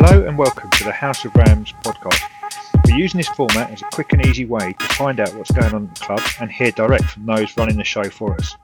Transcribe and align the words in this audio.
Hello 0.00 0.24
and 0.28 0.38
welcome 0.38 0.70
to 0.70 0.84
the 0.84 0.92
House 0.92 1.24
of 1.24 1.34
Rams 1.34 1.74
podcast. 1.82 2.22
We're 2.86 2.98
using 2.98 3.18
this 3.18 3.26
format 3.30 3.72
as 3.72 3.82
a 3.82 3.86
quick 3.86 4.12
and 4.12 4.24
easy 4.24 4.44
way 4.44 4.72
to 4.78 4.86
find 4.94 5.18
out 5.18 5.34
what's 5.34 5.50
going 5.50 5.74
on 5.74 5.88
at 5.88 5.94
the 5.96 6.04
club 6.04 6.20
and 6.40 6.52
hear 6.52 6.70
direct 6.70 7.06
from 7.06 7.26
those 7.26 7.56
running 7.56 7.76
the 7.76 7.82
show 7.82 8.04
for 8.04 8.32
us. 8.34 8.54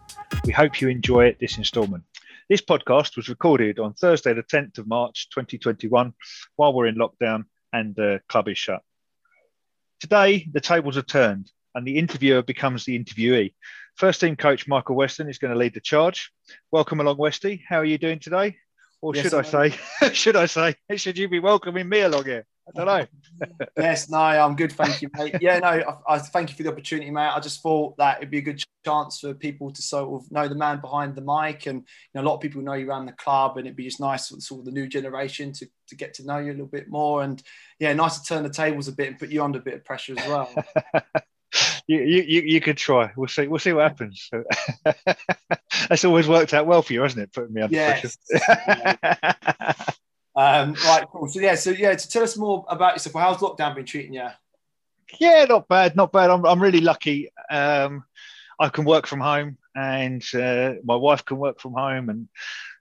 We 0.45 0.53
hope 0.53 0.81
you 0.81 0.89
enjoy 0.89 1.35
this 1.41 1.59
instalment. 1.59 2.05
This 2.49 2.61
podcast 2.61 3.17
was 3.17 3.29
recorded 3.29 3.81
on 3.81 3.95
Thursday, 3.95 4.33
the 4.33 4.45
10th 4.45 4.79
of 4.79 4.87
March 4.87 5.29
2021, 5.31 6.15
while 6.55 6.73
we're 6.73 6.87
in 6.87 6.95
lockdown 6.95 7.47
and 7.73 7.97
the 7.97 8.21
club 8.29 8.47
is 8.47 8.57
shut. 8.57 8.83
Today, 9.99 10.47
the 10.53 10.61
tables 10.61 10.97
are 10.97 11.03
turned 11.03 11.51
and 11.75 11.85
the 11.85 11.99
interviewer 11.99 12.43
becomes 12.43 12.85
the 12.85 12.97
interviewee. 12.97 13.55
First 13.97 14.21
team 14.21 14.37
coach 14.37 14.69
Michael 14.69 14.95
Weston 14.95 15.29
is 15.29 15.39
going 15.39 15.53
to 15.53 15.59
lead 15.59 15.75
the 15.75 15.81
charge. 15.81 16.31
Welcome 16.71 17.01
along, 17.01 17.17
Westy. 17.17 17.65
How 17.69 17.79
are 17.79 17.85
you 17.85 17.99
doing 17.99 18.21
today? 18.21 18.57
Or 19.05 19.15
yes, 19.15 19.25
should 19.25 19.35
I 19.35 19.43
say, 19.43 19.79
should 20.15 20.35
I 20.35 20.47
say, 20.47 20.77
should 20.97 21.19
you 21.19 21.29
be 21.29 21.39
welcoming 21.39 21.87
me 21.87 22.01
along 22.01 22.25
here? 22.25 22.47
I 22.67 22.71
don't 22.75 22.87
know. 22.87 23.67
yes, 23.77 24.09
no, 24.09 24.17
I'm 24.17 24.57
good. 24.57 24.73
Thank 24.73 25.03
you, 25.03 25.11
mate. 25.15 25.37
Yeah, 25.43 25.59
no, 25.59 25.69
I, 25.69 26.15
I, 26.15 26.19
thank 26.21 26.49
you 26.49 26.57
for 26.57 26.63
the 26.63 26.71
opportunity, 26.71 27.11
mate. 27.11 27.29
I 27.29 27.39
just 27.39 27.61
thought 27.61 27.99
that 27.99 28.17
it'd 28.17 28.31
be 28.31 28.39
a 28.39 28.41
good 28.41 28.65
chance 28.83 29.21
for 29.21 29.35
people 29.35 29.71
to 29.71 29.83
sort 29.83 30.09
of 30.23 30.33
know 30.33 30.49
the 30.49 30.55
man 30.55 30.81
behind 30.81 31.17
the 31.17 31.21
mic, 31.21 31.67
and 31.67 31.81
you 31.81 31.85
know, 32.15 32.23
a 32.23 32.27
lot 32.27 32.37
of 32.37 32.41
people 32.41 32.63
know 32.63 32.73
you 32.73 32.89
around 32.89 33.05
the 33.05 33.13
club, 33.13 33.59
and 33.59 33.67
it'd 33.67 33.77
be 33.77 33.85
just 33.85 34.01
nice 34.01 34.29
for 34.29 34.41
sort 34.41 34.61
of 34.61 34.65
the 34.65 34.73
new 34.73 34.87
generation 34.87 35.53
to, 35.53 35.67
to 35.89 35.97
get 35.97 36.15
to 36.15 36.25
know 36.25 36.39
you 36.39 36.53
a 36.53 36.53
little 36.53 36.65
bit 36.65 36.89
more, 36.89 37.23
and 37.23 37.43
yeah, 37.79 37.93
nice 37.93 38.19
to 38.21 38.27
turn 38.27 38.43
the 38.43 38.49
tables 38.49 38.89
a 38.89 38.93
bit 38.93 39.09
and 39.09 39.19
put 39.19 39.29
you 39.29 39.45
under 39.45 39.59
a 39.59 39.63
bit 39.63 39.75
of 39.75 39.85
pressure 39.85 40.15
as 40.19 40.27
well. 40.27 40.51
You, 41.87 42.01
you, 42.01 42.43
you 42.43 42.61
could 42.61 42.77
try. 42.77 43.13
We'll 43.17 43.29
see. 43.29 43.47
We'll 43.47 43.59
see 43.59 43.73
what 43.73 43.83
happens. 43.83 44.31
That's 45.89 46.05
always 46.05 46.29
worked 46.29 46.55
out 46.55 46.67
well 46.67 46.83
for 46.83 46.93
you, 46.93 47.03
hasn't 47.03 47.23
it? 47.23 47.33
Putting 47.33 47.53
me 47.53 47.63
under 47.63 47.77
yes. 47.77 48.17
pressure. 48.31 49.37
um, 50.37 50.75
right, 50.87 51.05
cool. 51.11 51.29
So 51.29 51.41
yeah, 51.41 51.55
so 51.55 51.71
yeah, 51.71 51.95
to 51.95 52.09
tell 52.09 52.23
us 52.23 52.37
more 52.37 52.65
about 52.69 52.95
yourself. 52.95 53.15
How's 53.15 53.37
lockdown 53.39 53.75
been 53.75 53.85
treating 53.85 54.15
you? 54.15 54.29
Yeah, 55.21 55.45
not 55.45 55.69
bad, 55.69 55.95
not 55.95 56.13
bad. 56.13 56.31
I'm, 56.31 56.45
I'm 56.47 56.63
really 56.63 56.81
lucky. 56.81 57.31
Um, 57.51 58.05
I 58.59 58.69
can 58.69 58.85
work 58.85 59.07
from 59.07 59.21
home, 59.21 59.59
and 59.75 60.25
uh, 60.35 60.75
my 60.85 60.97
wife 60.97 61.25
can 61.25 61.37
work 61.37 61.61
from 61.61 61.75
home, 61.75 62.09
and 62.09 62.29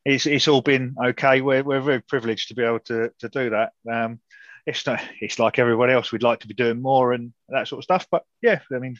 it's 0.05 0.25
it's 0.25 0.47
all 0.47 0.61
been 0.61 0.95
okay. 1.03 1.42
We're 1.42 1.64
we're 1.64 1.81
very 1.81 2.02
privileged 2.02 2.49
to 2.49 2.55
be 2.55 2.64
able 2.64 2.80
to 2.81 3.11
to 3.20 3.30
do 3.30 3.49
that. 3.49 3.73
Um, 3.92 4.20
it's 4.66 4.86
not, 4.86 5.02
it's 5.19 5.39
like 5.39 5.59
everybody 5.59 5.94
else. 5.94 6.11
We'd 6.11 6.23
like 6.23 6.39
to 6.39 6.47
be 6.47 6.53
doing 6.53 6.81
more 6.81 7.14
and 7.14 7.33
that 7.50 7.67
sort 7.67 7.80
of 7.80 7.83
stuff. 7.83 8.08
But 8.09 8.23
yeah, 8.42 8.59
I 8.73 8.80
mean, 8.80 8.97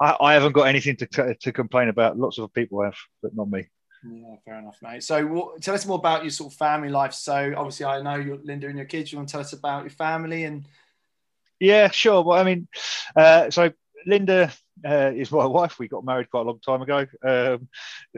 I, 0.00 0.16
I 0.20 0.32
haven't 0.34 0.52
got 0.52 0.64
anything 0.68 0.96
to 0.96 1.34
to 1.34 1.52
complain 1.52 1.88
about. 1.88 2.18
Lots 2.18 2.38
of 2.38 2.52
people 2.52 2.82
have, 2.82 2.96
but 3.22 3.34
not 3.34 3.50
me. 3.50 3.68
Yeah, 4.04 4.36
fair 4.44 4.58
enough, 4.58 4.78
mate. 4.82 5.02
So, 5.02 5.26
what, 5.26 5.62
tell 5.62 5.74
us 5.74 5.86
more 5.86 5.98
about 5.98 6.22
your 6.22 6.30
sort 6.30 6.52
of 6.52 6.58
family 6.58 6.90
life. 6.90 7.14
So, 7.14 7.54
obviously, 7.56 7.86
I 7.86 8.02
know 8.02 8.16
you're 8.16 8.38
Linda 8.42 8.68
and 8.68 8.76
your 8.76 8.86
kids. 8.86 9.10
You 9.10 9.18
want 9.18 9.28
to 9.28 9.32
tell 9.32 9.40
us 9.40 9.52
about 9.52 9.84
your 9.84 9.90
family 9.90 10.44
and? 10.44 10.66
Yeah, 11.58 11.90
sure. 11.90 12.22
Well, 12.22 12.38
I 12.38 12.44
mean, 12.44 12.68
uh, 13.16 13.50
so 13.50 13.72
Linda 14.06 14.52
uh, 14.84 15.12
is 15.14 15.30
my 15.30 15.46
wife. 15.46 15.78
We 15.78 15.88
got 15.88 16.04
married 16.04 16.30
quite 16.30 16.42
a 16.42 16.44
long 16.44 16.60
time 16.60 16.82
ago. 16.82 17.06
Um, 17.22 17.68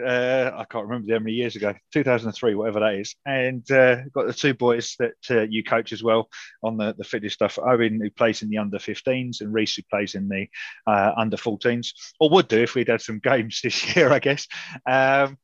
uh, 0.03 0.51
I 0.55 0.65
can't 0.71 0.87
remember 0.87 1.13
how 1.13 1.19
many 1.21 1.33
years 1.33 1.57
ago, 1.57 1.75
2003, 1.93 2.55
whatever 2.55 2.81
that 2.81 2.95
is. 2.95 3.15
And 3.27 3.69
uh, 3.71 4.03
got 4.15 4.27
the 4.27 4.33
two 4.33 4.55
boys 4.55 4.97
that 4.99 5.15
uh, 5.31 5.43
you 5.43 5.63
coach 5.63 5.93
as 5.93 6.03
well 6.03 6.29
on 6.63 6.77
the, 6.77 6.95
the 6.97 7.05
fitness 7.05 7.35
stuff. 7.35 7.59
Owen, 7.59 8.01
who 8.01 8.11
plays 8.11 8.43
in 8.43 8.49
the 8.49 8.59
under 8.59 8.79
15s, 8.79 9.41
and 9.41 9.53
Reese, 9.53 9.77
who 9.77 9.83
plays 9.91 10.15
in 10.15 10.29
the 10.29 10.47
uh, 10.87 11.13
under 11.17 11.37
14s, 11.37 11.89
or 12.21 12.31
would 12.31 12.49
do 12.49 12.63
if 12.63 12.75
we'd 12.75 12.89
had 12.89 13.01
some 13.01 13.19
games 13.23 13.61
this 13.63 13.97
year, 13.97 14.13
I 14.13 14.19
guess. 14.19 14.47
Um, 14.87 15.39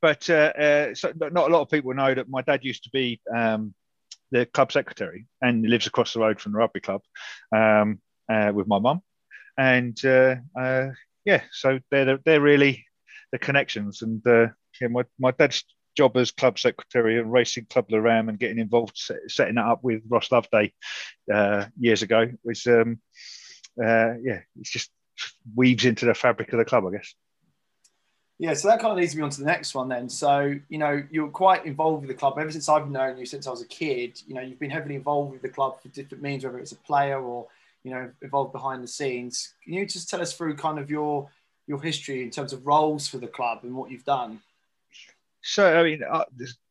but 0.00 0.30
uh, 0.30 0.94
so 0.94 1.12
not 1.16 1.50
a 1.50 1.52
lot 1.52 1.62
of 1.62 1.70
people 1.70 1.92
know 1.92 2.14
that 2.14 2.28
my 2.28 2.42
dad 2.42 2.60
used 2.62 2.84
to 2.84 2.90
be 2.90 3.20
um, 3.34 3.74
the 4.30 4.46
club 4.46 4.70
secretary 4.70 5.26
and 5.42 5.66
lives 5.68 5.88
across 5.88 6.12
the 6.12 6.20
road 6.20 6.40
from 6.40 6.52
the 6.52 6.58
rugby 6.58 6.78
club 6.78 7.02
um, 7.52 7.98
with 8.28 8.68
my 8.68 8.78
mum 8.78 9.02
and 9.58 10.02
uh, 10.04 10.36
uh, 10.58 10.88
yeah, 11.24 11.42
so 11.50 11.80
they're 11.90 12.18
they're 12.24 12.40
really 12.40 12.86
the 13.32 13.38
connections. 13.38 14.02
And 14.02 14.26
uh, 14.26 14.48
yeah, 14.80 14.88
my 14.88 15.04
my 15.18 15.32
dad's 15.32 15.64
job 15.96 16.16
as 16.16 16.30
club 16.30 16.58
secretary 16.58 17.18
and 17.18 17.32
racing 17.32 17.66
club 17.68 17.90
Le 17.90 18.00
Ram 18.00 18.28
and 18.28 18.38
getting 18.38 18.60
involved 18.60 18.96
setting 19.26 19.56
that 19.56 19.66
up 19.66 19.82
with 19.82 20.02
Ross 20.08 20.30
Loveday 20.30 20.72
uh, 21.32 21.66
years 21.78 22.02
ago 22.02 22.30
was 22.44 22.64
um, 22.68 23.00
uh, 23.82 24.14
yeah, 24.22 24.40
it's 24.60 24.70
just 24.70 24.90
weaves 25.54 25.84
into 25.84 26.06
the 26.06 26.14
fabric 26.14 26.52
of 26.52 26.58
the 26.58 26.64
club, 26.64 26.86
I 26.86 26.92
guess. 26.92 27.14
Yeah, 28.40 28.54
so 28.54 28.68
that 28.68 28.78
kind 28.78 28.92
of 28.92 28.98
leads 28.98 29.16
me 29.16 29.22
on 29.22 29.30
to 29.30 29.40
the 29.40 29.46
next 29.46 29.74
one 29.74 29.88
then. 29.88 30.08
So, 30.08 30.54
you 30.68 30.78
know, 30.78 31.02
you're 31.10 31.28
quite 31.28 31.66
involved 31.66 32.02
with 32.02 32.08
the 32.08 32.14
club 32.14 32.38
ever 32.38 32.52
since 32.52 32.68
I've 32.68 32.88
known 32.88 33.18
you 33.18 33.26
since 33.26 33.48
I 33.48 33.50
was 33.50 33.62
a 33.62 33.66
kid. 33.66 34.22
You 34.28 34.34
know, 34.34 34.40
you've 34.40 34.60
been 34.60 34.70
heavily 34.70 34.94
involved 34.94 35.32
with 35.32 35.42
the 35.42 35.48
club 35.48 35.82
for 35.82 35.88
different 35.88 36.22
means, 36.22 36.44
whether 36.44 36.60
it's 36.60 36.70
a 36.70 36.76
player 36.76 37.20
or 37.20 37.48
you 37.84 37.90
know 37.90 38.10
involved 38.22 38.52
behind 38.52 38.82
the 38.82 38.88
scenes. 38.88 39.54
Can 39.64 39.74
you 39.74 39.86
just 39.86 40.08
tell 40.08 40.20
us 40.20 40.32
through 40.32 40.56
kind 40.56 40.78
of 40.78 40.90
your 40.90 41.28
your 41.66 41.80
history 41.80 42.22
in 42.22 42.30
terms 42.30 42.52
of 42.52 42.66
roles 42.66 43.08
for 43.08 43.18
the 43.18 43.26
club 43.26 43.60
and 43.62 43.74
what 43.74 43.90
you've 43.90 44.04
done? 44.04 44.40
So 45.42 45.78
I 45.78 45.82
mean, 45.82 46.02
uh, 46.08 46.24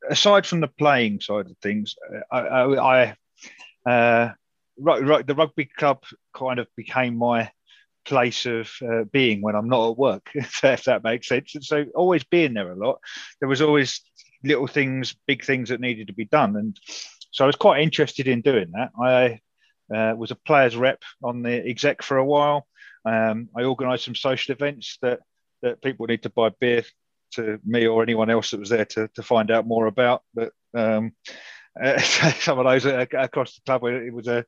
aside 0.10 0.46
from 0.46 0.60
the 0.60 0.68
playing 0.68 1.22
side 1.22 1.48
of 1.48 1.58
things, 1.62 1.96
uh, 2.32 2.36
I, 2.36 3.16
I 3.86 3.90
uh, 3.90 4.34
right 4.80 5.26
the 5.26 5.36
rugby 5.36 5.66
club 5.66 6.04
kind 6.36 6.60
of 6.60 6.68
became 6.76 7.18
my 7.18 7.52
place 8.06 8.46
of 8.46 8.70
uh, 8.82 9.04
being 9.12 9.42
when 9.42 9.56
I'm 9.56 9.70
not 9.70 9.92
at 9.92 9.98
work, 9.98 10.30
if 10.34 10.84
that 10.86 11.04
makes 11.04 11.28
sense. 11.28 11.56
And 11.56 11.64
so 11.64 11.86
always 11.96 12.24
being 12.24 12.54
there 12.54 12.72
a 12.72 12.76
lot, 12.76 13.00
there 13.40 13.50
was 13.50 13.62
always 13.62 14.02
little 14.44 14.68
things, 14.68 15.16
big 15.28 15.44
things 15.44 15.70
that 15.70 15.82
needed 15.82 16.08
to 16.08 16.14
be 16.14 16.26
done, 16.26 16.56
and 16.56 16.78
so 17.32 17.46
I 17.46 17.48
was 17.48 17.56
quite 17.56 17.82
interested 17.82 18.28
in 18.28 18.42
doing 18.42 18.72
that. 18.72 18.92
I 19.02 19.40
uh, 19.94 20.14
was 20.18 20.32
a 20.32 20.36
players 20.36 20.76
rep 20.76 21.02
on 21.24 21.44
the 21.44 21.68
exec 21.68 22.02
for 22.02 22.18
a 22.18 22.26
while. 22.26 22.68
Um, 23.06 23.50
I 23.58 23.64
organised 23.64 24.06
some 24.06 24.16
social 24.16 24.54
events 24.54 24.98
that 25.02 25.20
that 25.62 25.82
people 25.82 26.06
need 26.08 26.24
to 26.24 26.30
buy 26.30 26.50
beer 26.60 26.84
to 27.32 27.60
me 27.66 27.88
or 27.88 28.04
anyone 28.04 28.30
else 28.30 28.52
that 28.52 28.60
was 28.60 28.70
there 28.70 28.86
to, 28.86 29.08
to 29.16 29.24
find 29.24 29.52
out 29.52 29.68
more 29.68 29.88
about. 29.88 30.22
But 30.34 30.52
um, 30.74 31.14
uh, 31.84 32.00
some 32.00 32.60
of 32.60 32.66
those 32.66 32.86
across 32.86 33.56
the 33.56 33.62
club, 33.66 33.84
it 33.86 34.14
was 34.14 34.28
a 34.28 34.46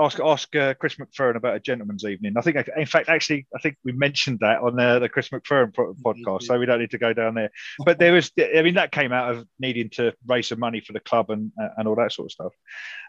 ask 0.00 0.18
ask 0.20 0.54
uh, 0.56 0.74
Chris 0.74 0.96
McFerrin 0.96 1.36
about 1.36 1.56
a 1.56 1.60
gentleman's 1.60 2.04
evening. 2.04 2.34
I 2.36 2.40
think, 2.40 2.56
in 2.76 2.86
fact, 2.86 3.08
actually, 3.08 3.46
I 3.54 3.60
think 3.60 3.76
we 3.84 3.92
mentioned 3.92 4.40
that 4.40 4.60
on 4.60 4.76
the, 4.76 4.98
the 4.98 5.08
Chris 5.08 5.28
McFerrin 5.28 5.72
podcast, 5.72 6.44
so 6.44 6.58
we 6.58 6.66
don't 6.66 6.80
need 6.80 6.90
to 6.92 6.98
go 6.98 7.12
down 7.12 7.34
there. 7.34 7.50
But 7.84 7.98
there 7.98 8.12
was, 8.12 8.30
I 8.38 8.62
mean, 8.62 8.74
that 8.74 8.92
came 8.92 9.12
out 9.12 9.34
of 9.34 9.46
needing 9.58 9.90
to 9.90 10.14
raise 10.26 10.48
some 10.48 10.60
money 10.60 10.80
for 10.80 10.92
the 10.92 11.00
club 11.00 11.30
and 11.30 11.52
and 11.76 11.86
all 11.86 11.96
that 11.96 12.12
sort 12.12 12.26
of 12.26 12.32
stuff. 12.32 12.52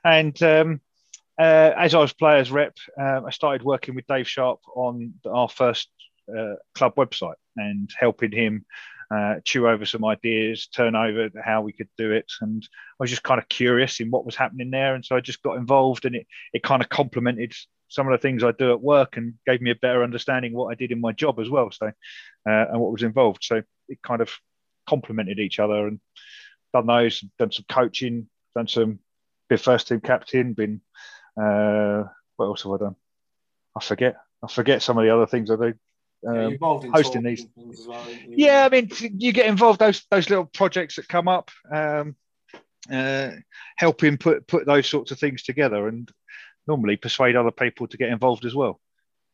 And 0.03 0.41
um, 0.43 0.81
uh, 1.37 1.71
as 1.77 1.93
I 1.93 1.99
was 1.99 2.13
players 2.13 2.51
rep, 2.51 2.77
uh, 2.99 3.21
I 3.25 3.29
started 3.31 3.63
working 3.63 3.95
with 3.95 4.07
Dave 4.07 4.27
Sharp 4.27 4.59
on 4.75 5.13
our 5.25 5.49
first 5.49 5.89
uh, 6.29 6.55
club 6.73 6.95
website 6.95 7.35
and 7.57 7.89
helping 7.99 8.31
him 8.31 8.65
uh, 9.13 9.35
chew 9.43 9.67
over 9.67 9.85
some 9.85 10.05
ideas, 10.05 10.67
turn 10.67 10.95
over 10.95 11.29
how 11.43 11.61
we 11.61 11.73
could 11.73 11.89
do 11.97 12.11
it. 12.11 12.31
And 12.41 12.63
I 12.63 13.03
was 13.03 13.09
just 13.09 13.23
kind 13.23 13.39
of 13.39 13.47
curious 13.49 13.99
in 13.99 14.09
what 14.09 14.25
was 14.25 14.35
happening 14.35 14.71
there. 14.71 14.95
And 14.95 15.05
so 15.05 15.15
I 15.15 15.19
just 15.19 15.43
got 15.43 15.57
involved 15.57 16.05
and 16.05 16.15
it, 16.15 16.27
it 16.53 16.63
kind 16.63 16.81
of 16.81 16.89
complemented 16.89 17.53
some 17.87 18.07
of 18.07 18.13
the 18.13 18.21
things 18.21 18.43
I 18.43 18.51
do 18.51 18.71
at 18.71 18.81
work 18.81 19.17
and 19.17 19.35
gave 19.45 19.61
me 19.61 19.71
a 19.71 19.75
better 19.75 20.03
understanding 20.03 20.53
of 20.53 20.57
what 20.57 20.71
I 20.71 20.75
did 20.75 20.91
in 20.91 21.01
my 21.01 21.11
job 21.11 21.39
as 21.39 21.49
well. 21.49 21.69
So, 21.71 21.87
uh, 21.87 21.91
and 22.45 22.79
what 22.79 22.91
was 22.91 23.03
involved. 23.03 23.43
So 23.43 23.61
it 23.87 24.01
kind 24.01 24.21
of 24.21 24.31
complemented 24.87 25.39
each 25.39 25.59
other 25.59 25.87
and 25.87 25.99
done 26.73 26.87
those, 26.87 27.23
done 27.37 27.51
some 27.51 27.65
coaching, 27.69 28.27
done 28.55 28.67
some, 28.67 28.99
been 29.49 29.57
first 29.59 29.87
team 29.87 30.01
captain, 30.01 30.53
been 30.53 30.81
uh, 31.39 32.03
what 32.35 32.45
else 32.45 32.63
have 32.63 32.71
I 32.73 32.77
done? 32.77 32.95
I 33.75 33.83
forget. 33.83 34.17
I 34.43 34.47
forget 34.47 34.81
some 34.81 34.97
of 34.97 35.03
the 35.03 35.13
other 35.13 35.27
things 35.27 35.49
I 35.51 35.55
do. 35.55 35.73
Um, 36.27 36.57
hosting 36.59 37.23
these. 37.23 37.45
Well, 37.55 38.07
yeah, 38.27 38.65
I 38.65 38.69
mean, 38.69 38.89
you 39.17 39.31
get 39.31 39.45
involved 39.45 39.79
those 39.79 40.03
those 40.09 40.29
little 40.29 40.45
projects 40.45 40.95
that 40.95 41.07
come 41.07 41.27
up, 41.27 41.51
um, 41.71 42.15
uh, 42.91 43.31
helping 43.75 44.17
put 44.17 44.47
put 44.47 44.65
those 44.65 44.87
sorts 44.87 45.11
of 45.11 45.19
things 45.19 45.43
together, 45.43 45.87
and 45.87 46.09
normally 46.67 46.97
persuade 46.97 47.35
other 47.35 47.51
people 47.51 47.87
to 47.87 47.97
get 47.97 48.09
involved 48.09 48.45
as 48.45 48.55
well. 48.55 48.79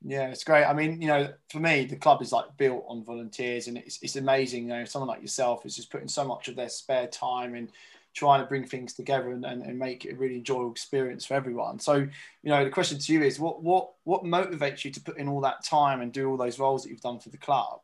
Yeah, 0.03 0.29
it's 0.29 0.43
great. 0.43 0.65
I 0.65 0.73
mean, 0.73 1.01
you 1.01 1.07
know, 1.07 1.31
for 1.49 1.59
me, 1.59 1.85
the 1.85 1.95
club 1.95 2.21
is 2.21 2.31
like 2.31 2.57
built 2.57 2.83
on 2.87 3.05
volunteers, 3.05 3.67
and 3.67 3.77
it's, 3.77 3.99
it's 4.01 4.15
amazing. 4.15 4.63
You 4.63 4.69
know, 4.69 4.85
someone 4.85 5.09
like 5.09 5.21
yourself 5.21 5.65
is 5.65 5.75
just 5.75 5.91
putting 5.91 6.07
so 6.07 6.25
much 6.25 6.47
of 6.47 6.55
their 6.55 6.69
spare 6.69 7.07
time 7.07 7.53
and 7.55 7.71
trying 8.13 8.41
to 8.41 8.47
bring 8.47 8.65
things 8.65 8.93
together 8.93 9.31
and, 9.31 9.45
and, 9.45 9.63
and 9.63 9.79
make 9.79 10.05
it 10.05 10.13
a 10.13 10.15
really 10.15 10.35
enjoyable 10.35 10.71
experience 10.71 11.25
for 11.25 11.35
everyone. 11.35 11.79
So, 11.79 11.95
you 11.95 12.09
know, 12.43 12.63
the 12.63 12.69
question 12.69 12.99
to 12.99 13.13
you 13.13 13.23
is 13.23 13.39
what 13.39 13.63
what 13.63 13.91
what 14.03 14.23
motivates 14.23 14.83
you 14.83 14.91
to 14.91 15.01
put 15.01 15.17
in 15.17 15.27
all 15.27 15.41
that 15.41 15.63
time 15.63 16.01
and 16.01 16.11
do 16.11 16.29
all 16.29 16.37
those 16.37 16.59
roles 16.59 16.83
that 16.83 16.89
you've 16.89 17.01
done 17.01 17.19
for 17.19 17.29
the 17.29 17.37
club? 17.37 17.79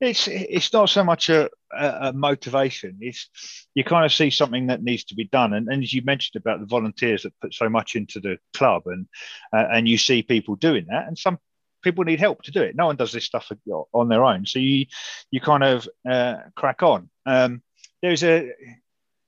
It's 0.00 0.28
it's 0.28 0.72
not 0.72 0.88
so 0.90 1.02
much 1.02 1.28
a, 1.28 1.50
a, 1.76 2.12
motivation. 2.12 2.98
It's 3.00 3.28
you 3.74 3.82
kind 3.82 4.04
of 4.04 4.12
see 4.12 4.30
something 4.30 4.68
that 4.68 4.82
needs 4.82 5.02
to 5.04 5.16
be 5.16 5.24
done, 5.24 5.54
and, 5.54 5.66
and 5.68 5.82
as 5.82 5.92
you 5.92 6.02
mentioned 6.02 6.40
about 6.40 6.60
the 6.60 6.66
volunteers 6.66 7.24
that 7.24 7.38
put 7.40 7.52
so 7.52 7.68
much 7.68 7.96
into 7.96 8.20
the 8.20 8.38
club, 8.54 8.84
and 8.86 9.08
uh, 9.52 9.66
and 9.72 9.88
you 9.88 9.98
see 9.98 10.22
people 10.22 10.54
doing 10.54 10.86
that, 10.88 11.08
and 11.08 11.18
some 11.18 11.40
people 11.82 12.04
need 12.04 12.20
help 12.20 12.42
to 12.42 12.52
do 12.52 12.62
it. 12.62 12.76
No 12.76 12.86
one 12.86 12.94
does 12.94 13.10
this 13.10 13.24
stuff 13.24 13.50
on 13.92 14.08
their 14.08 14.24
own, 14.24 14.46
so 14.46 14.60
you 14.60 14.86
you 15.32 15.40
kind 15.40 15.64
of 15.64 15.88
uh, 16.08 16.36
crack 16.54 16.84
on. 16.84 17.10
Um, 17.26 17.60
there's 18.00 18.22
a 18.22 18.52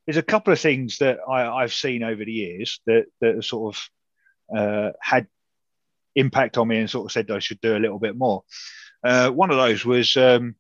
there's 0.06 0.17
a 0.17 0.23
couple 0.23 0.52
of 0.52 0.61
things 0.61 0.99
that 0.99 1.19
I, 1.29 1.61
have 1.61 1.73
seen 1.73 2.02
over 2.02 2.25
the 2.25 2.32
years 2.32 2.81
that 2.87 3.06
that 3.20 3.44
sort 3.44 3.76
of 3.76 4.56
uh, 4.56 4.93
had 5.00 5.26
impact 6.17 6.58
on 6.58 6.69
me 6.69 6.79
and 6.79 6.91
sort 6.91 7.06
of 7.06 7.12
said 7.12 7.31
I 7.31 7.38
should 7.38 7.61
do 7.61 7.76
a 7.76 7.79
little 7.79 7.99
bit 7.99 8.17
more. 8.17 8.43
Uh, 9.05 9.31
one 9.31 9.50
of 9.50 9.56
those 9.56 9.85
was 9.85 10.17
um, 10.17 10.56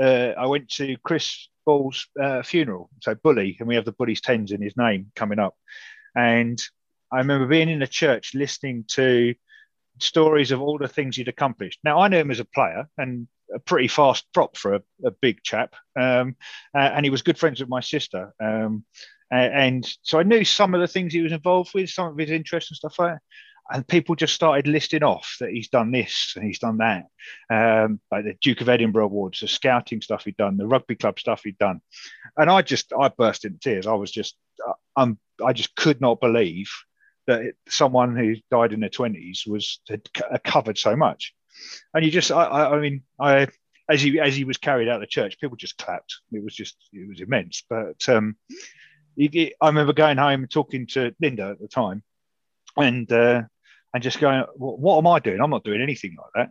uh, 0.00 0.32
I 0.36 0.46
went 0.46 0.68
to 0.72 0.96
Chris 1.02 1.48
Ball's 1.64 2.08
uh, 2.20 2.42
funeral, 2.42 2.90
so 3.00 3.14
Bully, 3.14 3.56
and 3.58 3.68
we 3.68 3.74
have 3.74 3.84
the 3.84 3.92
Bully's 3.92 4.20
tens 4.20 4.52
in 4.52 4.62
his 4.62 4.76
name 4.76 5.12
coming 5.14 5.38
up. 5.38 5.56
And 6.14 6.60
I 7.12 7.18
remember 7.18 7.46
being 7.46 7.68
in 7.68 7.80
the 7.80 7.86
church 7.86 8.34
listening 8.34 8.84
to 8.88 9.34
stories 9.98 10.50
of 10.50 10.60
all 10.60 10.78
the 10.78 10.88
things 10.88 11.16
he'd 11.16 11.28
accomplished. 11.28 11.80
Now 11.84 12.00
I 12.00 12.08
knew 12.08 12.18
him 12.18 12.30
as 12.30 12.40
a 12.40 12.44
player 12.44 12.88
and 12.96 13.28
a 13.54 13.58
pretty 13.58 13.88
fast 13.88 14.24
prop 14.32 14.56
for 14.56 14.74
a, 14.74 14.82
a 15.04 15.10
big 15.10 15.42
chap, 15.42 15.74
um, 15.98 16.36
uh, 16.74 16.78
and 16.78 17.04
he 17.04 17.10
was 17.10 17.22
good 17.22 17.38
friends 17.38 17.60
with 17.60 17.68
my 17.68 17.80
sister. 17.80 18.32
Um, 18.42 18.84
and 19.30 19.88
so 20.02 20.18
I 20.18 20.24
knew 20.24 20.44
some 20.44 20.74
of 20.74 20.80
the 20.80 20.88
things 20.88 21.12
he 21.12 21.20
was 21.20 21.32
involved 21.32 21.72
with, 21.72 21.90
some 21.90 22.08
of 22.08 22.18
his 22.18 22.30
interests 22.30 22.70
and 22.70 22.76
stuff 22.76 22.98
like 22.98 23.14
that. 23.14 23.22
And 23.72 23.86
people 23.86 24.16
just 24.16 24.34
started 24.34 24.66
listing 24.66 25.04
off 25.04 25.36
that 25.38 25.50
he's 25.50 25.68
done 25.68 25.92
this 25.92 26.32
and 26.34 26.44
he's 26.44 26.58
done 26.58 26.78
that, 26.78 27.04
um, 27.50 28.00
like 28.10 28.24
the 28.24 28.34
Duke 28.42 28.62
of 28.62 28.68
Edinburgh 28.68 29.04
awards, 29.04 29.38
the 29.38 29.46
scouting 29.46 30.00
stuff 30.00 30.24
he'd 30.24 30.36
done, 30.36 30.56
the 30.56 30.66
rugby 30.66 30.96
club 30.96 31.20
stuff 31.20 31.42
he'd 31.44 31.58
done, 31.58 31.80
and 32.36 32.50
I 32.50 32.62
just 32.62 32.92
I 32.92 33.10
burst 33.10 33.44
into 33.44 33.60
tears. 33.60 33.86
I 33.86 33.92
was 33.92 34.10
just 34.10 34.34
I'm 34.96 35.20
I 35.44 35.52
just 35.52 35.76
could 35.76 36.00
not 36.00 36.20
believe 36.20 36.68
that 37.28 37.52
someone 37.68 38.16
who 38.16 38.34
died 38.50 38.72
in 38.72 38.80
their 38.80 38.90
twenties 38.90 39.44
was 39.46 39.80
had 39.88 40.02
covered 40.42 40.76
so 40.76 40.96
much, 40.96 41.32
and 41.94 42.04
you 42.04 42.10
just 42.10 42.30
I, 42.30 42.44
I, 42.44 42.76
I 42.76 42.80
mean 42.80 43.02
I 43.18 43.48
as 43.88 44.00
he 44.00 44.20
as 44.20 44.36
he 44.36 44.44
was 44.44 44.56
carried 44.56 44.88
out 44.88 44.96
of 44.96 45.00
the 45.00 45.06
church, 45.06 45.38
people 45.40 45.56
just 45.56 45.78
clapped. 45.78 46.16
It 46.32 46.42
was 46.42 46.54
just 46.54 46.76
it 46.92 47.08
was 47.08 47.20
immense, 47.20 47.64
but. 47.68 48.08
um 48.08 48.36
I 49.18 49.50
remember 49.62 49.92
going 49.92 50.16
home 50.16 50.42
and 50.42 50.50
talking 50.50 50.86
to 50.88 51.14
Linda 51.20 51.50
at 51.50 51.60
the 51.60 51.68
time, 51.68 52.02
and 52.76 53.10
uh, 53.12 53.42
and 53.92 54.02
just 54.02 54.20
going, 54.20 54.44
what 54.56 54.98
am 54.98 55.06
I 55.06 55.18
doing? 55.18 55.40
I'm 55.40 55.50
not 55.50 55.64
doing 55.64 55.82
anything 55.82 56.16
like 56.16 56.48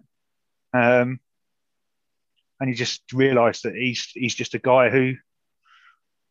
that. 0.74 1.02
Um, 1.02 1.20
and 2.60 2.70
he 2.70 2.76
just 2.76 3.02
realised 3.14 3.64
that 3.64 3.76
he's 3.76 4.12
he's 4.14 4.36
just 4.36 4.54
a 4.54 4.60
guy 4.60 4.90
who 4.90 5.16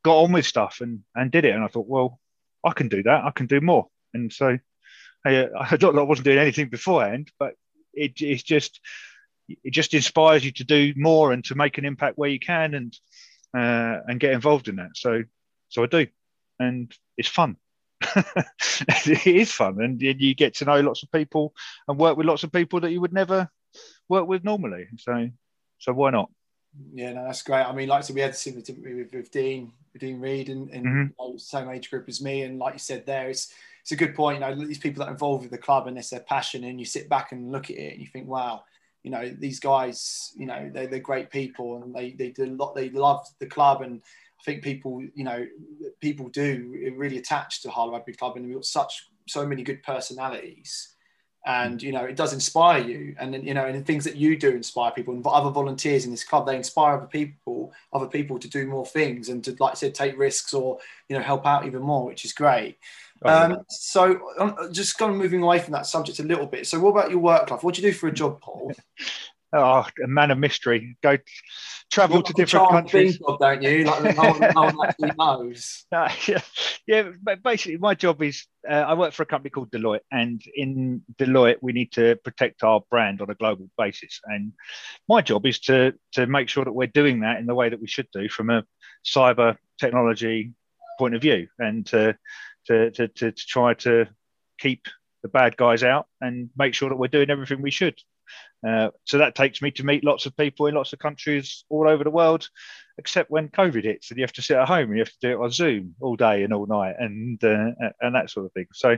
got 0.05 0.23
on 0.25 0.33
with 0.33 0.47
stuff 0.47 0.79
and 0.81 1.01
and 1.15 1.31
did 1.31 1.45
it. 1.45 1.55
And 1.55 1.65
I 1.65 1.69
thought, 1.69 1.89
well, 1.89 2.21
I 2.65 2.73
can 2.73 2.89
do 2.89 3.03
that. 3.05 3.25
I 3.25 3.31
can 3.31 3.47
do 3.47 3.61
more. 3.61 3.89
And 4.15 4.33
so 4.33 4.59
I, 5.25 5.47
I 5.47 5.79
I 5.83 6.03
wasn't 6.03 6.27
doing 6.27 6.39
anything 6.39 6.69
beforehand, 6.69 7.31
but 7.39 7.55
it, 7.93 8.21
it's 8.21 8.43
just 8.43 8.81
it 9.49 9.73
just 9.73 9.95
inspires 9.95 10.45
you 10.45 10.53
to 10.53 10.65
do 10.65 10.93
more 10.97 11.33
and 11.33 11.45
to 11.47 11.55
make 11.55 11.79
an 11.79 11.85
impact 11.85 12.19
where 12.19 12.31
you 12.31 12.39
can 12.39 12.75
and 12.75 12.97
uh, 13.57 14.01
and 14.07 14.21
get 14.21 14.33
involved 14.33 14.69
in 14.69 14.77
that. 14.77 14.91
So 14.95 15.23
so 15.69 15.83
I 15.83 15.87
do, 15.87 16.07
and 16.59 16.93
it's 17.17 17.29
fun. 17.29 17.57
it 18.17 19.27
is 19.27 19.53
fun, 19.53 19.81
and 19.81 20.01
you 20.01 20.35
get 20.35 20.55
to 20.57 20.65
know 20.65 20.81
lots 20.81 21.03
of 21.03 21.11
people 21.11 21.53
and 21.87 21.99
work 21.99 22.17
with 22.17 22.27
lots 22.27 22.45
of 22.45 22.53
people 22.53 22.81
that 22.81 22.93
you 22.93 23.01
would 23.01 23.13
never 23.13 23.51
work 24.09 24.27
with 24.27 24.45
normally. 24.45 24.87
So, 24.99 25.29
so 25.79 25.93
why 25.93 26.11
not? 26.11 26.31
Yeah, 26.93 27.15
no, 27.15 27.25
that's 27.25 27.43
great. 27.43 27.65
I 27.65 27.73
mean, 27.73 27.89
like 27.89 27.99
I 27.99 28.01
said, 28.03 28.15
we 28.15 28.23
had 28.23 28.37
similar 28.37 28.63
with, 28.69 29.13
with 29.13 29.31
Dean, 29.31 29.73
with 29.93 30.01
Dean 30.01 30.21
Reed, 30.21 30.49
and, 30.49 30.71
and 30.71 30.87
mm-hmm. 30.87 31.37
same 31.39 31.71
age 31.71 31.91
group 31.91 32.09
as 32.09 32.23
me. 32.23 32.43
And 32.43 32.59
like 32.59 32.75
you 32.75 32.79
said, 32.79 33.05
there, 33.05 33.29
it's 33.29 33.53
it's 33.89 33.93
a 33.95 34.05
good 34.05 34.15
point. 34.15 34.35
You 34.35 34.41
know, 34.41 34.67
these 34.67 34.77
people 34.77 35.03
that 35.03 35.09
are 35.09 35.13
involved 35.13 35.45
with 35.45 35.51
the 35.51 35.57
club 35.57 35.87
and 35.87 35.97
it's 35.97 36.11
their 36.11 36.21
passion, 36.21 36.65
and 36.65 36.79
you 36.79 36.85
sit 36.85 37.09
back 37.09 37.33
and 37.33 37.51
look 37.51 37.71
at 37.71 37.77
it, 37.79 37.93
and 37.95 38.03
you 38.03 38.07
think, 38.07 38.29
wow, 38.29 38.65
you 39.03 39.11
know, 39.11 39.35
these 39.39 39.61
guys, 39.61 40.35
you 40.37 40.45
know, 40.45 40.71
they, 40.71 40.85
they're 40.85 40.99
great 40.99 41.31
people, 41.31 41.83
and 41.83 41.95
they 41.95 42.11
they 42.11 42.29
do 42.29 42.45
a 42.45 42.53
lot. 42.55 42.75
They 42.75 42.91
love 42.91 43.27
the 43.39 43.47
club, 43.47 43.81
and 43.81 44.03
I 44.39 44.45
think 44.45 44.63
people, 44.63 45.03
you 45.15 45.25
know, 45.25 45.47
people 46.03 46.29
do 46.29 46.93
really 46.99 47.17
attach 47.17 47.63
to 47.63 47.71
Harlow 47.71 47.93
Rugby 47.93 48.13
Club, 48.13 48.37
and 48.37 48.45
we've 48.45 48.57
got 48.57 48.67
such 48.67 49.09
so 49.27 49.47
many 49.47 49.63
good 49.63 49.83
personalities, 49.83 50.97
and 51.49 51.83
you 51.83 51.93
know, 51.93 52.05
it 52.05 52.15
does 52.15 52.35
inspire 52.35 52.81
you, 52.81 53.17
and 53.19 53.35
you 53.43 53.55
know, 53.55 53.65
and 53.65 53.75
the 53.75 53.83
things 53.83 54.05
that 54.05 54.17
you 54.17 54.37
do 54.37 54.51
inspire 54.51 54.91
people, 54.93 55.15
and 55.15 55.27
other 55.27 55.51
volunteers 55.51 56.05
in 56.05 56.11
this 56.11 56.23
club, 56.23 56.47
they 56.47 56.55
inspire 56.55 56.97
other 56.97 57.07
people, 57.07 57.73
other 57.93 58.07
people 58.07 58.39
to 58.39 58.49
do 58.49 58.67
more 58.67 58.85
things 58.85 59.31
and 59.31 59.43
to, 59.45 59.57
like 59.59 59.73
I 59.73 59.75
said, 59.75 59.95
take 59.95 60.19
risks 60.19 60.53
or 60.53 60.79
you 61.09 61.17
know, 61.17 61.23
help 61.23 61.47
out 61.47 61.67
even 61.67 61.83
more, 61.83 62.05
which 62.05 62.27
is 62.27 62.35
great. 62.35 62.77
Oh, 63.25 63.31
um, 63.31 63.65
so, 63.69 64.21
um, 64.39 64.57
just 64.73 64.99
kind 64.99 65.11
of 65.11 65.19
moving 65.19 65.43
away 65.43 65.59
from 65.59 65.73
that 65.73 65.87
subject 65.87 66.19
a 66.19 66.23
little 66.23 66.47
bit. 66.47 66.67
So, 66.67 66.79
what 66.79 66.91
about 66.91 67.11
your 67.11 67.19
work 67.19 67.51
life? 67.51 67.65
What 67.65 67.75
do 67.75 67.83
you 67.83 67.91
do 67.91 67.97
for 67.97 68.09
a 68.09 68.13
job, 68.13 68.41
Paul? 68.41 68.73
oh, 69.53 69.87
a 70.03 70.07
man 70.07 70.31
of 70.31 70.39
mystery. 70.39 70.97
Go 71.03 71.19
travel 71.91 72.23
to 72.23 72.33
different 72.33 72.71
countries. 72.71 73.19
Job, 73.19 73.39
don't 73.39 73.63
you? 73.63 73.85
Like 73.85 74.17
no 74.17 74.23
one, 74.23 74.41
no 74.41 74.63
one 74.63 74.89
actually 74.89 75.13
knows. 75.19 75.85
Yeah, 76.27 76.41
yeah. 76.87 77.11
But 77.23 77.43
basically, 77.43 77.79
my 77.79 77.95
job 77.95 78.23
is 78.23 78.47
uh, 78.69 78.75
I 78.75 78.95
work 78.95 79.13
for 79.13 79.23
a 79.23 79.27
company 79.27 79.51
called 79.51 79.71
Deloitte, 79.71 80.01
and 80.13 80.43
in 80.55 81.03
Deloitte, 81.19 81.59
we 81.61 81.73
need 81.73 81.93
to 81.93 82.17
protect 82.17 82.63
our 82.63 82.83
brand 82.91 83.21
on 83.21 83.31
a 83.31 83.35
global 83.35 83.71
basis. 83.79 84.21
And 84.25 84.53
my 85.09 85.23
job 85.23 85.47
is 85.47 85.61
to 85.61 85.95
to 86.13 86.27
make 86.27 86.49
sure 86.49 86.65
that 86.65 86.73
we're 86.73 86.87
doing 86.87 87.21
that 87.21 87.39
in 87.39 87.47
the 87.47 87.55
way 87.55 87.69
that 87.69 87.81
we 87.81 87.89
should 87.89 88.09
do 88.13 88.29
from 88.29 88.51
a 88.51 88.65
cyber 89.05 89.57
technology 89.81 90.53
point 90.99 91.15
of 91.15 91.23
view, 91.23 91.49
and 91.59 91.87
to 91.87 92.17
to 92.67 92.91
to, 92.91 93.09
to, 93.09 93.33
to 93.33 93.47
try 93.47 93.75
to 93.75 94.07
keep 94.59 94.87
the 95.23 95.29
bad 95.29 95.57
guys 95.57 95.83
out 95.83 96.07
and 96.21 96.51
make 96.57 96.75
sure 96.75 96.89
that 96.89 96.97
we're 96.97 97.09
doing 97.09 97.31
everything 97.31 97.61
we 97.61 97.71
should 97.71 97.99
uh, 98.67 98.91
so 99.05 99.19
that 99.19 99.35
takes 99.35 99.63
me 99.63 99.71
to 99.73 99.85
meet 99.85 100.05
lots 100.05 100.27
of 100.27 100.37
people 100.37 100.67
in 100.67 100.75
lots 100.75 100.93
of 100.93 100.99
countries 100.99 101.65
all 101.69 101.89
over 101.89 102.05
the 102.05 102.11
world, 102.11 102.49
except 102.99 103.31
when 103.31 103.49
COVID 103.49 103.85
hits 103.85 104.11
and 104.11 104.19
you 104.19 104.25
have 104.25 104.33
to 104.33 104.43
sit 104.43 104.57
at 104.57 104.69
home 104.69 104.89
and 104.89 104.95
you 104.95 105.01
have 105.01 105.13
to 105.13 105.19
do 105.21 105.31
it 105.31 105.45
on 105.45 105.51
Zoom 105.51 105.95
all 106.01 106.17
day 106.17 106.43
and 106.43 106.53
all 106.53 106.67
night 106.67 106.97
and 106.99 107.43
uh, 107.45 107.71
and 108.01 108.15
that 108.15 108.31
sort 108.31 108.47
of 108.47 108.53
thing. 108.53 108.67
So 108.73 108.97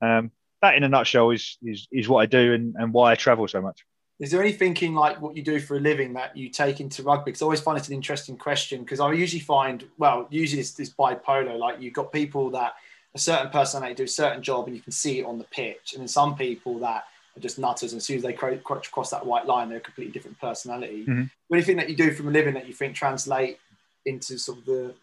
um, 0.00 0.30
that, 0.62 0.76
in 0.76 0.84
a 0.84 0.88
nutshell, 0.88 1.30
is 1.30 1.58
is, 1.62 1.88
is 1.90 2.08
what 2.08 2.20
I 2.20 2.26
do 2.26 2.54
and, 2.54 2.74
and 2.78 2.92
why 2.92 3.12
I 3.12 3.14
travel 3.14 3.48
so 3.48 3.60
much. 3.60 3.84
Is 4.20 4.30
there 4.30 4.42
any 4.42 4.52
thinking 4.52 4.94
like 4.94 5.20
what 5.20 5.34
you 5.34 5.42
do 5.42 5.58
for 5.58 5.78
a 5.78 5.80
living 5.80 6.12
that 6.12 6.36
you 6.36 6.50
take 6.50 6.78
into 6.78 7.02
rugby? 7.02 7.30
Because 7.30 7.40
I 7.40 7.46
always 7.46 7.60
find 7.62 7.78
it 7.78 7.88
an 7.88 7.94
interesting 7.94 8.36
question 8.36 8.82
because 8.82 9.00
I 9.00 9.10
usually 9.12 9.40
find, 9.40 9.82
well, 9.96 10.28
usually 10.30 10.60
it's 10.60 10.72
bipolar. 10.90 11.58
Like 11.58 11.80
you've 11.80 11.94
got 11.94 12.12
people 12.12 12.50
that 12.50 12.74
a 13.14 13.18
certain 13.18 13.50
personality 13.50 13.94
do 13.94 14.04
a 14.04 14.08
certain 14.08 14.42
job 14.42 14.66
and 14.66 14.76
you 14.76 14.82
can 14.82 14.92
see 14.92 15.20
it 15.20 15.24
on 15.24 15.38
the 15.38 15.44
pitch, 15.44 15.94
and 15.94 16.00
then 16.02 16.08
some 16.08 16.36
people 16.36 16.78
that 16.80 17.04
are 17.40 17.42
just 17.42 17.58
nutters. 17.58 17.92
And 17.92 17.98
as 17.98 18.04
soon 18.04 18.18
as 18.18 18.22
they 18.22 18.32
cross 18.32 19.10
that 19.10 19.26
white 19.26 19.46
line, 19.46 19.68
they're 19.68 19.78
a 19.78 19.80
completely 19.80 20.12
different 20.12 20.40
personality. 20.40 21.04
Mm-hmm. 21.06 21.24
Anything 21.52 21.76
that 21.78 21.88
you 21.88 21.96
do 21.96 22.12
from 22.12 22.28
a 22.28 22.30
living 22.30 22.54
that 22.54 22.66
you 22.66 22.74
think 22.74 22.94
translate 22.94 23.58
into 24.06 24.38
sort 24.38 24.58
of 24.58 24.64
the, 24.66 24.94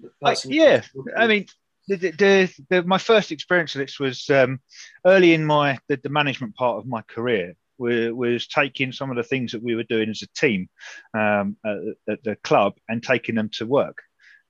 the 0.00 0.10
person? 0.22 0.52
yeah, 0.52 0.82
I 1.16 1.26
mean, 1.26 1.46
the, 1.88 1.96
the, 1.96 2.64
the, 2.68 2.82
my 2.84 2.98
first 2.98 3.32
experience 3.32 3.74
of 3.74 3.80
this 3.80 3.98
was 3.98 4.28
um, 4.30 4.60
early 5.06 5.34
in 5.34 5.44
my 5.44 5.78
the, 5.88 5.96
the, 5.96 6.10
management 6.10 6.54
part 6.54 6.78
of 6.78 6.86
my 6.86 7.02
career. 7.02 7.54
Was, 7.78 8.12
was 8.12 8.46
taking 8.48 8.90
some 8.90 9.08
of 9.08 9.16
the 9.16 9.22
things 9.22 9.52
that 9.52 9.62
we 9.62 9.76
were 9.76 9.84
doing 9.84 10.10
as 10.10 10.22
a 10.22 10.26
team 10.34 10.68
um, 11.14 11.56
at, 11.64 11.76
at, 12.12 12.24
the 12.24 12.34
club 12.34 12.74
and 12.88 13.00
taking 13.00 13.36
them 13.36 13.50
to 13.50 13.66
work. 13.66 14.02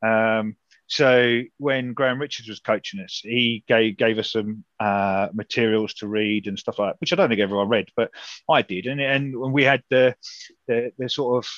Um, 0.03 0.57
so 0.89 1.43
when 1.59 1.93
Graham 1.93 2.19
Richards 2.19 2.49
was 2.49 2.61
coaching 2.61 3.01
us, 3.01 3.21
he 3.23 3.63
gave, 3.69 3.99
gave 3.99 4.19
us 4.19 4.33
some 4.33 4.65
uh, 4.81 5.29
materials 5.35 5.93
to 5.95 6.09
read 6.09 6.47
and 6.47 6.59
stuff 6.59 6.79
like 6.79 6.93
that, 6.95 7.01
which 7.01 7.13
I 7.13 7.17
don't 7.17 7.29
think 7.29 7.43
everyone 7.43 7.69
read, 7.69 7.91
but 7.95 8.11
I 8.51 8.63
did. 8.63 8.87
And, 8.87 8.99
and 8.99 9.53
we 9.53 9.65
had 9.65 9.83
the, 9.91 10.15
the, 10.67 10.91
the 10.99 11.11
sort 11.11 11.45
of 11.45 11.51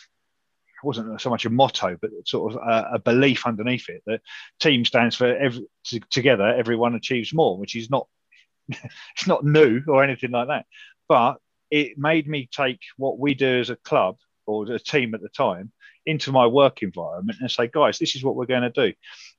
wasn't 0.82 1.20
so 1.20 1.30
much 1.30 1.44
a 1.44 1.50
motto, 1.50 1.96
but 2.00 2.10
sort 2.24 2.54
of 2.54 2.60
a, 2.60 2.94
a, 2.94 2.98
belief 2.98 3.46
underneath 3.46 3.88
it 3.88 4.02
that 4.06 4.20
team 4.60 4.84
stands 4.84 5.14
for 5.14 5.26
every, 5.26 5.66
together, 6.10 6.46
everyone 6.46 6.94
achieves 6.94 7.34
more, 7.34 7.58
which 7.58 7.76
is 7.76 7.90
not 7.90 8.08
it's 8.68 9.26
not 9.26 9.44
new 9.44 9.80
or 9.86 10.02
anything 10.02 10.30
like 10.32 10.48
that. 10.48 10.66
But 11.08 11.36
it 11.70 11.98
made 11.98 12.26
me 12.26 12.48
take 12.50 12.80
what 12.96 13.18
we 13.18 13.34
do 13.34 13.60
as 13.60 13.70
a 13.70 13.76
club 13.76 14.16
or 14.46 14.72
a 14.72 14.78
team 14.78 15.14
at 15.14 15.22
the 15.22 15.28
time 15.28 15.70
into 16.10 16.32
my 16.32 16.46
work 16.46 16.82
environment 16.82 17.38
and 17.40 17.50
say, 17.50 17.68
guys, 17.72 17.98
this 17.98 18.16
is 18.16 18.24
what 18.24 18.34
we're 18.34 18.46
going 18.46 18.70
to 18.70 18.88
do. 18.88 18.92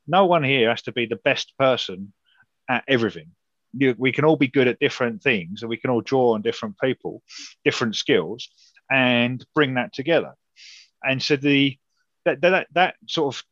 No 0.07 0.25
one 0.25 0.43
here 0.43 0.69
has 0.69 0.81
to 0.83 0.91
be 0.91 1.05
the 1.05 1.17
best 1.17 1.53
person 1.59 2.13
at 2.69 2.83
everything. 2.87 3.31
we 3.97 4.11
can 4.11 4.25
all 4.25 4.37
be 4.37 4.47
good 4.47 4.67
at 4.67 4.79
different 4.79 5.21
things 5.21 5.61
and 5.61 5.69
we 5.69 5.77
can 5.77 5.89
all 5.89 6.01
draw 6.01 6.33
on 6.33 6.41
different 6.41 6.75
people, 6.79 7.21
different 7.65 7.95
skills, 7.95 8.49
and 8.89 9.45
bring 9.53 9.75
that 9.75 9.93
together. 9.93 10.33
And 11.03 11.21
so 11.21 11.35
the 11.35 11.77
that 12.25 12.41
that, 12.41 12.67
that 12.73 12.95
sort 13.07 13.35
of 13.35 13.43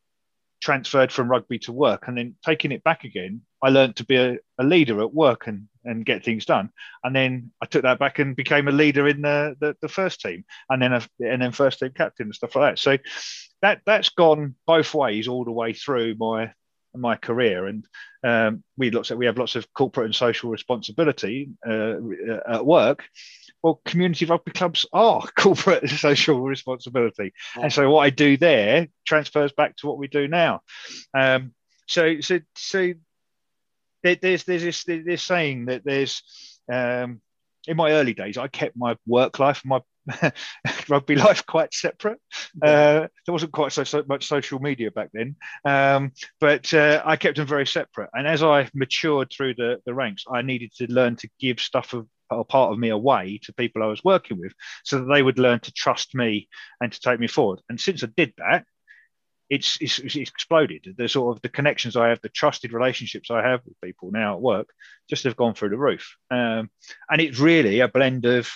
transferred 0.62 1.12
from 1.12 1.30
rugby 1.30 1.60
to 1.60 1.72
work 1.72 2.08
and 2.08 2.18
then 2.18 2.36
taking 2.46 2.72
it 2.72 2.84
back 2.84 3.04
again 3.04 3.42
i 3.64 3.70
learned 3.70 3.96
to 3.96 4.06
be 4.06 4.16
a, 4.16 4.38
a, 4.58 4.64
leader 4.64 5.02
at 5.02 5.14
work 5.14 5.48
and 5.48 5.68
and 5.86 6.06
get 6.06 6.24
things 6.24 6.46
done. 6.46 6.70
And 7.04 7.16
then 7.16 7.52
i 7.62 7.66
took 7.66 7.84
that 7.84 8.00
back 8.00 8.20
and 8.20 8.36
became 8.36 8.68
a 8.68 8.72
leader 8.72 9.08
in 9.08 9.22
the 9.22 9.56
the, 9.60 9.76
the 9.82 9.90
first 9.90 10.22
team 10.22 10.46
and 10.70 10.82
then 10.82 10.94
a, 10.94 11.02
and 11.20 11.42
then 11.42 11.52
first 11.52 11.80
team 11.80 11.92
captain 11.96 12.28
and 12.28 12.36
stuff 12.36 12.56
like 12.56 12.72
that. 12.72 12.80
So 12.80 12.98
that 13.62 13.82
that's 13.86 14.10
gone 14.10 14.56
both 14.66 14.94
ways 14.94 15.28
all 15.28 15.46
the 15.46 15.52
way 15.52 15.74
through 15.74 16.16
my 16.18 16.54
my 16.96 17.16
career 17.16 17.68
and 17.68 17.86
um, 18.24 18.64
we 18.78 18.92
lots 18.92 19.12
of, 19.12 19.18
we 19.18 19.26
have 19.26 19.38
lots 19.38 19.56
of 19.56 19.72
corporate 19.74 20.06
and 20.06 20.16
social 20.16 20.50
responsibility 20.50 21.50
uh, 21.68 21.96
at 22.48 22.66
work 22.66 23.06
well, 23.62 23.82
community 23.86 24.26
rugby 24.26 24.52
clubs 24.52 24.86
are 24.94 25.22
corporate 25.38 25.84
and 25.84 25.92
social 25.92 26.42
responsibility. 26.42 27.34
Yeah. 27.56 27.64
And 27.64 27.74
so 27.74 27.90
what 27.90 28.02
I 28.02 28.10
do 28.10 28.38
there 28.38 28.88
transfers 29.06 29.52
back 29.52 29.76
to 29.78 29.88
what 29.88 29.98
we 29.98 30.08
do 30.08 30.28
now. 30.28 30.62
Um, 31.14 31.54
so 31.88 32.22
so 32.22 32.40
so 32.56 32.94
there's 34.04 34.44
there's 34.44 34.64
this 34.64 34.84
this 34.86 35.24
saying 35.24 35.66
that 35.66 35.84
there's 35.84 36.24
um, 36.72 37.22
in 37.68 37.76
my 37.76 37.92
early 37.92 38.14
days 38.14 38.38
I 38.38 38.48
kept 38.48 38.78
my 38.78 38.96
work 39.06 39.40
life 39.40 39.62
my 39.66 39.82
rugby 40.90 41.16
life 41.16 41.46
quite 41.46 41.74
separate. 41.74 42.20
Uh, 42.62 43.08
there 43.26 43.34
wasn't 43.34 43.52
quite 43.52 43.72
so, 43.72 43.84
so, 43.84 44.04
much 44.08 44.28
social 44.28 44.60
media 44.60 44.92
back 44.92 45.10
then, 45.14 45.36
um, 45.66 46.12
but 46.40 46.74
uh, 46.74 47.02
I 47.06 47.16
kept 47.16 47.38
them 47.38 47.48
very 47.48 47.66
separate. 47.66 48.10
And 48.14 48.28
as 48.28 48.44
I 48.44 48.70
matured 48.74 49.32
through 49.32 49.54
the, 49.54 49.82
the 49.86 49.94
ranks, 49.94 50.26
I 50.32 50.42
needed 50.42 50.74
to 50.78 50.92
learn 50.92 51.16
to 51.18 51.30
give 51.40 51.60
stuff 51.60 51.94
of 51.94 52.08
a 52.32 52.44
part 52.44 52.74
of 52.74 52.80
me 52.80 52.90
away 52.90 53.40
to 53.44 53.54
people 53.54 53.84
I 53.84 53.88
was 53.88 54.04
working 54.04 54.40
with, 54.40 54.54
so 54.84 55.00
that 55.00 55.14
they 55.14 55.22
would 55.22 55.40
learn 55.40 55.60
to 55.62 55.72
trust 55.72 56.16
me 56.16 56.50
and 56.82 56.92
to 56.92 57.00
take 57.00 57.20
me 57.20 57.28
forward. 57.28 57.62
And 57.70 57.80
since 57.80 58.04
I 58.04 58.08
did 58.18 58.34
that, 58.38 58.66
it's, 59.50 59.78
it's, 59.80 60.00
it's 60.00 60.16
exploded. 60.16 60.96
The 60.98 61.08
sort 61.08 61.36
of 61.36 61.42
the 61.42 61.50
connections 61.50 61.96
I 61.96 62.10
have, 62.10 62.22
the 62.22 62.30
trusted 62.30 62.74
relationships 62.74 63.32
I 63.32 63.48
have 63.48 63.62
with 63.66 63.80
people 63.82 64.12
now 64.12 64.34
at 64.34 64.42
work, 64.42 64.70
just 65.10 65.24
have 65.24 65.36
gone 65.36 65.54
through 65.54 65.70
the 65.70 65.78
roof. 65.78 66.16
Um, 66.30 66.70
and 67.10 67.22
it's 67.22 67.40
really 67.40 67.80
a 67.80 67.88
blend 67.88 68.26
of 68.26 68.50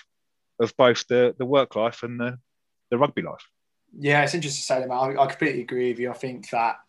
of 0.60 0.76
both 0.78 1.08
the 1.08 1.36
the 1.38 1.46
work 1.46 1.76
life 1.76 2.04
and 2.04 2.20
the 2.20 2.40
the 2.90 2.98
rugby 2.98 3.22
life. 3.22 3.48
Yeah, 3.98 4.24
it's 4.24 4.34
interesting 4.34 4.62
to 4.62 4.66
say 4.66 4.88
that. 4.88 4.94
I, 4.94 5.22
I 5.22 5.28
completely 5.28 5.62
agree 5.62 5.92
with 5.92 6.00
you. 6.00 6.10
I 6.12 6.14
think 6.14 6.50
that 6.50 6.80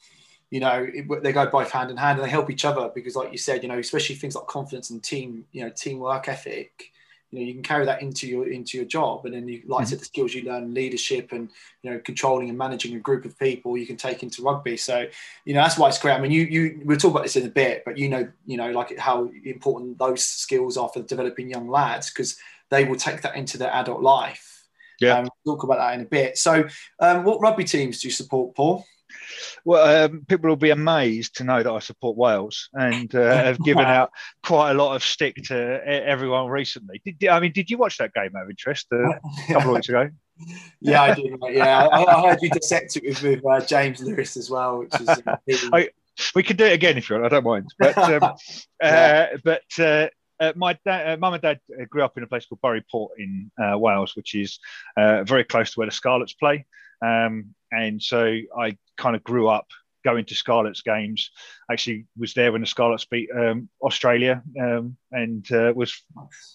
you 0.50 0.61
know 0.61 0.87
it, 0.92 1.23
they 1.23 1.33
go 1.33 1.47
both 1.47 1.71
hand 1.71 1.90
in 1.90 1.97
hand 1.97 2.18
and 2.18 2.26
they 2.26 2.30
help 2.30 2.50
each 2.50 2.64
other 2.64 2.90
because, 2.94 3.16
like 3.16 3.33
you 3.33 3.38
said, 3.38 3.62
you 3.62 3.68
know, 3.68 3.78
especially 3.78 4.16
things 4.16 4.35
like 4.35 4.47
confidence 4.47 4.90
and 4.90 5.02
team, 5.02 5.44
you 5.52 5.64
know, 5.64 5.71
teamwork 5.75 6.28
ethic. 6.28 6.90
You 7.30 7.40
know, 7.40 7.47
you 7.47 7.54
can 7.54 7.64
carry 7.64 7.85
that 7.87 8.00
into 8.00 8.28
your 8.28 8.49
into 8.49 8.76
your 8.76 8.87
job, 8.87 9.25
and 9.25 9.35
then 9.35 9.49
you, 9.49 9.62
like 9.66 9.78
mm-hmm. 9.78 9.83
I 9.83 9.85
said, 9.85 9.99
the 9.99 10.04
skills 10.04 10.35
you 10.35 10.42
learn, 10.44 10.73
leadership, 10.73 11.33
and 11.33 11.50
you 11.83 11.90
know, 11.90 11.99
controlling 11.99 12.49
and 12.49 12.56
managing 12.56 12.94
a 12.94 13.00
group 13.00 13.25
of 13.25 13.37
people, 13.38 13.76
you 13.76 13.87
can 13.87 13.97
take 13.97 14.23
into 14.23 14.42
rugby. 14.42 14.76
So, 14.76 15.06
you 15.44 15.54
know, 15.54 15.61
that's 15.61 15.76
why 15.76 15.88
it's 15.88 15.99
great. 15.99 16.14
I 16.14 16.21
mean, 16.21 16.30
you 16.30 16.42
you 16.42 16.80
we'll 16.85 16.97
talk 16.97 17.11
about 17.11 17.25
this 17.25 17.35
in 17.35 17.44
a 17.44 17.50
bit, 17.50 17.83
but 17.85 17.99
you 17.99 18.09
know, 18.09 18.30
you 18.47 18.56
know, 18.56 18.71
like 18.71 18.97
how 18.99 19.33
important 19.44 19.99
those 19.99 20.23
skills 20.25 20.76
are 20.76 20.88
for 20.90 21.02
developing 21.02 21.50
young 21.50 21.68
lads 21.68 22.11
because 22.11 22.37
they 22.71 22.85
will 22.85 22.97
take 22.97 23.23
that 23.23 23.37
into 23.37 23.59
their 23.59 23.73
adult 23.73 24.02
life. 24.02 24.66
Yeah, 25.00 25.18
um, 25.18 25.28
we'll 25.44 25.56
talk 25.56 25.64
about 25.64 25.78
that 25.78 25.94
in 25.94 26.02
a 26.02 26.09
bit. 26.09 26.38
So, 26.38 26.68
um, 27.00 27.25
what 27.25 27.40
rugby 27.40 27.64
teams 27.64 28.00
do 28.00 28.09
you 28.09 28.12
support, 28.12 28.54
Paul? 28.54 28.85
Well, 29.64 30.04
um, 30.04 30.25
people 30.28 30.49
will 30.49 30.56
be 30.56 30.71
amazed 30.71 31.37
to 31.37 31.44
know 31.44 31.62
that 31.62 31.71
I 31.71 31.78
support 31.78 32.16
Wales 32.16 32.68
and 32.73 33.14
uh, 33.14 33.35
have 33.44 33.59
given 33.61 33.85
out 33.85 34.11
quite 34.42 34.73
a 34.73 34.75
lot 34.75 34.94
of 34.94 35.02
stick 35.02 35.37
to 35.44 35.56
everyone 35.87 36.49
recently. 36.49 37.00
Did, 37.04 37.28
I 37.28 37.40
mean, 37.40 37.52
did 37.52 37.71
you 37.71 37.78
watch 37.78 37.99
that 37.99 38.12
game 38.14 38.33
out 38.37 38.44
of 38.44 38.50
interest 38.50 38.87
uh, 38.92 38.99
a 38.99 39.52
couple 39.52 39.71
of 39.71 39.76
weeks 39.76 39.88
ago? 39.88 40.11
yeah, 40.80 41.02
I 41.02 41.14
did. 41.14 41.37
Yeah, 41.50 41.87
I, 41.87 42.04
I, 42.04 42.28
heard 42.28 42.38
you 42.42 42.50
dissect 42.50 42.97
it 42.97 43.04
with, 43.04 43.23
with 43.23 43.47
uh, 43.47 43.64
James 43.64 44.02
Lewis 44.02 44.37
as 44.37 44.50
well, 44.50 44.80
which 44.80 45.00
is. 45.00 45.09
Uh, 45.09 45.37
I, 45.73 45.88
we 46.35 46.42
could 46.42 46.56
do 46.56 46.64
it 46.64 46.73
again 46.73 46.97
if 46.97 47.09
you 47.09 47.16
want. 47.16 47.26
I 47.26 47.28
don't 47.28 47.44
mind. 47.44 47.75
But 47.78 47.99
um, 47.99 48.35
yeah. 48.83 49.28
Uh, 49.33 49.38
but 49.42 50.11
uh, 50.40 50.44
uh, 50.44 50.52
my 50.56 50.78
uh, 50.86 51.16
mum 51.18 51.34
and 51.34 51.42
dad 51.42 51.60
uh, 51.80 51.84
grew 51.88 52.04
up 52.04 52.16
in 52.16 52.22
a 52.22 52.26
place 52.26 52.46
called 52.46 52.60
Burry 52.60 52.84
Port 52.90 53.12
in 53.18 53.50
uh, 53.62 53.78
Wales, 53.78 54.16
which 54.16 54.34
is 54.34 54.58
uh, 54.96 55.24
very 55.24 55.44
close 55.44 55.72
to 55.72 55.80
where 55.80 55.86
the 55.86 55.92
Scarlets 55.92 56.34
play. 56.34 56.66
Um, 57.04 57.54
and 57.70 58.02
so 58.02 58.38
I 58.58 58.78
kind 58.96 59.16
of 59.16 59.24
grew 59.24 59.48
up 59.48 59.66
going 60.04 60.24
to 60.26 60.34
Scarlets 60.34 60.82
games. 60.82 61.30
Actually, 61.70 62.06
was 62.16 62.34
there 62.34 62.52
when 62.52 62.60
the 62.60 62.66
Scarlets 62.66 63.06
beat 63.06 63.30
um, 63.34 63.68
Australia, 63.82 64.42
um, 64.60 64.96
and 65.10 65.50
uh, 65.50 65.72
was 65.74 66.02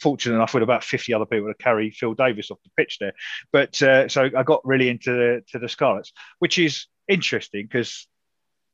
fortunate 0.01 0.35
enough 0.35 0.53
with 0.53 0.63
about 0.63 0.83
fifty 0.83 1.13
other 1.13 1.25
people 1.25 1.47
to 1.47 1.63
carry 1.63 1.91
Phil 1.91 2.13
Davies 2.13 2.51
off 2.51 2.59
the 2.63 2.69
pitch 2.77 2.97
there. 2.99 3.13
But 3.51 3.75
so 3.75 4.29
I 4.37 4.43
got 4.43 4.61
really 4.65 4.89
into 4.89 5.11
the, 5.11 5.43
to 5.51 5.59
the 5.59 5.69
Scarlets, 5.69 6.13
which 6.39 6.59
is 6.59 6.85
interesting 7.07 7.65
because 7.65 8.07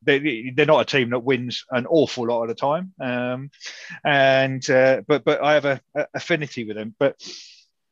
they, 0.06 0.54
they're 0.56 0.66
not 0.66 0.82
a 0.82 0.86
team 0.86 1.10
that 1.12 1.24
wins 1.24 1.66
an 1.72 1.86
awful 1.88 2.28
lot 2.28 2.44
of 2.44 2.50
the 2.50 2.56
time. 2.56 2.94
Um, 3.00 3.50
and 4.04 4.68
uh, 4.70 5.02
but 5.08 5.24
but 5.24 5.44
I 5.44 5.54
have 5.54 5.66
a, 5.66 5.82
a, 5.96 6.06
affinity 6.14 6.66
with 6.66 6.78
them. 6.78 6.96
But 7.00 7.22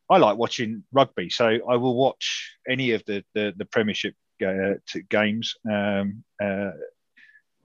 I 0.09 0.17
like 0.17 0.37
watching 0.37 0.83
rugby, 0.91 1.29
so 1.29 1.45
I 1.45 1.75
will 1.77 1.95
watch 1.95 2.55
any 2.67 2.91
of 2.91 3.03
the 3.05 3.23
the, 3.33 3.53
the 3.55 3.65
Premiership 3.65 4.15
uh, 4.45 4.75
games. 5.09 5.55
Um, 5.69 6.23
uh, 6.41 6.71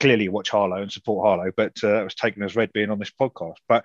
clearly 0.00 0.28
watch 0.28 0.50
Harlow 0.50 0.83
and 0.83 0.93
support 0.93 1.26
Harlow, 1.26 1.50
but 1.57 1.73
uh, 1.83 1.88
I 1.88 2.05
was 2.05 2.14
taken 2.14 2.43
as 2.43 2.57
red 2.57 2.73
being 2.73 2.90
on 2.90 2.99
this 2.99 3.12
podcast. 3.21 3.57
But 3.69 3.85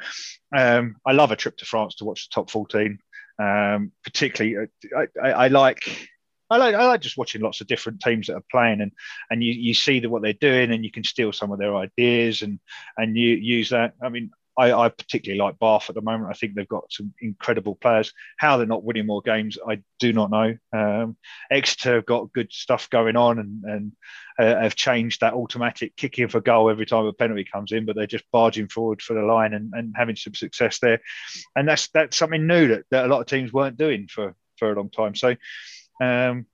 um, 0.55 0.97
I 1.05 1.13
love 1.13 1.31
a 1.31 1.35
trip 1.35 1.57
to 1.57 1.65
France 1.65 1.95
to 1.95 2.05
watch 2.05 2.29
the 2.29 2.35
top 2.35 2.49
14. 2.49 2.99
Um, 3.39 3.91
particularly, 4.03 4.69
uh, 4.93 4.99
I, 5.23 5.27
I, 5.27 5.31
I, 5.31 5.47
like 5.47 6.07
I 6.53 6.57
like 6.57 6.75
I 6.75 6.85
like 6.85 7.01
just 7.01 7.17
watching 7.17 7.41
lots 7.41 7.61
of 7.61 7.67
different 7.67 7.99
teams 8.01 8.27
that 8.27 8.35
are 8.35 8.43
playing 8.51 8.81
and 8.81 8.91
and 9.29 9.43
you 9.43 9.53
you 9.53 9.73
see 9.73 10.05
what 10.05 10.21
they're 10.21 10.33
doing 10.33 10.71
and 10.71 10.83
you 10.83 10.91
can 10.91 11.03
steal 11.03 11.33
some 11.33 11.51
of 11.51 11.59
their 11.59 11.75
ideas 11.75 12.41
and 12.41 12.59
and 12.97 13.17
you 13.17 13.35
use 13.35 13.69
that. 13.69 13.93
I 14.01 14.09
mean, 14.09 14.31
I, 14.57 14.71
I, 14.71 14.89
particularly 14.89 15.39
like 15.39 15.57
Bath 15.57 15.89
at 15.89 15.95
the 15.95 16.01
moment. 16.01 16.29
I 16.29 16.33
think 16.33 16.53
they've 16.53 16.67
got 16.67 16.91
some 16.91 17.13
incredible 17.21 17.75
players. 17.75 18.13
How 18.37 18.57
they're 18.57 18.67
not 18.67 18.83
winning 18.83 19.07
more 19.07 19.21
games, 19.21 19.57
I 19.67 19.81
do 19.99 20.13
not 20.13 20.29
know. 20.29 20.55
Um, 20.71 21.17
Exeter 21.49 21.95
have 21.95 22.05
got 22.05 22.31
good 22.33 22.51
stuff 22.51 22.89
going 22.89 23.15
on 23.15 23.39
and, 23.39 23.63
and 23.63 23.91
uh, 24.37 24.61
have 24.61 24.75
changed 24.75 25.21
that 25.21 25.33
automatic 25.33 25.95
kicking 25.95 26.27
for 26.27 26.39
goal 26.39 26.69
every 26.69 26.85
time 26.85 27.05
a 27.05 27.13
penalty 27.13 27.45
comes 27.51 27.71
in, 27.71 27.85
but 27.85 27.95
they're 27.95 28.05
just 28.05 28.29
barging 28.31 28.67
forward 28.67 29.01
for 29.01 29.15
the 29.15 29.23
line 29.23 29.53
and, 29.53 29.73
and 29.73 29.95
having 29.97 30.15
some 30.15 30.35
success 30.35 30.77
there. 30.79 31.01
And 31.55 31.67
that's 31.67 31.87
that's 31.89 32.17
something 32.17 32.45
new 32.45 32.67
that, 32.67 32.85
that 32.91 33.05
a 33.05 33.07
lot 33.07 33.21
of 33.21 33.27
teams 33.27 33.51
weren't 33.51 33.77
doing 33.77 34.07
for, 34.07 34.35
for 34.57 34.71
a 34.71 34.75
long 34.75 34.89
time. 34.89 35.15
So 35.15 35.35
um, 36.01 36.45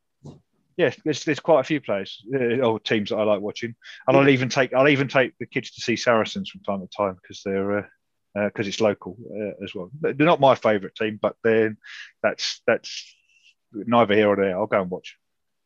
yeah, 0.80 0.92
there's, 1.04 1.26
there's 1.26 1.42
quite 1.42 1.60
a 1.60 1.66
few 1.66 1.82
players 1.82 2.24
uh, 2.34 2.60
or 2.66 2.80
teams 2.80 3.10
that 3.10 3.18
I 3.18 3.24
like 3.24 3.42
watching, 3.42 3.76
and 4.08 4.16
I'll 4.18 4.30
even 4.30 4.48
take 4.48 4.74
I'll 4.74 4.88
even 4.88 5.10
take 5.10 5.34
the 5.38 5.46
kids 5.46 5.72
to 5.72 5.82
see 5.82 5.98
Saracens 5.98 6.50
from 6.50 6.62
time 6.62 6.80
to 6.80 6.88
time 6.96 7.18
because 7.22 7.42
they're 7.44 7.90
because 8.34 8.66
uh, 8.66 8.68
uh, 8.68 8.70
it's 8.70 8.80
local 8.80 9.18
uh, 9.30 9.62
as 9.62 9.76
well. 9.76 9.92
They're 10.00 10.14
not 10.14 10.40
my 10.40 10.56
favourite 10.56 10.96
team, 10.96 11.20
but 11.22 11.36
then 11.44 11.76
that's 12.24 12.62
that's 12.66 13.14
neither 13.74 14.14
here 14.14 14.30
or 14.30 14.38
there. 14.38 14.58
I'll 14.58 14.68
go 14.68 14.82
and 14.82 14.90
watch. 14.90 15.18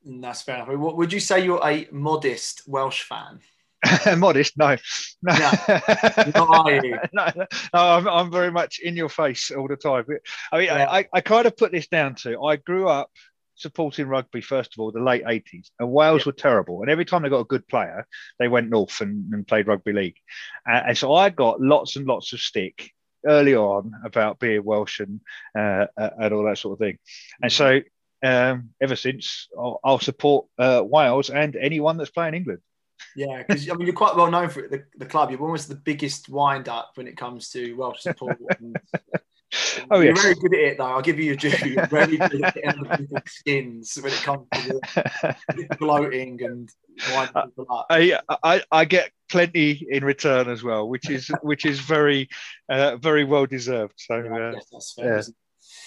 That's 0.03 0.41
fair 0.41 0.55
enough. 0.55 0.69
What 0.69 0.97
would 0.97 1.13
you 1.13 1.19
say 1.19 1.45
you're 1.45 1.61
a 1.63 1.87
modest 1.91 2.63
Welsh 2.67 3.03
fan? 3.03 3.39
modest 4.17 4.57
no 4.57 4.77
no, 5.23 5.33
no, 6.35 7.03
no, 7.13 7.31
no 7.35 7.45
I'm, 7.73 8.07
I'm, 8.07 8.31
very 8.31 8.49
much 8.49 8.79
in 8.79 8.95
your 8.95 9.09
face 9.09 9.51
all 9.51 9.67
the 9.67 9.75
time 9.75 10.05
i 10.53 10.57
mean 10.57 10.67
yeah. 10.67 10.89
I, 10.89 11.05
I 11.11 11.19
kind 11.19 11.45
of 11.45 11.57
put 11.57 11.73
this 11.73 11.87
down 11.87 12.15
to 12.15 12.41
i 12.43 12.55
grew 12.55 12.87
up 12.87 13.09
supporting 13.55 14.07
rugby 14.07 14.41
first 14.41 14.73
of 14.73 14.79
all 14.79 14.91
the 14.91 14.99
late 14.99 15.23
80s 15.23 15.69
and 15.79 15.91
wales 15.91 16.21
yeah. 16.21 16.25
were 16.27 16.33
terrible 16.33 16.81
and 16.81 16.89
every 16.89 17.05
time 17.05 17.21
they 17.21 17.29
got 17.29 17.39
a 17.39 17.45
good 17.45 17.67
player 17.67 18.07
they 18.39 18.47
went 18.47 18.69
north 18.69 19.01
and, 19.01 19.31
and 19.33 19.47
played 19.47 19.67
rugby 19.67 19.93
league 19.93 20.17
uh, 20.67 20.81
and 20.87 20.97
so 20.97 21.13
i 21.13 21.29
got 21.29 21.61
lots 21.61 21.95
and 21.95 22.07
lots 22.07 22.33
of 22.33 22.39
stick 22.39 22.91
early 23.25 23.55
on 23.55 23.93
about 24.03 24.39
being 24.39 24.63
welsh 24.63 24.99
and 24.99 25.21
uh, 25.57 25.85
and 25.97 26.33
all 26.33 26.43
that 26.43 26.57
sort 26.57 26.73
of 26.73 26.79
thing 26.79 26.97
and 27.41 27.51
so 27.51 27.79
um, 28.23 28.69
ever 28.81 28.95
since 28.95 29.47
i'll, 29.57 29.79
I'll 29.83 29.99
support 29.99 30.47
uh, 30.57 30.81
wales 30.83 31.29
and 31.29 31.55
anyone 31.55 31.97
that's 31.97 32.11
playing 32.11 32.33
england 32.33 32.61
yeah, 33.15 33.43
because 33.43 33.69
I 33.69 33.73
mean 33.73 33.87
you're 33.87 33.95
quite 33.95 34.15
well 34.15 34.31
known 34.31 34.49
for 34.49 34.61
it, 34.61 34.71
the, 34.71 34.83
the 34.97 35.05
club. 35.05 35.29
You're 35.29 35.41
almost 35.41 35.67
the 35.67 35.75
biggest 35.75 36.29
wind 36.29 36.69
up 36.69 36.91
when 36.95 37.07
it 37.07 37.17
comes 37.17 37.49
to 37.49 37.73
Welsh 37.73 38.01
support. 38.01 38.37
And, 38.59 38.77
Oh, 39.91 39.99
You're 39.99 40.15
yes. 40.15 40.21
very 40.21 40.35
good 40.35 40.53
at 40.53 40.59
it, 40.59 40.77
though. 40.77 40.85
I'll 40.85 41.01
give 41.01 41.19
you 41.19 41.33
a 41.33 41.35
due. 41.35 41.49
You're 41.65 41.85
very 41.87 42.17
good 42.17 42.43
at 42.43 42.53
getting 42.55 43.07
skins 43.25 43.97
when 44.01 44.13
it 44.13 44.19
comes 44.19 44.47
to 44.51 45.35
bloating 45.79 46.43
and 46.43 46.69
up. 47.35 47.51
I, 47.89 48.19
I, 48.43 48.61
I 48.71 48.85
get 48.85 49.11
plenty 49.29 49.85
in 49.89 50.03
return 50.03 50.49
as 50.49 50.63
well, 50.63 50.87
which 50.87 51.09
is 51.09 51.31
which 51.41 51.65
is 51.65 51.79
very 51.79 52.29
uh, 52.69 52.97
very 52.97 53.23
well 53.23 53.45
deserved. 53.45 53.93
So 53.97 54.17
yeah, 54.17 54.35
uh, 54.35 54.59
that's 54.71 54.93
fair. 54.93 55.17
Yeah. 55.17 55.23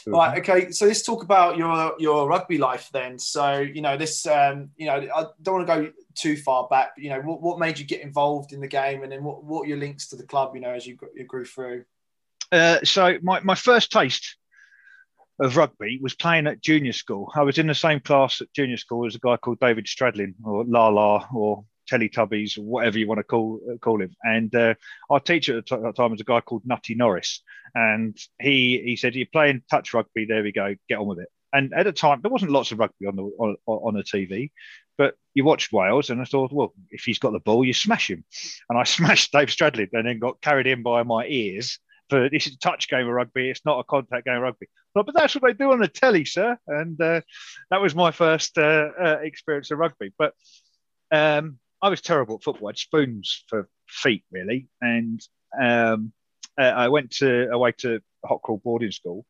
Right. 0.08 0.38
Okay. 0.38 0.70
So 0.70 0.86
let's 0.86 1.02
talk 1.02 1.24
about 1.24 1.56
your 1.56 1.94
your 1.98 2.28
rugby 2.28 2.58
life 2.58 2.88
then. 2.92 3.18
So 3.18 3.58
you 3.58 3.82
know 3.82 3.96
this. 3.96 4.26
Um, 4.26 4.70
you 4.76 4.86
know, 4.86 4.94
I 4.94 5.26
don't 5.42 5.54
want 5.54 5.66
to 5.66 5.74
go 5.74 5.92
too 6.14 6.36
far 6.36 6.68
back. 6.68 6.92
But, 6.96 7.02
you 7.02 7.10
know, 7.10 7.20
what, 7.20 7.42
what 7.42 7.58
made 7.58 7.78
you 7.78 7.84
get 7.84 8.02
involved 8.02 8.52
in 8.52 8.60
the 8.60 8.68
game, 8.68 9.02
and 9.02 9.10
then 9.10 9.24
what 9.24 9.42
what 9.42 9.62
are 9.62 9.68
your 9.68 9.78
links 9.78 10.08
to 10.08 10.16
the 10.16 10.26
club? 10.26 10.54
You 10.54 10.60
know, 10.60 10.70
as 10.70 10.86
you, 10.86 10.96
you 11.14 11.24
grew 11.24 11.44
through. 11.44 11.84
Uh, 12.52 12.78
so 12.84 13.18
my, 13.22 13.40
my 13.40 13.54
first 13.54 13.90
taste 13.90 14.36
of 15.38 15.56
rugby 15.56 15.98
was 16.00 16.14
playing 16.14 16.46
at 16.46 16.62
junior 16.62 16.92
school. 16.92 17.30
I 17.34 17.42
was 17.42 17.58
in 17.58 17.66
the 17.66 17.74
same 17.74 18.00
class 18.00 18.40
at 18.40 18.52
junior 18.54 18.76
school 18.76 19.06
as 19.06 19.14
a 19.14 19.18
guy 19.18 19.36
called 19.36 19.60
David 19.60 19.86
Stradlin 19.86 20.34
or 20.44 20.64
Lala 20.64 21.28
or 21.34 21.64
Teletubbies 21.90 22.58
or 22.58 22.62
whatever 22.62 22.98
you 22.98 23.06
want 23.06 23.18
to 23.18 23.24
call 23.24 23.60
call 23.80 24.00
him. 24.00 24.14
And 24.22 24.54
uh, 24.54 24.74
our 25.10 25.20
teacher 25.20 25.58
at 25.58 25.66
the 25.66 25.92
time 25.92 26.10
was 26.10 26.20
a 26.20 26.24
guy 26.24 26.40
called 26.40 26.62
Nutty 26.64 26.94
Norris, 26.94 27.42
and 27.74 28.16
he 28.40 28.82
he 28.84 28.96
said, 28.96 29.14
"You're 29.14 29.26
playing 29.32 29.62
touch 29.70 29.94
rugby. 29.94 30.24
There 30.24 30.42
we 30.42 30.52
go. 30.52 30.74
Get 30.88 30.98
on 30.98 31.06
with 31.06 31.20
it." 31.20 31.28
And 31.52 31.72
at 31.74 31.84
the 31.84 31.92
time, 31.92 32.20
there 32.22 32.30
wasn't 32.30 32.50
lots 32.50 32.72
of 32.72 32.78
rugby 32.78 33.06
on 33.06 33.16
the 33.16 33.22
on, 33.22 33.56
on 33.66 33.94
the 33.94 34.02
TV, 34.02 34.50
but 34.98 35.14
you 35.34 35.44
watched 35.44 35.72
Wales, 35.72 36.10
and 36.10 36.20
I 36.20 36.24
thought, 36.24 36.52
well, 36.52 36.74
if 36.90 37.02
he's 37.04 37.18
got 37.18 37.32
the 37.32 37.40
ball, 37.40 37.64
you 37.64 37.72
smash 37.72 38.10
him. 38.10 38.24
And 38.68 38.78
I 38.78 38.84
smashed 38.84 39.32
Dave 39.32 39.48
Stradlin, 39.48 39.88
and 39.92 40.06
then 40.06 40.18
got 40.18 40.40
carried 40.40 40.66
in 40.66 40.82
by 40.82 41.02
my 41.02 41.26
ears 41.26 41.78
for 42.08 42.28
this 42.28 42.46
is 42.46 42.54
a 42.54 42.58
touch 42.58 42.88
game 42.88 43.06
of 43.06 43.12
rugby. 43.12 43.50
It's 43.50 43.64
not 43.64 43.80
a 43.80 43.84
contact 43.84 44.26
game 44.26 44.36
of 44.36 44.42
rugby. 44.42 44.66
But, 44.94 45.06
but 45.06 45.14
that's 45.14 45.34
what 45.34 45.44
they 45.44 45.52
do 45.52 45.72
on 45.72 45.80
the 45.80 45.88
telly, 45.88 46.24
sir. 46.24 46.58
And 46.66 47.00
uh, 47.00 47.20
that 47.70 47.80
was 47.80 47.94
my 47.94 48.10
first 48.10 48.56
uh, 48.58 48.90
uh, 49.00 49.18
experience 49.22 49.70
of 49.70 49.78
rugby. 49.78 50.12
But 50.18 50.32
um, 51.10 51.58
I 51.82 51.88
was 51.88 52.00
terrible 52.00 52.36
at 52.36 52.42
football. 52.42 52.68
I 52.68 52.70
had 52.70 52.78
spoons 52.78 53.44
for 53.48 53.68
feet, 53.88 54.24
really. 54.30 54.68
And 54.80 55.20
um, 55.60 56.12
uh, 56.58 56.62
I 56.62 56.88
went 56.88 57.10
to 57.12 57.50
away 57.50 57.72
to 57.78 58.00
Hotcroll 58.24 58.62
boarding 58.62 58.92
school, 58.92 59.24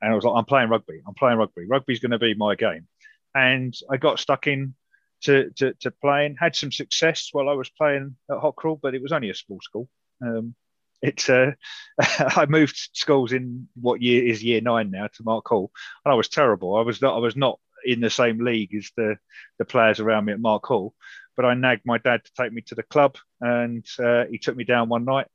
and 0.00 0.12
I 0.12 0.14
was 0.14 0.24
like, 0.24 0.34
I'm 0.36 0.44
playing 0.44 0.70
rugby. 0.70 1.00
I'm 1.06 1.14
playing 1.14 1.38
rugby. 1.38 1.66
Rugby's 1.66 2.00
going 2.00 2.10
to 2.12 2.18
be 2.18 2.34
my 2.34 2.54
game. 2.54 2.86
And 3.34 3.74
I 3.90 3.96
got 3.96 4.18
stuck 4.18 4.46
in 4.46 4.74
to, 5.22 5.50
to, 5.56 5.74
to 5.80 5.90
playing. 5.90 6.36
Had 6.38 6.56
some 6.56 6.72
success 6.72 7.28
while 7.32 7.48
I 7.48 7.52
was 7.52 7.68
playing 7.70 8.16
at 8.30 8.38
Hotcroll, 8.38 8.80
but 8.80 8.94
it 8.94 9.02
was 9.02 9.12
only 9.12 9.30
a 9.30 9.34
small 9.34 9.60
school. 9.60 9.88
Um, 10.22 10.54
it's 11.02 11.28
uh, 11.28 11.52
I 11.98 12.46
moved 12.46 12.76
schools 12.92 13.32
in 13.32 13.68
what 13.74 14.02
year 14.02 14.24
is 14.26 14.42
year 14.42 14.60
nine 14.60 14.90
now 14.90 15.06
to 15.06 15.22
Mark 15.22 15.48
Hall, 15.48 15.70
and 16.04 16.12
I 16.12 16.16
was 16.16 16.28
terrible. 16.28 16.76
I 16.76 16.82
was 16.82 17.00
not 17.00 17.16
I 17.16 17.18
was 17.18 17.36
not 17.36 17.58
in 17.84 18.00
the 18.00 18.10
same 18.10 18.44
league 18.44 18.74
as 18.74 18.90
the 18.96 19.16
the 19.58 19.64
players 19.64 20.00
around 20.00 20.26
me 20.26 20.32
at 20.32 20.40
Mark 20.40 20.66
Hall, 20.66 20.94
but 21.36 21.44
I 21.44 21.54
nagged 21.54 21.82
my 21.84 21.98
dad 21.98 22.24
to 22.24 22.30
take 22.36 22.52
me 22.52 22.62
to 22.62 22.74
the 22.74 22.82
club, 22.82 23.16
and 23.40 23.84
uh, 23.98 24.24
he 24.30 24.38
took 24.38 24.56
me 24.56 24.64
down 24.64 24.88
one 24.88 25.04
night, 25.04 25.26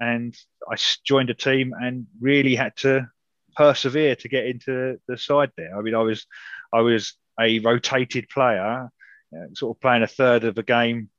and 0.00 0.36
I 0.70 0.76
joined 1.04 1.30
a 1.30 1.34
team 1.34 1.74
and 1.78 2.06
really 2.20 2.54
had 2.54 2.76
to 2.78 3.08
persevere 3.56 4.16
to 4.16 4.28
get 4.28 4.46
into 4.46 4.98
the 5.08 5.16
side 5.16 5.52
there. 5.56 5.76
I 5.76 5.80
mean, 5.82 5.94
I 5.94 6.02
was 6.02 6.26
I 6.72 6.80
was 6.80 7.14
a 7.40 7.60
rotated 7.60 8.28
player, 8.28 8.90
uh, 9.36 9.46
sort 9.54 9.76
of 9.76 9.80
playing 9.80 10.02
a 10.02 10.08
third 10.08 10.44
of 10.44 10.58
a 10.58 10.62
game 10.62 11.10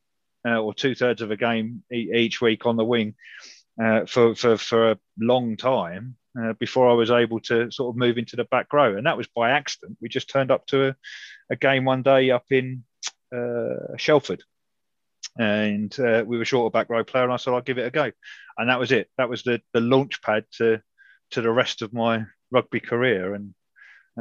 uh, 0.48 0.62
or 0.62 0.74
two 0.74 0.96
thirds 0.96 1.22
of 1.22 1.32
a 1.32 1.38
game 1.38 1.84
e- 1.92 2.12
each 2.14 2.40
week 2.40 2.66
on 2.66 2.78
the 2.78 2.86
wing 2.86 3.16
uh, 3.82 4.05
for, 4.05 4.36
for 4.36 4.58
for 4.58 4.91
a 4.91 5.00
long 5.20 5.58
time 5.58 6.15
uh, 6.39 6.53
before 6.53 6.89
I 6.89 6.94
was 6.94 7.12
able 7.12 7.39
to 7.41 7.72
sort 7.72 7.94
of 7.94 7.98
move 7.98 8.17
into 8.17 8.36
the 8.36 8.46
back 8.46 8.72
row, 8.74 8.96
and 8.96 9.05
that 9.05 9.17
was 9.17 9.27
by 9.27 9.51
accident. 9.51 9.98
We 10.01 10.10
just 10.10 10.29
turned 10.29 10.51
up 10.51 10.65
to 10.67 10.89
a, 10.89 10.96
a 11.50 11.55
game 11.55 11.86
one 11.86 12.03
day 12.03 12.32
up 12.32 12.46
in 12.51 12.84
uh, 13.36 13.98
Shelford, 13.98 14.44
and 15.38 15.98
uh, 16.00 16.24
we 16.25 16.38
were 16.38 16.46
short 16.46 16.72
a 16.72 16.77
back 16.77 16.89
row 16.89 17.03
player, 17.03 17.24
and 17.24 17.34
I 17.34 17.38
said 17.38 17.53
I'll 17.53 17.62
give 17.62 17.77
it 17.77 17.88
a 17.88 17.91
go, 17.91 18.12
and 18.58 18.70
that 18.70 18.79
was 18.79 18.91
it. 18.91 19.10
That 19.17 19.29
was 19.29 19.44
the 19.44 19.62
the 19.74 19.82
launch 19.82 20.22
pad 20.22 20.46
to 20.58 20.82
to 21.32 21.41
the 21.41 21.51
rest 21.51 21.82
of 21.82 21.94
my 21.94 22.25
rugby 22.51 22.79
career, 22.79 23.34
and 23.34 23.53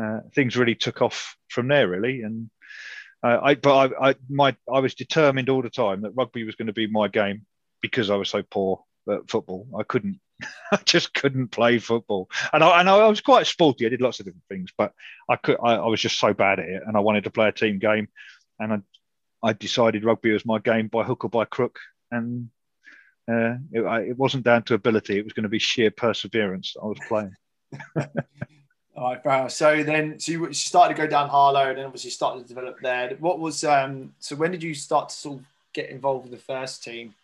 uh, 0.00 0.20
things 0.34 0.56
really 0.56 0.75
took 0.75 1.02
off 1.02 1.37
from 1.49 1.68
there, 1.68 1.88
really. 1.88 2.23
And 2.23 2.50
I, 3.23 3.54
but 3.54 3.94
I, 3.94 4.11
I, 4.11 4.14
my, 4.28 4.54
I 4.70 4.80
was 4.80 4.94
determined 4.94 5.49
all 5.49 5.62
the 5.62 5.70
time 5.70 6.02
that 6.02 6.11
rugby 6.11 6.44
was 6.44 6.56
going 6.56 6.66
to 6.66 6.75
be 6.75 6.87
my 6.87 7.08
game 7.08 7.46
because 7.80 8.11
I 8.11 8.16
was 8.16 8.28
so 8.28 8.42
poor 8.42 8.84
at 9.11 9.30
football. 9.30 9.66
I 9.78 9.82
couldn't, 9.82 10.20
I 10.73 10.78
just 10.84 11.14
couldn't 11.14 11.49
play 11.49 11.78
football, 11.78 12.28
and 12.52 12.62
I, 12.62 12.80
and 12.80 12.88
I 12.88 13.06
was 13.08 13.20
quite 13.20 13.46
sporty. 13.46 13.87
I 13.87 13.88
did 13.88 14.00
lots 14.00 14.20
of 14.20 14.26
different 14.26 14.44
things, 14.49 14.70
but 14.76 14.92
I 15.28 15.37
could, 15.37 15.58
I, 15.62 15.75
I 15.75 15.87
was 15.87 16.00
just 16.00 16.18
so 16.18 16.34
bad 16.34 16.61
at 16.61 16.68
it, 16.68 16.82
and 16.87 16.96
I 16.96 17.00
wanted 17.00 17.25
to 17.25 17.30
play 17.30 17.49
a 17.49 17.52
team 17.52 17.78
game, 17.78 18.08
and 18.58 18.73
I, 18.73 18.78
I 19.42 19.52
decided 19.52 20.04
rugby 20.04 20.32
was 20.32 20.46
my 20.46 20.58
game 20.58 20.88
by 20.88 21.04
hook 21.04 21.25
or 21.25 21.30
by 21.30 21.44
crook, 21.44 21.78
and 22.11 22.49
uh, 23.30 23.56
it, 23.73 24.08
it, 24.08 24.18
wasn't 24.18 24.44
down 24.44 24.62
to 24.64 24.75
ability; 24.75 25.18
it 25.18 25.25
was 25.25 25.32
going 25.32 25.44
to 25.44 25.49
be 25.49 25.58
sheer 25.58 25.90
perseverance. 25.90 26.76
I 26.80 26.87
was 26.87 26.99
playing. 27.08 27.34
All 28.96 29.16
right. 29.25 29.50
So 29.50 29.82
then, 29.82 30.20
so 30.20 30.32
you 30.32 30.52
started 30.52 30.94
to 30.94 31.02
go 31.02 31.08
down 31.08 31.28
Harlow, 31.28 31.68
and 31.68 31.78
then 31.78 31.84
obviously 31.84 32.11
started 32.11 32.42
to 32.42 32.49
develop 32.49 32.78
there. 32.80 33.16
What 33.18 33.40
was 33.40 33.64
um? 33.64 34.14
So 34.20 34.37
when 34.37 34.52
did 34.52 34.62
you 34.62 34.75
start 34.75 35.08
to 35.08 35.14
sort 35.14 35.38
of 35.40 35.44
get 35.73 35.90
involved 35.90 36.30
with 36.30 36.38
the 36.38 36.44
first 36.44 36.84
team? 36.84 37.14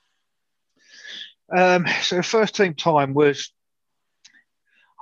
Um, 1.57 1.87
so 2.03 2.23
first 2.23 2.55
team 2.55 2.75
time 2.75 3.15
was, 3.15 3.53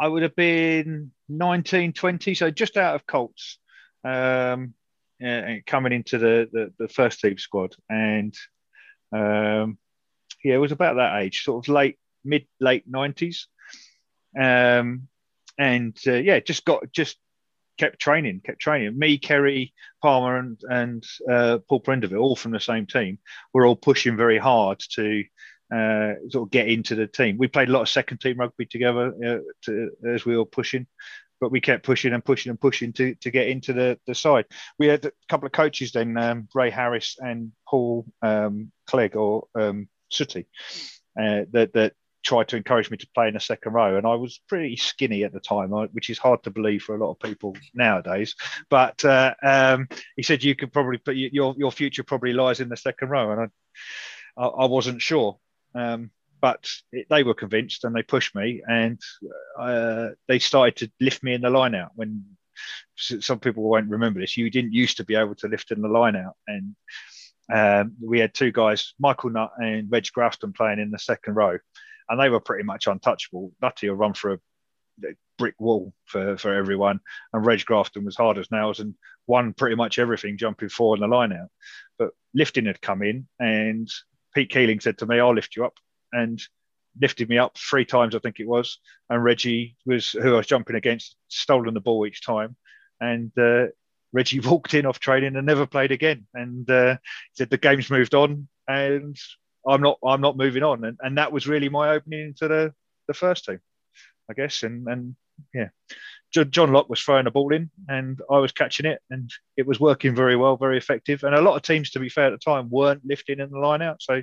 I 0.01 0.09
would 0.09 0.23
have 0.23 0.37
been 0.37 1.13
19, 1.29 1.93
20, 1.93 2.35
so 2.35 2.51
just 2.51 2.77
out 2.77 2.95
of 2.95 3.07
Colts, 3.07 3.59
um, 4.05 4.75
and 5.21 5.67
coming 5.67 5.93
into 5.93 6.19
the, 6.19 6.49
the, 6.53 6.73
the 6.79 6.89
first 6.89 7.21
team 7.21 7.39
squad, 7.39 7.75
and 7.91 8.35
um, 9.13 9.79
yeah, 10.45 10.55
it 10.55 10.59
was 10.59 10.73
about 10.73 10.97
that 10.97 11.21
age, 11.21 11.43
sort 11.43 11.67
of 11.67 11.73
late 11.73 11.99
mid 12.25 12.47
late 12.61 12.91
90s. 12.91 13.47
Um, 14.39 15.09
and 15.59 15.97
uh, 16.07 16.13
yeah, 16.13 16.39
just 16.41 16.65
got 16.65 16.93
just 16.93 17.17
kept 17.79 17.99
training, 17.99 18.41
kept 18.45 18.61
training. 18.61 18.99
Me, 18.99 19.19
Kerry, 19.19 19.73
Palmer, 20.03 20.39
and 20.39 20.61
and 20.69 21.05
uh, 21.29 21.59
Paul 21.69 21.81
Prendeville, 21.81 22.21
all 22.21 22.37
from 22.37 22.53
the 22.53 22.61
same 22.61 22.87
team, 22.87 23.19
were 23.53 23.67
all 23.67 23.77
pushing 23.77 24.17
very 24.17 24.39
hard 24.39 24.79
to 24.93 25.25
uh, 25.75 26.15
sort 26.29 26.47
of 26.47 26.51
get 26.51 26.69
into 26.69 26.95
the 26.95 27.07
team. 27.07 27.37
We 27.39 27.49
played 27.49 27.69
a 27.69 27.73
lot 27.73 27.83
of 27.83 27.89
second 27.89 28.19
team 28.19 28.39
rugby 28.39 28.67
together 28.67 29.13
uh, 29.25 29.39
to, 29.65 29.91
as 30.09 30.25
we 30.25 30.37
were 30.37 30.45
pushing, 30.45 30.87
but 31.41 31.51
we 31.51 31.61
kept 31.61 31.85
pushing 31.85 32.13
and 32.13 32.25
pushing 32.25 32.51
and 32.51 32.61
pushing 32.61 32.93
to, 32.95 33.15
to 33.17 33.31
get 33.31 33.49
into 33.49 33.73
the, 33.73 33.99
the 34.07 34.15
side. 34.15 34.47
We 34.79 34.87
had 34.87 35.05
a 35.05 35.13
couple 35.29 35.47
of 35.47 35.53
coaches 35.53 35.93
then, 35.93 36.17
um, 36.17 36.49
Ray 36.55 36.71
Harris 36.71 37.17
and 37.19 37.53
Paul 37.69 38.07
um, 38.23 38.73
Clegg 38.87 39.17
or 39.17 39.47
um, 39.55 39.89
Sooty, 40.11 40.47
uh, 41.21 41.45
that, 41.53 41.73
that 41.75 41.93
tried 42.25 42.49
to 42.49 42.57
encourage 42.57 42.91
me 42.91 42.97
to 42.97 43.09
play 43.15 43.29
in 43.29 43.35
the 43.35 43.41
second 43.41 43.73
row, 43.73 43.97
and 43.97 44.07
I 44.07 44.15
was 44.15 44.41
pretty 44.49 44.77
skinny 44.77 45.25
at 45.25 45.33
the 45.33 45.41
time, 45.41 45.71
which 45.71 46.11
is 46.11 46.19
hard 46.19 46.43
to 46.43 46.51
believe 46.51 46.83
for 46.83 46.95
a 46.95 46.99
lot 46.99 47.13
of 47.13 47.21
people 47.21 47.57
nowadays. 47.75 48.35
But 48.69 49.05
uh, 49.05 49.35
um, 49.43 49.89
he 50.17 50.23
said 50.23 50.45
you 50.45 50.55
could 50.55 50.73
probably 50.73 50.99
put 50.99 51.17
your 51.17 51.55
your 51.57 51.73
future 51.73 52.03
probably 52.03 52.33
lies 52.33 52.61
in 52.61 52.69
the 52.69 52.77
second 52.77 53.09
row, 53.09 53.33
and 53.33 53.41
I 53.41 54.45
I, 54.45 54.67
wasn't 54.67 55.03
sure. 55.03 55.39
Um, 55.75 56.11
but 56.41 56.69
it, 56.93 57.07
they 57.11 57.25
were 57.25 57.35
convinced 57.35 57.85
and 57.85 57.95
they 57.95 58.03
pushed 58.03 58.35
me 58.35 58.63
and 58.67 59.01
uh, 59.59 60.09
they 60.29 60.39
started 60.39 60.77
to 60.77 60.91
lift 61.05 61.23
me 61.23 61.35
in 61.35 61.41
the 61.41 61.51
line 61.51 61.75
out 61.75 61.91
when 61.97 62.25
some 62.97 63.39
people 63.39 63.63
won't 63.63 63.91
remember 63.91 64.21
this 64.21 64.37
you 64.37 64.51
didn't 64.51 64.73
used 64.73 64.97
to 64.97 65.05
be 65.05 65.15
able 65.15 65.35
to 65.35 65.47
lift 65.47 65.71
in 65.71 65.81
the 65.81 65.89
line 65.89 66.17
out 66.17 66.35
and 66.49 66.75
um, 67.53 67.95
we 68.05 68.19
had 68.19 68.35
two 68.35 68.51
guys 68.51 68.95
michael 68.99 69.31
nutt 69.31 69.53
and 69.59 69.89
reg 69.91 70.07
grafton 70.13 70.53
playing 70.53 70.81
in 70.81 70.91
the 70.91 70.99
second 70.99 71.35
row 71.35 71.57
and 72.09 72.21
they 72.21 72.29
were 72.29 72.41
pretty 72.41 72.65
much 72.65 72.87
untouchable. 72.87 73.53
Nutty 73.61 73.89
will 73.89 73.97
run 73.97 74.15
for 74.15 74.35
a 74.35 74.39
brick 75.37 75.55
wall 75.59 75.93
for, 76.07 76.37
for 76.37 76.55
everyone, 76.55 77.01
and 77.33 77.45
Reg 77.45 77.65
Grafton 77.65 78.05
was 78.05 78.17
hard 78.17 78.39
as 78.39 78.51
nails 78.51 78.81
and 78.81 78.95
won 79.27 79.53
pretty 79.53 79.77
much 79.77 79.99
everything 79.99 80.39
jumping 80.39 80.69
forward 80.69 80.97
in 81.01 81.09
the 81.09 81.15
line 81.17 81.33
out. 81.33 81.49
But 81.99 82.11
lifting 82.35 82.67
had 82.67 82.81
come 82.81 83.03
in, 83.03 83.29
and 83.39 83.89
Pete 84.35 84.51
Keeling 84.51 84.81
said 84.81 84.99
to 84.99 85.07
me, 85.07 85.21
"I'll 85.21 85.35
lift 85.35 85.57
you 85.57 85.65
up," 85.65 85.75
and 86.13 86.41
lifted 87.01 87.29
me 87.29 87.39
up 87.39 87.57
three 87.57 87.85
times, 87.85 88.15
I 88.15 88.19
think 88.19 88.41
it 88.41 88.49
was. 88.49 88.79
And 89.09 89.23
Reggie 89.23 89.77
was 89.87 90.11
who 90.13 90.35
I 90.35 90.39
was 90.39 90.47
jumping 90.47 90.77
against, 90.77 91.17
stolen 91.29 91.75
the 91.75 91.81
ball 91.81 92.07
each 92.07 92.25
time, 92.25 92.57
and 93.01 93.31
uh, 93.39 93.67
Reggie 94.13 94.41
walked 94.45 94.75
in 94.75 94.87
off 94.87 94.99
training 94.99 95.37
and 95.37 95.47
never 95.47 95.67
played 95.67 95.93
again. 95.93 96.27
And 96.35 96.69
uh, 96.71 96.97
said 97.35 97.51
the 97.51 97.59
game's 97.59 97.91
moved 97.91 98.15
on, 98.15 98.49
and 98.67 99.17
I'm 99.67 99.81
not 99.83 99.99
I'm 100.05 100.21
not 100.21 100.37
moving 100.37 100.63
on, 100.63 100.85
and, 100.85 100.99
and 101.01 101.19
that 101.19 101.33
was 101.33 101.47
really 101.47 101.69
my 101.69 101.91
opening 101.91 102.21
into 102.21 102.49
the 102.49 102.75
the 103.07 103.15
first 103.15 103.45
team, 103.45 103.61
I 104.31 104.35
guess, 104.35 104.63
and 104.63 104.87
and 104.89 105.17
yeah. 105.55 105.69
John 106.33 106.73
Locke 106.73 106.91
was 106.91 107.01
throwing 107.01 107.27
a 107.27 107.31
ball 107.31 107.55
in 107.55 107.71
and 107.89 108.21
I 108.31 108.39
was 108.39 108.53
catching 108.53 108.87
it 108.87 109.01
and 109.11 109.31
it 109.57 109.67
was 109.67 109.81
working 109.81 110.15
very 110.15 110.37
well, 110.37 110.57
very 110.57 110.77
effective. 110.77 111.23
And 111.23 111.35
a 111.35 111.41
lot 111.41 111.57
of 111.57 111.63
teams, 111.63 111.91
to 111.91 112.01
be 112.01 112.09
fair 112.09 112.27
at 112.27 112.31
the 112.31 112.39
time, 112.39 112.69
weren't 112.71 113.05
lifting 113.05 113.41
in 113.41 113.51
the 113.51 113.59
line 113.59 113.83
out. 113.83 114.03
So 114.03 114.23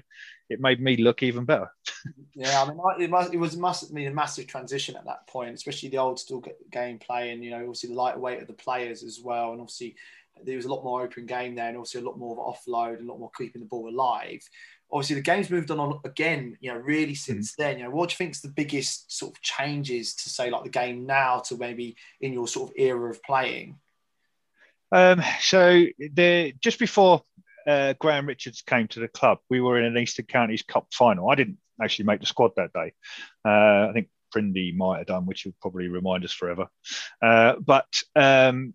it 0.50 0.60
made 0.60 0.80
me 0.80 0.98
look 0.98 1.24
even 1.24 1.46
better. 1.46 1.68
yeah, 2.36 2.62
I 2.62 2.68
mean, 2.68 2.80
it, 3.00 3.10
must, 3.10 3.34
it 3.34 3.38
was 3.38 3.58
must 3.58 3.90
have 3.90 3.98
a 3.98 4.10
massive 4.12 4.48
transition 4.48 4.96
at 4.96 5.06
that 5.06 5.28
point, 5.28 5.56
especially 5.56 5.90
the 5.90 5.98
old 5.98 6.20
school 6.20 6.44
game 6.72 7.00
play 7.00 7.32
and, 7.32 7.44
you 7.44 7.50
know, 7.50 7.60
obviously 7.60 7.90
the 7.90 7.96
lightweight 7.96 8.42
of 8.42 8.48
the 8.48 8.54
players 8.54 9.04
as 9.04 9.20
well. 9.24 9.52
And 9.52 9.62
obviously 9.62 9.96
there 10.44 10.58
was 10.58 10.66
a 10.66 10.74
lot 10.74 10.84
more 10.84 11.02
open 11.02 11.26
game 11.26 11.56
there 11.56 11.70
and 11.70 11.78
also 11.78 12.02
a 12.02 12.06
lot 12.06 12.20
more 12.20 12.38
of 12.38 12.56
offload 12.56 13.00
and 13.00 13.10
a 13.10 13.12
lot 13.12 13.20
more 13.20 13.32
keeping 13.38 13.62
the 13.62 13.68
ball 13.68 13.90
alive 13.90 14.42
obviously 14.96 15.18
the 15.18 15.22
game's 15.22 15.50
moved 15.50 15.70
on 15.72 16.00
again, 16.06 16.58
you 16.62 16.72
know, 16.72 16.80
really 16.80 17.08
hmm. 17.08 17.14
since 17.14 17.52
mm. 17.52 17.56
then. 17.58 17.78
You 17.78 17.84
know, 17.84 17.90
what 17.90 18.10
do 18.10 18.14
you 18.14 18.18
think's 18.18 18.40
the 18.40 18.48
biggest 18.48 19.12
sort 19.12 19.36
of 19.36 19.42
changes 19.42 20.16
to 20.16 20.30
say 20.30 20.50
like 20.50 20.64
the 20.64 20.70
game 20.70 21.06
now 21.06 21.40
to 21.40 21.58
maybe 21.58 21.98
in 22.22 22.32
your 22.32 22.48
sort 22.48 22.70
of 22.70 22.76
era 22.78 23.12
of 23.12 23.22
playing? 23.22 23.78
Um, 24.94 25.22
so 25.42 25.86
the 26.00 26.54
just 26.62 26.80
before 26.80 27.24
uh, 27.68 27.94
Graham 28.00 28.26
Richards 28.26 28.62
came 28.62 28.88
to 28.90 29.02
the 29.02 29.10
club, 29.10 29.40
we 29.50 29.60
were 29.60 29.78
in 29.78 29.86
an 29.86 29.98
Eastern 29.98 30.28
Counties 30.28 30.64
Cup 30.64 30.88
final. 30.94 31.30
I 31.30 31.36
didn't 31.36 31.58
actually 31.82 32.06
make 32.06 32.22
the 32.22 32.26
squad 32.26 32.52
that 32.56 32.72
day. 32.72 32.94
Uh, 33.44 33.90
I 33.90 33.92
think 33.94 34.08
Prindy 34.34 34.74
might 34.74 35.00
have 35.00 35.08
done, 35.08 35.26
which 35.26 35.44
will 35.44 35.56
probably 35.62 35.90
remind 35.90 36.24
us 36.24 36.32
forever. 36.32 36.68
Uh, 37.22 37.56
but 37.60 37.88
um, 38.16 38.74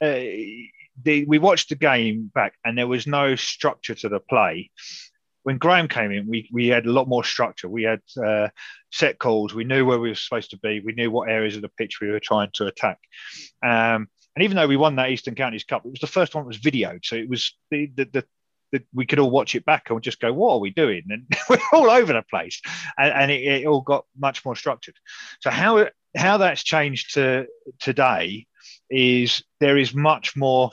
uh, 0.00 0.14
the, 1.02 1.24
we 1.26 1.38
watched 1.38 1.68
the 1.68 1.74
game 1.74 2.30
back 2.34 2.54
and 2.64 2.76
there 2.76 2.86
was 2.86 3.06
no 3.06 3.36
structure 3.36 3.94
to 3.94 4.08
the 4.08 4.20
play. 4.20 4.70
When 5.42 5.58
Graham 5.58 5.88
came 5.88 6.12
in, 6.12 6.26
we, 6.26 6.48
we 6.52 6.68
had 6.68 6.86
a 6.86 6.92
lot 6.92 7.08
more 7.08 7.24
structure. 7.24 7.68
We 7.68 7.84
had 7.84 8.00
uh, 8.22 8.48
set 8.92 9.18
calls. 9.18 9.54
We 9.54 9.64
knew 9.64 9.84
where 9.84 9.98
we 9.98 10.10
were 10.10 10.14
supposed 10.14 10.50
to 10.50 10.58
be. 10.58 10.80
We 10.80 10.92
knew 10.92 11.10
what 11.10 11.30
areas 11.30 11.56
of 11.56 11.62
the 11.62 11.70
pitch 11.70 12.00
we 12.00 12.10
were 12.10 12.20
trying 12.20 12.50
to 12.54 12.66
attack. 12.66 12.98
Um, 13.62 14.08
and 14.36 14.44
even 14.44 14.56
though 14.56 14.66
we 14.66 14.76
won 14.76 14.96
that 14.96 15.10
Eastern 15.10 15.34
Counties 15.34 15.64
Cup, 15.64 15.84
it 15.84 15.90
was 15.90 16.00
the 16.00 16.06
first 16.06 16.34
one 16.34 16.44
that 16.44 16.48
was 16.48 16.58
videoed. 16.58 17.04
So 17.04 17.16
it 17.16 17.28
was 17.28 17.56
the, 17.70 17.86
the, 17.96 18.04
the 18.04 18.24
we 18.92 19.06
could 19.06 19.18
all 19.18 19.30
watch 19.30 19.54
it 19.54 19.64
back 19.64 19.90
and 19.90 20.02
just 20.02 20.20
go, 20.20 20.32
"What 20.32 20.54
are 20.54 20.60
we 20.60 20.70
doing?" 20.70 21.02
And 21.08 21.26
we're 21.50 21.58
all 21.72 21.90
over 21.90 22.12
the 22.12 22.22
place, 22.22 22.60
and, 22.96 23.12
and 23.12 23.30
it, 23.30 23.42
it, 23.42 23.66
all 23.66 23.80
got 23.80 24.04
much 24.16 24.44
more 24.44 24.54
structured. 24.54 24.94
So 25.40 25.50
how 25.50 25.88
how 26.16 26.38
that's 26.38 26.62
changed 26.62 27.14
to 27.14 27.46
today 27.80 28.46
is 28.90 29.42
there 29.60 29.76
is 29.76 29.94
much 29.94 30.36
more 30.36 30.70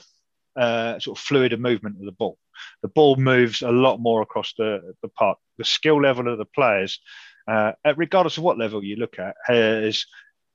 uh, 0.55 0.99
sort 0.99 1.17
of 1.17 1.23
fluid 1.23 1.53
of 1.53 1.59
movement 1.59 1.97
of 1.99 2.05
the 2.05 2.11
ball. 2.11 2.37
The 2.81 2.87
ball 2.87 3.15
moves 3.15 3.61
a 3.61 3.71
lot 3.71 3.99
more 3.99 4.21
across 4.21 4.53
the, 4.57 4.93
the 5.01 5.09
park. 5.09 5.37
The 5.57 5.65
skill 5.65 6.01
level 6.01 6.31
of 6.31 6.37
the 6.37 6.45
players, 6.45 6.99
uh, 7.47 7.73
regardless 7.95 8.37
of 8.37 8.43
what 8.43 8.57
level 8.57 8.83
you 8.83 8.95
look 8.95 9.19
at, 9.19 9.35
has 9.45 10.05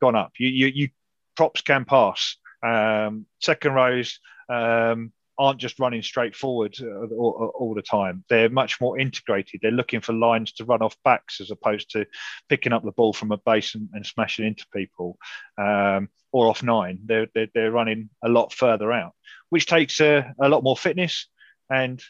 gone 0.01 0.17
up. 0.17 0.33
You, 0.39 0.49
you, 0.49 0.67
you 0.67 0.89
props 1.37 1.61
can 1.61 1.85
pass. 1.85 2.37
Um, 2.63 3.27
second 3.41 3.73
rows 3.73 4.19
um, 4.49 5.13
aren't 5.39 5.59
just 5.59 5.79
running 5.79 6.03
straight 6.03 6.37
forward 6.37 6.77
uh, 6.81 7.07
all, 7.15 7.53
all, 7.59 7.75
the 7.75 7.83
time. 7.83 8.25
They're 8.29 8.51
much 8.51 8.81
more 8.81 8.99
integrated. 8.99 9.61
They're 9.63 9.71
looking 9.71 10.03
for 10.03 10.13
lines 10.13 10.53
to 10.53 10.65
run 10.65 10.83
off 10.83 10.97
backs 11.03 11.41
as 11.41 11.51
opposed 11.51 11.91
to 11.93 12.07
picking 12.51 12.75
up 12.75 12.85
the 12.85 12.93
ball 12.93 13.15
from 13.15 13.33
a 13.33 13.39
base 13.39 13.75
and, 13.75 13.89
and 13.95 14.05
smashing 14.05 14.47
into 14.47 14.67
people 14.75 15.17
um, 15.57 16.11
or 16.33 16.49
off 16.49 16.63
nine. 16.63 17.01
They're, 17.05 17.29
they're, 17.35 17.49
they're, 17.55 17.73
running 17.73 18.11
a 18.23 18.29
lot 18.29 18.53
further 18.53 18.93
out, 18.93 19.13
which 19.49 19.67
takes 19.67 20.01
a, 20.01 20.35
a 20.41 20.49
lot 20.49 20.63
more 20.63 20.77
fitness. 20.77 21.27
And 21.71 22.03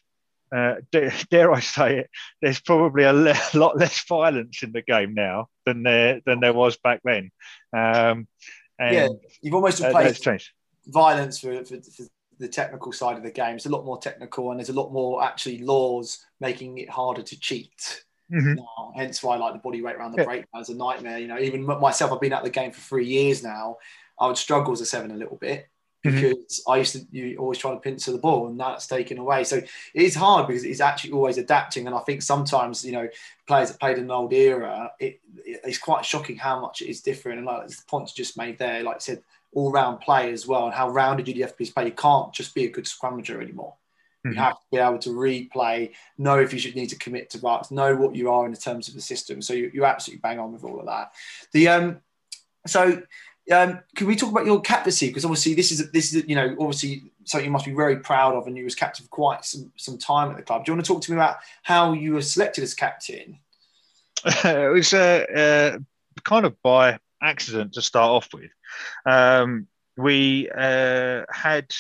uh, 0.54 0.76
dare 1.30 1.52
I 1.52 1.60
say 1.60 1.98
it, 2.00 2.10
there's 2.42 2.60
probably 2.60 3.04
a 3.04 3.12
le- 3.12 3.34
lot 3.54 3.76
less 3.76 4.04
violence 4.06 4.62
in 4.62 4.72
the 4.72 4.82
game 4.82 5.14
now 5.14 5.48
than 5.66 5.82
there 5.82 6.20
than 6.26 6.40
there 6.40 6.52
was 6.52 6.76
back 6.76 7.00
then. 7.04 7.30
Um, 7.72 8.26
yeah, 8.78 9.08
you've 9.42 9.54
almost 9.54 9.82
replaced 9.82 10.26
uh, 10.26 10.38
violence 10.86 11.38
for, 11.38 11.64
for, 11.64 11.82
for 11.82 12.04
the 12.38 12.48
technical 12.48 12.92
side 12.92 13.16
of 13.16 13.22
the 13.22 13.30
game. 13.30 13.56
It's 13.56 13.66
a 13.66 13.70
lot 13.70 13.84
more 13.84 13.98
technical, 13.98 14.50
and 14.50 14.58
there's 14.58 14.70
a 14.70 14.74
lot 14.74 14.92
more 14.92 15.22
actually 15.22 15.58
laws 15.58 16.24
making 16.40 16.78
it 16.78 16.88
harder 16.88 17.22
to 17.22 17.38
cheat. 17.38 18.04
Mm-hmm. 18.32 18.54
Now, 18.54 18.92
hence 18.96 19.22
why 19.22 19.36
like 19.36 19.52
the 19.52 19.58
body 19.58 19.82
weight 19.82 19.96
around 19.96 20.12
the 20.12 20.18
yeah. 20.18 20.24
break 20.24 20.44
is 20.58 20.68
a 20.68 20.74
nightmare. 20.74 21.18
You 21.18 21.26
know, 21.26 21.38
even 21.38 21.64
myself, 21.64 22.12
I've 22.12 22.20
been 22.20 22.32
at 22.32 22.44
the 22.44 22.50
game 22.50 22.70
for 22.72 22.80
three 22.80 23.06
years 23.06 23.42
now. 23.42 23.76
I 24.20 24.26
would 24.26 24.36
struggle 24.36 24.72
as 24.72 24.80
a 24.80 24.86
seven 24.86 25.10
a 25.10 25.16
little 25.16 25.36
bit 25.36 25.68
mm-hmm. 26.04 26.14
because 26.14 26.36
mm-hmm. 26.36 26.72
I 26.72 26.76
used 26.78 26.92
to 26.92 27.06
you 27.10 27.36
always 27.38 27.58
try 27.58 27.72
to 27.72 27.80
pinch 27.80 28.04
to 28.04 28.12
the 28.12 28.18
ball, 28.18 28.48
and 28.48 28.58
that's 28.58 28.86
taken 28.86 29.18
away. 29.18 29.44
So 29.44 29.56
it 29.56 29.68
is 29.94 30.14
hard 30.14 30.46
because 30.46 30.64
it's 30.64 30.80
actually 30.80 31.12
always 31.12 31.38
adapting. 31.38 31.86
And 31.86 31.94
I 31.94 32.00
think 32.00 32.22
sometimes 32.22 32.84
you 32.84 32.92
know 32.92 33.08
players 33.46 33.70
that 33.70 33.80
played 33.80 33.98
in 33.98 34.04
an 34.04 34.10
old 34.10 34.32
era, 34.32 34.92
it, 34.98 35.20
it, 35.44 35.60
it's 35.64 35.78
quite 35.78 36.04
shocking 36.04 36.36
how 36.36 36.60
much 36.60 36.82
it 36.82 36.88
is 36.88 37.00
different. 37.00 37.38
And 37.38 37.46
like 37.46 37.68
the 37.68 37.82
points 37.88 38.12
just 38.12 38.36
made 38.36 38.58
there, 38.58 38.82
like 38.82 38.96
I 38.96 39.00
said, 39.00 39.22
all 39.52 39.72
round 39.72 40.00
play 40.00 40.32
as 40.32 40.46
well 40.46 40.66
and 40.66 40.74
how 40.74 40.90
rounded 40.90 41.28
you 41.28 41.42
have 41.42 41.52
to 41.52 41.58
be 41.58 41.70
play. 41.70 41.86
You 41.86 41.92
can't 41.92 42.32
just 42.32 42.54
be 42.54 42.64
a 42.64 42.70
good 42.70 42.84
scrummager 42.84 43.42
anymore. 43.42 43.74
Mm-hmm. 44.24 44.34
You 44.34 44.42
have 44.42 44.54
to 44.54 44.66
be 44.70 44.78
able 44.78 44.98
to 44.98 45.10
replay, 45.10 45.92
know 46.18 46.38
if 46.38 46.52
you 46.52 46.58
should 46.58 46.76
need 46.76 46.90
to 46.90 46.98
commit 46.98 47.30
to 47.30 47.38
rucks, 47.38 47.70
know 47.70 47.96
what 47.96 48.14
you 48.14 48.30
are 48.30 48.46
in 48.46 48.52
terms 48.54 48.86
of 48.88 48.94
the 48.94 49.00
system. 49.00 49.40
So 49.40 49.54
you, 49.54 49.82
are 49.82 49.86
absolutely 49.86 50.20
bang 50.20 50.38
on 50.38 50.52
with 50.52 50.62
all 50.62 50.78
of 50.78 50.86
that. 50.86 51.12
The 51.52 51.68
um, 51.68 52.00
so 52.66 53.02
um, 53.50 53.80
can 53.96 54.06
we 54.06 54.16
talk 54.16 54.30
about 54.30 54.46
your 54.46 54.60
captaincy? 54.60 55.08
Because 55.08 55.24
obviously 55.24 55.54
this 55.54 55.72
is 55.72 55.90
this 55.90 56.14
is 56.14 56.24
you 56.26 56.36
know 56.36 56.56
obviously 56.58 57.10
something 57.24 57.46
you 57.46 57.50
must 57.50 57.66
be 57.66 57.72
very 57.72 57.96
proud 57.96 58.34
of, 58.34 58.46
and 58.46 58.56
you 58.56 58.64
was 58.64 58.74
captain 58.74 59.04
for 59.04 59.10
quite 59.10 59.44
some, 59.44 59.72
some 59.76 59.98
time 59.98 60.30
at 60.30 60.36
the 60.36 60.42
club. 60.42 60.64
Do 60.64 60.70
you 60.70 60.76
want 60.76 60.84
to 60.84 60.92
talk 60.92 61.02
to 61.02 61.12
me 61.12 61.16
about 61.16 61.36
how 61.62 61.92
you 61.92 62.14
were 62.14 62.22
selected 62.22 62.62
as 62.62 62.74
captain? 62.74 63.38
it 64.24 64.72
was 64.72 64.92
uh, 64.92 65.24
uh, 65.34 65.78
kind 66.24 66.46
of 66.46 66.60
by 66.62 66.98
accident 67.22 67.74
to 67.74 67.82
start 67.82 68.10
off 68.10 68.28
with. 68.32 68.50
Um, 69.06 69.66
we 69.96 70.48
uh, 70.50 71.24
had 71.30 71.72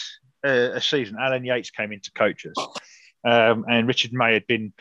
a, 0.44 0.76
a, 0.76 0.80
season. 0.80 1.16
Alan 1.20 1.44
Yates 1.44 1.70
came 1.70 1.92
in 1.92 2.00
to 2.00 2.12
coach 2.12 2.46
us, 2.46 2.66
um, 3.24 3.64
and 3.68 3.86
Richard 3.86 4.12
May 4.12 4.34
had 4.34 4.46
been 4.46 4.72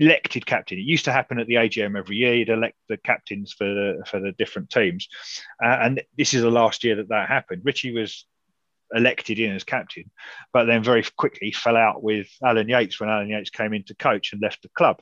elected 0.00 0.46
captain. 0.46 0.78
It 0.78 0.82
used 0.82 1.04
to 1.06 1.12
happen 1.12 1.38
at 1.38 1.46
the 1.46 1.54
AGM 1.54 1.96
every 1.96 2.16
year. 2.16 2.34
You'd 2.34 2.48
elect 2.48 2.76
the 2.88 2.96
captains 2.96 3.52
for 3.52 3.64
the 3.64 4.04
for 4.06 4.20
the 4.20 4.32
different 4.32 4.70
teams, 4.70 5.08
uh, 5.62 5.78
and 5.80 6.02
this 6.16 6.34
is 6.34 6.42
the 6.42 6.50
last 6.50 6.84
year 6.84 6.96
that 6.96 7.08
that 7.08 7.28
happened. 7.28 7.62
Richie 7.64 7.92
was 7.92 8.26
elected 8.94 9.38
in 9.38 9.54
as 9.54 9.64
captain, 9.64 10.10
but 10.52 10.64
then 10.64 10.82
very 10.82 11.04
quickly 11.16 11.50
fell 11.50 11.76
out 11.76 12.02
with 12.02 12.28
Alan 12.44 12.68
Yates 12.68 13.00
when 13.00 13.08
Alan 13.08 13.28
Yates 13.28 13.50
came 13.50 13.72
in 13.72 13.84
to 13.84 13.94
coach 13.94 14.32
and 14.32 14.42
left 14.42 14.62
the 14.62 14.68
club. 14.70 15.00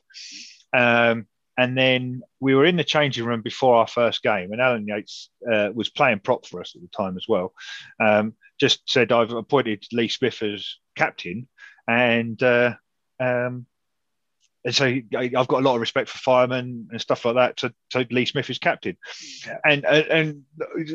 Um, 0.73 1.27
and 1.57 1.77
then 1.77 2.21
we 2.39 2.55
were 2.55 2.65
in 2.65 2.77
the 2.77 2.83
changing 2.83 3.25
room 3.25 3.41
before 3.41 3.75
our 3.75 3.87
first 3.87 4.23
game, 4.23 4.51
and 4.51 4.61
Alan 4.61 4.87
Yates 4.87 5.29
uh, 5.51 5.69
was 5.73 5.89
playing 5.89 6.19
prop 6.19 6.45
for 6.45 6.61
us 6.61 6.73
at 6.75 6.81
the 6.81 6.87
time 6.87 7.17
as 7.17 7.25
well. 7.27 7.53
Um, 7.99 8.35
just 8.61 8.87
said, 8.89 9.11
I've 9.11 9.31
appointed 9.31 9.83
Lee 9.91 10.07
Smith 10.07 10.41
as 10.43 10.77
captain. 10.95 11.47
And 11.87 12.41
uh, 12.41 12.75
um, 13.19 13.65
and 14.63 14.75
so 14.75 14.85
I've 14.85 15.47
got 15.47 15.61
a 15.61 15.65
lot 15.65 15.75
of 15.75 15.81
respect 15.81 16.07
for 16.07 16.19
firemen 16.19 16.87
and 16.91 17.01
stuff 17.01 17.25
like 17.25 17.35
that. 17.35 17.59
So, 17.59 17.71
so 17.91 18.05
Lee 18.11 18.25
Smith 18.25 18.49
is 18.49 18.59
captain, 18.59 18.95
yeah. 19.45 19.57
and 19.65 19.85
and 19.85 20.43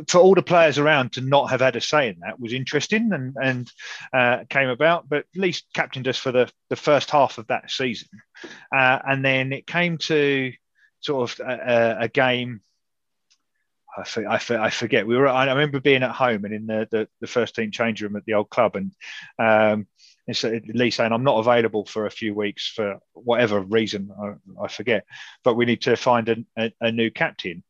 for 0.09 0.19
all 0.19 0.35
the 0.35 0.43
players 0.43 0.79
around 0.79 1.13
to 1.13 1.21
not 1.21 1.51
have 1.51 1.61
had 1.61 1.75
a 1.75 1.81
say 1.81 2.09
in 2.09 2.21
that 2.21 2.39
was 2.39 2.53
interesting 2.53 3.11
and 3.13 3.35
and 3.43 3.73
uh, 4.13 4.45
came 4.49 4.69
about. 4.69 5.09
But 5.09 5.27
Lee 5.35 5.55
captained 5.75 6.07
us 6.07 6.19
for 6.19 6.31
the 6.31 6.51
the 6.71 6.77
first 6.77 7.11
half 7.11 7.39
of 7.39 7.49
that 7.49 7.71
season, 7.71 8.09
uh, 8.75 9.01
and 9.05 9.25
then 9.25 9.53
it 9.53 9.67
came 9.67 9.99
to 9.99 10.53
sort 11.01 11.31
of 11.31 11.47
a, 11.47 11.97
a 12.03 12.09
game. 12.09 12.61
I, 13.99 14.39
I, 14.51 14.69
forget. 14.69 15.07
We 15.07 15.17
were. 15.17 15.27
I 15.27 15.47
remember 15.47 15.81
being 15.81 16.03
at 16.03 16.11
home 16.11 16.45
and 16.45 16.53
in 16.53 16.67
the, 16.67 16.87
the, 16.91 17.09
the 17.23 17.27
first 17.27 17.55
team 17.55 17.71
change 17.71 18.03
room 18.03 18.15
at 18.15 18.27
the 18.27 18.35
old 18.35 18.51
club, 18.51 18.77
and 18.77 18.93
um, 19.39 19.87
instead 20.27 20.63
Lee 20.69 20.91
saying 20.91 21.13
I'm 21.13 21.25
not 21.25 21.39
available 21.39 21.85
for 21.85 22.07
a 22.07 22.11
few 22.11 22.35
weeks 22.35 22.69
for 22.69 22.99
whatever 23.13 23.61
reason 23.61 24.11
I, 24.21 24.65
I 24.65 24.69
forget, 24.69 25.05
but 25.45 25.55
we 25.55 25.65
need 25.65 25.83
to 25.83 25.97
find 25.97 26.29
a, 26.29 26.37
a, 26.59 26.73
a 26.81 26.93
new 26.93 27.11
captain, 27.11 27.63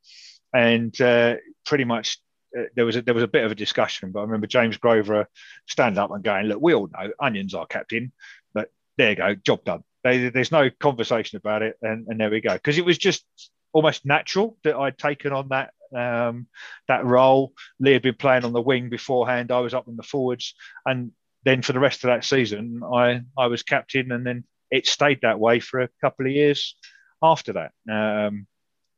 and 0.54 0.98
uh, 1.00 1.36
pretty 1.64 1.84
much 1.84 2.18
uh, 2.56 2.62
there 2.74 2.86
was 2.86 2.96
a, 2.96 3.02
there 3.02 3.14
was 3.14 3.22
a 3.22 3.28
bit 3.28 3.44
of 3.44 3.52
a 3.52 3.56
discussion, 3.56 4.12
but 4.12 4.20
I 4.20 4.22
remember 4.22 4.46
James 4.46 4.76
Grover 4.76 5.28
stand 5.68 5.98
up 5.98 6.10
and 6.10 6.24
going, 6.24 6.46
"Look, 6.46 6.60
we 6.60 6.74
all 6.74 6.88
know 6.88 7.12
Onions 7.20 7.54
are 7.54 7.66
captain, 7.66 8.12
but 8.54 8.70
there 8.96 9.10
you 9.10 9.16
go, 9.16 9.34
job 9.34 9.64
done. 9.64 9.84
They, 10.04 10.28
there's 10.28 10.52
no 10.52 10.70
conversation 10.70 11.36
about 11.36 11.62
it, 11.62 11.76
and, 11.82 12.06
and 12.08 12.20
there 12.20 12.30
we 12.30 12.40
go." 12.40 12.54
Because 12.54 12.78
it 12.78 12.84
was 12.84 12.98
just 12.98 13.24
almost 13.72 14.06
natural 14.06 14.56
that 14.64 14.76
I'd 14.76 14.98
taken 14.98 15.32
on 15.32 15.48
that 15.48 15.72
um, 15.94 16.46
that 16.88 17.04
role. 17.04 17.52
Lee 17.78 17.92
had 17.92 18.02
been 18.02 18.14
playing 18.14 18.44
on 18.44 18.52
the 18.52 18.60
wing 18.60 18.88
beforehand. 18.88 19.52
I 19.52 19.60
was 19.60 19.74
up 19.74 19.88
in 19.88 19.96
the 19.96 20.02
forwards, 20.02 20.54
and 20.84 21.12
then 21.46 21.62
for 21.62 21.72
the 21.72 21.78
rest 21.78 22.02
of 22.02 22.08
that 22.08 22.24
season, 22.24 22.82
I 22.92 23.22
I 23.38 23.46
was 23.46 23.62
captain, 23.62 24.10
and 24.10 24.26
then 24.26 24.44
it 24.70 24.86
stayed 24.86 25.20
that 25.22 25.38
way 25.38 25.60
for 25.60 25.80
a 25.80 25.88
couple 26.00 26.26
of 26.26 26.32
years 26.32 26.74
after 27.22 27.52
that. 27.52 27.72
Um, 27.88 28.48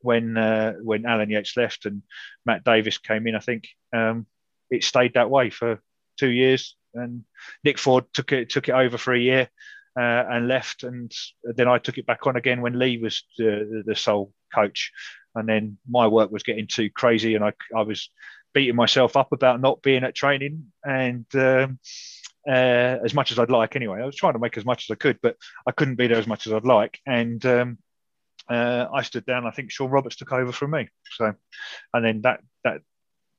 when 0.01 0.35
uh, 0.35 0.73
when 0.81 1.05
Alan 1.05 1.29
Yates 1.29 1.55
left 1.55 1.85
and 1.85 2.01
Matt 2.47 2.63
Davis 2.63 2.97
came 2.97 3.27
in, 3.27 3.35
I 3.35 3.39
think 3.39 3.67
um, 3.95 4.25
it 4.71 4.83
stayed 4.83 5.13
that 5.13 5.29
way 5.29 5.51
for 5.51 5.79
two 6.17 6.29
years. 6.29 6.75
And 6.95 7.23
Nick 7.63 7.77
Ford 7.77 8.05
took 8.13 8.31
it 8.31 8.49
took 8.49 8.67
it 8.67 8.73
over 8.73 8.97
for 8.97 9.13
a 9.13 9.19
year 9.19 9.47
uh, 9.95 10.23
and 10.31 10.47
left, 10.47 10.81
and 10.81 11.11
then 11.43 11.67
I 11.67 11.77
took 11.77 11.99
it 11.99 12.07
back 12.07 12.25
on 12.25 12.35
again 12.35 12.61
when 12.61 12.79
Lee 12.79 12.97
was 12.97 13.25
the, 13.37 13.83
the 13.85 13.95
sole 13.95 14.33
coach. 14.51 14.91
And 15.35 15.47
then 15.47 15.77
my 15.87 16.07
work 16.07 16.31
was 16.31 16.41
getting 16.41 16.65
too 16.65 16.89
crazy, 16.89 17.35
and 17.35 17.45
I 17.45 17.53
I 17.77 17.83
was 17.83 18.09
beating 18.55 18.75
myself 18.75 19.15
up 19.15 19.33
about 19.33 19.61
not 19.61 19.83
being 19.83 20.03
at 20.03 20.15
training 20.15 20.71
and. 20.83 21.27
Um, 21.35 21.79
uh, 22.47 22.97
as 23.03 23.13
much 23.13 23.31
as 23.31 23.39
I'd 23.39 23.49
like 23.49 23.75
anyway. 23.75 24.01
I 24.01 24.05
was 24.05 24.15
trying 24.15 24.33
to 24.33 24.39
make 24.39 24.57
as 24.57 24.65
much 24.65 24.85
as 24.89 24.93
I 24.93 24.95
could, 24.95 25.19
but 25.21 25.35
I 25.67 25.71
couldn't 25.71 25.95
be 25.95 26.07
there 26.07 26.17
as 26.17 26.27
much 26.27 26.47
as 26.47 26.53
I'd 26.53 26.65
like. 26.65 26.99
And 27.05 27.43
um, 27.45 27.77
uh, 28.49 28.87
I 28.93 29.03
stood 29.03 29.25
down. 29.25 29.45
I 29.45 29.51
think 29.51 29.71
Sean 29.71 29.89
Roberts 29.89 30.15
took 30.15 30.31
over 30.31 30.51
from 30.51 30.71
me. 30.71 30.89
So, 31.11 31.33
and 31.93 32.05
then 32.05 32.21
that 32.21 32.41
that 32.63 32.81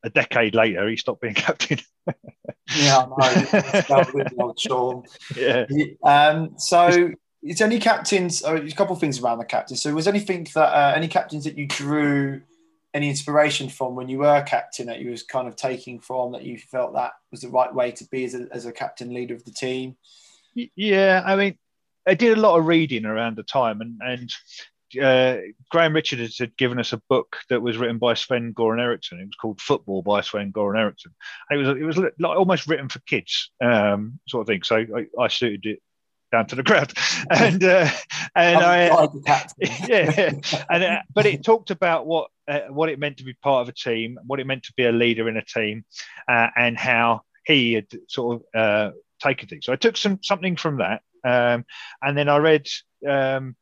a 0.03 0.09
decade 0.09 0.55
later, 0.55 0.87
he 0.89 0.97
stopped 0.97 1.21
being 1.21 1.33
captain. 1.35 1.79
yeah, 2.75 3.05
no, 3.89 4.53
Sean. 4.57 5.03
Yeah. 5.35 5.65
Um, 6.03 6.53
so, 6.57 7.11
is 7.43 7.61
any 7.61 7.79
captains? 7.79 8.43
Oh, 8.43 8.55
a 8.55 8.71
couple 8.71 8.95
of 8.95 8.99
things 8.99 9.19
around 9.19 9.39
the 9.39 9.45
captain. 9.45 9.77
So, 9.77 9.93
was 9.93 10.07
anything 10.07 10.47
that 10.55 10.73
uh, 10.73 10.93
any 10.95 11.07
captains 11.07 11.43
that 11.43 11.57
you 11.57 11.67
drew 11.67 12.41
any 12.93 13.09
inspiration 13.09 13.69
from 13.69 13.95
when 13.95 14.09
you 14.09 14.19
were 14.19 14.41
captain 14.41 14.87
that 14.87 14.99
you 14.99 15.11
was 15.11 15.23
kind 15.23 15.47
of 15.47 15.55
taking 15.55 15.99
from 15.99 16.33
that 16.33 16.43
you 16.43 16.57
felt 16.57 16.93
that 16.93 17.13
was 17.31 17.41
the 17.41 17.49
right 17.49 17.73
way 17.73 17.91
to 17.91 18.05
be 18.05 18.25
as 18.25 18.35
a, 18.35 18.47
as 18.51 18.65
a 18.65 18.71
captain 18.71 19.13
leader 19.13 19.33
of 19.33 19.45
the 19.45 19.51
team? 19.51 19.95
Yeah, 20.75 21.23
I 21.25 21.35
mean, 21.35 21.57
I 22.07 22.15
did 22.15 22.37
a 22.37 22.41
lot 22.41 22.57
of 22.57 22.65
reading 22.65 23.05
around 23.05 23.37
the 23.37 23.43
time, 23.43 23.81
and 23.81 23.99
and 24.01 24.33
uh, 25.01 25.37
Graham 25.69 25.93
Richards 25.93 26.37
had 26.37 26.57
given 26.57 26.79
us 26.79 26.91
a 26.91 27.01
book 27.09 27.37
that 27.49 27.61
was 27.61 27.77
written 27.77 27.97
by 27.97 28.13
Sven 28.13 28.53
Goran 28.53 28.81
Eriksson. 28.81 29.19
It 29.19 29.25
was 29.25 29.35
called 29.35 29.61
Football 29.61 30.01
by 30.01 30.21
Sven 30.21 30.51
Goran 30.51 30.77
Eriksson. 30.77 31.13
it 31.49 31.57
was 31.57 31.69
it 31.69 31.83
was 31.83 31.97
like 31.97 32.37
almost 32.37 32.67
written 32.67 32.89
for 32.89 32.99
kids, 32.99 33.51
um, 33.61 34.19
sort 34.27 34.41
of 34.41 34.47
thing. 34.47 34.63
So 34.63 34.77
I, 34.77 35.05
I 35.17 35.27
suited 35.29 35.65
it 35.65 35.81
down 36.31 36.47
to 36.47 36.55
the 36.55 36.63
ground, 36.63 36.93
and 37.29 37.63
uh, 37.63 37.89
and 38.35 38.57
I, 38.59 39.07
yeah, 39.87 40.31
and 40.69 40.83
uh, 40.83 41.01
but 41.13 41.25
it 41.25 41.43
talked 41.43 41.71
about 41.71 42.05
what 42.05 42.29
uh, 42.47 42.61
what 42.69 42.89
it 42.89 42.99
meant 42.99 43.17
to 43.17 43.23
be 43.23 43.33
part 43.33 43.61
of 43.63 43.69
a 43.69 43.73
team, 43.73 44.17
what 44.25 44.39
it 44.39 44.47
meant 44.47 44.63
to 44.63 44.73
be 44.75 44.85
a 44.85 44.91
leader 44.91 45.27
in 45.29 45.37
a 45.37 45.45
team, 45.45 45.85
uh, 46.27 46.47
and 46.55 46.77
how 46.77 47.21
he 47.45 47.73
had 47.73 47.87
sort 48.07 48.41
of 48.41 48.59
uh, 48.59 48.91
taken 49.21 49.47
things. 49.47 49.65
So 49.65 49.73
I 49.73 49.77
took 49.77 49.97
some 49.97 50.19
something 50.23 50.55
from 50.55 50.77
that, 50.77 51.01
um, 51.23 51.65
and 52.01 52.17
then 52.17 52.29
I 52.29 52.37
read 52.37 52.67
um, 53.07 53.55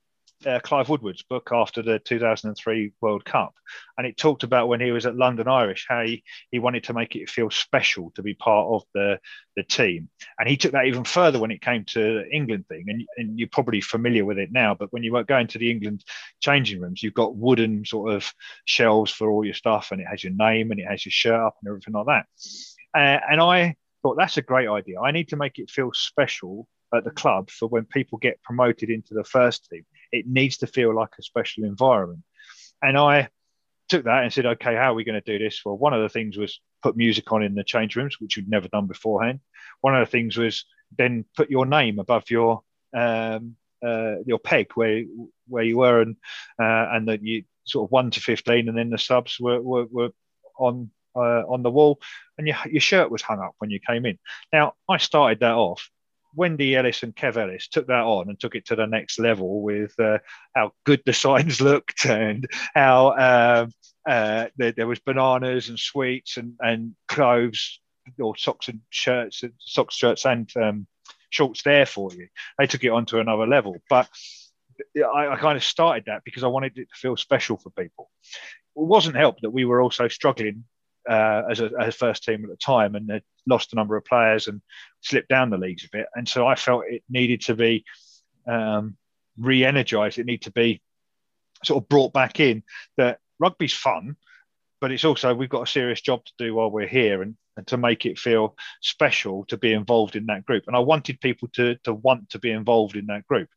uh, 0.45 0.59
Clive 0.59 0.89
Woodward's 0.89 1.23
book 1.23 1.49
after 1.51 1.81
the 1.81 1.99
2003 1.99 2.93
World 3.01 3.25
Cup, 3.25 3.53
and 3.97 4.07
it 4.07 4.17
talked 4.17 4.43
about 4.43 4.67
when 4.67 4.79
he 4.79 4.91
was 4.91 5.05
at 5.05 5.15
London 5.15 5.47
Irish 5.47 5.85
how 5.87 6.03
he, 6.03 6.23
he 6.51 6.59
wanted 6.59 6.85
to 6.85 6.93
make 6.93 7.15
it 7.15 7.29
feel 7.29 7.49
special 7.49 8.11
to 8.15 8.23
be 8.23 8.33
part 8.33 8.67
of 8.67 8.83
the 8.93 9.19
the 9.55 9.63
team, 9.63 10.09
and 10.37 10.47
he 10.47 10.57
took 10.57 10.71
that 10.71 10.85
even 10.85 11.03
further 11.03 11.39
when 11.39 11.51
it 11.51 11.61
came 11.61 11.83
to 11.85 11.99
the 11.99 12.29
England 12.31 12.65
thing. 12.67 12.85
And, 12.87 13.05
and 13.17 13.39
you're 13.39 13.49
probably 13.51 13.81
familiar 13.81 14.25
with 14.25 14.37
it 14.37 14.51
now, 14.51 14.75
but 14.75 14.91
when 14.93 15.03
you 15.03 15.13
were 15.13 15.23
going 15.23 15.47
to 15.47 15.57
the 15.57 15.71
England 15.71 16.03
changing 16.41 16.81
rooms, 16.81 17.03
you've 17.03 17.13
got 17.13 17.35
wooden 17.35 17.85
sort 17.85 18.13
of 18.13 18.31
shelves 18.65 19.11
for 19.11 19.29
all 19.29 19.43
your 19.43 19.53
stuff, 19.53 19.91
and 19.91 20.01
it 20.01 20.07
has 20.07 20.23
your 20.23 20.33
name 20.33 20.71
and 20.71 20.79
it 20.79 20.87
has 20.87 21.05
your 21.05 21.11
shirt 21.11 21.39
up 21.39 21.57
and 21.61 21.69
everything 21.69 21.93
like 21.93 22.05
that. 22.05 22.25
Uh, 22.93 23.19
and 23.29 23.41
I 23.41 23.75
thought 24.01 24.17
that's 24.17 24.37
a 24.37 24.41
great 24.41 24.67
idea. 24.67 24.99
I 24.99 25.11
need 25.11 25.29
to 25.29 25.35
make 25.35 25.59
it 25.59 25.69
feel 25.69 25.91
special 25.93 26.67
at 26.93 27.03
the 27.03 27.11
club 27.11 27.49
for 27.49 27.67
when 27.67 27.85
people 27.85 28.17
get 28.17 28.41
promoted 28.41 28.89
into 28.89 29.13
the 29.13 29.23
first 29.23 29.69
team. 29.69 29.85
It 30.11 30.27
needs 30.27 30.57
to 30.57 30.67
feel 30.67 30.93
like 30.95 31.09
a 31.19 31.23
special 31.23 31.63
environment. 31.63 32.23
And 32.81 32.97
I 32.97 33.29
took 33.89 34.05
that 34.05 34.23
and 34.23 34.31
said, 34.31 34.45
okay, 34.45 34.75
how 34.75 34.91
are 34.91 34.93
we 34.93 35.03
going 35.03 35.21
to 35.21 35.31
do 35.37 35.43
this? 35.43 35.61
Well, 35.65 35.77
one 35.77 35.93
of 35.93 36.01
the 36.01 36.09
things 36.09 36.37
was 36.37 36.59
put 36.81 36.95
music 36.95 37.31
on 37.31 37.43
in 37.43 37.55
the 37.55 37.63
change 37.63 37.95
rooms, 37.95 38.17
which 38.19 38.37
we'd 38.37 38.49
never 38.49 38.67
done 38.67 38.87
beforehand. 38.87 39.39
One 39.81 39.95
of 39.95 40.05
the 40.05 40.11
things 40.11 40.37
was 40.37 40.65
then 40.97 41.25
put 41.35 41.49
your 41.49 41.65
name 41.65 41.99
above 41.99 42.29
your 42.29 42.61
um, 42.93 43.55
uh, 43.85 44.15
your 44.25 44.39
peg 44.39 44.71
where 44.75 45.03
where 45.47 45.63
you 45.63 45.77
were, 45.77 46.01
and 46.01 46.15
uh, 46.61 46.87
and 46.91 47.07
that 47.07 47.23
you 47.23 47.43
sort 47.65 47.87
of 47.87 47.91
one 47.91 48.11
to 48.11 48.19
fifteen, 48.19 48.67
and 48.67 48.77
then 48.77 48.89
the 48.89 48.97
subs 48.97 49.39
were 49.39 49.61
were, 49.61 49.85
were 49.91 50.09
on 50.57 50.89
uh, 51.15 51.43
on 51.47 51.63
the 51.63 51.71
wall, 51.71 51.99
and 52.37 52.47
your 52.47 52.57
your 52.69 52.81
shirt 52.81 53.11
was 53.11 53.21
hung 53.21 53.39
up 53.39 53.53
when 53.59 53.69
you 53.69 53.79
came 53.79 54.05
in. 54.05 54.17
Now 54.51 54.73
I 54.89 54.97
started 54.97 55.39
that 55.41 55.55
off 55.55 55.89
Wendy 56.35 56.75
Ellis 56.75 57.03
and 57.03 57.15
Kev 57.15 57.37
Ellis 57.37 57.67
took 57.67 57.87
that 57.87 58.03
on 58.03 58.29
and 58.29 58.39
took 58.39 58.55
it 58.55 58.65
to 58.67 58.75
the 58.75 58.85
next 58.85 59.19
level 59.19 59.61
with 59.61 59.99
uh, 59.99 60.19
how 60.55 60.73
good 60.85 61.01
the 61.05 61.13
signs 61.25 61.61
looked 61.61 62.05
and 62.05 62.47
how 62.73 63.11
um, 63.17 63.71
uh, 64.07 64.47
there, 64.57 64.71
there, 64.71 64.87
was 64.87 64.99
bananas 64.99 65.69
and 65.69 65.79
sweets 65.79 66.37
and, 66.37 66.53
and 66.59 66.95
clothes 67.07 67.79
or 68.19 68.35
socks 68.35 68.67
and 68.67 68.81
shirts, 68.89 69.43
socks, 69.59 69.95
shirts 69.95 70.25
and 70.25 70.49
um, 70.57 70.87
shorts 71.29 71.63
there 71.63 71.85
for 71.85 72.11
you. 72.13 72.27
They 72.57 72.67
took 72.67 72.83
it 72.83 72.89
on 72.89 73.05
to 73.07 73.19
another 73.19 73.47
level. 73.47 73.77
But 73.89 74.09
I, 74.97 75.27
I, 75.27 75.37
kind 75.37 75.57
of 75.57 75.63
started 75.63 76.05
that 76.07 76.23
because 76.23 76.43
I 76.43 76.47
wanted 76.47 76.77
it 76.77 76.89
to 76.89 76.95
feel 76.95 77.17
special 77.17 77.57
for 77.57 77.69
people. 77.69 78.09
It 78.75 78.85
wasn't 78.85 79.17
helped 79.17 79.41
that 79.41 79.51
we 79.51 79.65
were 79.65 79.81
also 79.81 80.07
struggling 80.07 80.63
uh, 81.07 81.43
as, 81.49 81.59
a, 81.59 81.71
as 81.79 81.89
a 81.89 81.97
first 81.97 82.23
team 82.23 82.43
at 82.43 82.49
the 82.49 82.57
time 82.57 82.95
and 82.95 83.09
had 83.09 83.23
lost 83.47 83.73
a 83.73 83.75
number 83.75 83.95
of 83.95 84.05
players 84.05 84.47
and 84.47 84.61
slipped 85.01 85.29
down 85.29 85.49
the 85.49 85.57
leagues 85.57 85.85
a 85.85 85.89
bit. 85.91 86.07
And 86.15 86.27
so 86.27 86.47
I 86.47 86.55
felt 86.55 86.83
it 86.87 87.03
needed 87.09 87.41
to 87.41 87.55
be 87.55 87.85
um, 88.47 88.97
re 89.37 89.63
energized. 89.63 90.19
It 90.19 90.25
needed 90.25 90.43
to 90.43 90.51
be 90.51 90.81
sort 91.63 91.83
of 91.83 91.89
brought 91.89 92.13
back 92.13 92.39
in 92.39 92.63
that 92.97 93.19
rugby's 93.39 93.73
fun, 93.73 94.15
but 94.81 94.91
it's 94.91 95.05
also 95.05 95.33
we've 95.33 95.49
got 95.49 95.67
a 95.67 95.71
serious 95.71 96.01
job 96.01 96.23
to 96.25 96.33
do 96.37 96.55
while 96.55 96.71
we're 96.71 96.87
here 96.87 97.21
and, 97.21 97.35
and 97.57 97.67
to 97.67 97.77
make 97.77 98.05
it 98.05 98.19
feel 98.19 98.55
special 98.81 99.45
to 99.45 99.57
be 99.57 99.73
involved 99.73 100.15
in 100.15 100.25
that 100.27 100.45
group. 100.45 100.63
And 100.67 100.75
I 100.75 100.79
wanted 100.79 101.19
people 101.21 101.49
to, 101.53 101.75
to 101.83 101.93
want 101.93 102.29
to 102.31 102.39
be 102.39 102.51
involved 102.51 102.95
in 102.95 103.07
that 103.07 103.27
group 103.27 103.49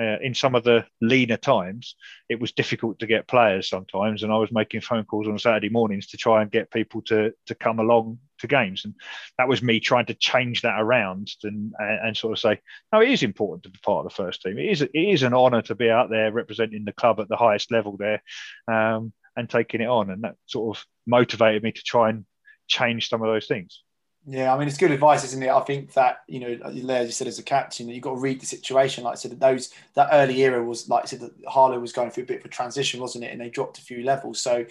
uh, 0.00 0.16
in 0.20 0.32
some 0.32 0.54
of 0.54 0.62
the 0.62 0.84
leaner 1.00 1.36
times, 1.36 1.96
it 2.28 2.38
was 2.40 2.52
difficult 2.52 2.98
to 3.00 3.06
get 3.06 3.26
players 3.26 3.68
sometimes, 3.68 4.22
and 4.22 4.32
I 4.32 4.36
was 4.36 4.52
making 4.52 4.80
phone 4.80 5.04
calls 5.04 5.26
on 5.26 5.38
Saturday 5.38 5.70
mornings 5.70 6.06
to 6.08 6.16
try 6.16 6.40
and 6.40 6.50
get 6.50 6.70
people 6.70 7.02
to 7.02 7.32
to 7.46 7.54
come 7.56 7.80
along 7.80 8.18
to 8.38 8.46
games, 8.46 8.84
and 8.84 8.94
that 9.38 9.48
was 9.48 9.60
me 9.60 9.80
trying 9.80 10.06
to 10.06 10.14
change 10.14 10.62
that 10.62 10.80
around 10.80 11.32
and 11.42 11.72
and 11.80 12.16
sort 12.16 12.32
of 12.32 12.38
say, 12.38 12.60
no, 12.92 13.00
it 13.00 13.10
is 13.10 13.24
important 13.24 13.64
to 13.64 13.70
be 13.70 13.78
part 13.82 14.06
of 14.06 14.12
the 14.12 14.22
first 14.22 14.42
team. 14.42 14.58
It 14.58 14.70
is 14.70 14.82
it 14.82 14.90
is 14.94 15.24
an 15.24 15.34
honour 15.34 15.62
to 15.62 15.74
be 15.74 15.90
out 15.90 16.10
there 16.10 16.30
representing 16.30 16.84
the 16.84 16.92
club 16.92 17.18
at 17.18 17.28
the 17.28 17.36
highest 17.36 17.72
level 17.72 17.96
there, 17.96 18.22
um, 18.68 19.12
and 19.38 19.48
taking 19.48 19.80
it 19.80 19.88
on, 19.88 20.10
and 20.10 20.24
that 20.24 20.34
sort 20.46 20.76
of 20.76 20.84
motivated 21.06 21.62
me 21.62 21.72
to 21.72 21.82
try 21.82 22.10
and 22.10 22.26
change 22.66 23.08
some 23.08 23.22
of 23.22 23.28
those 23.28 23.46
things. 23.46 23.82
Yeah, 24.26 24.52
I 24.52 24.58
mean, 24.58 24.68
it's 24.68 24.76
good 24.76 24.90
advice, 24.90 25.24
isn't 25.24 25.42
it? 25.42 25.48
I 25.48 25.60
think 25.60 25.94
that 25.94 26.18
you 26.26 26.40
know, 26.40 26.58
as 26.64 27.06
you 27.06 27.12
said, 27.12 27.28
as 27.28 27.38
a 27.38 27.42
captain, 27.42 27.88
you've 27.88 28.02
got 28.02 28.10
to 28.10 28.20
read 28.20 28.40
the 28.40 28.46
situation. 28.46 29.04
Like 29.04 29.12
I 29.12 29.16
said, 29.16 29.38
those 29.40 29.72
that 29.94 30.08
early 30.12 30.42
era 30.42 30.62
was 30.62 30.88
like 30.88 31.04
I 31.04 31.06
said, 31.06 31.20
that 31.20 31.32
Harlow 31.46 31.78
was 31.78 31.92
going 31.92 32.10
through 32.10 32.24
a 32.24 32.26
bit 32.26 32.40
of 32.40 32.44
a 32.44 32.48
transition, 32.48 33.00
wasn't 33.00 33.24
it? 33.24 33.32
And 33.32 33.40
they 33.40 33.48
dropped 33.48 33.78
a 33.78 33.82
few 33.82 34.02
levels, 34.02 34.42
so 34.42 34.66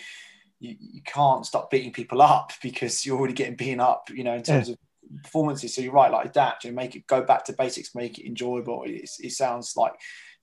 you, 0.59 0.75
you 0.79 1.01
can't 1.03 1.45
stop 1.45 1.71
beating 1.71 1.93
people 1.93 2.21
up 2.21 2.51
because 2.61 3.05
you're 3.05 3.17
already 3.17 3.33
getting 3.33 3.55
beaten 3.55 3.79
up, 3.79 4.09
you 4.11 4.23
know, 4.23 4.35
in 4.35 4.43
terms 4.43 4.67
yeah. 4.67 4.73
of 4.73 5.23
performances. 5.23 5.73
So 5.73 5.81
you're 5.81 5.93
right, 5.93 6.11
like 6.11 6.27
adapt 6.27 6.65
and 6.65 6.75
make 6.75 6.95
it 6.95 7.07
go 7.07 7.23
back 7.23 7.45
to 7.45 7.53
basics, 7.53 7.95
make 7.95 8.19
it 8.19 8.27
enjoyable. 8.27 8.83
It, 8.83 9.09
it 9.19 9.31
sounds 9.31 9.75
like 9.77 9.93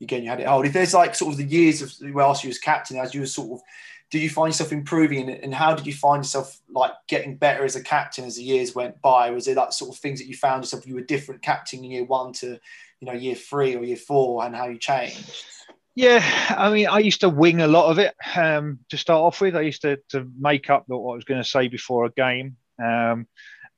again 0.01 0.25
you 0.25 0.29
had 0.29 0.41
it 0.41 0.47
hold. 0.47 0.67
If 0.67 0.73
there's 0.73 0.95
like 0.95 1.15
sort 1.15 1.33
of 1.33 1.39
the 1.39 1.45
years 1.45 1.83
of 1.83 1.93
whilst 2.15 2.43
you 2.43 2.49
was 2.49 2.59
captain, 2.59 2.97
as 2.97 3.15
you 3.15 3.21
were 3.21 3.27
sort 3.27 3.53
of 3.53 3.61
did 4.15 4.23
you 4.23 4.31
find 4.31 4.51
yourself 4.51 4.71
improving? 4.71 5.29
And 5.29 5.53
how 5.53 5.75
did 5.75 5.89
you 5.89 5.93
find 5.93 6.21
yourself 6.21 6.61
like 6.71 6.93
getting 7.09 7.37
better 7.37 7.65
as 7.65 7.75
a 7.75 7.83
captain 7.83 8.25
as 8.25 8.37
the 8.37 8.45
years 8.45 8.73
went 8.73 9.03
by? 9.03 9.33
Was 9.33 9.49
it 9.49 9.57
that 9.57 9.75
sort 9.75 9.93
of 9.93 10.01
things 10.01 10.21
that 10.21 10.29
you 10.29 10.37
found 10.37 10.63
yourself 10.63 10.87
you 10.87 10.95
were 10.95 11.01
different 11.01 11.43
captain 11.43 11.81
in 11.81 11.91
year 11.91 12.05
one 12.05 12.33
to 12.35 12.61
you 13.01 13.07
know 13.09 13.13
year 13.13 13.35
three 13.35 13.75
or 13.75 13.83
year 13.83 13.97
four 13.97 14.45
and 14.45 14.55
how 14.55 14.69
you 14.69 14.79
changed? 14.79 15.45
Yeah 15.97 16.23
i 16.57 16.73
mean 16.73 16.87
i 16.87 16.99
used 16.99 17.21
to 17.23 17.29
wing 17.29 17.61
a 17.61 17.67
lot 17.67 17.91
of 17.91 17.99
it 17.99 18.15
um, 18.37 18.79
to 18.91 18.97
start 18.97 19.19
off 19.19 19.41
with. 19.41 19.57
I 19.57 19.63
used 19.63 19.83
to, 19.83 19.99
to 20.11 20.31
make 20.39 20.71
up 20.71 20.85
what 20.87 21.13
i 21.13 21.17
was 21.17 21.25
going 21.25 21.43
to 21.43 21.49
say 21.49 21.67
before 21.67 22.05
a 22.05 22.11
game 22.11 22.57
um, 22.81 23.27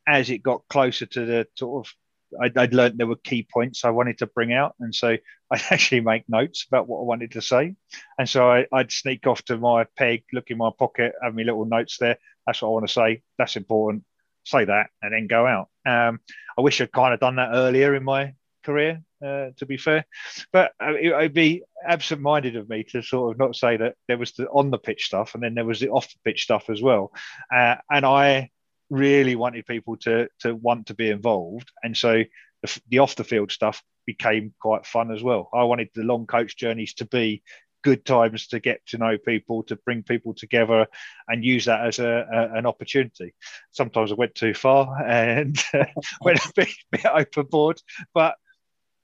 as 0.07 0.29
it 0.29 0.43
got 0.43 0.69
closer 0.69 1.07
to 1.07 1.25
the 1.25 1.47
sort 1.55 1.87
of 1.87 1.95
I'd, 2.41 2.57
I'd, 2.57 2.75
learned 2.75 2.99
there 2.99 3.07
were 3.07 3.17
key 3.17 3.47
points 3.51 3.85
I 3.85 3.91
wanted 3.91 4.19
to 4.19 4.27
bring 4.27 4.53
out, 4.53 4.75
and 4.81 4.95
so 4.95 5.17
I'd 5.51 5.63
actually 5.71 6.01
make 6.01 6.29
notes 6.29 6.67
about 6.71 6.89
what 6.89 7.01
I 7.01 7.05
wanted 7.05 7.33
to 7.33 7.43
say. 7.43 7.75
And 8.19 8.29
so 8.29 8.51
I, 8.51 8.67
would 8.73 8.93
sneak 8.93 9.27
off 9.27 9.43
to 9.45 9.57
my 9.57 9.87
peg, 9.97 10.25
look 10.33 10.51
in 10.51 10.59
my 10.59 10.71
pocket, 10.77 11.13
have 11.23 11.35
my 11.35 11.43
little 11.43 11.65
notes 11.65 11.99
there. 11.99 12.19
That's 12.47 12.63
what 12.63 12.69
I 12.69 12.73
want 12.73 12.89
to 12.89 12.93
say. 12.93 13.23
That's 13.39 13.57
important. 13.57 14.05
Say 14.45 14.65
that, 14.65 14.91
and 15.03 15.13
then 15.13 15.27
go 15.27 15.47
out. 15.47 15.69
Um, 15.87 16.21
I 16.57 16.63
wish 16.63 16.81
I'd 16.81 16.93
kind 16.93 17.15
of 17.15 17.21
done 17.21 17.37
that 17.37 17.51
earlier 17.53 17.95
in 17.95 18.05
my 18.05 18.35
career, 18.67 19.03
uh, 19.25 19.49
to 19.57 19.67
be 19.67 19.77
fair. 19.77 20.05
But 20.53 20.73
uh, 20.83 20.95
it, 20.95 21.15
would 21.15 21.35
be 21.35 21.63
absent-minded 21.87 22.57
of 22.57 22.69
me 22.69 22.85
to 22.91 23.03
sort 23.03 23.33
of 23.33 23.39
not 23.39 23.57
say 23.57 23.77
that 23.77 23.95
there 24.09 24.19
was 24.19 24.33
the 24.33 24.47
on 24.49 24.71
the 24.71 24.79
pitch 24.79 25.07
stuff, 25.07 25.35
and 25.35 25.43
then 25.43 25.55
there 25.55 25.65
was 25.65 25.81
the 25.81 25.89
off 25.89 26.09
the 26.09 26.19
pitch 26.25 26.43
stuff 26.43 26.69
as 26.69 26.83
well. 26.83 27.13
Uh, 27.55 27.77
and 27.91 28.05
I 28.05 28.51
really 28.91 29.37
wanted 29.37 29.67
people 29.67 29.97
to 29.99 30.29
to 30.41 30.55
want 30.55 30.87
to 30.87 30.95
be 30.95 31.11
involved, 31.11 31.71
and 31.83 31.97
so 31.97 32.23
the, 32.63 32.81
the 32.89 32.99
off 32.99 33.17
the 33.17 33.25
field 33.25 33.53
stuff 33.53 33.83
became 34.07 34.55
quite 34.61 34.87
fun 34.87 35.11
as 35.11 35.23
well. 35.23 35.49
I 35.53 35.65
wanted 35.65 35.91
the 35.95 36.03
long 36.03 36.27
coach 36.27 36.57
journeys 36.57 36.95
to 36.95 37.07
be 37.07 37.43
good 37.83 38.05
times 38.05 38.49
to 38.49 38.59
get 38.59 38.85
to 38.87 38.99
know 38.99 39.17
people, 39.17 39.63
to 39.63 39.77
bring 39.77 40.03
people 40.03 40.35
together, 40.35 40.87
and 41.29 41.45
use 41.45 41.67
that 41.67 41.87
as 41.87 41.99
a, 41.99 42.27
a 42.33 42.59
an 42.59 42.67
opportunity. 42.67 43.35
Sometimes 43.71 44.11
I 44.11 44.17
went 44.17 44.35
too 44.35 44.55
far 44.55 45.03
and 45.07 45.57
went 46.21 46.39
a 46.39 46.53
bit, 46.57 46.69
bit 46.91 47.07
overboard, 47.07 47.81
but 48.13 48.35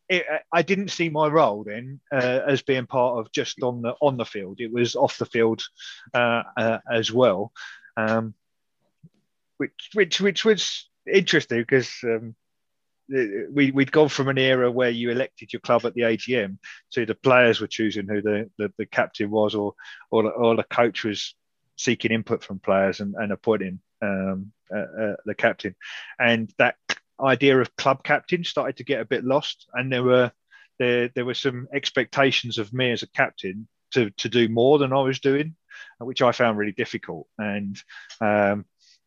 it, 0.08 0.26
I 0.52 0.62
didn't 0.62 0.90
see 0.90 1.08
my 1.08 1.28
role 1.28 1.64
then 1.64 2.00
uh, 2.12 2.40
as 2.46 2.62
being 2.62 2.86
part 2.86 3.18
of 3.18 3.32
just 3.32 3.62
on 3.62 3.82
the 3.82 3.94
on 4.00 4.16
the 4.16 4.24
field. 4.24 4.60
It 4.60 4.72
was 4.72 4.96
off 4.96 5.18
the 5.18 5.26
field 5.26 5.62
uh, 6.12 6.42
uh, 6.56 6.78
as 6.90 7.12
well. 7.12 7.52
Um, 7.96 8.34
which 9.62 9.90
which 9.94 10.20
which 10.20 10.44
was 10.44 10.90
interesting 11.06 11.60
because 11.60 11.90
um, 12.02 12.34
we 13.08 13.70
we'd 13.70 13.92
gone 13.92 14.08
from 14.08 14.28
an 14.28 14.38
era 14.38 14.70
where 14.70 14.90
you 14.90 15.10
elected 15.10 15.52
your 15.52 15.60
club 15.60 15.84
at 15.84 15.94
the 15.94 16.02
AGM 16.02 16.58
to 16.92 17.06
the 17.06 17.14
players 17.14 17.60
were 17.60 17.68
choosing 17.68 18.08
who 18.08 18.20
the, 18.22 18.50
the, 18.58 18.72
the 18.78 18.86
captain 18.86 19.30
was, 19.30 19.54
or 19.54 19.74
or 20.10 20.30
or 20.32 20.56
the 20.56 20.64
coach 20.64 21.04
was 21.04 21.34
seeking 21.76 22.10
input 22.10 22.42
from 22.42 22.58
players 22.58 22.98
and, 23.00 23.14
and 23.14 23.30
appointing 23.30 23.78
um, 24.02 24.52
uh, 24.74 25.02
uh, 25.02 25.16
the 25.24 25.34
captain, 25.34 25.76
and 26.18 26.52
that 26.58 26.74
idea 27.20 27.60
of 27.60 27.76
club 27.76 28.02
captain 28.02 28.42
started 28.42 28.76
to 28.78 28.84
get 28.84 29.00
a 29.00 29.06
bit 29.06 29.24
lost, 29.24 29.66
and 29.74 29.92
there 29.92 30.02
were 30.02 30.32
there 30.80 31.08
there 31.14 31.24
were 31.24 31.34
some 31.34 31.68
expectations 31.72 32.58
of 32.58 32.72
me 32.72 32.90
as 32.90 33.04
a 33.04 33.10
captain 33.10 33.68
to 33.92 34.10
to 34.10 34.28
do 34.28 34.48
more 34.48 34.78
than 34.78 34.92
I 34.92 35.02
was 35.02 35.20
doing, 35.20 35.54
which 35.98 36.20
I 36.20 36.32
found 36.32 36.58
really 36.58 36.72
difficult, 36.72 37.28
and 37.38 37.76
um, 38.20 38.64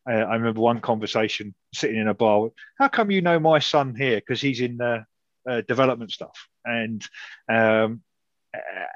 uh, 0.10 0.14
I 0.14 0.36
remember 0.36 0.62
one 0.62 0.82
conversation 0.82 1.56
sitting 1.74 1.98
in 1.98 2.08
a 2.08 2.14
bar. 2.14 2.50
How 2.78 2.88
come 2.88 3.12
you 3.12 3.22
know 3.22 3.40
my 3.40 3.60
son 3.60 3.96
here? 3.96 4.18
Because 4.18 4.42
he's 4.42 4.62
in 4.62 4.80
uh, 4.80 5.04
uh, 5.50 5.62
development 5.68 6.12
stuff, 6.12 6.48
and 6.64 7.06
um, 7.50 8.02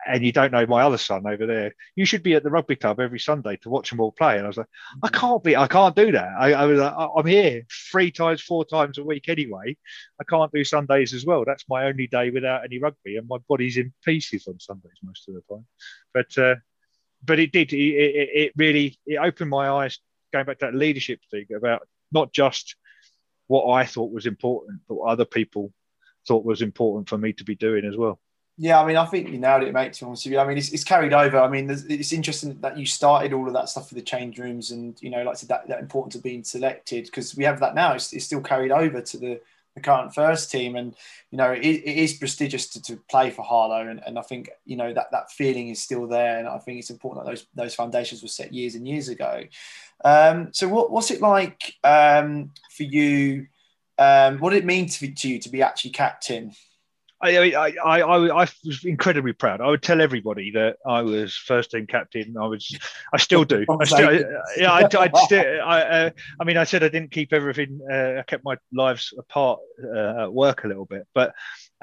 and 0.08 0.24
you 0.24 0.32
don't 0.32 0.52
know 0.52 0.66
my 0.66 0.84
other 0.84 0.98
son 0.98 1.26
over 1.28 1.46
there. 1.46 1.76
You 1.96 2.06
should 2.06 2.24
be 2.24 2.36
at 2.36 2.44
the 2.44 2.50
rugby 2.50 2.76
club 2.76 3.00
every 3.00 3.20
Sunday 3.20 3.58
to 3.58 3.70
watch 3.70 3.90
them 3.90 4.00
all 4.00 4.12
play. 4.12 4.38
And 4.38 4.46
I 4.46 4.48
was 4.48 4.58
like, 4.58 4.68
I 5.04 5.08
mm-hmm. 5.08 5.20
can't 5.20 5.44
be. 5.44 5.56
I 5.56 5.68
can't 5.68 5.96
do 5.96 6.12
that. 6.12 6.30
I, 6.38 6.54
I 6.54 6.66
was. 6.66 6.80
I'm 6.80 7.26
here 7.26 7.66
three 7.92 8.12
times, 8.12 8.42
four 8.42 8.66
times 8.66 8.98
a 8.98 9.04
week 9.04 9.30
anyway. 9.30 9.78
I 10.20 10.24
can't 10.24 10.52
do 10.52 10.64
Sundays 10.64 11.14
as 11.14 11.26
well. 11.26 11.44
That's 11.46 11.66
my 11.70 11.86
only 11.86 12.08
day 12.08 12.30
without 12.30 12.64
any 12.66 12.80
rugby, 12.80 13.18
and 13.18 13.28
my 13.28 13.38
body's 13.48 13.78
in 13.78 13.94
pieces 14.04 14.48
on 14.48 14.60
Sundays 14.60 15.00
most 15.04 15.28
of 15.28 15.36
the 15.36 15.42
time. 15.50 15.66
But 16.14 16.38
uh, 16.38 16.56
but 17.24 17.40
it 17.40 17.52
did. 17.52 17.74
It, 17.74 17.78
it, 17.78 18.30
it 18.34 18.54
really 18.56 18.98
it 19.06 19.18
opened 19.18 19.50
my 19.50 19.70
eyes 19.70 20.00
going 20.32 20.46
back 20.46 20.60
to 20.60 20.66
that 20.66 20.76
leadership 20.76 21.20
thing 21.32 21.46
about 21.56 21.88
not 22.12 22.32
just 22.34 22.76
what 23.48 23.72
I 23.72 23.86
thought 23.86 24.12
was 24.12 24.26
important, 24.26 24.82
but 24.88 24.96
what 24.96 25.10
other 25.10 25.26
people 25.26 25.74
thought 26.28 26.46
was 26.46 26.62
important 26.62 27.10
for 27.10 27.18
me 27.18 27.34
to 27.34 27.44
be 27.44 27.56
doing 27.56 27.86
as 27.86 27.98
well. 27.98 28.20
Yeah, 28.62 28.82
I 28.82 28.86
mean, 28.86 28.98
I 28.98 29.06
think 29.06 29.30
you 29.30 29.40
nailed 29.40 29.64
it, 29.64 29.74
mate. 29.74 29.94
To 29.94 30.02
be 30.02 30.06
honest 30.06 30.26
with 30.26 30.34
you, 30.34 30.40
I 30.40 30.46
mean, 30.46 30.58
it's, 30.58 30.74
it's 30.74 30.84
carried 30.84 31.14
over. 31.14 31.40
I 31.40 31.48
mean, 31.48 31.70
it's 31.70 32.12
interesting 32.12 32.60
that 32.60 32.78
you 32.78 32.86
started 32.86 33.32
all 33.32 33.48
of 33.48 33.54
that 33.54 33.70
stuff 33.70 33.90
with 33.90 33.98
the 33.98 34.06
change 34.06 34.38
rooms, 34.38 34.72
and 34.72 35.02
you 35.02 35.10
know, 35.10 35.24
like 35.24 35.36
I 35.36 35.36
said, 35.36 35.48
that, 35.48 35.68
that 35.70 35.80
importance 35.80 36.16
of 36.16 36.24
being 36.24 36.44
selected 36.44 37.06
because 37.06 37.38
we 37.38 37.46
have 37.46 37.62
that 37.62 37.74
now. 37.74 37.94
It's, 37.94 38.12
it's, 38.12 38.26
still 38.26 38.42
carried 38.42 38.74
over 38.74 39.00
to 39.00 39.18
the, 39.18 39.40
the 39.76 39.82
current 39.82 40.14
first 40.14 40.52
team, 40.52 40.76
and 40.76 40.94
you 41.32 41.38
know, 41.38 41.54
it, 41.54 41.62
it 41.64 41.98
is 41.98 42.16
prestigious 42.16 42.68
to, 42.72 42.82
to 42.82 42.98
play 43.10 43.30
for 43.30 43.44
Harlow, 43.44 43.88
and, 43.88 44.02
and 44.06 44.20
I 44.20 44.24
think 44.24 44.50
you 44.66 44.76
know 44.76 44.94
that 44.94 45.12
that 45.12 45.32
feeling 45.32 45.70
is 45.70 45.82
still 45.82 46.06
there, 46.06 46.38
and 46.38 46.48
I 46.48 46.58
think 46.58 46.80
it's 46.80 46.90
important 46.90 47.26
that 47.26 47.32
those 47.32 47.46
those 47.56 47.76
foundations 47.76 48.22
were 48.22 48.28
set 48.28 48.54
years 48.54 48.76
and 48.76 48.86
years 48.86 49.08
ago. 49.08 49.44
Um, 50.04 50.50
so, 50.54 50.68
what, 50.68 50.92
what's 50.92 51.12
it 51.12 51.22
like 51.22 51.76
um, 51.84 52.52
for 52.76 52.84
you? 52.84 53.48
Um, 53.98 54.40
what 54.40 54.52
did 54.52 54.60
it 54.60 54.66
mean 54.66 54.88
to, 54.88 55.14
to 55.14 55.28
you 55.28 55.40
to 55.40 55.50
be 55.50 55.62
actually 55.62 55.92
captain? 55.92 56.54
I, 57.22 57.54
I, 57.54 57.74
I, 57.84 58.02
I, 58.02 58.48
was 58.64 58.86
incredibly 58.86 59.34
proud. 59.34 59.60
I 59.60 59.68
would 59.68 59.84
tell 59.84 60.00
everybody 60.00 60.52
that 60.52 60.78
I 60.86 61.02
was 61.02 61.36
first 61.36 61.72
team 61.72 61.86
captain. 61.86 62.36
I 62.40 62.46
was, 62.46 62.78
I 63.14 63.18
still 63.18 63.44
do. 63.44 63.66
I 63.70 63.84
still, 63.86 64.22
yeah, 64.58 64.72
I, 64.72 64.88
I 64.98 65.10
still, 65.26 65.62
I, 65.62 65.82
uh, 65.82 66.10
I 66.40 66.44
mean, 66.46 66.56
I 66.56 66.64
said 66.64 66.82
I 66.82 66.88
didn't 66.88 67.12
keep 67.12 67.34
everything. 67.34 67.82
Uh, 67.92 68.20
I 68.20 68.24
kept 68.26 68.46
my 68.46 68.56
lives 68.72 69.14
apart 69.18 69.60
uh, 69.84 70.24
at 70.24 70.34
work 70.34 70.64
a 70.64 70.70
little 70.70 70.86
bit, 70.86 71.08
but 71.14 71.34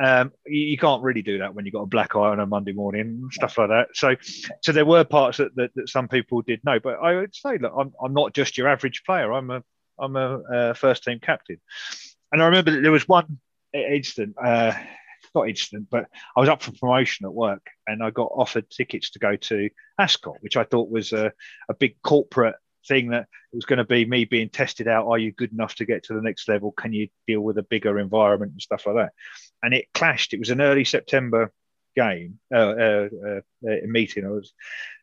um, 0.02 0.32
you, 0.46 0.60
you, 0.60 0.78
can't 0.78 1.02
really 1.02 1.22
do 1.22 1.38
that 1.38 1.54
when 1.54 1.64
you've 1.64 1.74
got 1.74 1.82
a 1.82 1.86
black 1.86 2.14
eye 2.16 2.20
on 2.20 2.40
a 2.40 2.46
Monday 2.46 2.72
morning, 2.72 3.28
stuff 3.32 3.56
like 3.58 3.68
that. 3.68 3.88
So, 3.94 4.14
so 4.62 4.72
there 4.72 4.84
were 4.84 5.04
parts 5.04 5.38
that, 5.38 5.54
that, 5.56 5.70
that 5.74 5.88
some 5.88 6.08
people 6.08 6.42
did 6.42 6.64
know, 6.64 6.78
but 6.78 6.98
I 7.02 7.14
would 7.16 7.34
say, 7.34 7.58
look, 7.58 7.72
I'm, 7.76 7.92
I'm 8.02 8.12
not 8.12 8.34
just 8.34 8.58
your 8.58 8.68
average 8.68 9.04
player. 9.04 9.32
I'm 9.32 9.50
a, 9.50 9.62
I'm 9.98 10.16
a 10.16 10.74
first 10.74 11.04
team 11.04 11.18
captain, 11.20 11.58
and 12.32 12.42
I 12.42 12.46
remember 12.46 12.72
that 12.72 12.82
there 12.82 12.92
was 12.92 13.08
one 13.08 13.38
instant. 13.72 14.36
Uh, 14.42 14.72
not 15.34 15.48
instant, 15.48 15.88
but 15.90 16.06
I 16.36 16.40
was 16.40 16.48
up 16.48 16.62
for 16.62 16.72
promotion 16.72 17.26
at 17.26 17.32
work 17.32 17.66
and 17.86 18.02
I 18.02 18.10
got 18.10 18.30
offered 18.34 18.70
tickets 18.70 19.10
to 19.10 19.18
go 19.18 19.36
to 19.36 19.68
Ascot, 19.98 20.36
which 20.40 20.56
I 20.56 20.64
thought 20.64 20.90
was 20.90 21.12
a, 21.12 21.32
a 21.68 21.74
big 21.74 21.96
corporate 22.02 22.56
thing 22.86 23.10
that 23.10 23.22
it 23.52 23.56
was 23.56 23.64
going 23.64 23.78
to 23.78 23.84
be 23.84 24.04
me 24.04 24.24
being 24.24 24.48
tested 24.48 24.88
out. 24.88 25.06
Are 25.06 25.18
you 25.18 25.32
good 25.32 25.52
enough 25.52 25.74
to 25.76 25.84
get 25.84 26.04
to 26.04 26.14
the 26.14 26.22
next 26.22 26.48
level? 26.48 26.72
Can 26.72 26.92
you 26.92 27.08
deal 27.26 27.40
with 27.40 27.58
a 27.58 27.62
bigger 27.62 27.98
environment 27.98 28.52
and 28.52 28.62
stuff 28.62 28.86
like 28.86 28.96
that? 28.96 29.12
And 29.62 29.74
it 29.74 29.86
clashed. 29.94 30.32
It 30.32 30.38
was 30.38 30.50
an 30.50 30.60
early 30.60 30.84
September 30.84 31.52
game, 31.96 32.38
uh, 32.54 32.58
uh, 32.58 33.08
uh, 33.26 33.40
meeting. 33.86 34.26
I 34.26 34.30
was, 34.30 34.52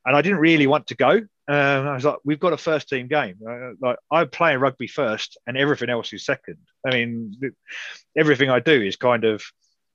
and 0.06 0.16
I 0.16 0.22
didn't 0.22 0.40
really 0.40 0.68
want 0.68 0.88
to 0.88 0.96
go. 0.96 1.22
Um, 1.46 1.88
I 1.88 1.94
was 1.94 2.06
like, 2.06 2.18
we've 2.24 2.40
got 2.40 2.54
a 2.54 2.58
first 2.58 2.88
team 2.88 3.08
game. 3.08 3.38
Uh, 3.48 3.72
like 3.82 3.98
I 4.10 4.26
play 4.26 4.56
rugby 4.56 4.88
first, 4.88 5.38
and 5.46 5.58
everything 5.58 5.90
else 5.90 6.14
is 6.14 6.26
second. 6.26 6.58
I 6.86 6.92
mean, 6.92 7.36
everything 8.16 8.50
I 8.50 8.60
do 8.60 8.82
is 8.82 8.96
kind 8.96 9.26
of 9.26 9.44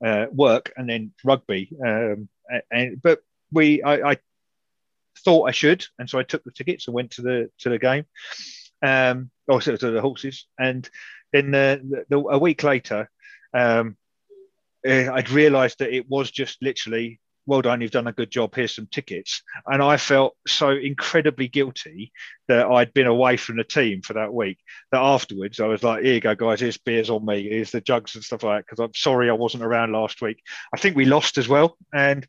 uh, 0.05 0.27
work 0.31 0.71
and 0.77 0.89
then 0.89 1.13
rugby. 1.23 1.71
Um, 1.83 2.29
and 2.71 3.01
but 3.01 3.19
we, 3.51 3.81
I, 3.81 4.11
I, 4.11 4.17
thought 5.23 5.49
I 5.49 5.51
should, 5.51 5.85
and 5.97 6.09
so 6.09 6.19
I 6.19 6.23
took 6.23 6.43
the 6.43 6.51
tickets 6.51 6.87
and 6.87 6.93
went 6.93 7.11
to 7.11 7.21
the 7.21 7.49
to 7.59 7.69
the 7.69 7.79
game. 7.79 8.05
Um, 8.81 9.29
also 9.49 9.75
to 9.75 9.91
the 9.91 10.01
horses, 10.01 10.47
and 10.57 10.89
then 11.33 11.51
the, 11.51 12.05
the, 12.09 12.17
a 12.17 12.37
week 12.37 12.63
later, 12.63 13.09
um, 13.53 13.97
uh, 14.87 15.11
I'd 15.11 15.29
realised 15.29 15.79
that 15.79 15.93
it 15.93 16.09
was 16.09 16.31
just 16.31 16.61
literally 16.61 17.19
well 17.49 17.61
done, 17.63 17.81
you've 17.81 17.91
done 17.91 18.07
a 18.07 18.13
good 18.13 18.29
job. 18.29 18.53
Here's 18.55 18.75
some 18.75 18.87
tickets. 18.87 19.41
And 19.65 19.81
I 19.81 19.97
felt 19.97 20.37
so 20.47 20.69
incredibly 20.69 21.47
guilty 21.47 22.13
that 22.47 22.67
I'd 22.67 22.93
been 22.93 23.07
away 23.07 23.37
from 23.37 23.57
the 23.57 23.63
team 23.63 24.01
for 24.03 24.13
that 24.13 24.33
week 24.33 24.59
that 24.91 25.01
afterwards 25.01 25.59
I 25.59 25.65
was 25.65 25.83
like, 25.83 26.03
here 26.03 26.13
you 26.13 26.19
go, 26.21 26.35
guys, 26.35 26.59
here's 26.59 26.77
beers 26.77 27.09
on 27.09 27.25
me, 27.25 27.49
here's 27.49 27.71
the 27.71 27.81
jugs 27.81 28.15
and 28.15 28.23
stuff 28.23 28.43
like 28.43 28.59
that. 28.59 28.65
Because 28.67 28.79
I'm 28.79 28.93
sorry 28.93 29.29
I 29.29 29.33
wasn't 29.33 29.63
around 29.63 29.91
last 29.91 30.21
week. 30.21 30.43
I 30.73 30.77
think 30.77 30.95
we 30.95 31.05
lost 31.05 31.39
as 31.39 31.47
well. 31.47 31.75
And 31.91 32.25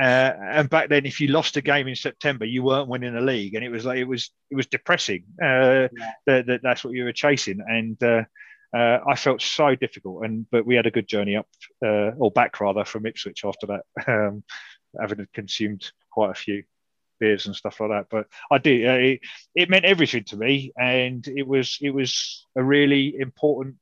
uh, 0.00 0.32
and 0.40 0.68
back 0.68 0.88
then, 0.88 1.06
if 1.06 1.20
you 1.20 1.28
lost 1.28 1.56
a 1.56 1.62
game 1.62 1.86
in 1.86 1.94
September, 1.94 2.44
you 2.44 2.62
weren't 2.62 2.88
winning 2.88 3.16
a 3.16 3.20
league, 3.20 3.54
and 3.54 3.64
it 3.64 3.70
was 3.70 3.84
like 3.84 3.98
it 3.98 4.04
was 4.04 4.30
it 4.50 4.56
was 4.56 4.66
depressing. 4.66 5.24
Uh, 5.40 5.88
yeah. 5.96 6.12
that, 6.26 6.46
that, 6.46 6.60
that's 6.62 6.84
what 6.84 6.94
you 6.94 7.04
were 7.04 7.12
chasing, 7.12 7.60
and 7.66 8.02
uh, 8.02 8.24
uh, 8.76 8.98
I 9.06 9.14
felt 9.14 9.40
so 9.40 9.76
difficult, 9.76 10.24
and 10.24 10.46
but 10.50 10.66
we 10.66 10.74
had 10.74 10.86
a 10.86 10.90
good 10.90 11.06
journey 11.06 11.36
up 11.36 11.46
uh, 11.84 12.10
or 12.18 12.32
back 12.32 12.60
rather 12.60 12.84
from 12.84 13.06
Ipswich 13.06 13.44
after 13.44 13.66
that, 13.68 13.82
um, 14.08 14.42
having 15.00 15.26
consumed 15.32 15.92
quite 16.10 16.30
a 16.30 16.34
few 16.34 16.64
beers 17.20 17.46
and 17.46 17.54
stuff 17.54 17.78
like 17.78 17.90
that. 17.90 18.06
But 18.10 18.26
I 18.50 18.58
did. 18.58 18.86
Uh, 18.86 18.92
it, 18.92 19.20
it 19.54 19.70
meant 19.70 19.84
everything 19.84 20.24
to 20.24 20.36
me, 20.36 20.72
and 20.76 21.26
it 21.28 21.46
was 21.46 21.78
it 21.80 21.90
was 21.90 22.46
a 22.56 22.64
really 22.64 23.16
important 23.16 23.76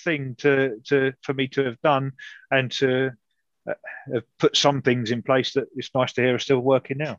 thing 0.00 0.34
to 0.40 0.78
to 0.84 1.14
for 1.22 1.32
me 1.32 1.48
to 1.48 1.64
have 1.64 1.80
done 1.80 2.12
and 2.50 2.70
to 2.70 3.12
have 3.66 4.24
put 4.38 4.56
some 4.56 4.82
things 4.82 5.10
in 5.10 5.22
place 5.22 5.52
that 5.54 5.66
it's 5.76 5.90
nice 5.94 6.12
to 6.12 6.22
hear 6.22 6.34
are 6.34 6.38
still 6.38 6.60
working 6.60 6.98
now 6.98 7.18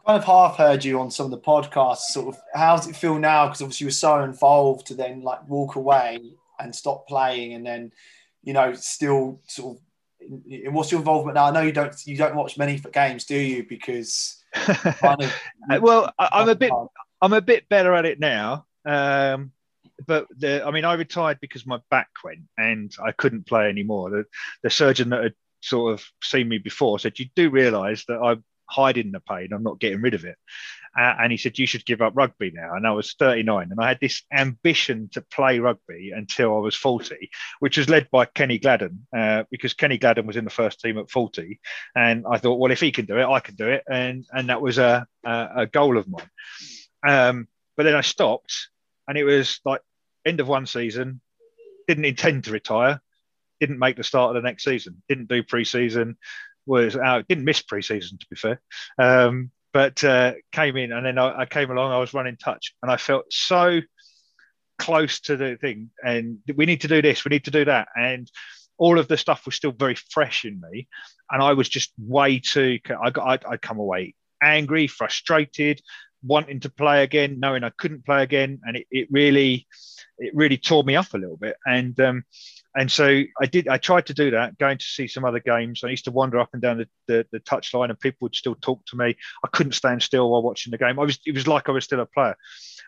I've 0.00 0.06
kind 0.06 0.18
of 0.18 0.24
half 0.24 0.56
heard 0.56 0.84
you 0.84 0.98
on 0.98 1.10
some 1.10 1.26
of 1.26 1.30
the 1.30 1.38
podcasts. 1.38 2.12
Sort 2.12 2.34
of, 2.34 2.40
how 2.54 2.76
does 2.76 2.88
it 2.88 2.96
feel 2.96 3.18
now? 3.18 3.46
Because 3.46 3.60
obviously 3.60 3.84
you 3.84 3.88
were 3.88 3.92
so 3.92 4.22
involved 4.22 4.86
to 4.86 4.94
then 4.94 5.20
like 5.20 5.46
walk 5.46 5.76
away 5.76 6.18
and 6.58 6.74
stop 6.74 7.06
playing 7.06 7.54
and 7.54 7.66
then 7.66 7.92
you 8.42 8.52
know 8.52 8.72
still 8.72 9.40
sort 9.46 9.76
of 9.76 9.82
what's 10.72 10.90
your 10.90 11.00
involvement 11.00 11.34
now? 11.34 11.46
I 11.46 11.50
know 11.50 11.60
you 11.60 11.72
don't 11.72 11.94
you 12.06 12.16
don't 12.16 12.34
watch 12.34 12.58
many 12.58 12.80
games, 12.92 13.24
do 13.24 13.36
you? 13.36 13.64
Because 13.68 14.42
kind 14.54 15.22
of, 15.22 15.82
well, 15.82 16.12
I'm 16.18 16.48
a 16.48 16.54
bit 16.54 16.72
I'm 17.20 17.32
a 17.32 17.40
bit 17.40 17.68
better 17.68 17.94
at 17.94 18.06
it 18.06 18.18
now. 18.18 18.66
Um, 18.86 19.52
but 20.06 20.26
the, 20.38 20.64
I 20.64 20.70
mean, 20.70 20.86
I 20.86 20.94
retired 20.94 21.38
because 21.42 21.66
my 21.66 21.78
back 21.90 22.08
went 22.24 22.40
and 22.56 22.90
I 23.04 23.12
couldn't 23.12 23.46
play 23.46 23.68
anymore. 23.68 24.08
The, 24.08 24.24
the 24.62 24.70
surgeon 24.70 25.10
that 25.10 25.22
had 25.22 25.34
sort 25.60 25.94
of 25.94 26.04
seen 26.22 26.48
me 26.48 26.58
before 26.58 26.98
said, 26.98 27.18
"You 27.18 27.26
do 27.34 27.50
realise 27.50 28.04
that 28.06 28.20
I'm 28.20 28.44
hiding 28.66 29.12
the 29.12 29.20
pain. 29.20 29.48
I'm 29.52 29.62
not 29.62 29.80
getting 29.80 30.00
rid 30.00 30.14
of 30.14 30.24
it." 30.24 30.36
Uh, 30.98 31.14
and 31.20 31.30
he 31.30 31.38
said, 31.38 31.58
You 31.58 31.66
should 31.66 31.84
give 31.84 32.02
up 32.02 32.14
rugby 32.16 32.50
now. 32.50 32.74
And 32.74 32.86
I 32.86 32.90
was 32.90 33.14
39. 33.14 33.68
And 33.70 33.80
I 33.80 33.88
had 33.88 34.00
this 34.00 34.22
ambition 34.32 35.08
to 35.12 35.20
play 35.20 35.60
rugby 35.60 36.12
until 36.14 36.54
I 36.56 36.58
was 36.58 36.74
40, 36.74 37.30
which 37.60 37.78
was 37.78 37.88
led 37.88 38.10
by 38.10 38.24
Kenny 38.24 38.58
Gladden, 38.58 39.06
uh, 39.16 39.44
because 39.50 39.74
Kenny 39.74 39.98
Gladden 39.98 40.26
was 40.26 40.36
in 40.36 40.44
the 40.44 40.50
first 40.50 40.80
team 40.80 40.98
at 40.98 41.10
40. 41.10 41.60
And 41.94 42.24
I 42.28 42.38
thought, 42.38 42.58
Well, 42.58 42.72
if 42.72 42.80
he 42.80 42.90
can 42.90 43.06
do 43.06 43.18
it, 43.18 43.26
I 43.26 43.40
can 43.40 43.54
do 43.54 43.68
it. 43.68 43.84
And, 43.88 44.26
and 44.32 44.48
that 44.48 44.60
was 44.60 44.78
a, 44.78 45.06
a, 45.24 45.48
a 45.56 45.66
goal 45.66 45.96
of 45.96 46.08
mine. 46.08 46.30
Um, 47.06 47.48
but 47.76 47.84
then 47.84 47.94
I 47.94 48.02
stopped, 48.02 48.68
and 49.06 49.16
it 49.16 49.24
was 49.24 49.60
like 49.64 49.80
end 50.26 50.40
of 50.40 50.48
one 50.48 50.66
season, 50.66 51.20
didn't 51.86 52.04
intend 52.04 52.44
to 52.44 52.52
retire, 52.52 53.00
didn't 53.60 53.78
make 53.78 53.96
the 53.96 54.04
start 54.04 54.34
of 54.34 54.42
the 54.42 54.46
next 54.46 54.64
season, 54.64 55.02
didn't 55.08 55.28
do 55.28 55.42
pre 55.42 55.64
season, 55.64 56.16
was 56.66 56.96
out, 56.96 57.28
didn't 57.28 57.44
miss 57.44 57.62
pre 57.62 57.82
season, 57.82 58.18
to 58.18 58.26
be 58.30 58.36
fair. 58.36 58.60
Um, 58.98 59.50
but 59.72 60.02
uh, 60.02 60.34
came 60.52 60.76
in 60.76 60.92
and 60.92 61.06
then 61.06 61.18
I, 61.18 61.40
I, 61.40 61.46
came 61.46 61.70
along. 61.70 61.92
I 61.92 61.98
was 61.98 62.14
running 62.14 62.36
touch 62.36 62.74
and 62.82 62.90
I 62.90 62.96
felt 62.96 63.26
so 63.30 63.80
close 64.78 65.20
to 65.20 65.36
the 65.36 65.56
thing. 65.60 65.90
And 66.04 66.38
we 66.56 66.66
need 66.66 66.80
to 66.80 66.88
do 66.88 67.02
this, 67.02 67.24
we 67.24 67.30
need 67.30 67.44
to 67.44 67.50
do 67.50 67.64
that. 67.66 67.88
And 67.94 68.30
all 68.78 68.98
of 68.98 69.08
the 69.08 69.16
stuff 69.16 69.46
was 69.46 69.54
still 69.54 69.72
very 69.72 69.94
fresh 69.94 70.44
in 70.44 70.60
me. 70.60 70.88
And 71.30 71.42
I 71.42 71.52
was 71.52 71.68
just 71.68 71.92
way 71.98 72.40
too, 72.40 72.80
I 73.00 73.10
got, 73.10 73.26
I'd, 73.26 73.44
I'd 73.44 73.62
come 73.62 73.78
away 73.78 74.14
angry, 74.42 74.86
frustrated, 74.86 75.80
wanting 76.22 76.60
to 76.60 76.70
play 76.70 77.02
again, 77.02 77.38
knowing 77.38 77.62
I 77.62 77.70
couldn't 77.70 78.06
play 78.06 78.22
again. 78.22 78.60
And 78.64 78.76
it, 78.76 78.86
it 78.90 79.08
really, 79.10 79.66
it 80.18 80.34
really 80.34 80.56
tore 80.56 80.82
me 80.82 80.96
up 80.96 81.12
a 81.14 81.18
little 81.18 81.36
bit. 81.36 81.56
And, 81.64 81.98
um, 82.00 82.24
and 82.76 82.90
so 82.90 83.22
I 83.40 83.46
did. 83.46 83.66
I 83.66 83.78
tried 83.78 84.06
to 84.06 84.14
do 84.14 84.30
that, 84.30 84.56
going 84.58 84.78
to 84.78 84.84
see 84.84 85.08
some 85.08 85.24
other 85.24 85.40
games. 85.40 85.82
I 85.82 85.88
used 85.88 86.04
to 86.04 86.12
wander 86.12 86.38
up 86.38 86.50
and 86.52 86.62
down 86.62 86.78
the, 86.78 86.88
the, 87.08 87.26
the 87.32 87.40
touchline, 87.40 87.90
and 87.90 87.98
people 87.98 88.18
would 88.22 88.36
still 88.36 88.54
talk 88.54 88.84
to 88.86 88.96
me. 88.96 89.16
I 89.44 89.48
couldn't 89.48 89.72
stand 89.72 90.02
still 90.02 90.30
while 90.30 90.42
watching 90.42 90.70
the 90.70 90.78
game. 90.78 90.98
I 90.98 91.04
was. 91.04 91.18
It 91.26 91.34
was 91.34 91.48
like 91.48 91.68
I 91.68 91.72
was 91.72 91.84
still 91.84 92.00
a 92.00 92.06
player. 92.06 92.36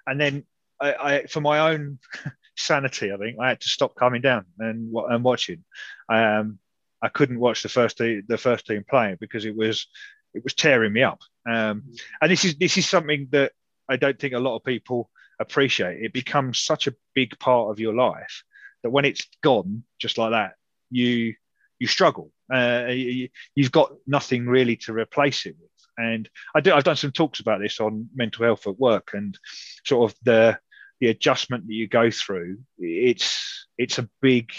And 0.07 0.21
then, 0.21 0.45
I, 0.81 0.95
I 0.95 1.27
for 1.27 1.41
my 1.41 1.73
own 1.73 1.99
sanity, 2.57 3.13
I 3.13 3.17
think 3.17 3.39
I 3.41 3.49
had 3.49 3.61
to 3.61 3.69
stop 3.69 3.97
coming 3.97 4.23
down 4.23 4.45
and 4.59 4.95
and 4.95 5.25
watching. 5.25 5.65
Um, 6.09 6.59
I 7.03 7.09
couldn't 7.09 7.41
watch 7.41 7.65
the 7.65 7.69
first 7.69 7.99
team, 7.99 8.23
the 8.29 8.39
first 8.39 8.67
team 8.67 8.85
playing 8.89 9.17
because 9.21 9.45
it 9.45 9.57
was 9.57 9.89
it 10.33 10.45
was 10.45 10.55
tearing 10.55 10.93
me 10.93 11.03
up. 11.03 11.21
Um, 11.49 11.83
and 12.21 12.31
this 12.31 12.45
is 12.45 12.55
this 12.55 12.79
is 12.79 12.89
something 12.89 13.27
that 13.33 13.51
I 13.89 13.97
don't 13.97 14.19
think 14.19 14.35
a 14.35 14.39
lot 14.39 14.55
of 14.55 14.65
people 14.65 15.11
appreciate. 15.41 16.05
It 16.05 16.13
becomes 16.13 16.61
such 16.61 16.87
a 16.87 16.95
big 17.15 17.37
part 17.41 17.73
of 17.73 17.81
your 17.81 17.95
life 17.95 18.45
that 18.83 18.91
when 18.91 19.05
it's 19.05 19.27
gone 19.43 19.85
just 19.99 20.19
like 20.19 20.33
that, 20.33 20.55
you 20.91 21.35
you 21.79 21.87
struggle. 21.89 22.31
Uh, 22.53 22.87
you, 22.91 23.29
have 23.59 23.73
got 23.73 23.93
nothing 24.07 24.47
really 24.47 24.77
to 24.77 24.93
replace 24.93 25.47
it 25.47 25.57
with. 25.61 25.71
And 25.97 26.29
I 26.55 26.61
do, 26.61 26.73
I've 26.73 26.85
done 26.85 26.97
some 26.97 27.11
talks 27.11 27.41
about 27.41 27.61
this 27.61 27.81
on 27.81 28.09
mental 28.15 28.45
health 28.45 28.67
at 28.67 28.79
work 28.79 29.11
and 29.15 29.37
sort 29.85 30.11
of 30.11 30.19
the 30.23 30.59
the 31.01 31.09
adjustment 31.09 31.67
that 31.67 31.75
you 31.75 31.89
go 31.89 32.11
through. 32.11 32.59
It's 32.79 33.67
it's 33.77 33.99
a 33.99 34.09
big 34.21 34.53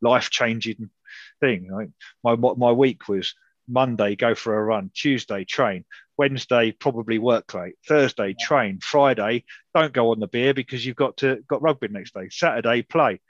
life 0.00 0.30
changing 0.30 0.88
thing. 1.40 1.70
Like 1.70 1.90
my 2.24 2.54
my 2.54 2.72
week 2.72 3.08
was 3.08 3.34
Monday 3.68 4.16
go 4.16 4.34
for 4.34 4.56
a 4.56 4.62
run, 4.62 4.90
Tuesday 4.94 5.44
train, 5.44 5.84
Wednesday 6.16 6.72
probably 6.72 7.18
work 7.18 7.52
late, 7.54 7.74
Thursday 7.86 8.34
train, 8.38 8.78
Friday 8.80 9.44
don't 9.74 9.92
go 9.92 10.10
on 10.10 10.20
the 10.20 10.28
beer 10.28 10.54
because 10.54 10.84
you've 10.84 10.96
got 10.96 11.18
to 11.18 11.42
got 11.48 11.62
rugby 11.62 11.88
next 11.88 12.14
day, 12.14 12.28
Saturday 12.30 12.82
play. 12.82 13.20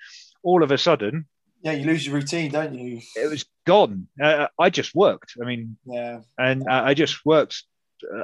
All 0.43 0.62
of 0.62 0.70
a 0.70 0.78
sudden, 0.78 1.26
yeah, 1.62 1.72
you 1.72 1.87
lose 1.87 2.07
your 2.07 2.14
routine, 2.14 2.51
don't 2.51 2.74
you? 2.74 3.01
It 3.16 3.28
was 3.28 3.45
gone. 3.66 4.07
Uh, 4.22 4.47
I 4.59 4.70
just 4.70 4.95
worked. 4.95 5.34
I 5.43 5.45
mean, 5.45 5.76
yeah, 5.84 6.20
and 6.39 6.64
I 6.68 6.95
just 6.95 7.24
worked 7.24 7.64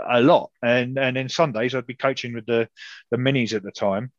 a 0.08 0.20
lot. 0.20 0.50
And 0.62 0.98
and 0.98 1.16
then 1.16 1.28
Sundays 1.28 1.74
I'd 1.74 1.86
be 1.86 1.94
coaching 1.94 2.34
with 2.34 2.46
the 2.46 2.68
the 3.10 3.16
minis 3.16 3.54
at 3.54 3.62
the 3.62 3.72
time, 3.72 4.12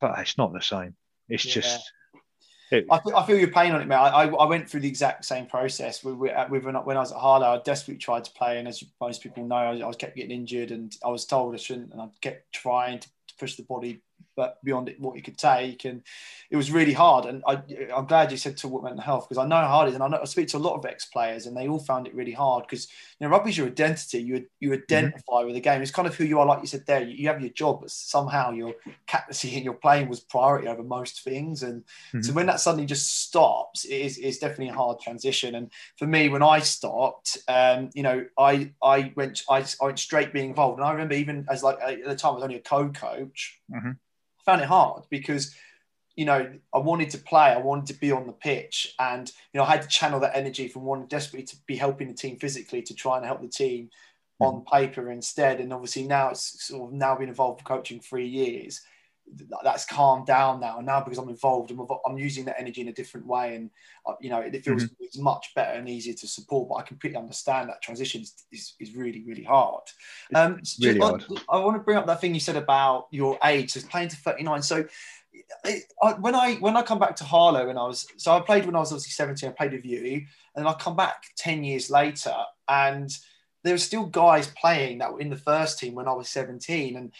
but 0.00 0.18
it's 0.20 0.38
not 0.38 0.52
the 0.52 0.62
same. 0.62 0.94
It's 1.28 1.44
yeah. 1.44 1.54
just. 1.54 1.92
I, 2.90 3.00
I 3.14 3.26
feel 3.26 3.38
your 3.38 3.50
pain 3.50 3.72
on 3.72 3.82
it, 3.82 3.86
mate. 3.86 3.96
I, 3.96 4.24
I 4.24 4.46
went 4.46 4.68
through 4.68 4.80
the 4.80 4.88
exact 4.88 5.24
same 5.24 5.46
process 5.46 6.02
with, 6.02 6.16
with, 6.16 6.32
uh, 6.32 6.46
with 6.50 6.64
when 6.64 6.76
I 6.76 6.80
was 6.80 7.12
at 7.12 7.18
Harlow. 7.18 7.46
I 7.46 7.58
desperately 7.58 7.98
tried 7.98 8.24
to 8.24 8.32
play, 8.32 8.58
and 8.58 8.66
as 8.66 8.82
most 9.00 9.22
people 9.22 9.44
know, 9.44 9.56
I, 9.56 9.78
I 9.78 9.86
was 9.86 9.96
kept 9.96 10.16
getting 10.16 10.30
injured, 10.30 10.70
and 10.70 10.96
I 11.04 11.08
was 11.08 11.24
told 11.24 11.54
I 11.54 11.58
shouldn't, 11.58 11.92
and 11.92 12.00
I 12.00 12.08
kept 12.20 12.52
trying 12.52 13.00
to 13.00 13.08
push 13.38 13.56
the 13.56 13.64
body 13.64 14.00
but 14.36 14.62
beyond 14.64 14.88
it, 14.88 15.00
what 15.00 15.16
you 15.16 15.22
could 15.22 15.38
take. 15.38 15.84
And 15.84 16.02
it 16.50 16.56
was 16.56 16.70
really 16.70 16.92
hard. 16.92 17.26
And 17.26 17.42
I, 17.46 17.62
am 17.90 18.06
glad 18.06 18.30
you 18.30 18.36
said 18.36 18.56
to 18.58 18.68
what 18.68 18.82
mental 18.82 19.00
health 19.00 19.28
because 19.28 19.42
I 19.42 19.46
know 19.46 19.56
how 19.56 19.68
hard 19.68 19.88
it 19.88 19.90
is. 19.90 19.94
And 19.94 20.04
I, 20.04 20.08
know, 20.08 20.20
I 20.20 20.24
speak 20.24 20.48
to 20.48 20.56
a 20.56 20.58
lot 20.58 20.76
of 20.76 20.84
ex 20.84 21.06
players 21.06 21.46
and 21.46 21.56
they 21.56 21.68
all 21.68 21.78
found 21.78 22.06
it 22.06 22.14
really 22.14 22.32
hard 22.32 22.64
because 22.64 22.88
you 23.18 23.26
know, 23.26 23.30
rugby's 23.30 23.56
your 23.56 23.68
identity. 23.68 24.18
You, 24.18 24.46
you 24.60 24.70
mm-hmm. 24.70 24.82
identify 24.82 25.32
mm-hmm. 25.32 25.46
with 25.46 25.54
the 25.54 25.60
game. 25.60 25.80
It's 25.80 25.90
kind 25.90 26.08
of 26.08 26.14
who 26.14 26.24
you 26.24 26.40
are, 26.40 26.46
like 26.46 26.60
you 26.60 26.66
said 26.66 26.84
there. 26.86 27.02
You, 27.02 27.14
you, 27.14 27.28
have 27.28 27.40
your 27.40 27.50
job, 27.50 27.80
but 27.80 27.90
somehow 27.90 28.50
your 28.50 28.74
captaincy 29.06 29.54
and 29.54 29.64
your 29.64 29.74
playing 29.74 30.08
was 30.08 30.20
priority 30.20 30.68
over 30.68 30.82
most 30.82 31.22
things. 31.22 31.62
And 31.62 31.82
mm-hmm. 31.82 32.22
so 32.22 32.32
when 32.32 32.46
that 32.46 32.60
suddenly 32.60 32.86
just 32.86 33.22
stops, 33.22 33.84
it 33.84 33.94
is 33.94 34.18
it's 34.18 34.38
definitely 34.38 34.68
a 34.68 34.74
hard 34.74 35.00
transition. 35.00 35.54
And 35.54 35.70
for 35.98 36.06
me, 36.06 36.28
when 36.28 36.42
I 36.42 36.58
stopped, 36.58 37.38
um, 37.48 37.90
you 37.94 38.02
know, 38.02 38.26
I, 38.38 38.72
I 38.82 39.12
went 39.16 39.42
I, 39.48 39.60
I 39.80 39.84
went 39.84 39.98
straight 39.98 40.32
being 40.32 40.50
involved. 40.50 40.78
And 40.78 40.86
I 40.86 40.92
remember 40.92 41.14
even 41.14 41.46
as 41.50 41.62
like 41.62 41.80
at 41.80 42.04
the 42.04 42.16
time 42.16 42.32
I 42.32 42.34
was 42.34 42.44
only 42.44 42.56
a 42.56 42.60
co-coach. 42.60 43.60
Mm-hmm 43.72 43.92
found 44.44 44.60
it 44.60 44.68
hard 44.68 45.04
because 45.10 45.54
you 46.16 46.24
know 46.24 46.52
I 46.74 46.78
wanted 46.78 47.10
to 47.10 47.18
play, 47.18 47.50
I 47.50 47.58
wanted 47.58 47.86
to 47.94 48.00
be 48.00 48.12
on 48.12 48.26
the 48.26 48.32
pitch, 48.32 48.94
and 48.98 49.30
you 49.52 49.58
know 49.58 49.64
I 49.64 49.70
had 49.70 49.82
to 49.82 49.88
channel 49.88 50.20
that 50.20 50.36
energy 50.36 50.68
from 50.68 50.82
wanting 50.82 51.06
desperately 51.06 51.46
to 51.46 51.56
be 51.66 51.76
helping 51.76 52.08
the 52.08 52.14
team 52.14 52.38
physically 52.38 52.82
to 52.82 52.94
try 52.94 53.16
and 53.16 53.26
help 53.26 53.40
the 53.40 53.48
team 53.48 53.90
hmm. 54.38 54.46
on 54.46 54.64
paper 54.64 55.10
instead. 55.10 55.60
And 55.60 55.72
obviously 55.72 56.04
now 56.04 56.30
it's 56.30 56.64
sort 56.64 56.90
of 56.90 56.94
now 56.94 57.16
been 57.16 57.28
involved 57.28 57.60
in 57.60 57.64
coaching 57.64 58.00
three 58.00 58.28
years 58.28 58.82
that's 59.62 59.84
calmed 59.84 60.26
down 60.26 60.60
now. 60.60 60.78
And 60.78 60.86
now 60.86 61.02
because 61.02 61.18
I'm 61.18 61.28
involved, 61.28 61.70
I'm, 61.70 61.80
I'm 62.06 62.18
using 62.18 62.44
that 62.46 62.56
energy 62.58 62.80
in 62.80 62.88
a 62.88 62.92
different 62.92 63.26
way, 63.26 63.56
and 63.56 63.70
uh, 64.06 64.14
you 64.20 64.30
know 64.30 64.40
it 64.40 64.64
feels 64.64 64.84
mm-hmm. 64.84 65.22
much 65.22 65.52
better 65.54 65.78
and 65.78 65.88
easier 65.88 66.14
to 66.14 66.28
support. 66.28 66.68
But 66.68 66.74
I 66.76 66.82
completely 66.82 67.18
understand 67.18 67.68
that 67.68 67.82
transition 67.82 68.22
is, 68.22 68.74
is, 68.80 68.94
really 68.94 69.22
really 69.24 69.44
hard. 69.44 69.84
Um, 70.34 70.60
really 70.80 70.98
hard. 70.98 71.24
I, 71.48 71.56
I, 71.56 71.64
want 71.64 71.76
to 71.76 71.82
bring 71.82 71.96
up 71.96 72.06
that 72.06 72.20
thing 72.20 72.34
you 72.34 72.40
said 72.40 72.56
about 72.56 73.06
your 73.10 73.38
age, 73.44 73.72
so 73.72 73.80
playing 73.88 74.08
to 74.08 74.16
39. 74.16 74.62
So. 74.62 74.84
I, 75.64 76.12
when 76.20 76.34
I 76.34 76.56
when 76.56 76.76
I 76.76 76.82
come 76.82 76.98
back 76.98 77.16
to 77.16 77.24
Harlow 77.24 77.70
and 77.70 77.78
I 77.78 77.84
was 77.84 78.06
so 78.18 78.36
I 78.36 78.40
played 78.40 78.66
when 78.66 78.76
I 78.76 78.80
was 78.80 78.92
obviously 78.92 79.12
17 79.12 79.48
I 79.48 79.52
played 79.52 79.72
with 79.72 79.84
you 79.84 79.98
and 80.04 80.26
then 80.54 80.66
I 80.66 80.74
come 80.74 80.94
back 80.94 81.24
10 81.38 81.64
years 81.64 81.90
later 81.90 82.34
and 82.68 83.10
there 83.64 83.74
were 83.74 83.78
still 83.78 84.06
guys 84.06 84.48
playing 84.48 84.98
that 84.98 85.12
were 85.12 85.20
in 85.20 85.30
the 85.30 85.36
first 85.36 85.78
team 85.78 85.94
when 85.94 86.08
I 86.08 86.12
was 86.12 86.28
17. 86.28 86.96
And 86.96 87.12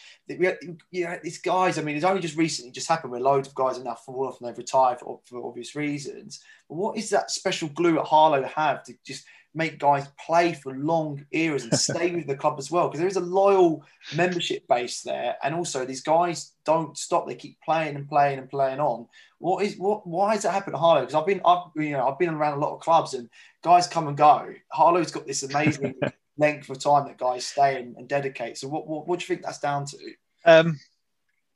you 0.90 1.04
know, 1.04 1.18
these 1.22 1.38
guys, 1.38 1.78
I 1.78 1.82
mean, 1.82 1.96
it's 1.96 2.04
only 2.04 2.20
just 2.20 2.36
recently 2.36 2.72
just 2.72 2.88
happened 2.88 3.12
where 3.12 3.20
loads 3.20 3.48
of 3.48 3.54
guys 3.54 3.78
are 3.78 3.84
now 3.84 3.94
fallen 3.94 4.28
off 4.28 4.40
and 4.40 4.48
they've 4.48 4.58
retired 4.58 4.98
for, 4.98 5.20
for 5.24 5.46
obvious 5.46 5.76
reasons. 5.76 6.40
But 6.68 6.76
what 6.76 6.96
is 6.96 7.10
that 7.10 7.30
special 7.30 7.68
glue 7.68 7.98
at 7.98 8.06
Harlow 8.06 8.42
have 8.42 8.82
to 8.84 8.94
just 9.06 9.24
make 9.54 9.78
guys 9.78 10.08
play 10.24 10.54
for 10.54 10.74
long 10.74 11.24
eras 11.30 11.64
and 11.64 11.74
stay 11.78 12.10
with 12.14 12.26
the 12.26 12.36
club 12.36 12.56
as 12.58 12.72
well? 12.72 12.88
Because 12.88 12.98
there 12.98 13.08
is 13.08 13.16
a 13.16 13.20
loyal 13.20 13.84
membership 14.16 14.66
base 14.66 15.02
there. 15.02 15.36
And 15.44 15.54
also 15.54 15.84
these 15.84 16.02
guys 16.02 16.52
don't 16.64 16.98
stop. 16.98 17.28
They 17.28 17.36
keep 17.36 17.60
playing 17.64 17.94
and 17.94 18.08
playing 18.08 18.40
and 18.40 18.50
playing 18.50 18.80
on. 18.80 19.06
What 19.38 19.64
is 19.64 19.76
what? 19.76 20.06
Why 20.06 20.34
does 20.34 20.42
that 20.42 20.52
happen 20.52 20.74
at 20.74 20.80
Harlow? 20.80 21.02
Because 21.02 21.14
I've 21.14 21.26
been, 21.26 21.40
I've 21.44 21.64
you 21.76 21.90
know, 21.90 22.08
I've 22.08 22.18
been 22.18 22.30
around 22.30 22.58
a 22.58 22.60
lot 22.60 22.74
of 22.74 22.80
clubs 22.80 23.14
and 23.14 23.28
guys 23.62 23.86
come 23.86 24.08
and 24.08 24.16
go. 24.16 24.54
Harlow's 24.72 25.12
got 25.12 25.26
this 25.26 25.42
amazing 25.42 25.94
length 26.42 26.68
of 26.68 26.78
time 26.78 27.06
that 27.06 27.16
guys 27.16 27.46
stay 27.46 27.80
and, 27.80 27.96
and 27.96 28.08
dedicate. 28.08 28.58
So 28.58 28.68
what, 28.68 28.86
what, 28.86 29.06
what 29.06 29.18
do 29.18 29.22
you 29.22 29.28
think 29.28 29.42
that's 29.42 29.60
down 29.60 29.86
to? 29.86 29.96
Um, 30.44 30.78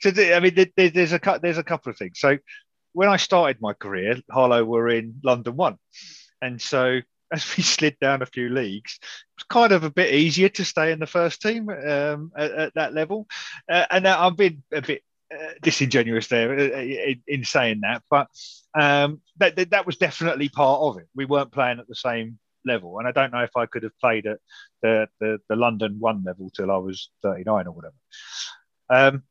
so 0.01 0.11
the, 0.11 0.35
I 0.35 0.41
mean, 0.41 0.55
there, 0.55 0.91
there's 0.91 1.13
a 1.13 1.21
there's 1.43 1.59
a 1.59 1.63
couple 1.63 1.91
of 1.91 1.99
things. 1.99 2.19
So 2.19 2.39
when 2.93 3.09
I 3.09 3.17
started 3.17 3.61
my 3.61 3.75
career, 3.75 4.17
Harlow 4.31 4.65
were 4.65 4.89
in 4.89 5.21
London 5.23 5.57
One, 5.57 5.77
and 6.41 6.61
so 6.61 7.01
as 7.33 7.57
we 7.57 7.63
slid 7.75 7.99
down 8.01 8.23
a 8.23 8.27
few 8.27 8.49
leagues, 8.49 8.99
it 9.03 9.39
was 9.39 9.45
kind 9.49 9.73
of 9.73 9.85
a 9.85 9.91
bit 9.91 10.15
easier 10.15 10.49
to 10.51 10.65
stay 10.65 10.93
in 10.93 10.99
the 10.99 11.07
first 11.07 11.43
team 11.43 11.69
um, 11.69 12.33
at, 12.37 12.51
at, 12.53 12.75
that 12.75 12.95
level. 12.95 13.27
Uh, 13.71 13.87
and 13.91 14.07
I've 14.07 14.37
been 14.37 14.63
a 14.73 14.83
bit 14.83 15.03
uh, 15.33 15.53
disingenuous 15.63 16.29
there 16.29 16.53
uh, 16.53 16.81
in, 16.81 17.23
in, 17.27 17.45
saying 17.45 17.81
that, 17.81 18.03
but 18.09 18.29
um, 18.79 19.21
that, 19.39 19.71
that 19.71 19.87
was 19.87 19.97
definitely 19.97 20.49
part 20.49 20.81
of 20.83 20.99
it. 20.99 21.09
We 21.15 21.25
weren't 21.25 21.53
playing 21.53 21.81
at 21.81 21.89
the 21.89 21.97
same 21.97 22.39
level. 22.67 22.99
And 22.99 23.09
I 23.09 23.13
don't 23.13 23.33
know 23.33 23.43
if 23.43 23.57
I 23.57 23.67
could 23.67 23.83
have 23.83 23.99
played 23.99 24.27
at 24.27 24.39
the, 24.83 25.09
the, 25.21 25.39
the 25.49 25.57
London 25.57 25.97
one 25.99 26.23
level 26.25 26.51
till 26.51 26.71
I 26.71 26.77
was 26.77 27.11
39 27.23 27.67
or 27.67 27.73
whatever. 27.73 27.95
Um, 28.91 29.23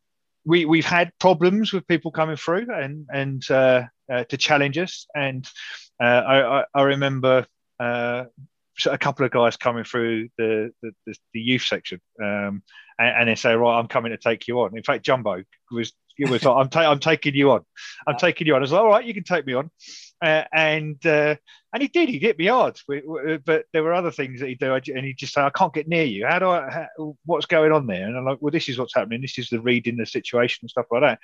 we, 0.45 0.65
we've 0.65 0.85
had 0.85 1.11
problems 1.19 1.73
with 1.73 1.87
people 1.87 2.11
coming 2.11 2.35
through 2.35 2.67
and, 2.71 3.07
and 3.11 3.43
uh, 3.49 3.83
uh, 4.11 4.23
to 4.25 4.37
challenge 4.37 4.77
us. 4.77 5.07
And 5.15 5.47
uh, 6.01 6.05
I, 6.05 6.59
I, 6.59 6.65
I, 6.73 6.81
remember 6.83 7.47
uh, 7.79 8.25
a 8.85 8.97
couple 8.97 9.25
of 9.25 9.31
guys 9.31 9.57
coming 9.57 9.83
through 9.83 10.29
the, 10.37 10.71
the, 10.81 11.15
the 11.33 11.39
youth 11.39 11.63
section 11.63 11.99
um, 12.21 12.61
and, 12.99 13.17
and, 13.17 13.29
they 13.29 13.35
say, 13.35 13.55
right, 13.55 13.79
I'm 13.79 13.87
coming 13.87 14.11
to 14.11 14.17
take 14.17 14.47
you 14.47 14.61
on. 14.61 14.77
In 14.77 14.83
fact, 14.83 15.05
Jumbo 15.05 15.43
was, 15.71 15.93
it 16.17 16.29
was 16.29 16.43
like, 16.43 16.55
I'm, 16.55 16.69
ta- 16.69 16.91
I'm 16.91 16.99
taking 16.99 17.35
you 17.35 17.51
on. 17.51 17.61
I'm 18.07 18.17
taking 18.17 18.47
you 18.47 18.55
on. 18.55 18.59
I 18.59 18.61
was 18.61 18.71
like, 18.71 18.81
all 18.81 18.89
right, 18.89 19.05
you 19.05 19.13
can 19.13 19.23
take 19.23 19.45
me 19.45 19.53
on. 19.53 19.69
Uh, 20.21 20.43
and 20.53 21.05
uh, 21.05 21.35
and 21.73 21.81
he 21.81 21.89
did. 21.89 22.07
He 22.07 22.19
hit 22.19 22.39
me 22.39 22.45
hard, 22.45 22.79
but 22.87 23.65
there 23.73 23.83
were 23.83 23.93
other 23.93 24.11
things 24.11 24.39
that 24.39 24.47
he 24.47 24.55
do, 24.55 24.73
and 24.73 25.05
he 25.05 25.13
just 25.13 25.33
say, 25.33 25.41
"I 25.41 25.49
can't 25.49 25.73
get 25.73 25.89
near 25.89 26.05
you. 26.05 26.25
How 26.25 26.39
do 26.39 26.49
I? 26.49 26.71
How, 26.71 27.17
what's 27.25 27.45
going 27.45 27.73
on 27.73 27.85
there?" 27.85 28.07
And 28.07 28.17
I'm 28.17 28.23
like, 28.23 28.37
"Well, 28.39 28.51
this 28.51 28.69
is 28.69 28.79
what's 28.79 28.95
happening. 28.95 29.21
This 29.21 29.37
is 29.37 29.49
the 29.49 29.59
reading 29.59 29.97
the 29.97 30.05
situation 30.05 30.59
and 30.63 30.69
stuff 30.69 30.85
like 30.89 31.01
that." 31.01 31.19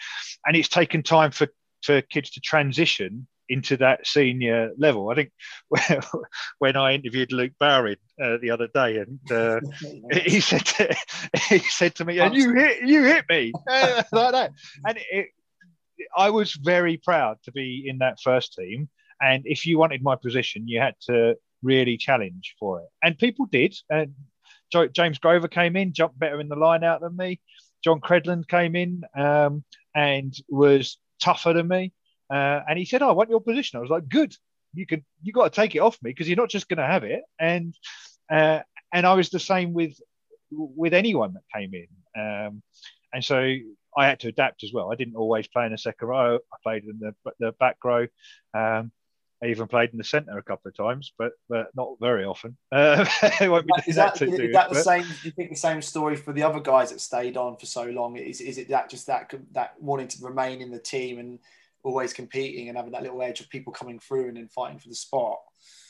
And 0.46 0.58
it's 0.58 0.68
taken 0.68 1.04
time 1.04 1.32
for 1.32 1.48
for 1.82 2.02
kids 2.02 2.32
to 2.32 2.42
transition 2.42 3.28
into 3.52 3.78
that 3.78 4.08
senior 4.08 4.72
level. 4.78 5.10
I 5.10 5.16
think 5.16 5.32
when 6.60 6.78
I 6.78 6.94
interviewed 6.94 7.32
Luke 7.32 7.52
Bowering 7.60 7.98
uh, 8.22 8.38
the 8.42 8.52
other 8.52 8.68
day, 8.74 8.98
and 8.98 9.32
uh, 9.32 9.60
he 10.24 10.40
said 10.40 10.66
to, 10.66 10.96
he 11.50 11.60
said 11.60 11.96
to 11.96 12.06
me, 12.06 12.20
"And 12.20 12.34
you 12.34 12.54
hit 12.54 12.88
you 12.88 13.04
hit 13.04 13.26
me 13.30 13.52
like 13.68 14.32
that," 14.32 14.52
and 14.88 14.98
it, 15.12 15.28
I 16.18 16.30
was 16.30 16.54
very 16.54 16.98
proud 16.98 17.38
to 17.44 17.52
be 17.52 17.84
in 17.88 18.00
that 18.00 18.20
first 18.24 18.54
team. 18.54 18.90
And 19.22 19.44
if 19.46 19.66
you 19.66 19.78
wanted 19.78 20.02
my 20.02 20.16
position, 20.16 20.68
you 20.68 20.80
had 20.80 20.96
to 21.08 21.36
really 21.62 21.98
challenge 21.98 22.56
for 22.60 22.80
it. 22.80 22.88
And 23.04 23.20
people 23.20 23.46
did. 23.46 23.76
And 23.90 24.16
James 24.94 25.20
Grover 25.20 25.48
came 25.48 25.76
in, 25.76 25.94
jumped 25.94 26.18
better 26.18 26.40
in 26.40 26.48
the 26.48 26.56
line 26.56 26.84
out 26.84 27.02
than 27.02 27.16
me. 27.16 27.40
John 27.84 28.00
Credland 28.00 28.48
came 28.48 28.76
in 28.76 29.04
um, 29.16 29.64
and 29.94 30.34
was 30.50 30.98
tougher 31.22 31.54
than 31.54 31.68
me. 31.68 31.94
Uh, 32.32 32.62
and 32.68 32.80
he 32.80 32.86
said, 32.86 33.02
oh, 33.02 33.10
I 33.10 33.14
want 33.14 33.30
your 33.30 33.42
position. 33.42 33.78
I 33.78 33.82
was 33.82 33.90
like, 33.90 34.08
good. 34.08 34.34
You 34.74 34.86
could, 34.86 35.04
you 35.22 35.34
got 35.34 35.52
to 35.52 35.62
take 35.62 35.76
it 35.76 35.80
off 35.80 35.98
me 36.02 36.12
because 36.12 36.30
you're 36.30 36.38
not 36.38 36.50
just 36.50 36.70
going 36.70 36.78
to 36.78 36.88
have 36.88 37.04
it. 37.04 37.22
And, 37.40 37.76
uh, 38.32 38.60
and 38.94 39.06
I 39.06 39.14
was 39.16 39.30
the 39.30 39.40
same 39.40 39.74
with, 39.74 40.00
with 40.50 40.94
anyone 40.94 41.34
that 41.34 41.60
came 41.60 41.74
in. 41.74 41.88
Um, 42.22 42.64
and 43.14 43.24
so 43.24 43.56
I 43.98 44.08
had 44.08 44.20
to 44.22 44.30
adapt 44.30 44.64
as 44.64 44.72
well. 44.74 44.92
I 44.92 44.96
didn't 44.96 45.16
always 45.16 45.48
play 45.48 45.66
in 45.66 45.72
the 45.72 45.78
second 45.78 46.08
row. 46.08 46.36
I 46.36 46.58
played 46.64 46.84
in 46.86 47.00
the 47.00 47.14
the 47.40 47.52
back 47.54 47.78
row. 47.84 48.08
Um, 48.54 48.92
I 49.44 49.48
even 49.48 49.68
played 49.68 49.90
in 49.92 49.98
the 49.98 50.04
centre 50.04 50.38
a 50.38 50.44
couple 50.44 50.70
of 50.70 50.78
times, 50.78 51.14
but 51.18 51.34
but 51.50 51.68
not 51.76 51.90
very 52.00 52.24
often. 52.24 52.58
Uh, 52.72 53.06
is 53.88 53.96
that, 53.96 54.16
that, 54.16 54.22
is 54.22 54.54
that 54.54 54.70
the 54.70 54.76
but... 54.76 54.84
same? 54.84 55.04
Do 55.04 55.10
you 55.24 55.32
think 55.32 55.50
the 55.50 55.56
same 55.56 55.82
story 55.82 56.16
for 56.16 56.32
the 56.32 56.44
other 56.44 56.60
guys 56.60 56.92
that 56.92 57.02
stayed 57.02 57.36
on 57.36 57.58
for 57.58 57.66
so 57.66 57.84
long? 57.84 58.16
Is 58.16 58.40
is 58.40 58.58
it 58.58 58.70
that 58.70 58.90
just 58.90 59.08
that 59.08 59.34
that 59.52 59.74
wanting 59.80 60.08
to 60.10 60.24
remain 60.24 60.62
in 60.62 60.72
the 60.72 60.80
team 60.80 61.20
and 61.20 61.40
always 61.84 62.14
competing 62.14 62.70
and 62.70 62.78
having 62.78 62.92
that 62.92 63.04
little 63.04 63.22
edge 63.22 63.40
of 63.40 63.50
people 63.50 63.74
coming 63.74 64.00
through 64.00 64.28
and 64.28 64.38
then 64.38 64.48
fighting 64.48 64.80
for 64.80 64.90
the 64.90 64.96
spot? 64.96 65.38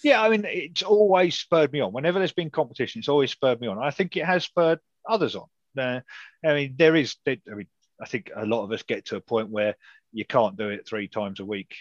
Yeah, 0.03 0.21
I 0.21 0.29
mean, 0.29 0.45
it's 0.47 0.83
always 0.83 1.37
spurred 1.37 1.71
me 1.71 1.81
on. 1.81 1.93
Whenever 1.93 2.19
there's 2.19 2.33
been 2.33 2.49
competition, 2.49 2.99
it's 2.99 3.09
always 3.09 3.31
spurred 3.31 3.61
me 3.61 3.67
on. 3.67 3.77
I 3.77 3.91
think 3.91 4.17
it 4.17 4.25
has 4.25 4.43
spurred 4.43 4.79
others 5.07 5.35
on. 5.35 5.47
Uh, 5.77 6.01
I 6.45 6.53
mean, 6.53 6.75
there 6.77 6.95
is. 6.95 7.15
I 7.27 7.37
mean, 7.47 7.67
I 8.01 8.05
think 8.05 8.31
a 8.35 8.45
lot 8.45 8.63
of 8.63 8.71
us 8.71 8.83
get 8.83 9.05
to 9.05 9.15
a 9.15 9.21
point 9.21 9.49
where 9.49 9.75
you 10.11 10.25
can't 10.25 10.57
do 10.57 10.69
it 10.69 10.87
three 10.87 11.07
times 11.07 11.39
a 11.39 11.45
week 11.45 11.75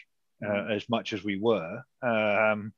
uh, 0.45 0.49
mm. 0.49 0.77
as 0.77 0.89
much 0.89 1.13
as 1.13 1.25
we 1.25 1.39
were 1.39 1.83
um, 2.03 2.73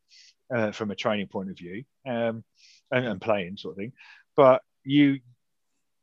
uh, 0.54 0.72
from 0.72 0.90
a 0.90 0.96
training 0.96 1.26
point 1.26 1.50
of 1.50 1.58
view 1.58 1.84
um, 2.06 2.44
and, 2.90 3.06
and, 3.06 3.20
playing 3.20 3.56
sort 3.56 3.72
of 3.72 3.78
thing. 3.78 3.92
But 4.36 4.62
you 4.84 5.20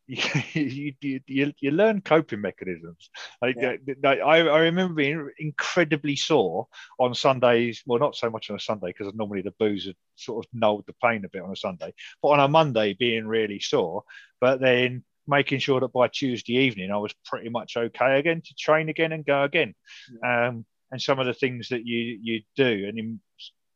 you, 0.10 0.94
you, 1.02 1.20
you, 1.28 1.54
you, 1.60 1.72
learn 1.72 2.02
coping 2.02 2.42
mechanisms. 2.42 3.10
Like, 3.42 3.56
yeah. 3.60 3.76
Uh, 4.04 4.08
I, 4.08 4.40
I 4.40 4.60
remember 4.62 4.96
being 4.96 5.30
incredibly 5.38 6.16
sore 6.16 6.68
on 7.00 7.14
Sundays. 7.14 7.84
Well, 7.86 8.00
not 8.00 8.16
so 8.16 8.30
much 8.30 8.50
on 8.50 8.56
a 8.56 8.60
Sunday 8.60 8.88
because 8.88 9.14
normally 9.14 9.44
the 9.44 9.54
booze 9.60 9.86
had 9.86 9.96
sort 10.16 10.46
of 10.46 10.50
nulled 10.52 10.86
the 10.88 10.96
pain 11.04 11.24
a 11.26 11.30
bit 11.30 11.44
on 11.44 11.52
a 11.52 11.56
Sunday, 11.56 11.94
but 12.24 12.30
on 12.30 12.40
a 12.40 12.48
Monday 12.48 12.94
being 12.94 13.28
really 13.28 13.60
sore. 13.60 14.04
But 14.42 14.60
then 14.60 15.04
making 15.28 15.60
sure 15.60 15.80
that 15.80 15.94
by 15.94 16.08
Tuesday 16.08 16.54
evening 16.54 16.92
I 16.92 16.98
was 16.98 17.14
pretty 17.26 17.50
much 17.50 17.78
okay 17.78 18.18
again 18.18 18.42
to 18.44 18.56
train 18.58 18.90
again 18.90 19.12
and 19.12 19.24
go 19.24 19.44
again. 19.44 19.76
Yeah. 20.24 20.48
Um, 20.48 20.66
and 20.92 21.00
some 21.00 21.20
of 21.20 21.28
the 21.28 21.36
things 21.36 21.70
that 21.70 21.86
you 21.86 22.20
you 22.22 22.42
do. 22.56 22.86
And 22.88 22.98
in 22.98 23.20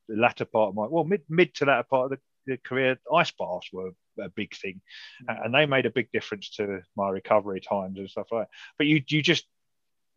the 0.09 0.15
latter 0.15 0.45
part 0.45 0.69
of 0.69 0.75
my 0.75 0.87
well 0.87 1.03
mid 1.03 1.21
mid 1.29 1.53
to 1.55 1.65
latter 1.65 1.85
part 1.87 2.11
of 2.11 2.17
the, 2.17 2.53
the 2.53 2.57
career, 2.57 2.97
ice 3.13 3.31
baths 3.31 3.69
were 3.71 3.91
a 4.19 4.29
big 4.29 4.55
thing, 4.55 4.81
mm-hmm. 5.29 5.45
and 5.45 5.53
they 5.53 5.65
made 5.65 5.85
a 5.85 5.91
big 5.91 6.11
difference 6.11 6.49
to 6.57 6.81
my 6.95 7.09
recovery 7.09 7.61
times 7.61 7.97
and 7.97 8.09
stuff 8.09 8.27
like 8.31 8.43
that. 8.43 8.49
But 8.77 8.87
you 8.87 9.01
you 9.07 9.21
just 9.21 9.45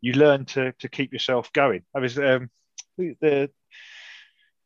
you 0.01 0.13
learn 0.13 0.45
to 0.45 0.73
to 0.79 0.89
keep 0.89 1.13
yourself 1.13 1.51
going. 1.53 1.83
I 1.95 1.99
was 1.99 2.17
um, 2.17 2.49
the 2.97 3.49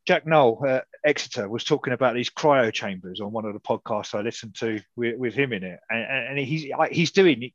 Jack 0.08 0.26
Nowell 0.26 0.64
uh, 0.68 0.82
Exeter 1.06 1.48
was 1.48 1.64
talking 1.64 1.94
about 1.94 2.16
these 2.16 2.30
cryo 2.30 2.74
chambers 2.74 3.22
on 3.22 3.32
one 3.32 3.46
of 3.46 3.54
the 3.54 3.60
podcasts 3.60 4.16
I 4.16 4.22
listened 4.22 4.56
to 4.56 4.82
with, 4.96 5.18
with 5.18 5.34
him 5.34 5.54
in 5.54 5.64
it, 5.64 5.80
and, 5.90 6.30
and 6.30 6.40
he's 6.40 6.72
he's 6.92 7.12
doing 7.12 7.52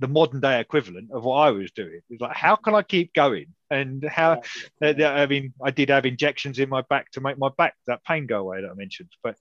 the 0.00 0.08
modern 0.08 0.40
day 0.40 0.60
equivalent 0.60 1.10
of 1.12 1.24
what 1.24 1.36
I 1.36 1.50
was 1.50 1.72
doing. 1.72 2.00
It's 2.08 2.20
like, 2.20 2.36
how 2.36 2.56
can 2.56 2.74
I 2.74 2.82
keep 2.82 3.12
going? 3.14 3.46
And 3.70 4.04
how, 4.04 4.42
uh, 4.82 4.94
I 5.04 5.26
mean, 5.26 5.52
I 5.62 5.70
did 5.72 5.88
have 5.88 6.06
injections 6.06 6.58
in 6.58 6.68
my 6.68 6.82
back 6.82 7.10
to 7.12 7.20
make 7.20 7.36
my 7.36 7.50
back 7.58 7.74
that 7.86 8.04
pain 8.04 8.26
go 8.26 8.38
away 8.38 8.62
that 8.62 8.70
I 8.70 8.74
mentioned, 8.74 9.10
but 9.22 9.36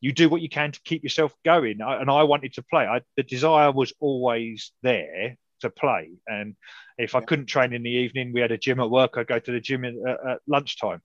you 0.00 0.12
do 0.12 0.28
what 0.28 0.42
you 0.42 0.48
can 0.48 0.72
to 0.72 0.80
keep 0.84 1.02
yourself 1.02 1.34
going. 1.44 1.78
and 1.80 2.10
I 2.10 2.22
wanted 2.22 2.54
to 2.54 2.62
play. 2.62 2.86
I, 2.86 3.02
the 3.16 3.22
desire 3.22 3.70
was 3.70 3.92
always 4.00 4.72
there 4.82 5.36
to 5.60 5.70
play. 5.70 6.10
And 6.26 6.56
if 6.98 7.14
I 7.14 7.20
couldn't 7.20 7.46
train 7.46 7.72
in 7.72 7.82
the 7.82 7.90
evening, 7.90 8.32
we 8.32 8.40
had 8.40 8.52
a 8.52 8.58
gym 8.58 8.80
at 8.80 8.90
work. 8.90 9.14
I'd 9.16 9.26
go 9.26 9.38
to 9.38 9.52
the 9.52 9.60
gym 9.60 9.84
at, 9.84 9.94
at 9.94 10.38
lunchtime. 10.46 11.02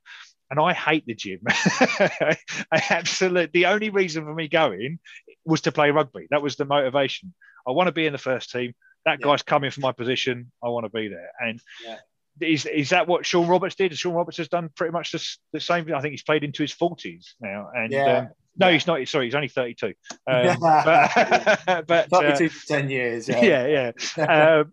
And 0.50 0.60
I 0.60 0.74
hate 0.74 1.06
the 1.06 1.16
gym. 1.16 1.40
I 1.50 2.38
absolutely. 2.72 3.62
The 3.62 3.66
only 3.66 3.90
reason 3.90 4.24
for 4.26 4.34
me 4.34 4.48
going 4.48 5.00
was 5.44 5.62
to 5.62 5.72
play 5.72 5.90
rugby. 5.90 6.28
That 6.30 6.44
was 6.44 6.56
the 6.56 6.66
motivation. 6.66 7.34
I 7.68 7.72
want 7.72 7.88
to 7.88 7.92
be 7.92 8.06
in 8.06 8.14
the 8.14 8.20
first 8.20 8.52
team. 8.52 8.74
That 9.06 9.20
yeah. 9.20 9.26
guy's 9.26 9.42
coming 9.42 9.72
for 9.72 9.82
my 9.82 9.92
position. 9.92 10.52
I 10.64 10.70
want 10.70 10.86
to 10.86 10.92
be 10.92 11.08
there. 11.08 11.32
And 11.40 11.60
yeah. 11.84 11.98
is 12.42 12.68
is 12.68 12.90
that 12.92 13.08
what 13.08 13.26
Sean 13.26 13.48
Roberts 13.48 13.76
did? 13.76 13.98
Sean 13.98 14.14
Roberts 14.14 14.38
has 14.38 14.48
done 14.48 14.70
pretty 14.76 14.92
much 14.92 15.12
the, 15.12 15.28
the 15.54 15.60
same. 15.60 15.92
I 15.94 16.02
think 16.02 16.12
he's 16.12 16.24
played 16.24 16.44
into 16.44 16.62
his 16.62 16.72
forties 16.72 17.36
now. 17.42 17.70
And 17.74 17.92
yeah. 17.92 18.18
um, 18.18 18.30
no, 18.58 18.72
he's 18.72 18.88
not. 18.88 19.08
Sorry, 19.08 19.26
he's 19.26 19.36
only 19.36 19.48
32. 19.48 19.94
Um, 20.28 20.58
but, 20.60 21.86
but 21.88 22.14
uh, 22.14 22.36
for 22.36 22.68
10 22.68 22.90
years. 22.90 23.28
Yeah, 23.28 23.68
yeah. 23.68 23.92
yeah. 24.18 24.62
um, 24.62 24.72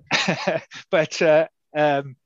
but 0.91 1.20
uh, 1.20 1.47
um, 1.76 2.16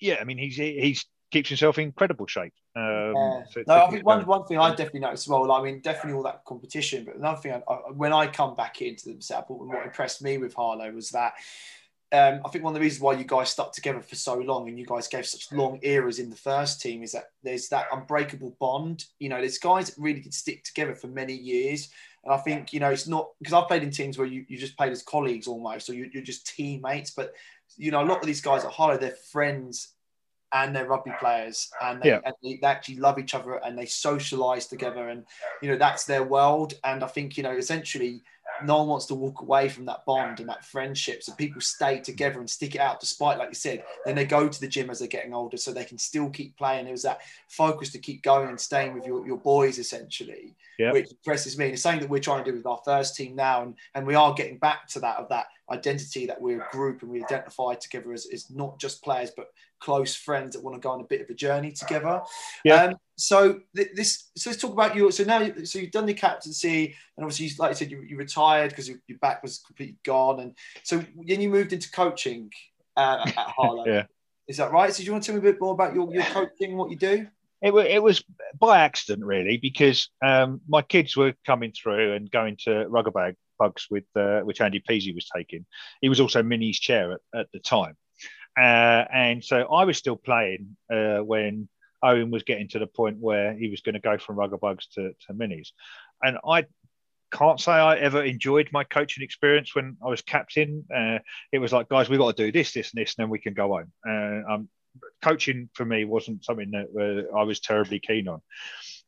yeah, 0.00 0.16
I 0.20 0.24
mean, 0.24 0.38
he's 0.38 0.56
he's 0.56 1.06
keeps 1.32 1.48
himself 1.48 1.78
in 1.78 1.84
incredible 1.84 2.26
shape. 2.26 2.52
Um, 2.76 3.14
yeah. 3.16 3.42
so 3.50 3.64
no, 3.66 3.86
I 3.86 3.90
think 3.90 4.06
one, 4.06 4.24
one 4.26 4.44
thing 4.44 4.58
I 4.58 4.70
definitely 4.70 5.00
noticed 5.00 5.24
as 5.24 5.28
well, 5.28 5.50
I 5.50 5.62
mean, 5.62 5.80
definitely 5.80 6.12
all 6.12 6.22
that 6.24 6.44
competition, 6.44 7.04
but 7.04 7.16
another 7.16 7.40
thing, 7.40 7.52
I, 7.52 7.72
I, 7.72 7.76
when 7.90 8.12
I 8.12 8.26
come 8.26 8.54
back 8.54 8.82
into 8.82 9.14
the 9.14 9.22
setup, 9.22 9.50
what 9.50 9.84
impressed 9.84 10.22
me 10.22 10.38
with 10.38 10.54
Harlow 10.54 10.92
was 10.92 11.10
that 11.10 11.32
um, 12.12 12.40
I 12.44 12.48
think 12.50 12.62
one 12.62 12.72
of 12.72 12.74
the 12.74 12.84
reasons 12.84 13.00
why 13.00 13.14
you 13.14 13.24
guys 13.24 13.50
stuck 13.50 13.72
together 13.72 14.02
for 14.02 14.16
so 14.16 14.34
long 14.34 14.68
and 14.68 14.78
you 14.78 14.84
guys 14.84 15.08
gave 15.08 15.24
such 15.24 15.50
long 15.50 15.78
eras 15.82 16.18
in 16.18 16.28
the 16.28 16.36
first 16.36 16.82
team 16.82 17.02
is 17.02 17.12
that 17.12 17.30
there's 17.42 17.68
that 17.70 17.86
unbreakable 17.90 18.54
bond. 18.60 19.06
You 19.18 19.30
know, 19.30 19.38
there's 19.38 19.56
guys 19.56 19.88
that 19.88 20.00
really 20.00 20.20
could 20.20 20.34
stick 20.34 20.62
together 20.62 20.94
for 20.94 21.06
many 21.06 21.32
years. 21.32 21.88
And 22.24 22.34
I 22.34 22.36
think, 22.36 22.74
you 22.74 22.80
know, 22.80 22.90
it's 22.90 23.08
not 23.08 23.30
because 23.38 23.54
I've 23.54 23.66
played 23.66 23.82
in 23.82 23.90
teams 23.90 24.18
where 24.18 24.26
you, 24.26 24.44
you 24.46 24.58
just 24.58 24.76
played 24.76 24.92
as 24.92 25.02
colleagues 25.02 25.46
almost, 25.46 25.88
or 25.88 25.94
you, 25.94 26.10
are 26.14 26.22
just 26.22 26.46
teammates. 26.46 27.12
But, 27.12 27.32
you 27.78 27.90
know, 27.90 28.02
a 28.02 28.04
lot 28.04 28.20
of 28.20 28.26
these 28.26 28.42
guys 28.42 28.64
at 28.64 28.72
Harlow, 28.72 28.98
they're 28.98 29.16
friends 29.30 29.94
and 30.52 30.76
they're 30.76 30.86
rugby 30.86 31.12
players 31.18 31.70
and 31.80 32.02
they, 32.02 32.10
yeah. 32.10 32.20
and 32.26 32.34
they, 32.42 32.60
actually 32.62 32.96
love 32.96 33.18
each 33.18 33.34
other 33.34 33.54
and 33.54 33.76
they 33.76 33.86
socialize 33.86 34.66
together. 34.66 35.08
And, 35.08 35.24
you 35.62 35.70
know, 35.70 35.78
that's 35.78 36.04
their 36.04 36.24
world. 36.24 36.74
And 36.84 37.02
I 37.02 37.06
think, 37.06 37.38
you 37.38 37.42
know, 37.42 37.56
essentially, 37.56 38.22
no 38.64 38.78
one 38.78 38.88
wants 38.88 39.06
to 39.06 39.14
walk 39.14 39.40
away 39.40 39.68
from 39.68 39.84
that 39.86 40.04
bond 40.04 40.40
and 40.40 40.48
that 40.48 40.64
friendship. 40.64 41.22
So 41.22 41.32
people 41.34 41.60
stay 41.60 42.00
together 42.00 42.38
and 42.40 42.48
stick 42.48 42.74
it 42.74 42.80
out 42.80 43.00
despite, 43.00 43.38
like 43.38 43.50
you 43.50 43.54
said, 43.54 43.84
then 44.04 44.14
they 44.14 44.24
go 44.24 44.48
to 44.48 44.60
the 44.60 44.68
gym 44.68 44.90
as 44.90 44.98
they're 44.98 45.08
getting 45.08 45.34
older 45.34 45.56
so 45.56 45.72
they 45.72 45.84
can 45.84 45.98
still 45.98 46.30
keep 46.30 46.56
playing. 46.56 46.86
It 46.86 46.92
was 46.92 47.02
that 47.02 47.20
focus 47.48 47.90
to 47.92 47.98
keep 47.98 48.22
going 48.22 48.48
and 48.48 48.60
staying 48.60 48.94
with 48.94 49.06
your, 49.06 49.26
your 49.26 49.38
boys 49.38 49.78
essentially, 49.78 50.54
yep. 50.78 50.92
which 50.92 51.10
impresses 51.10 51.58
me. 51.58 51.66
And 51.66 51.74
it's 51.74 51.82
something 51.82 52.00
that 52.00 52.10
we're 52.10 52.20
trying 52.20 52.44
to 52.44 52.50
do 52.50 52.56
with 52.56 52.66
our 52.66 52.80
first 52.84 53.16
team 53.16 53.36
now. 53.36 53.62
And, 53.62 53.74
and 53.94 54.06
we 54.06 54.14
are 54.14 54.34
getting 54.34 54.58
back 54.58 54.88
to 54.88 55.00
that 55.00 55.18
of 55.18 55.28
that 55.28 55.46
identity 55.70 56.26
that 56.26 56.40
we're 56.40 56.62
a 56.62 56.70
group 56.70 57.02
and 57.02 57.10
we 57.10 57.22
identify 57.22 57.74
together 57.74 58.12
as, 58.12 58.26
as 58.32 58.50
not 58.50 58.78
just 58.78 59.02
players, 59.02 59.30
but 59.36 59.48
close 59.82 60.14
friends 60.14 60.54
that 60.54 60.62
want 60.62 60.74
to 60.74 60.80
go 60.80 60.90
on 60.90 61.00
a 61.00 61.04
bit 61.04 61.20
of 61.20 61.28
a 61.28 61.34
journey 61.34 61.72
together. 61.72 62.22
Yeah. 62.64 62.84
Um, 62.84 62.96
so 63.16 63.60
th- 63.76 63.90
this, 63.94 64.30
so 64.36 64.50
let's 64.50 64.62
talk 64.62 64.72
about 64.72 64.94
you. 64.96 65.10
So 65.10 65.24
now, 65.24 65.46
so 65.64 65.78
you've 65.78 65.90
done 65.90 66.06
the 66.06 66.14
captaincy, 66.14 66.94
and 67.16 67.24
obviously, 67.24 67.50
like 67.58 67.70
you 67.70 67.76
said, 67.76 67.90
you, 67.90 68.02
you 68.02 68.16
retired 68.16 68.70
because 68.70 68.88
your, 68.88 68.98
your, 69.08 69.18
back 69.18 69.42
was 69.42 69.58
completely 69.58 69.96
gone, 70.04 70.40
and 70.40 70.56
so 70.82 71.04
then 71.26 71.40
you 71.40 71.48
moved 71.48 71.72
into 71.72 71.90
coaching 71.90 72.50
uh, 72.96 73.24
at 73.26 73.36
Harlow. 73.36 73.84
yeah. 73.86 74.04
Is 74.48 74.56
that 74.56 74.72
right? 74.72 74.92
So 74.92 74.98
do 74.98 75.04
you 75.04 75.12
want 75.12 75.24
to 75.24 75.32
tell 75.32 75.40
me 75.40 75.48
a 75.48 75.52
bit 75.52 75.60
more 75.60 75.72
about 75.72 75.94
your, 75.94 76.12
your 76.12 76.24
coaching, 76.24 76.76
what 76.76 76.90
you 76.90 76.96
do? 76.96 77.26
It, 77.60 77.72
it 77.72 78.02
was 78.02 78.24
by 78.58 78.80
accident, 78.80 79.24
really, 79.24 79.56
because 79.56 80.10
um, 80.24 80.60
my 80.68 80.82
kids 80.82 81.16
were 81.16 81.32
coming 81.46 81.72
through 81.72 82.14
and 82.14 82.28
going 82.30 82.56
to 82.64 82.86
Ruggerbag 82.88 83.36
Bugs 83.58 83.86
with 83.88 84.04
uh, 84.16 84.40
which 84.40 84.60
Andy 84.60 84.80
Peasy 84.80 85.14
was 85.14 85.28
taking. 85.34 85.64
He 86.00 86.08
was 86.08 86.18
also 86.18 86.42
minis 86.42 86.80
chair 86.80 87.12
at, 87.12 87.20
at 87.34 87.46
the 87.52 87.60
time. 87.60 87.96
Uh, 88.58 89.04
and 89.12 89.44
so 89.44 89.62
I 89.72 89.84
was 89.84 89.96
still 89.96 90.16
playing 90.16 90.76
uh, 90.92 91.18
when 91.18 91.68
Owen 92.02 92.30
was 92.30 92.42
getting 92.42 92.68
to 92.68 92.78
the 92.78 92.86
point 92.86 93.18
where 93.18 93.54
he 93.54 93.68
was 93.68 93.80
going 93.80 93.94
to 93.94 94.00
go 94.00 94.18
from 94.18 94.36
rugger 94.36 94.58
bugs 94.58 94.86
to, 94.94 95.12
to 95.26 95.34
minis. 95.34 95.68
And 96.22 96.38
I 96.46 96.66
can't 97.32 97.60
say 97.60 97.72
I 97.72 97.96
ever 97.96 98.22
enjoyed 98.22 98.68
my 98.72 98.84
coaching 98.84 99.24
experience 99.24 99.74
when 99.74 99.96
I 100.04 100.08
was 100.08 100.20
captain. 100.20 100.84
Uh, 100.94 101.18
it 101.50 101.58
was 101.58 101.72
like, 101.72 101.88
guys, 101.88 102.08
we've 102.08 102.18
got 102.18 102.36
to 102.36 102.44
do 102.44 102.52
this, 102.52 102.72
this, 102.72 102.92
and 102.92 103.00
this, 103.00 103.14
and 103.16 103.24
then 103.24 103.30
we 103.30 103.38
can 103.38 103.54
go 103.54 103.68
home. 103.68 103.92
Uh, 104.06 104.52
um, 104.52 104.68
coaching 105.22 105.70
for 105.72 105.84
me 105.84 106.04
wasn't 106.04 106.44
something 106.44 106.70
that 106.72 107.28
uh, 107.32 107.36
I 107.36 107.44
was 107.44 107.60
terribly 107.60 108.00
keen 108.00 108.28
on. 108.28 108.42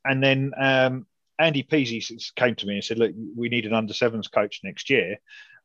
And 0.04 0.22
then 0.22 0.52
um, 0.56 1.06
Andy 1.38 1.62
Peasy 1.62 2.02
came 2.36 2.54
to 2.56 2.66
me 2.66 2.74
and 2.74 2.84
said, 2.84 2.98
"Look, 2.98 3.12
we 3.36 3.48
need 3.48 3.66
an 3.66 3.74
under 3.74 3.92
sevens 3.92 4.28
coach 4.28 4.60
next 4.62 4.90
year," 4.90 5.16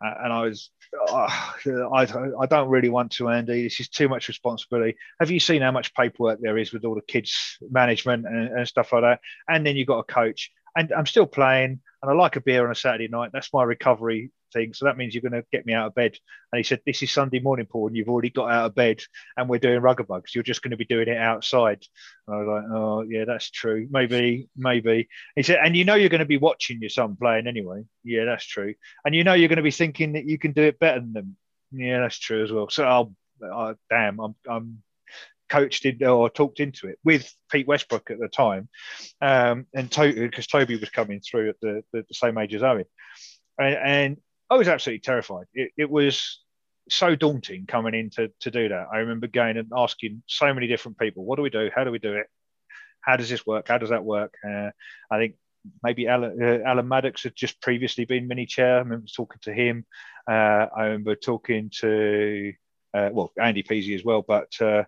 uh, 0.03 0.13
and 0.23 0.33
I 0.33 0.41
was 0.43 0.71
oh, 0.97 1.93
I, 1.93 2.07
I 2.39 2.45
don't 2.45 2.69
really 2.69 2.89
want 2.89 3.11
to, 3.13 3.29
Andy. 3.29 3.63
This 3.63 3.79
is 3.79 3.89
too 3.89 4.09
much 4.09 4.27
responsibility. 4.27 4.97
Have 5.19 5.31
you 5.31 5.39
seen 5.39 5.61
how 5.61 5.71
much 5.71 5.93
paperwork 5.93 6.39
there 6.41 6.57
is 6.57 6.71
with 6.73 6.85
all 6.85 6.95
the 6.95 7.01
kids 7.01 7.57
management 7.69 8.25
and, 8.25 8.49
and 8.49 8.67
stuff 8.67 8.93
like 8.93 9.03
that? 9.03 9.19
And 9.47 9.65
then 9.65 9.75
you've 9.75 9.87
got 9.87 9.99
a 9.99 10.03
coach, 10.03 10.51
and 10.75 10.91
I'm 10.91 11.05
still 11.05 11.27
playing, 11.27 11.79
and 12.01 12.11
I 12.11 12.13
like 12.13 12.35
a 12.35 12.41
beer 12.41 12.65
on 12.65 12.71
a 12.71 12.75
Saturday 12.75 13.07
night. 13.07 13.31
That's 13.33 13.53
my 13.53 13.63
recovery 13.63 14.31
thing. 14.51 14.73
So 14.73 14.85
that 14.85 14.97
means 14.97 15.13
you're 15.13 15.21
going 15.21 15.41
to 15.41 15.45
get 15.51 15.65
me 15.65 15.73
out 15.73 15.87
of 15.87 15.95
bed. 15.95 16.15
And 16.51 16.57
he 16.57 16.63
said, 16.63 16.81
This 16.85 17.01
is 17.01 17.11
Sunday 17.11 17.39
morning, 17.39 17.65
Paul, 17.65 17.87
and 17.87 17.95
you've 17.95 18.09
already 18.09 18.29
got 18.29 18.51
out 18.51 18.65
of 18.65 18.75
bed 18.75 19.01
and 19.37 19.49
we're 19.49 19.59
doing 19.59 19.81
rugger 19.81 20.03
bugs. 20.03 20.33
You're 20.33 20.43
just 20.43 20.61
going 20.61 20.71
to 20.71 20.77
be 20.77 20.85
doing 20.85 21.07
it 21.07 21.17
outside. 21.17 21.85
And 22.27 22.35
I 22.35 22.39
was 22.39 22.47
like, 22.47 22.71
Oh, 22.71 23.01
yeah, 23.01 23.25
that's 23.25 23.49
true. 23.49 23.87
Maybe, 23.89 24.49
maybe. 24.55 25.07
He 25.35 25.43
said, 25.43 25.59
And 25.63 25.75
you 25.75 25.85
know 25.85 25.95
you're 25.95 26.09
going 26.09 26.19
to 26.19 26.25
be 26.25 26.37
watching 26.37 26.79
your 26.81 26.89
son 26.89 27.15
playing 27.15 27.47
anyway. 27.47 27.83
Yeah, 28.03 28.25
that's 28.25 28.45
true. 28.45 28.73
And 29.05 29.15
you 29.15 29.23
know 29.23 29.33
you're 29.33 29.49
going 29.49 29.57
to 29.57 29.63
be 29.63 29.71
thinking 29.71 30.13
that 30.13 30.25
you 30.25 30.37
can 30.37 30.51
do 30.51 30.63
it 30.63 30.79
better 30.79 30.99
than 30.99 31.13
them. 31.13 31.37
Yeah, 31.71 31.99
that's 31.99 32.17
true 32.17 32.43
as 32.43 32.51
well. 32.51 32.69
So, 32.69 32.85
oh, 32.85 33.13
oh 33.43 33.75
damn, 33.89 34.19
I'm, 34.19 34.35
I'm 34.49 34.83
coached 35.49 35.85
in 35.85 36.03
or 36.05 36.29
talked 36.29 36.59
into 36.59 36.87
it 36.87 36.99
with 37.03 37.33
Pete 37.51 37.67
Westbrook 37.67 38.11
at 38.11 38.19
the 38.19 38.27
time, 38.27 38.69
um, 39.21 39.65
and 39.73 39.89
because 39.89 40.47
to- 40.47 40.59
Toby 40.59 40.77
was 40.77 40.89
coming 40.89 41.19
through 41.19 41.49
at 41.49 41.59
the, 41.61 41.83
the, 41.91 42.05
the 42.07 42.13
same 42.13 42.37
age 42.37 42.55
as 42.55 42.63
Owen, 42.63 42.85
and, 43.57 43.75
and, 43.75 44.17
I 44.49 44.55
was 44.55 44.67
absolutely 44.67 45.01
terrified. 45.01 45.45
It, 45.53 45.71
it 45.77 45.89
was 45.89 46.39
so 46.89 47.15
daunting 47.15 47.65
coming 47.67 47.93
in 47.93 48.09
to, 48.11 48.31
to 48.41 48.51
do 48.51 48.69
that. 48.69 48.87
I 48.91 48.97
remember 48.99 49.27
going 49.27 49.57
and 49.57 49.71
asking 49.75 50.23
so 50.27 50.53
many 50.53 50.67
different 50.67 50.97
people, 50.97 51.23
what 51.23 51.35
do 51.35 51.43
we 51.43 51.49
do? 51.49 51.69
How 51.73 51.83
do 51.83 51.91
we 51.91 51.99
do 51.99 52.15
it? 52.15 52.27
How 53.01 53.15
does 53.15 53.29
this 53.29 53.45
work? 53.45 53.67
How 53.67 53.77
does 53.77 53.89
that 53.89 54.03
work? 54.03 54.33
Uh, 54.47 54.71
I 55.11 55.17
think 55.17 55.35
maybe 55.83 56.07
Alan, 56.07 56.41
uh, 56.41 56.59
Alan, 56.65 56.87
Maddox 56.87 57.23
had 57.23 57.35
just 57.35 57.61
previously 57.61 58.05
been 58.05 58.27
mini 58.27 58.45
chair. 58.45 58.77
I 58.77 58.79
remember 58.79 59.07
talking 59.07 59.39
to 59.43 59.53
him. 59.53 59.85
Uh, 60.27 60.67
I 60.75 60.85
remember 60.85 61.15
talking 61.15 61.71
to, 61.79 62.53
uh, 62.93 63.09
well, 63.11 63.31
Andy 63.41 63.63
Peasy 63.63 63.95
as 63.95 64.03
well, 64.03 64.23
but 64.27 64.49
uh, 64.61 64.83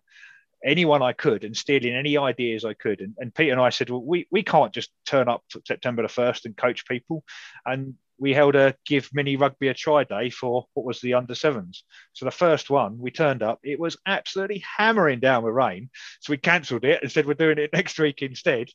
anyone 0.64 1.02
I 1.02 1.14
could 1.14 1.44
and 1.44 1.56
stealing 1.56 1.94
any 1.94 2.18
ideas 2.18 2.66
I 2.66 2.74
could. 2.74 3.02
And, 3.02 3.16
and 3.18 3.34
Pete 3.34 3.52
and 3.52 3.62
I 3.62 3.70
said, 3.70 3.90
well, 3.90 4.04
we, 4.04 4.28
we 4.32 4.44
can't 4.44 4.74
just 4.74 4.92
turn 5.06 5.28
up 5.28 5.44
September 5.66 6.02
the 6.02 6.08
1st 6.08 6.46
and 6.46 6.58
coach 6.58 6.86
people. 6.86 7.24
And 7.66 7.96
we 8.22 8.36
held 8.36 8.56
a 8.56 8.76
give 8.86 9.10
mini 9.14 9.36
rugby 9.36 9.68
a 9.68 9.74
try 9.74 10.04
day 10.04 10.30
for 10.30 10.68
what 10.76 10.86
was 10.86 11.02
the 11.02 11.16
under 11.16 11.34
sevens. 11.34 11.84
So 12.14 12.24
the 12.26 12.32
first 12.32 12.70
one, 12.70 13.00
we 13.00 13.10
turned 13.10 13.42
up, 13.42 13.60
it 13.64 13.80
was 13.80 13.98
absolutely 14.06 14.64
hammering 14.78 15.20
down 15.20 15.44
with 15.44 15.56
rain. 15.56 15.90
So 16.20 16.32
we 16.32 16.38
cancelled 16.38 16.86
it 16.86 17.02
and 17.02 17.12
said 17.12 17.26
we're 17.26 17.34
doing 17.34 17.58
it 17.58 17.74
next 17.74 17.98
week 17.98 18.22
instead. 18.22 18.70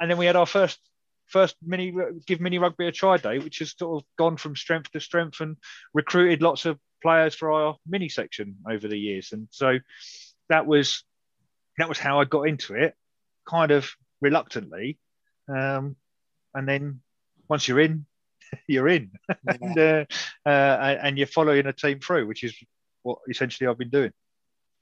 And 0.00 0.10
then 0.10 0.18
we 0.18 0.26
had 0.26 0.34
our 0.34 0.46
first 0.46 0.80
first 1.26 1.54
mini 1.62 1.94
give 2.26 2.40
mini 2.40 2.58
rugby 2.58 2.88
a 2.88 2.92
try 2.92 3.18
day, 3.18 3.38
which 3.38 3.60
has 3.60 3.72
sort 3.78 4.02
of 4.02 4.08
gone 4.18 4.36
from 4.36 4.56
strength 4.56 4.90
to 4.90 5.00
strength 5.00 5.40
and 5.40 5.56
recruited 5.94 6.42
lots 6.42 6.64
of 6.64 6.76
players 7.00 7.36
for 7.36 7.52
our 7.52 7.76
mini 7.86 8.08
section 8.08 8.56
over 8.68 8.88
the 8.88 8.98
years. 8.98 9.30
And 9.30 9.46
so 9.52 9.78
that 10.48 10.66
was 10.66 11.04
that 11.76 11.88
was 11.88 12.00
how 12.00 12.20
I 12.20 12.24
got 12.24 12.48
into 12.48 12.74
it, 12.74 12.94
kind 13.48 13.70
of 13.70 13.88
reluctantly. 14.20 14.98
Um, 15.48 15.94
and 16.52 16.68
then 16.68 17.00
once 17.48 17.68
you're 17.68 17.78
in, 17.78 18.06
you're 18.66 18.88
in, 18.88 19.10
yeah. 19.28 19.34
and, 19.60 19.78
uh, 19.78 20.04
uh, 20.46 20.96
and 21.02 21.18
you're 21.18 21.26
following 21.26 21.66
a 21.66 21.72
team 21.72 22.00
through, 22.00 22.26
which 22.26 22.44
is 22.44 22.54
what 23.02 23.18
essentially 23.28 23.68
I've 23.68 23.78
been 23.78 23.90
doing. 23.90 24.12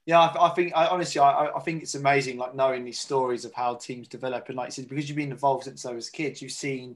Yeah, 0.05 0.21
I, 0.21 0.47
I 0.47 0.49
think 0.49 0.71
I, 0.75 0.87
honestly, 0.87 1.19
I, 1.19 1.47
I 1.47 1.59
think 1.59 1.83
it's 1.83 1.95
amazing, 1.95 2.37
like 2.37 2.55
knowing 2.55 2.85
these 2.85 2.99
stories 2.99 3.43
of 3.43 3.53
how 3.53 3.75
teams 3.75 4.07
develop, 4.07 4.47
and 4.47 4.57
like 4.57 4.67
you 4.67 4.71
said, 4.71 4.87
because 4.87 5.09
you've 5.09 5.17
been 5.17 5.31
involved 5.31 5.65
since 5.65 5.85
I 5.85 5.91
was 5.91 6.09
kids, 6.09 6.41
you've 6.41 6.51
seen, 6.51 6.95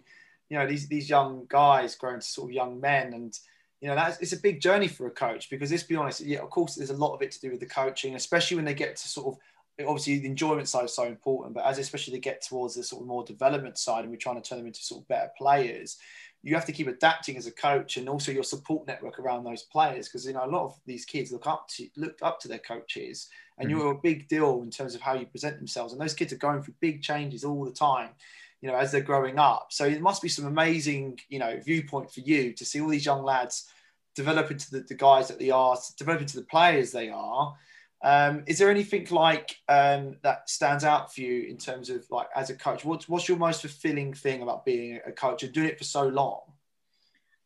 you 0.49 0.57
know, 0.57 0.65
these 0.65 0.87
these 0.87 1.09
young 1.09 1.45
guys 1.49 1.95
growing 1.95 2.21
to 2.21 2.25
sort 2.25 2.49
of 2.49 2.53
young 2.53 2.79
men, 2.79 3.13
and 3.13 3.37
you 3.81 3.89
know 3.89 3.95
that's 3.95 4.19
it's 4.21 4.31
a 4.31 4.39
big 4.39 4.61
journey 4.61 4.87
for 4.87 5.07
a 5.07 5.11
coach 5.11 5.49
because 5.49 5.71
let's 5.71 5.83
be 5.83 5.97
honest, 5.97 6.21
yeah, 6.21 6.39
of 6.39 6.49
course, 6.49 6.75
there's 6.75 6.89
a 6.89 6.95
lot 6.95 7.13
of 7.13 7.21
it 7.21 7.31
to 7.31 7.41
do 7.41 7.51
with 7.51 7.59
the 7.59 7.65
coaching, 7.65 8.15
especially 8.15 8.55
when 8.55 8.65
they 8.65 8.73
get 8.73 8.95
to 8.95 9.07
sort 9.09 9.27
of 9.27 9.41
obviously 9.85 10.19
the 10.19 10.27
enjoyment 10.27 10.67
side 10.67 10.85
is 10.85 10.95
so 10.95 11.03
important, 11.03 11.53
but 11.53 11.65
as 11.65 11.79
especially 11.79 12.13
they 12.13 12.19
get 12.19 12.41
towards 12.41 12.75
the 12.75 12.83
sort 12.83 13.01
of 13.01 13.07
more 13.07 13.25
development 13.25 13.77
side, 13.77 14.03
and 14.03 14.11
we're 14.11 14.17
trying 14.17 14.41
to 14.41 14.47
turn 14.47 14.59
them 14.59 14.67
into 14.67 14.81
sort 14.81 15.01
of 15.01 15.07
better 15.07 15.31
players 15.37 15.97
you 16.43 16.55
have 16.55 16.65
to 16.65 16.71
keep 16.71 16.87
adapting 16.87 17.37
as 17.37 17.45
a 17.45 17.51
coach 17.51 17.97
and 17.97 18.09
also 18.09 18.31
your 18.31 18.43
support 18.43 18.87
network 18.87 19.19
around 19.19 19.43
those 19.43 19.63
players 19.63 20.07
because 20.07 20.25
you 20.25 20.33
know 20.33 20.45
a 20.45 20.47
lot 20.47 20.65
of 20.65 20.79
these 20.85 21.05
kids 21.05 21.31
look 21.31 21.47
up 21.47 21.67
to 21.69 21.87
look 21.95 22.17
up 22.21 22.39
to 22.39 22.47
their 22.47 22.59
coaches 22.59 23.29
and 23.57 23.69
mm-hmm. 23.69 23.77
you're 23.77 23.91
a 23.91 23.97
big 24.01 24.27
deal 24.27 24.61
in 24.63 24.71
terms 24.71 24.95
of 24.95 25.01
how 25.01 25.13
you 25.13 25.25
present 25.25 25.57
themselves 25.57 25.93
and 25.93 26.01
those 26.01 26.13
kids 26.13 26.33
are 26.33 26.37
going 26.37 26.61
through 26.61 26.73
big 26.79 27.01
changes 27.01 27.43
all 27.43 27.63
the 27.63 27.71
time 27.71 28.09
you 28.61 28.69
know 28.69 28.75
as 28.75 28.91
they're 28.91 29.01
growing 29.01 29.37
up 29.37 29.67
so 29.69 29.85
it 29.85 30.01
must 30.01 30.21
be 30.21 30.29
some 30.29 30.45
amazing 30.45 31.19
you 31.29 31.39
know 31.39 31.59
viewpoint 31.63 32.11
for 32.11 32.21
you 32.21 32.53
to 32.53 32.65
see 32.65 32.81
all 32.81 32.89
these 32.89 33.05
young 33.05 33.23
lads 33.23 33.69
develop 34.15 34.51
into 34.51 34.69
the, 34.71 34.79
the 34.81 34.95
guys 34.95 35.27
that 35.27 35.39
they 35.39 35.49
are 35.49 35.77
develop 35.97 36.21
into 36.21 36.37
the 36.37 36.45
players 36.45 36.91
they 36.91 37.09
are 37.09 37.55
um, 38.03 38.43
is 38.47 38.57
there 38.57 38.71
anything 38.71 39.07
like 39.11 39.55
um, 39.67 40.17
that 40.23 40.49
stands 40.49 40.83
out 40.83 41.13
for 41.13 41.21
you 41.21 41.43
in 41.43 41.57
terms 41.57 41.89
of 41.89 42.05
like 42.09 42.27
as 42.35 42.49
a 42.49 42.55
coach? 42.55 42.83
What's 42.83 43.07
what's 43.07 43.27
your 43.27 43.37
most 43.37 43.61
fulfilling 43.61 44.13
thing 44.13 44.41
about 44.41 44.65
being 44.65 44.99
a 45.05 45.11
coach 45.11 45.43
and 45.43 45.53
doing 45.53 45.67
it 45.67 45.77
for 45.77 45.83
so 45.83 46.07
long? 46.07 46.41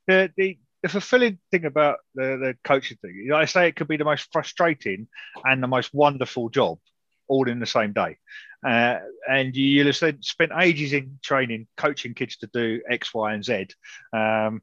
The 0.08 0.32
the, 0.38 0.58
the 0.82 0.89
fulfilling 0.89 1.39
thing 1.51 1.66
about 1.66 1.97
the, 2.14 2.38
the 2.38 2.58
coaching 2.64 2.97
thing, 3.01 3.16
you 3.16 3.30
know, 3.30 3.38
I 3.38 3.45
say 3.45 3.68
it 3.68 3.76
could 3.76 3.88
be 3.88 3.97
the 3.97 4.06
most 4.06 4.32
frustrating 4.32 5.08
and 5.43 5.62
the 5.62 5.68
most 5.68 5.93
wonderful 5.93 6.49
job 6.49 6.80
all 7.28 7.49
in 7.49 7.60
the 7.60 7.66
same 7.66 7.91
day. 7.91 8.18
Uh, 8.66 8.99
and 9.30 9.56
you, 9.56 9.84
will 9.84 9.91
have 9.91 10.16
spent 10.22 10.51
ages 10.60 10.93
in 10.93 11.20
training, 11.22 11.68
coaching 11.78 12.14
kids 12.14 12.38
to 12.38 12.47
do 12.47 12.82
X, 12.89 13.14
Y, 13.14 13.34
and 13.34 13.43
Z, 13.43 13.68
um, 14.14 14.62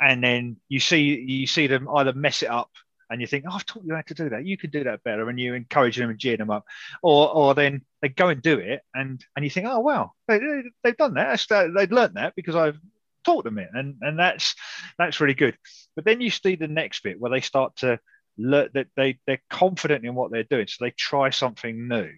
and 0.00 0.24
then 0.24 0.56
you 0.68 0.80
see 0.80 1.20
you 1.20 1.46
see 1.46 1.66
them 1.66 1.88
either 1.94 2.12
mess 2.14 2.42
it 2.42 2.50
up 2.50 2.70
and 3.14 3.20
you 3.20 3.28
think, 3.28 3.44
oh, 3.48 3.54
I've 3.54 3.64
taught 3.64 3.84
you 3.86 3.94
how 3.94 4.00
to 4.00 4.14
do 4.14 4.28
that. 4.30 4.44
You 4.44 4.58
can 4.58 4.70
do 4.70 4.82
that 4.84 5.04
better, 5.04 5.28
and 5.28 5.38
you 5.38 5.54
encourage 5.54 5.96
them 5.96 6.10
and 6.10 6.18
cheer 6.18 6.36
them 6.36 6.50
up, 6.50 6.64
or 7.00 7.32
or 7.32 7.54
then 7.54 7.82
they 8.02 8.08
go 8.08 8.28
and 8.28 8.42
do 8.42 8.58
it, 8.58 8.82
and 8.92 9.24
and 9.36 9.44
you 9.44 9.50
think, 9.50 9.68
oh 9.70 9.78
wow, 9.78 10.10
they, 10.26 10.40
have 10.84 10.96
done 10.96 11.14
that. 11.14 11.46
They've 11.48 11.92
learned 11.92 12.16
that 12.16 12.34
because 12.34 12.56
I've 12.56 12.78
taught 13.24 13.44
them 13.44 13.58
it, 13.58 13.68
and 13.72 13.98
and 14.00 14.18
that's 14.18 14.56
that's 14.98 15.20
really 15.20 15.34
good. 15.34 15.56
But 15.94 16.04
then 16.04 16.20
you 16.20 16.30
see 16.30 16.56
the 16.56 16.66
next 16.66 17.04
bit 17.04 17.20
where 17.20 17.30
they 17.30 17.40
start 17.40 17.76
to 17.76 18.00
learn 18.36 18.70
that 18.74 18.88
they 18.96 19.20
they're 19.28 19.42
confident 19.48 20.04
in 20.04 20.16
what 20.16 20.32
they're 20.32 20.42
doing, 20.42 20.66
so 20.66 20.84
they 20.84 20.90
try 20.90 21.30
something 21.30 21.86
new. 21.86 22.10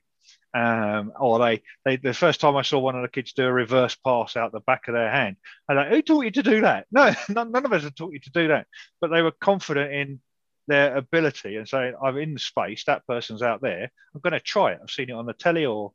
Um, 0.55 1.13
or 1.21 1.39
they, 1.39 1.63
they, 1.85 1.97
the 1.97 2.15
first 2.15 2.41
time 2.41 2.57
I 2.57 2.63
saw 2.63 2.79
one 2.79 2.97
of 2.97 3.03
the 3.03 3.09
kids 3.09 3.35
do 3.35 3.45
a 3.45 3.53
reverse 3.53 3.95
pass 3.95 4.39
out 4.39 4.53
the 4.53 4.61
back 4.61 4.89
of 4.89 4.95
their 4.95 5.11
hand, 5.11 5.37
I 5.69 5.75
like, 5.75 5.89
who 5.89 6.01
taught 6.01 6.25
you 6.25 6.31
to 6.31 6.43
do 6.43 6.63
that? 6.63 6.87
No, 6.93 7.13
none, 7.29 7.53
none 7.53 7.67
of 7.67 7.75
us 7.75 7.83
have 7.83 7.95
taught 7.95 8.15
you 8.15 8.21
to 8.21 8.31
do 8.31 8.49
that. 8.49 8.67
But 8.99 9.11
they 9.11 9.21
were 9.21 9.33
confident 9.33 9.93
in 9.93 10.21
their 10.67 10.97
ability 10.97 11.57
and 11.57 11.69
saying, 11.69 11.95
I'm 12.03 12.19
in 12.19 12.35
the 12.35 12.41
space, 12.41 12.85
that 12.85 13.07
person's 13.07 13.43
out 13.43 13.61
there, 13.61 13.91
I'm 14.15 14.21
going 14.21 14.33
to 14.33 14.41
try 14.41 14.73
it. 14.73 14.81
I've 14.83 14.91
seen 14.91 15.11
it 15.11 15.15
on 15.15 15.27
the 15.27 15.33
telly 15.33 15.67
or 15.67 15.93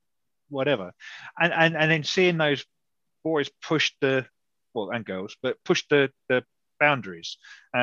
whatever. 0.50 0.94
And, 1.40 1.54
and, 1.54 1.76
and 1.76 1.92
then 1.92 2.04
seeing 2.04 2.38
those 2.38 2.66
boys 3.24 3.50
push 3.62 3.94
the, 4.02 4.26
well, 4.74 4.92
and 4.92 5.06
girls, 5.06 5.36
but 5.42 5.58
push 5.64 5.84
the, 5.90 6.12
the 6.30 6.44
boundaries 6.80 7.38
uh, 7.76 7.78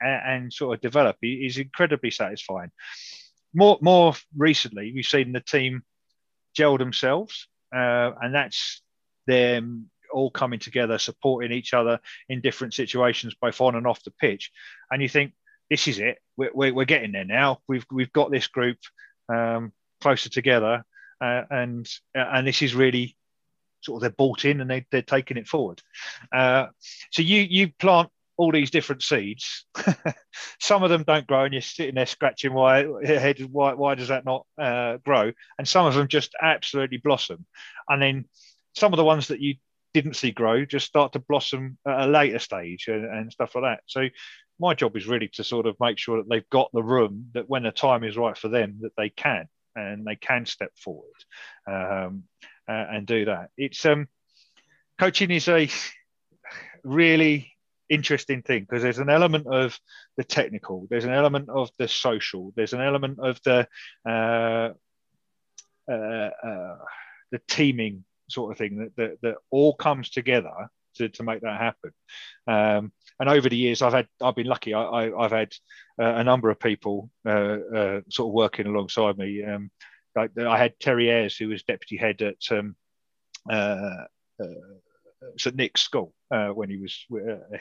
and, 0.00 0.22
and, 0.26 0.52
sort 0.52 0.76
of 0.76 0.80
develop 0.80 1.16
is 1.22 1.58
incredibly 1.58 2.10
satisfying. 2.10 2.70
More, 3.52 3.78
more 3.80 4.14
recently, 4.36 4.92
we've 4.94 5.04
seen 5.04 5.32
the 5.32 5.40
team 5.40 5.82
gel 6.54 6.78
themselves, 6.78 7.48
uh, 7.74 8.12
and 8.20 8.34
that's 8.34 8.82
them 9.26 9.90
all 10.12 10.30
coming 10.30 10.60
together, 10.60 10.98
supporting 10.98 11.52
each 11.52 11.74
other 11.74 11.98
in 12.28 12.40
different 12.40 12.74
situations, 12.74 13.34
both 13.40 13.60
on 13.60 13.74
and 13.74 13.86
off 13.86 14.04
the 14.04 14.12
pitch. 14.12 14.50
And 14.90 15.02
you 15.02 15.08
think, 15.08 15.32
this 15.70 15.88
is 15.88 15.98
it. 15.98 16.18
We're, 16.36 16.50
we're, 16.54 16.74
we're 16.74 16.84
getting 16.84 17.12
there 17.12 17.24
now. 17.24 17.60
We've 17.68 17.86
we've 17.90 18.12
got 18.12 18.30
this 18.30 18.46
group 18.46 18.78
um, 19.28 19.72
closer 20.00 20.28
together, 20.28 20.84
uh, 21.20 21.42
and 21.50 21.88
uh, 22.16 22.26
and 22.32 22.46
this 22.46 22.62
is 22.62 22.74
really 22.74 23.16
sort 23.80 23.98
of 23.98 24.00
they're 24.02 24.10
bought 24.10 24.44
in 24.44 24.60
and 24.60 24.70
they 24.70 24.86
they're 24.90 25.02
taking 25.02 25.36
it 25.36 25.48
forward. 25.48 25.80
Uh, 26.32 26.66
so 27.10 27.22
you 27.22 27.40
you 27.40 27.72
plant 27.78 28.10
all 28.36 28.50
these 28.50 28.70
different 28.70 29.02
seeds. 29.02 29.64
Some 30.60 30.82
of 30.82 30.90
them 30.90 31.04
don't 31.04 31.26
grow, 31.26 31.44
and 31.44 31.54
you're 31.54 31.62
sitting 31.62 31.94
there 31.94 32.06
scratching 32.06 32.52
why 32.52 32.86
head 33.04 33.40
why 33.50 33.74
why 33.74 33.94
does 33.94 34.08
that 34.08 34.24
not 34.24 34.46
uh, 34.60 34.98
grow? 34.98 35.32
And 35.58 35.68
some 35.68 35.86
of 35.86 35.94
them 35.94 36.08
just 36.08 36.34
absolutely 36.40 36.98
blossom, 36.98 37.46
and 37.88 38.02
then 38.02 38.24
some 38.74 38.92
of 38.92 38.96
the 38.96 39.04
ones 39.04 39.28
that 39.28 39.40
you 39.40 39.54
didn't 39.92 40.16
see 40.16 40.32
grow 40.32 40.64
just 40.64 40.86
start 40.86 41.12
to 41.12 41.20
blossom 41.20 41.78
at 41.86 42.00
a 42.00 42.10
later 42.10 42.40
stage 42.40 42.88
and, 42.88 43.04
and 43.04 43.32
stuff 43.32 43.54
like 43.54 43.62
that. 43.62 43.80
So 43.86 44.08
my 44.58 44.74
job 44.74 44.96
is 44.96 45.06
really 45.06 45.28
to 45.28 45.44
sort 45.44 45.66
of 45.66 45.76
make 45.80 45.98
sure 45.98 46.18
that 46.18 46.28
they've 46.28 46.48
got 46.50 46.70
the 46.72 46.82
room 46.82 47.30
that 47.34 47.48
when 47.48 47.64
the 47.64 47.70
time 47.70 48.04
is 48.04 48.16
right 48.16 48.36
for 48.36 48.48
them 48.48 48.78
that 48.82 48.92
they 48.96 49.10
can 49.10 49.48
and 49.74 50.06
they 50.06 50.16
can 50.16 50.46
step 50.46 50.70
forward 50.76 51.10
um, 51.66 52.24
uh, 52.68 52.86
and 52.90 53.06
do 53.06 53.24
that. 53.24 53.50
It's 53.56 53.84
um, 53.84 54.08
coaching 54.98 55.30
is 55.30 55.48
a 55.48 55.68
really 56.84 57.52
interesting 57.88 58.42
thing 58.42 58.66
because 58.68 58.82
there's 58.82 58.98
an 58.98 59.10
element 59.10 59.46
of 59.46 59.78
the 60.16 60.24
technical, 60.24 60.86
there's 60.88 61.04
an 61.04 61.12
element 61.12 61.48
of 61.48 61.70
the 61.78 61.88
social, 61.88 62.52
there's 62.56 62.72
an 62.72 62.80
element 62.80 63.18
of 63.20 63.40
the 63.44 63.66
uh, 64.08 64.70
uh, 65.90 65.92
uh 65.92 66.76
the 67.30 67.40
teaming 67.48 68.04
sort 68.28 68.52
of 68.52 68.58
thing 68.58 68.78
that, 68.78 68.96
that, 68.96 69.18
that 69.22 69.34
all 69.50 69.74
comes 69.74 70.10
together 70.10 70.52
to, 70.96 71.08
to 71.08 71.22
make 71.22 71.40
that 71.42 71.60
happen. 71.60 71.90
Um, 72.46 72.92
and 73.20 73.28
over 73.28 73.48
the 73.48 73.56
years, 73.56 73.82
I've 73.82 73.92
had 73.92 74.08
I've 74.20 74.34
been 74.34 74.46
lucky. 74.46 74.74
I, 74.74 75.10
have 75.20 75.30
had 75.30 75.54
uh, 76.00 76.14
a 76.16 76.24
number 76.24 76.50
of 76.50 76.58
people 76.58 77.10
uh, 77.26 77.58
uh, 77.74 78.00
sort 78.10 78.28
of 78.28 78.32
working 78.32 78.66
alongside 78.66 79.16
me. 79.16 79.44
Um, 79.44 79.70
like 80.16 80.30
I 80.38 80.58
had 80.58 80.78
Terry 80.80 81.10
Ayres, 81.10 81.36
who 81.36 81.48
was 81.48 81.62
deputy 81.62 81.96
head 81.96 82.22
at 82.22 82.36
um, 82.50 82.76
uh, 83.50 84.04
uh, 84.40 84.46
St 85.38 85.56
Nick's 85.56 85.82
School 85.82 86.12
when 86.28 86.68
he 86.70 86.76
was 86.76 87.06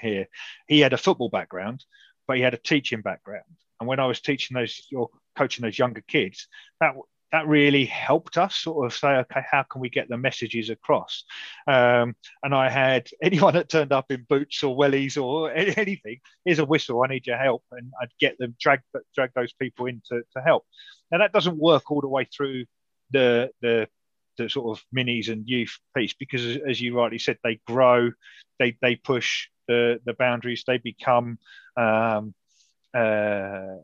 here. 0.02 0.28
He 0.68 0.80
had 0.80 0.94
a 0.94 0.98
football 0.98 1.30
background, 1.30 1.84
but 2.28 2.38
he 2.38 2.44
had 2.44 2.54
a 2.54 2.58
teaching 2.58 3.02
background. 3.02 3.44
And 3.80 3.88
when 3.88 4.00
I 4.00 4.06
was 4.06 4.22
teaching 4.22 4.56
those 4.56 4.88
or 4.96 5.10
coaching 5.36 5.64
those 5.64 5.78
younger 5.78 6.04
kids, 6.08 6.48
that 6.80 6.94
that 7.34 7.48
really 7.48 7.86
helped 7.86 8.38
us 8.38 8.56
sort 8.56 8.86
of 8.86 8.94
say, 8.94 9.08
okay, 9.08 9.42
how 9.50 9.64
can 9.64 9.82
we 9.82 9.90
get 9.90 10.08
the 10.08 10.18
messages 10.18 10.70
across? 10.70 11.24
Um, 11.68 12.16
and 12.44 12.54
I 12.54 12.70
had 12.70 13.10
anyone 13.24 13.56
that 13.56 13.70
turned 13.70 13.92
up 13.92 14.12
in 14.12 14.28
boots 14.30 14.62
or 14.64 14.78
wellies 14.78 15.22
or 15.22 15.52
anything, 15.56 16.20
here's 16.46 16.60
a 16.60 16.66
whistle, 16.66 17.04
I 17.04 17.08
need 17.08 17.26
your 17.26 17.38
help. 17.38 17.64
And 17.72 17.92
I'd 18.00 18.12
get 18.20 18.38
them, 18.38 18.56
drag, 18.62 18.82
drag 19.16 19.32
those 19.34 19.52
people 19.52 19.88
in 19.88 20.04
to, 20.10 20.22
to 20.38 20.44
help. 20.44 20.64
Now, 21.12 21.18
that 21.18 21.34
doesn't 21.34 21.58
work 21.58 21.90
all 21.90 22.02
the 22.02 22.08
way 22.08 22.26
through 22.26 22.66
the, 23.10 23.50
the, 23.62 23.88
the 24.38 24.48
sort 24.48 24.78
of 24.78 24.86
minis 24.96 25.30
and 25.30 25.50
youth 25.50 25.76
piece 25.98 26.14
because, 26.14 26.58
as 26.58 26.80
you 26.80 26.96
rightly 26.96 27.18
said, 27.20 27.40
they 27.44 27.60
grow, 27.66 28.12
they, 28.60 28.78
they 28.80 28.96
push 28.96 29.48
the, 29.68 30.00
the 30.06 30.14
boundaries, 30.14 30.64
they 30.68 30.78
become. 30.78 31.40
Um, 31.76 32.36
uh, 32.94 33.78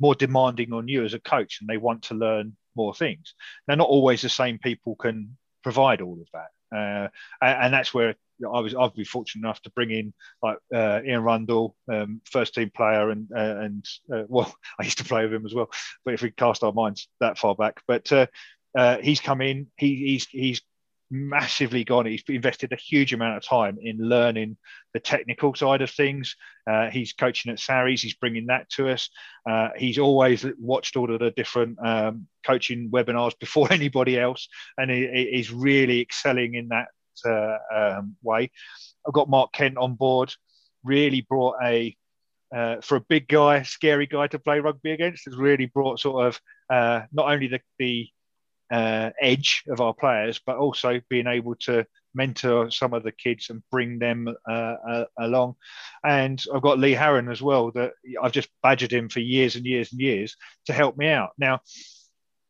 more 0.00 0.14
demanding 0.14 0.72
on 0.72 0.88
you 0.88 1.04
as 1.04 1.14
a 1.14 1.20
coach 1.20 1.58
and 1.60 1.68
they 1.68 1.76
want 1.76 2.02
to 2.02 2.14
learn 2.14 2.56
more 2.78 2.94
things. 2.94 3.34
Now, 3.66 3.74
not 3.74 3.88
always 3.88 4.22
the 4.22 4.30
same 4.30 4.58
people 4.58 4.96
can 4.96 5.36
provide 5.62 6.00
all 6.00 6.18
of 6.20 6.28
that. 6.32 6.48
Uh, 6.74 7.08
and 7.42 7.72
that's 7.72 7.92
where 7.92 8.14
I 8.44 8.60
was. 8.60 8.74
I've 8.74 8.94
been 8.94 9.04
fortunate 9.04 9.44
enough 9.44 9.60
to 9.62 9.70
bring 9.70 9.90
in 9.90 10.12
like 10.42 10.58
uh, 10.74 11.00
Ian 11.04 11.22
Rundle, 11.22 11.76
um, 11.92 12.20
first 12.24 12.54
team 12.54 12.70
player, 12.74 13.10
and 13.10 13.28
uh, 13.34 13.56
and 13.60 13.84
uh, 14.12 14.24
well, 14.28 14.54
I 14.78 14.84
used 14.84 14.98
to 14.98 15.04
play 15.04 15.24
with 15.24 15.34
him 15.34 15.46
as 15.46 15.54
well. 15.54 15.70
But 16.04 16.14
if 16.14 16.22
we 16.22 16.30
cast 16.30 16.62
our 16.62 16.72
minds 16.72 17.08
that 17.20 17.38
far 17.38 17.54
back, 17.54 17.80
but 17.88 18.12
uh, 18.12 18.98
he's 18.98 19.20
come 19.20 19.40
in. 19.40 19.68
He, 19.76 19.96
he's 19.96 20.26
he's 20.26 20.62
massively 21.10 21.84
gone. 21.84 22.06
He's 22.06 22.22
invested 22.28 22.72
a 22.72 22.76
huge 22.76 23.12
amount 23.12 23.36
of 23.36 23.44
time 23.44 23.78
in 23.80 23.98
learning 23.98 24.56
the 24.92 25.00
technical 25.00 25.54
side 25.54 25.82
of 25.82 25.90
things. 25.90 26.36
Uh, 26.66 26.90
he's 26.90 27.12
coaching 27.12 27.52
at 27.52 27.58
Sarries. 27.58 28.02
He's 28.02 28.14
bringing 28.14 28.46
that 28.46 28.68
to 28.70 28.88
us. 28.88 29.08
Uh, 29.48 29.68
he's 29.76 29.98
always 29.98 30.44
watched 30.58 30.96
all 30.96 31.12
of 31.12 31.20
the 31.20 31.30
different 31.30 31.78
um, 31.84 32.26
coaching 32.44 32.90
webinars 32.90 33.38
before 33.40 33.72
anybody 33.72 34.18
else, 34.18 34.48
and 34.76 34.90
he, 34.90 35.30
he's 35.32 35.52
really 35.52 36.00
excelling 36.00 36.54
in 36.54 36.68
that 36.68 36.88
uh, 37.24 37.58
um, 37.74 38.16
way. 38.22 38.50
I've 39.06 39.14
got 39.14 39.28
Mark 39.28 39.52
Kent 39.52 39.78
on 39.78 39.94
board. 39.94 40.32
Really 40.84 41.22
brought 41.22 41.56
a 41.62 41.96
uh, 42.54 42.76
for 42.80 42.96
a 42.96 43.00
big 43.00 43.28
guy, 43.28 43.62
scary 43.62 44.06
guy 44.06 44.26
to 44.26 44.38
play 44.38 44.60
rugby 44.60 44.92
against. 44.92 45.24
Has 45.26 45.36
really 45.36 45.66
brought 45.66 46.00
sort 46.00 46.26
of 46.26 46.40
uh, 46.70 47.02
not 47.12 47.30
only 47.30 47.48
the, 47.48 47.60
the 47.78 48.08
uh, 48.70 49.10
edge 49.20 49.64
of 49.68 49.80
our 49.80 49.94
players, 49.94 50.40
but 50.44 50.56
also 50.56 51.00
being 51.08 51.26
able 51.26 51.54
to 51.56 51.86
mentor 52.14 52.70
some 52.70 52.94
of 52.94 53.02
the 53.02 53.12
kids 53.12 53.50
and 53.50 53.62
bring 53.70 53.98
them 53.98 54.28
uh, 54.48 54.76
uh, 54.88 55.04
along. 55.18 55.54
And 56.04 56.42
I've 56.54 56.62
got 56.62 56.78
Lee 56.78 56.94
Harron 56.94 57.30
as 57.30 57.42
well 57.42 57.70
that 57.72 57.92
I've 58.22 58.32
just 58.32 58.48
badgered 58.62 58.92
him 58.92 59.08
for 59.08 59.20
years 59.20 59.56
and 59.56 59.64
years 59.64 59.92
and 59.92 60.00
years 60.00 60.36
to 60.66 60.72
help 60.72 60.96
me 60.96 61.08
out. 61.08 61.30
Now, 61.38 61.60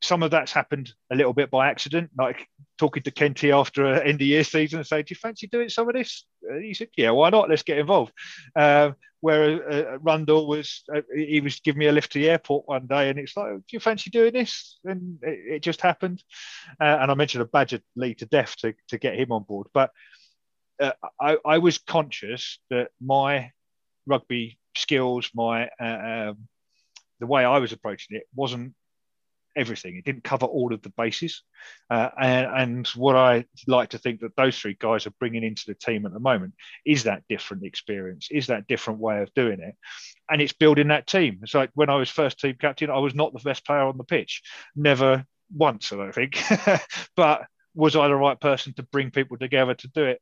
some 0.01 0.23
of 0.23 0.31
that's 0.31 0.53
happened 0.53 0.93
a 1.11 1.17
little 1.17 1.33
bit 1.33 1.51
by 1.51 1.69
accident, 1.69 2.11
like 2.17 2.47
talking 2.79 3.03
to 3.03 3.11
Kenty 3.11 3.51
after 3.51 3.85
an 3.87 4.07
end 4.07 4.21
of 4.21 4.27
year 4.27 4.45
season 4.45 4.79
and 4.79 4.87
saying, 4.87 5.05
Do 5.07 5.13
you 5.13 5.17
fancy 5.17 5.47
doing 5.49 5.69
some 5.69 5.89
of 5.89 5.95
this? 5.95 6.25
And 6.43 6.65
he 6.65 6.75
said, 6.75 6.89
Yeah, 6.97 7.11
why 7.11 7.31
not? 7.31 7.49
Let's 7.49 7.63
get 7.63 7.79
involved. 7.79 8.13
Uh, 8.55 8.93
where 9.21 9.69
uh, 9.69 9.99
Rundle 9.99 10.47
was, 10.47 10.85
uh, 10.95 11.01
he 11.13 11.41
was 11.41 11.59
giving 11.61 11.81
me 11.81 11.87
a 11.87 11.93
lift 11.93 12.13
to 12.13 12.21
the 12.21 12.31
airport 12.31 12.69
one 12.69 12.87
day 12.87 13.11
and 13.11 13.19
it's 13.19 13.37
like, 13.37 13.53
Do 13.53 13.63
you 13.73 13.81
fancy 13.81 14.11
doing 14.11 14.33
this? 14.33 14.79
And 14.85 15.19
it, 15.23 15.55
it 15.55 15.63
just 15.63 15.81
happened. 15.81 16.23
Uh, 16.81 16.99
and 17.01 17.11
I 17.11 17.15
mentioned 17.15 17.43
a 17.43 17.47
badger 17.47 17.81
lead 17.97 18.19
to 18.19 18.27
death 18.27 18.57
to, 18.59 18.75
to 18.89 18.99
get 18.99 19.19
him 19.19 19.33
on 19.33 19.43
board. 19.43 19.67
But 19.75 19.91
uh, 20.81 20.93
I, 21.21 21.39
I, 21.45 21.59
was 21.59 21.79
conscious 21.79 22.61
that 22.71 22.91
my 23.01 23.51
rugby 24.07 24.61
skills, 24.77 25.29
my 25.35 25.69
uh, 25.81 26.31
um, 26.31 26.49
the 27.19 27.27
way 27.27 27.45
I 27.45 27.59
was 27.59 27.73
approaching 27.73 28.17
it 28.17 28.29
wasn't 28.33 28.75
everything. 29.59 29.97
It 29.97 30.05
didn't 30.05 30.25
cover 30.25 30.47
all 30.47 30.73
of 30.73 30.83
the 30.83 30.91
bases. 30.91 31.43
Uh, 31.91 32.09
and, 32.21 32.47
and, 32.47 32.87
what 32.89 33.17
I 33.17 33.45
like 33.67 33.91
to 33.91 33.99
think 33.99 34.21
that 34.21 34.37
those 34.37 34.59
three 34.59 34.77
guys 34.79 35.07
are 35.07 35.15
bringing 35.19 35.43
into 35.43 35.65
the 35.67 35.75
team 35.75 36.07
at 36.07 36.13
the 36.13 36.21
moment 36.21 36.55
is 36.87 37.03
that 37.05 37.25
different 37.29 37.65
experience, 37.65 38.29
is 38.31 38.47
that 38.47 38.67
different 38.69 39.01
way 39.01 39.21
of 39.23 39.35
doing 39.35 39.61
it. 39.61 39.75
And 40.31 40.41
it's 40.41 40.53
building 40.53 40.89
that 40.89 41.07
team. 41.07 41.41
It's 41.43 41.55
like 41.55 41.71
when 41.75 41.91
I 41.91 41.97
was 41.97 42.09
first 42.09 42.39
team 42.39 42.57
captain, 42.61 42.91
I 42.91 42.99
was 42.99 43.15
not 43.15 43.33
the 43.33 43.41
best 43.41 43.67
player 43.67 43.83
on 43.83 43.99
the 43.99 44.05
pitch. 44.05 44.43
Never 44.77 45.25
once, 45.53 45.93
I 45.93 45.97
don't 45.97 46.15
think. 46.15 46.41
but 47.17 47.47
was 47.75 47.97
I 47.97 48.09
the 48.09 48.15
right 48.15 48.41
person 48.41 48.75
to 48.75 48.83
bring 48.85 49.11
people 49.11 49.37
together 49.37 49.75
to 49.75 49.89
do 49.89 50.05
it? 50.05 50.21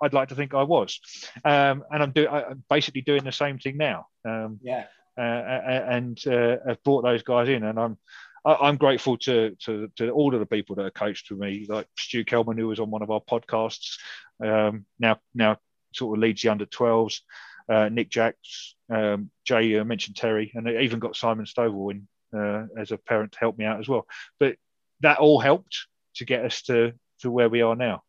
I'd 0.00 0.14
like 0.14 0.28
to 0.28 0.34
think 0.34 0.54
I 0.54 0.62
was. 0.62 1.00
Um, 1.44 1.84
and 1.90 2.02
I'm, 2.02 2.12
do- 2.12 2.28
I'm 2.28 2.62
basically 2.70 3.00
doing 3.00 3.24
the 3.24 3.32
same 3.32 3.58
thing 3.58 3.76
now. 3.76 4.06
Um, 4.24 4.60
yeah. 4.62 4.84
Uh, 5.18 5.20
and 5.20 6.24
uh, 6.28 6.58
have 6.64 6.82
brought 6.84 7.02
those 7.02 7.24
guys 7.24 7.48
in, 7.48 7.64
and 7.64 7.76
I'm 7.76 7.98
I, 8.44 8.68
am 8.68 8.76
grateful 8.76 9.16
to, 9.18 9.56
to, 9.64 9.90
to 9.96 10.10
all 10.10 10.34
of 10.34 10.40
the 10.40 10.46
people 10.46 10.76
that 10.76 10.84
have 10.84 10.94
coached 10.94 11.30
with 11.30 11.38
me, 11.38 11.66
like 11.68 11.86
Stu 11.98 12.24
Kelman, 12.24 12.58
who 12.58 12.68
was 12.68 12.80
on 12.80 12.90
one 12.90 13.02
of 13.02 13.10
our 13.10 13.20
podcasts, 13.20 13.98
um, 14.44 14.84
now 14.98 15.18
now 15.34 15.58
sort 15.94 16.16
of 16.16 16.22
leads 16.22 16.42
the 16.42 16.50
under 16.50 16.66
12s, 16.66 17.20
uh, 17.68 17.88
Nick 17.88 18.10
Jacks, 18.10 18.74
um, 18.90 19.30
Jay 19.44 19.78
uh, 19.78 19.84
mentioned 19.84 20.16
Terry, 20.16 20.52
and 20.54 20.66
they 20.66 20.80
even 20.80 20.98
got 20.98 21.16
Simon 21.16 21.46
Stovall 21.46 21.90
in 21.90 22.08
uh, 22.38 22.66
as 22.76 22.92
a 22.92 22.98
parent 22.98 23.32
to 23.32 23.38
help 23.38 23.58
me 23.58 23.64
out 23.64 23.80
as 23.80 23.88
well. 23.88 24.06
But 24.38 24.56
that 25.00 25.18
all 25.18 25.40
helped 25.40 25.86
to 26.16 26.24
get 26.24 26.44
us 26.44 26.62
to 26.62 26.92
to 27.20 27.30
where 27.30 27.48
we 27.48 27.62
are 27.62 27.74
now. 27.74 28.02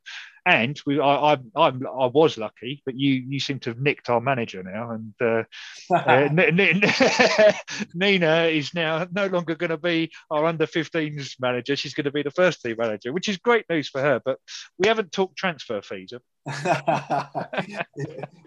And 0.49 0.79
we, 0.85 0.99
I, 0.99 1.33
I, 1.33 1.37
I, 1.55 2.05
was 2.07 2.37
lucky, 2.37 2.81
but 2.83 2.95
you, 2.97 3.13
you 3.13 3.39
seem 3.39 3.59
to 3.59 3.69
have 3.69 3.79
nicked 3.79 4.09
our 4.09 4.19
manager 4.19 4.63
now, 4.63 4.91
and 4.91 5.13
uh, 5.21 5.43
uh, 5.93 6.29
Nina 7.93 8.43
is 8.45 8.73
now 8.73 9.05
no 9.11 9.27
longer 9.27 9.53
going 9.53 9.69
to 9.69 9.77
be 9.77 10.11
our 10.31 10.45
under 10.45 10.65
15s 10.65 11.35
manager. 11.39 11.75
She's 11.75 11.93
going 11.93 12.05
to 12.05 12.11
be 12.11 12.23
the 12.23 12.31
first 12.31 12.63
team 12.63 12.77
manager, 12.79 13.13
which 13.13 13.29
is 13.29 13.37
great 13.37 13.65
news 13.69 13.89
for 13.89 14.01
her. 14.01 14.19
But 14.23 14.39
we 14.79 14.87
haven't 14.87 15.11
talked 15.11 15.37
transfer 15.37 15.81
fees. 15.81 16.13
Well, 16.45 17.29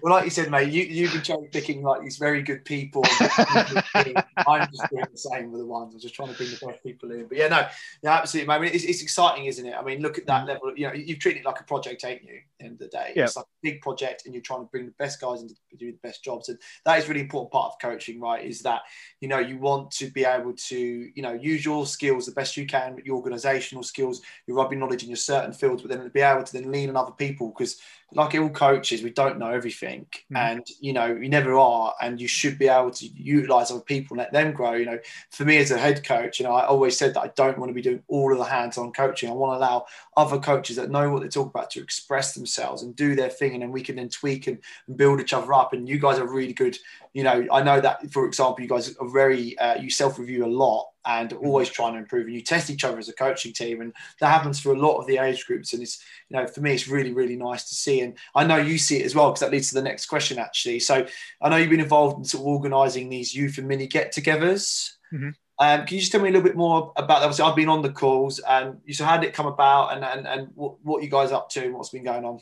like 0.03 0.25
you 0.25 0.31
said, 0.31 0.51
mate, 0.51 0.73
you, 0.73 0.85
you've 0.85 1.13
been 1.13 1.23
cherry 1.23 1.49
picking 1.53 1.83
like 1.83 2.03
these 2.03 2.17
very 2.17 2.43
good 2.43 2.65
people. 2.65 3.05
I'm 3.11 4.69
just 4.71 4.91
doing 4.91 5.05
the 5.11 5.17
same 5.17 5.53
with 5.53 5.61
the 5.61 5.67
ones. 5.67 5.95
I'm 5.95 6.01
just 6.01 6.15
trying 6.15 6.31
to 6.31 6.35
bring 6.35 6.51
the 6.51 6.67
best 6.67 6.83
people 6.83 7.13
in. 7.13 7.27
But 7.27 7.39
yeah, 7.39 7.49
no, 7.49 7.67
yeah, 8.03 8.19
absolutely, 8.19 8.49
mate. 8.49 8.55
I 8.55 8.59
mean, 8.61 8.71
it's, 8.75 8.85
it's 8.85 9.03
exciting, 9.03 9.45
isn't 9.47 9.67
it? 9.67 9.75
I 9.75 9.83
mean, 9.83 10.01
look 10.01 10.19
at 10.19 10.27
that 10.27 10.45
mm. 10.45 10.49
level. 10.49 10.73
You 10.77 10.89
know, 10.89 10.95
you've 10.95 11.19
treated 11.19 11.41
it 11.41 11.47
like 11.47 11.61
a 11.61 11.65
project, 11.65 12.05
ain't 12.05 12.23
you? 12.23 12.37
At 12.37 12.43
the 12.59 12.65
end 12.65 12.73
of 12.75 12.79
the 12.79 12.89
day, 12.89 13.13
yeah. 13.15 13.25
it's 13.25 13.37
like 13.37 13.45
a 13.45 13.63
big 13.63 13.81
project, 13.83 14.23
and 14.25 14.35
you're 14.35 14.43
trying 14.43 14.61
to 14.61 14.71
bring 14.71 14.87
the 14.87 14.95
best 14.99 15.21
guys 15.21 15.43
in 15.43 15.49
to 15.49 15.55
do 15.79 15.93
the 15.93 15.99
best 16.03 16.25
jobs. 16.25 16.49
And 16.49 16.59
that 16.85 16.99
is 16.99 17.09
really 17.09 17.21
important 17.21 17.53
part 17.53 17.73
of 17.73 17.79
coaching, 17.81 18.21
right? 18.21 18.45
Is 18.45 18.63
that 18.63 18.83
you 19.21 19.29
know 19.29 19.39
you 19.39 19.59
want 19.59 19.91
to 19.93 20.11
be 20.11 20.25
able 20.25 20.55
to 20.55 20.77
you 20.77 21.23
know 21.23 21.35
use 21.35 21.65
your 21.65 21.87
skills 21.87 22.27
the 22.27 22.33
best 22.33 22.57
you 22.57 22.67
can, 22.67 22.99
your 23.05 23.23
organisational 23.23 23.85
skills, 23.85 24.23
your 24.47 24.57
rugby 24.57 24.77
knowledge 24.77 25.03
in 25.03 25.11
your 25.11 25.17
certain 25.17 25.53
fields, 25.53 25.83
but 25.83 25.91
then 25.91 26.09
be 26.09 26.21
able 26.21 26.43
to 26.43 26.53
then 26.53 26.73
lean 26.73 26.89
on 26.89 26.97
other 26.97 27.13
people 27.13 27.53
because 27.57 27.82
like 28.15 28.35
all 28.35 28.51
coaches, 28.51 29.03
we 29.03 29.11
don't 29.11 29.39
know 29.39 29.51
everything, 29.51 30.07
mm. 30.33 30.37
and 30.37 30.67
you 30.81 30.93
know 30.93 31.07
you 31.07 31.29
never 31.29 31.55
are, 31.59 31.95
and 32.01 32.21
you 32.21 32.29
should 32.29 32.59
be 32.59 32.69
able 32.69 32.91
to 32.91 33.07
utilize 33.07 33.71
other 33.71 33.81
people, 33.81 34.17
let 34.17 34.33
them 34.33 34.53
grow. 34.53 34.73
You 34.75 34.87
know, 34.87 34.99
for 35.31 35.45
me 35.45 35.57
as 35.59 35.71
a 35.71 35.79
head 35.79 36.05
coach, 36.05 36.39
you 36.39 36.45
know, 36.45 36.53
I 36.53 36.67
always 36.67 36.97
said 36.97 37.15
that 37.15 37.23
I 37.23 37.29
don't 37.37 37.59
want 37.59 37.71
to 37.71 37.75
be 37.75 37.83
doing 37.83 38.03
all 38.09 38.33
of 38.33 38.39
the 38.39 38.45
hands-on 38.45 38.93
coaching. 38.93 39.31
I 39.31 39.33
want 39.33 39.55
to 39.55 39.59
allow 39.59 39.87
other 40.17 40.39
coaches 40.39 40.77
that 40.77 40.91
know 40.91 41.11
what 41.11 41.23
they 41.23 41.29
talk 41.29 41.49
about 41.49 41.71
to 41.71 41.83
express 41.83 42.35
themselves 42.35 42.83
and 42.83 42.95
do 42.95 43.15
their 43.15 43.31
thing, 43.31 43.55
and 43.55 43.63
then 43.63 43.73
we 43.73 43.83
can 43.83 43.97
then 43.97 44.09
tweak 44.09 44.47
and, 44.47 44.59
and 44.87 44.97
build 44.97 45.21
each 45.21 45.33
other 45.33 45.53
up. 45.55 45.73
And 45.73 45.89
you 45.89 45.99
guys 45.99 46.19
are 46.19 46.31
really 46.31 46.53
good. 46.53 46.77
You 47.15 47.25
know, 47.25 47.47
I 47.53 47.63
know 47.63 47.81
that 47.81 48.11
for 48.13 48.27
example, 48.27 48.63
you 48.63 48.69
guys 48.69 48.97
are 48.97 49.09
very 49.09 49.59
uh, 49.59 49.77
you 49.81 49.91
self-review 49.91 50.45
a 50.45 50.47
lot 50.47 50.89
and 51.05 51.31
mm-hmm. 51.31 51.47
always 51.47 51.69
trying 51.69 51.93
to 51.93 51.99
improve. 51.99 52.27
And 52.27 52.35
you 52.35 52.41
test 52.41 52.71
each 52.71 52.85
other 52.85 52.99
as 52.99 53.09
a 53.09 53.13
coaching 53.13 53.53
team, 53.53 53.81
and 53.81 53.93
that 54.21 54.31
happens 54.31 54.61
for 54.61 54.73
a 54.73 54.79
lot 54.79 54.99
of 54.99 55.07
the 55.07 55.19
age 55.19 55.47
groups. 55.47 55.73
And 55.73 55.83
it's 55.83 56.03
you 56.29 56.37
know 56.37 56.47
for 56.47 56.61
me, 56.61 56.73
it's 56.73 56.89
really 56.89 57.13
really 57.13 57.37
nice 57.37 57.69
to 57.69 57.75
see. 57.75 58.01
And 58.01 58.17
I 58.35 58.45
know 58.45 58.57
you 58.57 58.79
see 58.79 59.01
it 59.01 59.05
as 59.05 59.15
well 59.15 59.31
because 59.31 59.41
that 59.41 59.51
leads 59.51 59.69
to 59.69 59.75
the 59.75 59.83
next 59.83 60.07
question 60.07 60.39
actually. 60.39 60.81
So 60.81 61.07
I 61.41 61.49
know 61.49 61.57
you've 61.57 61.71
been 61.71 61.81
involved 61.81 62.19
in 62.19 62.25
sort 62.25 62.43
of 62.43 62.47
organising 62.47 63.09
these 63.09 63.35
youth 63.35 63.59
and 63.59 63.69
mini 63.69 63.87
get-togethers. 63.87 64.93
Mm-hmm. 65.13 65.31
Um, 65.59 65.87
can 65.87 65.95
you 65.95 66.01
just 66.01 66.11
tell 66.11 66.21
me 66.21 66.29
a 66.29 66.33
little 66.33 66.47
bit 66.47 66.57
more 66.57 66.93
about 66.97 67.21
that? 67.21 67.27
Obviously, 67.27 67.45
I've 67.45 67.57
been 67.57 67.69
on 67.69 67.83
the 67.83 67.93
calls, 67.93 68.41
and 68.41 68.79
you 68.85 68.95
so 68.95 69.05
how 69.05 69.17
did 69.19 69.29
it 69.29 69.35
come 69.35 69.47
about, 69.47 69.95
and 69.95 70.05
and, 70.05 70.27
and 70.27 70.49
what, 70.55 70.77
what 70.83 71.03
you 71.03 71.11
guys 71.11 71.31
up 71.31 71.51
to, 71.51 71.65
and 71.65 71.75
what's 71.75 71.91
been 71.91 72.05
going 72.05 72.25
on? 72.25 72.41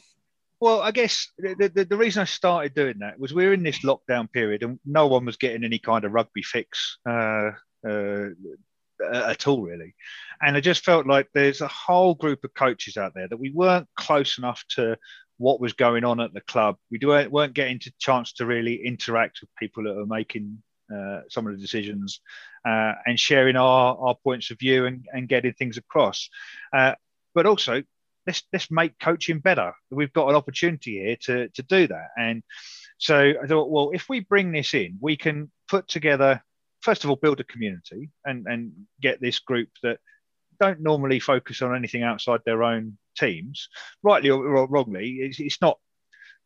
Well, 0.61 0.83
I 0.83 0.91
guess 0.91 1.33
the, 1.39 1.71
the, 1.75 1.85
the, 1.85 1.97
reason 1.97 2.21
I 2.21 2.27
started 2.27 2.75
doing 2.75 2.99
that 2.99 3.19
was 3.19 3.33
we 3.33 3.47
were 3.47 3.55
in 3.55 3.63
this 3.63 3.79
lockdown 3.79 4.31
period 4.31 4.63
and 4.63 4.79
no 4.85 5.07
one 5.07 5.25
was 5.25 5.39
getting 5.39 5.65
any 5.65 5.79
kind 5.79 6.05
of 6.05 6.13
rugby 6.13 6.43
fix. 6.43 6.99
Uh, 7.09 7.53
uh, 7.89 8.29
at 9.13 9.47
all, 9.47 9.63
really. 9.63 9.95
And 10.43 10.57
I 10.57 10.61
just 10.61 10.85
felt 10.85 11.07
like 11.07 11.29
there's 11.33 11.61
a 11.61 11.69
whole 11.69 12.15
group 12.15 12.45
of 12.45 12.55
coaches 12.55 12.97
out 12.97 13.15
there 13.15 13.29
that 13.29 13.39
we 13.39 13.51
weren't 13.51 13.89
close 13.97 14.39
enough 14.39 14.63
to 14.71 14.97
what 15.39 15.61
was 15.61 15.73
going 15.73 16.05
on 16.05 16.21
at 16.21 16.35
the 16.35 16.43
club. 16.43 16.77
We 16.91 16.99
weren't 17.03 17.55
getting 17.55 17.81
a 17.87 17.91
chance 17.99 18.33
to 18.35 18.47
really 18.47 18.85
interact 18.85 19.39
with 19.41 19.51
people 19.59 19.85
that 19.85 19.99
are 19.99 20.07
making 20.07 20.63
uh, 20.95 21.21
some 21.29 21.47
of 21.47 21.55
the 21.55 21.61
decisions 21.61 22.21
uh, 22.67 22.93
and 23.07 23.19
sharing 23.19 23.57
our, 23.57 23.97
our 23.97 24.17
points 24.23 24.51
of 24.51 24.59
view 24.59 24.87
and, 24.87 25.07
and 25.13 25.29
getting 25.29 25.55
things 25.55 25.79
across. 25.79 26.29
Uh, 26.73 26.95
but 27.35 27.47
also, 27.47 27.83
let's 28.31 28.43
let's 28.53 28.71
make 28.71 28.99
coaching 29.01 29.41
better. 29.41 29.73
We've 29.91 30.13
got 30.13 30.29
an 30.29 30.37
opportunity 30.37 31.01
here 31.03 31.17
to 31.23 31.49
to 31.49 31.63
do 31.63 31.89
that. 31.89 32.09
And 32.17 32.43
so 32.99 33.33
I 33.43 33.47
thought, 33.47 33.71
well, 33.71 33.91
if 33.93 34.09
we 34.09 34.21
bring 34.21 34.53
this 34.53 34.73
in, 34.75 34.99
we 35.01 35.17
can 35.17 35.51
put 35.69 35.89
together 35.89 36.43
first 36.81 37.05
of 37.05 37.11
all 37.11 37.17
build 37.17 37.41
a 37.41 37.45
community 37.45 38.11
and 38.25 38.47
and 38.47 38.73
get 39.01 39.21
this 39.21 39.39
group 39.41 39.69
that 39.83 39.99
don't 40.61 40.81
normally 40.81 41.21
focus 41.21 41.63
on 41.63 41.75
anything 41.75 42.03
outside 42.03 42.41
their 42.45 42.63
own 42.63 42.97
teams 43.17 43.69
rightly 44.03 44.31
or 44.31 44.67
wrongly 44.67 45.17
it's, 45.21 45.41
it's 45.41 45.61
not 45.61 45.79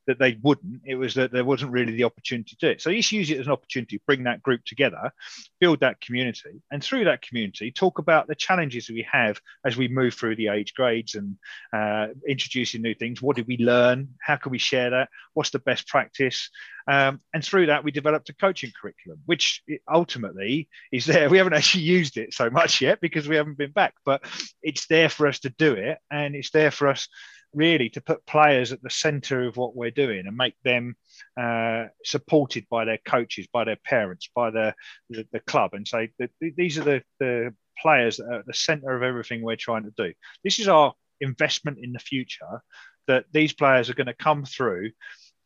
that 0.07 0.19
they 0.19 0.39
wouldn't. 0.43 0.83
It 0.85 0.97
was 0.97 1.15
that 1.15 1.33
there 1.33 1.45
wasn't 1.45 1.73
really 1.73 1.93
the 1.93 2.05
opportunity 2.05 2.57
to 2.57 2.67
do 2.67 2.69
it. 2.69 2.81
So 2.81 2.93
just 2.93 3.13
use 3.13 3.31
it 3.31 3.41
as 3.41 3.47
an 3.47 3.53
opportunity 3.53 4.01
bring 4.07 4.25
that 4.25 4.43
group 4.43 4.65
together, 4.65 5.13
build 5.61 5.81
that 5.81 6.01
community, 6.01 6.63
and 6.71 6.83
through 6.83 7.05
that 7.05 7.23
community, 7.23 7.71
talk 7.71 7.99
about 7.99 8.27
the 8.27 8.35
challenges 8.35 8.89
we 8.89 9.07
have 9.11 9.41
as 9.65 9.77
we 9.77 9.89
move 9.89 10.15
through 10.15 10.37
the 10.37 10.49
age 10.49 10.75
grades 10.75 11.15
and 11.15 11.37
uh, 11.73 12.09
introducing 12.29 12.83
new 12.83 12.95
things. 12.95 13.23
What 13.23 13.37
did 13.37 13.47
we 13.47 13.59
learn? 13.59 14.09
How 14.21 14.37
can 14.37 14.53
we 14.53 14.59
share 14.59 14.91
that? 14.91 15.09
What's 15.33 15.51
the 15.51 15.59
best 15.59 15.89
practice? 15.89 16.51
Um, 16.87 17.21
and 17.33 17.43
through 17.43 17.67
that, 17.67 17.83
we 17.83 17.91
developed 17.91 18.29
a 18.29 18.35
coaching 18.35 18.71
curriculum, 18.79 19.21
which 19.25 19.63
ultimately 19.91 20.69
is 20.93 21.07
there. 21.07 21.31
We 21.35 21.39
haven't 21.39 21.55
actually 21.55 21.85
used 21.85 22.17
it 22.17 22.33
so 22.33 22.49
much 22.49 22.81
yet 22.81 23.01
because 23.01 23.27
we 23.27 23.35
haven't 23.37 23.59
been 23.59 23.73
back, 23.73 23.95
but 24.05 24.23
it's 24.63 24.87
there 24.87 25.09
for 25.09 25.27
us 25.27 25.41
to 25.41 25.51
do 25.51 25.73
it, 25.73 25.99
and 26.11 26.37
it's 26.37 26.51
there 26.51 26.71
for 26.71 26.89
us 26.89 27.09
really 27.55 27.89
to 27.91 28.01
put 28.01 28.27
players 28.27 28.73
at 28.73 28.83
the 28.83 28.91
center 28.91 29.47
of 29.47 29.57
what 29.57 29.77
we're 29.77 29.91
doing 29.91 30.27
and 30.27 30.37
make 30.37 30.55
them 30.65 30.97
uh, 31.41 31.87
supported 32.05 32.67
by 32.71 32.85
their 32.85 32.99
coaches, 33.07 33.47
by 33.53 33.65
their 33.65 33.79
parents, 33.85 34.29
by 34.35 34.51
the, 34.51 34.75
the, 35.11 35.27
the 35.33 35.41
club, 35.41 35.75
and 35.75 35.87
say 35.87 36.11
that 36.19 36.31
these 36.41 36.79
are 36.79 36.85
the, 36.85 37.03
the 37.21 37.55
players 37.81 38.19
that 38.19 38.27
are 38.27 38.41
at 38.41 38.47
the 38.47 38.55
center 38.55 38.95
of 38.95 39.03
everything 39.03 39.43
we're 39.43 39.57
trying 39.57 39.85
to 39.85 39.93
do. 39.97 40.13
This 40.43 40.59
is 40.59 40.69
our 40.69 40.95
investment 41.21 41.79
in 41.81 41.93
the 41.93 41.99
future 41.99 42.63
that 43.07 43.25
these 43.33 43.53
players 43.53 43.91
are 43.91 43.95
going 43.95 44.07
to 44.07 44.15
come 44.15 44.45
through 44.45 44.91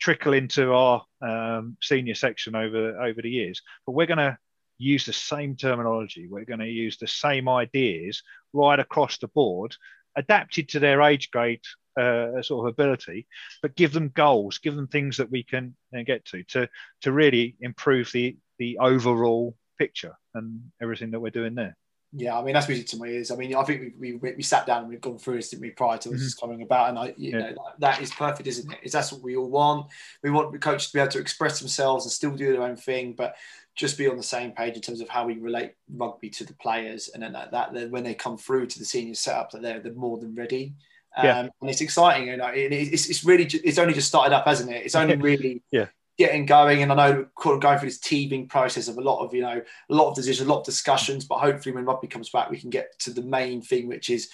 trickle 0.00 0.32
into 0.32 0.72
our 0.72 1.04
um, 1.22 1.76
senior 1.82 2.14
section 2.14 2.54
over 2.54 3.00
over 3.02 3.20
the 3.20 3.30
years 3.30 3.62
but 3.84 3.92
we're 3.92 4.06
going 4.06 4.18
to 4.18 4.38
use 4.78 5.04
the 5.04 5.12
same 5.12 5.56
terminology 5.56 6.28
we're 6.28 6.44
going 6.44 6.60
to 6.60 6.66
use 6.66 6.98
the 6.98 7.08
same 7.08 7.48
ideas 7.48 8.22
right 8.52 8.78
across 8.78 9.18
the 9.18 9.28
board 9.28 9.74
adapted 10.16 10.68
to 10.68 10.78
their 10.78 11.02
age 11.02 11.30
grade 11.30 11.60
uh, 11.98 12.42
sort 12.42 12.66
of 12.66 12.72
ability, 12.72 13.26
but 13.62 13.76
give 13.76 13.92
them 13.92 14.12
goals, 14.14 14.58
give 14.58 14.76
them 14.76 14.86
things 14.86 15.16
that 15.16 15.30
we 15.30 15.42
can 15.42 15.74
uh, 15.96 16.02
get 16.02 16.24
to 16.26 16.42
to 16.44 16.68
to 17.02 17.12
really 17.12 17.56
improve 17.60 18.10
the 18.12 18.36
the 18.58 18.78
overall 18.78 19.56
picture 19.78 20.16
and 20.34 20.60
everything 20.82 21.10
that 21.10 21.20
we're 21.20 21.30
doing 21.30 21.54
there. 21.54 21.76
Yeah, 22.12 22.38
I 22.38 22.42
mean 22.42 22.54
that's 22.54 22.68
music 22.68 22.86
to 22.88 22.96
my 22.96 23.06
ears. 23.06 23.30
I 23.30 23.36
mean, 23.36 23.54
I 23.54 23.62
think 23.64 23.92
we, 23.98 24.14
we, 24.14 24.32
we 24.32 24.42
sat 24.42 24.64
down 24.64 24.80
and 24.80 24.88
we've 24.88 25.00
gone 25.00 25.18
through 25.18 25.36
this, 25.36 25.50
didn't 25.50 25.62
we, 25.62 25.70
prior 25.70 25.98
to 25.98 26.08
this 26.08 26.34
mm-hmm. 26.34 26.46
coming 26.46 26.62
about, 26.62 26.88
and 26.88 26.98
I, 26.98 27.14
you 27.18 27.32
yeah. 27.32 27.50
know, 27.50 27.56
that 27.80 28.00
is 28.00 28.10
perfect, 28.10 28.46
isn't 28.48 28.72
it? 28.72 28.78
Is 28.82 28.92
that's 28.92 29.12
what 29.12 29.22
we 29.22 29.36
all 29.36 29.50
want? 29.50 29.88
We 30.22 30.30
want 30.30 30.50
the 30.52 30.58
coaches 30.58 30.86
to 30.86 30.92
be 30.94 31.00
able 31.00 31.12
to 31.12 31.18
express 31.18 31.58
themselves 31.58 32.06
and 32.06 32.12
still 32.12 32.34
do 32.34 32.50
their 32.50 32.62
own 32.62 32.76
thing, 32.76 33.12
but 33.12 33.36
just 33.76 33.98
be 33.98 34.08
on 34.08 34.16
the 34.16 34.22
same 34.22 34.52
page 34.52 34.74
in 34.74 34.80
terms 34.80 35.02
of 35.02 35.08
how 35.10 35.26
we 35.26 35.38
relate 35.38 35.72
rugby 35.94 36.30
to 36.30 36.44
the 36.44 36.54
players, 36.54 37.10
and 37.12 37.22
then 37.22 37.34
that, 37.34 37.52
that 37.52 37.90
when 37.90 38.04
they 38.04 38.14
come 38.14 38.38
through 38.38 38.68
to 38.68 38.78
the 38.78 38.86
senior 38.86 39.14
setup, 39.14 39.50
that 39.50 39.60
they're, 39.60 39.80
they're 39.80 39.92
more 39.92 40.16
than 40.16 40.34
ready. 40.34 40.74
Um, 41.18 41.24
yeah. 41.26 41.40
and 41.40 41.70
it's 41.70 41.80
exciting. 41.80 42.28
You 42.28 42.36
know, 42.36 42.46
it, 42.46 42.72
it's, 42.72 43.10
it's 43.10 43.24
really 43.24 43.44
it's 43.44 43.78
only 43.78 43.92
just 43.92 44.08
started 44.08 44.34
up, 44.34 44.46
hasn't 44.46 44.70
it? 44.70 44.86
It's 44.86 44.94
only 44.94 45.16
really 45.30 45.62
yeah 45.70 45.86
getting 46.18 46.44
going. 46.46 46.82
And 46.82 46.92
I 46.92 46.94
know 46.94 47.26
going 47.36 47.78
through 47.78 47.88
this 47.88 48.00
teething 48.00 48.48
process 48.48 48.88
of 48.88 48.98
a 48.98 49.00
lot 49.00 49.24
of, 49.24 49.32
you 49.32 49.40
know, 49.40 49.62
a 49.90 49.94
lot 49.94 50.10
of 50.10 50.16
decisions, 50.16 50.48
a 50.48 50.52
lot 50.52 50.60
of 50.60 50.66
discussions, 50.66 51.24
but 51.24 51.38
hopefully 51.38 51.74
when 51.74 51.84
rugby 51.84 52.08
comes 52.08 52.28
back, 52.28 52.50
we 52.50 52.60
can 52.60 52.70
get 52.70 52.98
to 53.00 53.12
the 53.12 53.22
main 53.22 53.62
thing, 53.62 53.86
which 53.86 54.10
is 54.10 54.28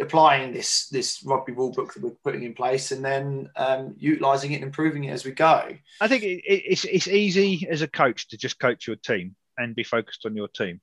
applying 0.00 0.54
this 0.54 0.88
this 0.88 1.22
rugby 1.22 1.52
rule 1.52 1.70
book 1.70 1.92
that 1.92 2.02
we're 2.02 2.10
putting 2.24 2.44
in 2.44 2.54
place 2.54 2.92
and 2.92 3.04
then 3.04 3.50
um, 3.56 3.94
utilizing 3.98 4.52
it 4.52 4.56
and 4.56 4.64
improving 4.64 5.04
it 5.04 5.10
as 5.10 5.24
we 5.24 5.32
go. 5.32 5.68
I 6.00 6.08
think 6.08 6.22
it, 6.22 6.42
it's 6.46 6.84
it's 6.84 7.08
easy 7.08 7.66
as 7.68 7.82
a 7.82 7.88
coach 7.88 8.28
to 8.28 8.38
just 8.38 8.58
coach 8.58 8.86
your 8.86 8.96
team 8.96 9.34
and 9.58 9.74
be 9.74 9.84
focused 9.84 10.26
on 10.26 10.36
your 10.36 10.48
team. 10.48 10.80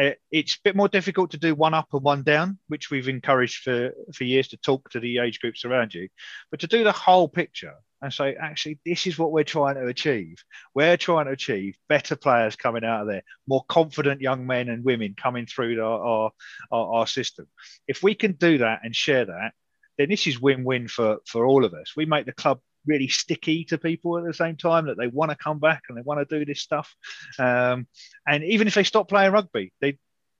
Uh, 0.00 0.10
it's 0.30 0.54
a 0.54 0.60
bit 0.64 0.76
more 0.76 0.88
difficult 0.88 1.30
to 1.30 1.38
do 1.38 1.54
one 1.54 1.74
up 1.74 1.88
and 1.92 2.02
one 2.02 2.22
down, 2.22 2.58
which 2.68 2.90
we've 2.90 3.08
encouraged 3.08 3.62
for 3.62 3.92
for 4.14 4.24
years 4.24 4.48
to 4.48 4.56
talk 4.56 4.90
to 4.90 5.00
the 5.00 5.18
age 5.18 5.40
groups 5.40 5.64
around 5.64 5.94
you, 5.94 6.08
but 6.50 6.60
to 6.60 6.66
do 6.66 6.84
the 6.84 6.92
whole 6.92 7.28
picture 7.28 7.74
and 8.02 8.12
say, 8.12 8.34
actually, 8.34 8.78
this 8.84 9.06
is 9.06 9.18
what 9.18 9.32
we're 9.32 9.44
trying 9.44 9.74
to 9.76 9.86
achieve. 9.86 10.36
We're 10.74 10.98
trying 10.98 11.26
to 11.26 11.32
achieve 11.32 11.76
better 11.88 12.14
players 12.14 12.54
coming 12.54 12.84
out 12.84 13.02
of 13.02 13.08
there, 13.08 13.22
more 13.48 13.64
confident 13.68 14.20
young 14.20 14.46
men 14.46 14.68
and 14.68 14.84
women 14.84 15.14
coming 15.16 15.46
through 15.46 15.82
our, 15.82 15.98
our, 16.00 16.30
our, 16.70 16.94
our 16.94 17.06
system. 17.06 17.46
If 17.88 18.02
we 18.02 18.14
can 18.14 18.32
do 18.32 18.58
that 18.58 18.80
and 18.82 18.94
share 18.94 19.24
that, 19.24 19.52
then 19.96 20.10
this 20.10 20.26
is 20.26 20.38
win-win 20.38 20.88
for, 20.88 21.18
for 21.26 21.46
all 21.46 21.64
of 21.64 21.72
us. 21.72 21.94
We 21.96 22.04
make 22.04 22.26
the 22.26 22.32
club 22.32 22.60
really 22.86 23.08
sticky 23.08 23.64
to 23.64 23.78
people 23.78 24.18
at 24.18 24.24
the 24.24 24.34
same 24.34 24.56
time 24.56 24.86
that 24.86 24.96
they 24.96 25.08
want 25.08 25.30
to 25.30 25.36
come 25.36 25.58
back 25.58 25.82
and 25.88 25.96
they 25.96 26.02
want 26.02 26.26
to 26.26 26.38
do 26.38 26.44
this 26.44 26.60
stuff. 26.60 26.94
Um, 27.38 27.86
and 28.26 28.44
even 28.44 28.66
if 28.66 28.74
they 28.74 28.84
stop 28.84 29.08
playing 29.08 29.32
rugby, 29.32 29.72
they 29.80 29.98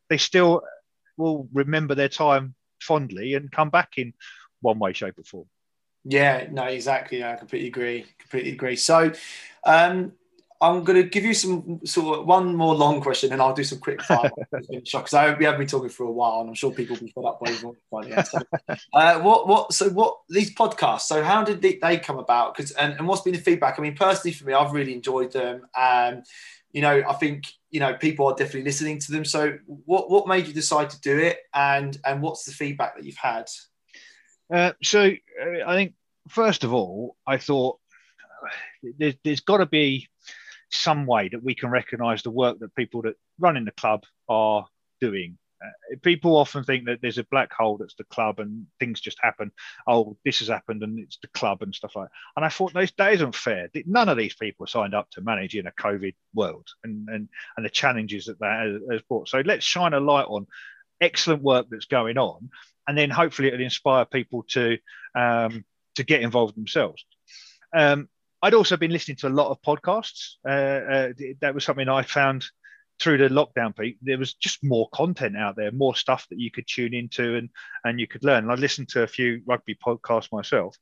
they 0.09 0.19
still 0.19 0.63
will 1.17 1.49
remember 1.53 1.95
their 1.95 2.09
time 2.09 2.55
fondly 2.81 3.35
and 3.35 3.51
come 3.51 3.71
back 3.71 3.95
in 3.97 4.13
one 4.61 4.79
way, 4.79 4.93
shape, 4.93 5.19
or 5.19 5.25
form. 5.25 5.47
Yeah, 6.05 6.47
no, 6.51 6.65
exactly. 6.65 7.25
I 7.25 7.35
completely 7.35 7.69
agree. 7.69 8.07
Completely 8.19 8.53
agree. 8.53 8.77
So, 8.77 9.13
um, 9.65 10.13
I'm 10.61 10.85
going 10.85 11.03
to 11.03 11.09
give 11.09 11.25
you 11.25 11.35
some 11.35 11.81
sort 11.85 12.19
of 12.19 12.27
one 12.27 12.55
more 12.55 12.75
long 12.75 13.01
question, 13.01 13.33
and 13.33 13.43
I'll 13.43 13.55
do 13.55 13.65
some 13.65 13.79
quick 13.79 14.03
fire 14.03 14.31
because 14.71 15.15
I 15.15 15.35
we 15.35 15.45
have 15.45 15.59
been 15.59 15.67
talking 15.67 15.89
for 15.89 16.05
a 16.05 16.11
while, 16.11 16.41
and 16.41 16.49
I'm 16.49 16.55
sure 16.55 16.71
people 16.71 16.97
will 16.97 17.05
be 17.05 17.13
fed 17.13 17.25
up 17.25 17.41
by 17.41 17.51
you. 17.51 18.23
So, 18.23 18.39
uh, 18.95 19.21
what 19.21 19.49
what 19.49 19.73
so 19.73 19.89
what 19.91 20.19
these 20.29 20.55
podcasts? 20.55 21.03
So 21.03 21.23
how 21.23 21.45
did 21.45 21.63
they, 21.63 21.79
they 21.81 21.99
come 21.99 22.19
about? 22.19 22.55
Because 22.55 22.73
and, 22.73 22.95
and 22.95 23.07
what's 23.07 23.23
been 23.23 23.35
the 23.35 23.41
feedback? 23.41 23.79
I 23.79 23.83
mean, 23.83 23.95
personally 23.97 24.33
for 24.33 24.45
me, 24.45 24.53
I've 24.53 24.73
really 24.73 24.95
enjoyed 24.95 25.33
them. 25.33 25.67
Um, 25.79 26.23
you 26.73 26.83
know, 26.83 27.03
I 27.09 27.13
think 27.15 27.45
you 27.71 27.81
know 27.81 27.95
people 27.95 28.27
are 28.27 28.35
definitely 28.35 28.65
listening 28.65 28.99
to 29.01 29.13
them. 29.13 29.25
So 29.25 29.59
what 29.67 30.11
what 30.11 30.29
made 30.29 30.47
you 30.47 30.53
decide 30.53 30.91
to 30.91 31.01
do 31.01 31.19
it, 31.19 31.39
and 31.55 31.97
and 32.05 32.23
what's 32.23 32.45
the 32.45 32.53
feedback 32.53 32.97
that 32.97 33.05
you've 33.05 33.17
had? 33.17 33.49
Uh, 34.53 34.73
so 34.83 35.01
uh, 35.03 35.67
I 35.67 35.75
think 35.75 35.95
first 36.29 36.65
of 36.65 36.73
all, 36.73 37.17
I 37.27 37.39
thought 37.39 37.79
there, 38.99 39.15
there's 39.25 39.41
got 39.41 39.59
to 39.59 39.67
be 39.67 40.09
some 40.71 41.07
way 41.07 41.29
that 41.29 41.43
we 41.43 41.55
can 41.55 41.71
recognise 41.71 42.23
the 42.23 42.31
work 42.31 42.59
that 42.61 42.75
people 42.75 43.03
that 43.03 43.17
run 43.39 43.57
in 43.57 43.65
the 43.65 43.73
club 43.73 44.05
are 44.29 44.67
doing. 45.01 45.39
Uh, 45.65 45.97
people 46.03 46.37
often 46.37 46.65
think 46.65 46.85
that 46.85 46.99
there's 47.01 47.19
a 47.19 47.27
black 47.31 47.51
hole 47.53 47.79
that's 47.79 47.95
the 47.95 48.05
club 48.05 48.41
and 48.41 48.67
things 48.79 49.01
just 49.01 49.19
happen. 49.23 49.51
Oh, 49.87 50.17
this 50.25 50.41
has 50.41 50.49
happened 50.49 50.83
and 50.83 50.99
it's 50.99 51.19
the 51.23 51.29
club 51.29 51.63
and 51.63 51.75
stuff 51.75 51.97
like 51.97 52.09
that. 52.09 52.13
And 52.37 52.45
I 52.45 52.51
thought 52.51 52.75
no, 52.75 52.85
that 52.99 53.13
isn't 53.15 53.35
fair. 53.35 53.69
None 53.87 54.09
of 54.09 54.19
these 54.19 54.35
people 54.35 54.67
signed 54.67 54.95
up 54.95 55.09
to 55.13 55.23
manage 55.23 55.57
in 55.57 55.67
a 55.67 55.73
COVID 55.73 56.15
world 56.35 56.69
and, 56.85 57.09
and, 57.09 57.29
and 57.57 57.65
the 57.65 57.71
challenges 57.71 58.27
that 58.27 58.39
that 58.41 58.81
has 58.91 59.03
brought. 59.09 59.29
So 59.29 59.43
let's 59.47 59.65
shine 59.65 59.95
a 59.95 60.01
light 60.01 60.27
on 60.27 60.47
excellent 61.01 61.43
work 61.43 61.67
that's 61.71 61.87
going 61.87 62.19
on 62.19 62.51
and 62.87 62.97
then 62.97 63.11
hopefully 63.11 63.49
it'll 63.49 63.61
inspire 63.61 64.05
people 64.05 64.45
to 64.51 64.79
um, 65.15 65.65
to 65.97 66.05
get 66.05 66.23
involved 66.23 66.57
themselves. 66.57 67.05
Um, 67.75 68.09
I'd 68.43 68.55
also 68.55 68.77
been 68.77 68.91
listening 68.91 69.17
to 69.19 69.29
a 69.29 69.31
lot 69.31 69.51
of 69.51 69.63
podcasts. 69.63 70.35
Uh, 70.47 70.51
uh, 70.51 71.13
that 71.41 71.55
was 71.55 71.65
something 71.65 71.89
I 71.89 72.03
found 72.03 72.47
through 73.01 73.19
the 73.19 73.29
lockdown 73.29 73.77
peak. 73.77 73.99
There 74.03 74.19
was 74.19 74.35
just 74.35 74.65
more 74.65 74.89
content 74.91 75.37
out 75.37 75.57
there, 75.57 75.73
more 75.73 75.95
stuff 75.95 76.27
that 76.31 76.39
you 76.39 76.51
could 76.51 76.67
tune 76.67 76.95
into 76.95 77.37
and 77.37 77.51
and 77.85 78.01
you 78.01 78.07
could 78.07 78.25
learn. 78.25 78.45
And 78.45 78.53
I 78.53 78.55
listened 78.55 78.89
to 78.91 79.03
a 79.03 79.07
few 79.07 79.43
rugby 79.47 79.75
podcasts 79.75 80.33
myself, 80.33 80.77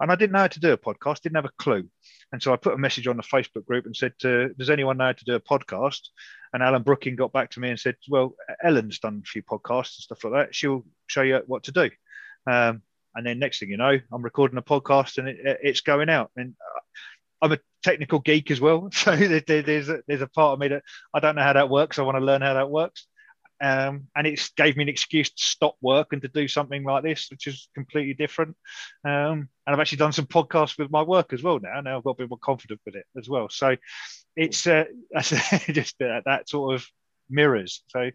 and 0.00 0.10
I 0.10 0.16
didn't 0.16 0.32
know 0.32 0.40
how 0.40 0.46
to 0.48 0.60
do 0.60 0.72
a 0.72 0.78
podcast. 0.78 1.22
Didn't 1.22 1.36
have 1.36 1.44
a 1.44 1.62
clue. 1.62 1.88
And 2.32 2.42
so 2.42 2.52
I 2.52 2.56
put 2.56 2.74
a 2.74 2.78
message 2.78 3.06
on 3.06 3.16
the 3.16 3.22
Facebook 3.22 3.64
group 3.66 3.86
and 3.86 3.96
said, 3.96 4.12
to, 4.20 4.52
"Does 4.54 4.70
anyone 4.70 4.96
know 4.98 5.06
how 5.06 5.12
to 5.12 5.24
do 5.24 5.34
a 5.34 5.40
podcast?" 5.40 6.08
And 6.52 6.62
Alan 6.62 6.82
Brooking 6.82 7.16
got 7.16 7.32
back 7.32 7.50
to 7.52 7.60
me 7.60 7.70
and 7.70 7.80
said, 7.80 7.96
"Well, 8.08 8.34
Ellen's 8.62 8.98
done 8.98 9.22
a 9.24 9.28
few 9.28 9.42
podcasts 9.42 9.98
and 9.98 10.04
stuff 10.04 10.24
like 10.24 10.32
that. 10.32 10.54
She'll 10.54 10.84
show 11.06 11.22
you 11.22 11.42
what 11.46 11.64
to 11.64 11.72
do." 11.72 11.90
Um, 12.46 12.82
and 13.16 13.26
then 13.26 13.38
next 13.38 13.58
thing 13.58 13.70
you 13.70 13.76
know, 13.76 13.98
I'm 14.12 14.22
recording 14.22 14.58
a 14.58 14.62
podcast 14.62 15.18
and 15.18 15.28
it, 15.28 15.38
it's 15.62 15.80
going 15.80 16.08
out. 16.08 16.30
And 16.36 16.54
I'm 17.42 17.52
a 17.52 17.58
technical 17.82 18.20
geek 18.20 18.50
as 18.50 18.60
well, 18.60 18.90
so 18.92 19.16
there's 19.16 19.88
a, 19.88 20.02
there's 20.06 20.22
a 20.22 20.28
part 20.28 20.52
of 20.52 20.58
me 20.60 20.68
that 20.68 20.82
I 21.12 21.20
don't 21.20 21.34
know 21.34 21.42
how 21.42 21.54
that 21.54 21.70
works. 21.70 21.98
I 21.98 22.02
want 22.02 22.18
to 22.18 22.24
learn 22.24 22.42
how 22.42 22.54
that 22.54 22.70
works. 22.70 23.06
Um, 23.58 24.08
and 24.14 24.26
it 24.26 24.50
gave 24.56 24.76
me 24.76 24.82
an 24.82 24.90
excuse 24.90 25.30
to 25.30 25.42
stop 25.42 25.76
work 25.80 26.12
and 26.12 26.20
to 26.20 26.28
do 26.28 26.46
something 26.46 26.84
like 26.84 27.02
this, 27.02 27.28
which 27.30 27.46
is 27.46 27.68
completely 27.74 28.12
different. 28.12 28.54
Um, 29.02 29.48
and 29.66 29.74
I've 29.74 29.80
actually 29.80 29.98
done 29.98 30.12
some 30.12 30.26
podcasts 30.26 30.78
with 30.78 30.90
my 30.90 31.02
work 31.02 31.32
as 31.32 31.42
well 31.42 31.58
now. 31.58 31.80
Now 31.80 31.96
I've 31.96 32.04
got 32.04 32.10
a 32.10 32.16
bit 32.16 32.28
more 32.28 32.38
confident 32.38 32.80
with 32.84 32.96
it 32.96 33.06
as 33.16 33.30
well. 33.30 33.48
So 33.48 33.76
it's 34.36 34.66
uh, 34.66 34.84
just 35.70 35.98
that 35.98 36.42
sort 36.46 36.74
of 36.74 36.86
mirrors. 37.30 37.82
So 37.88 38.10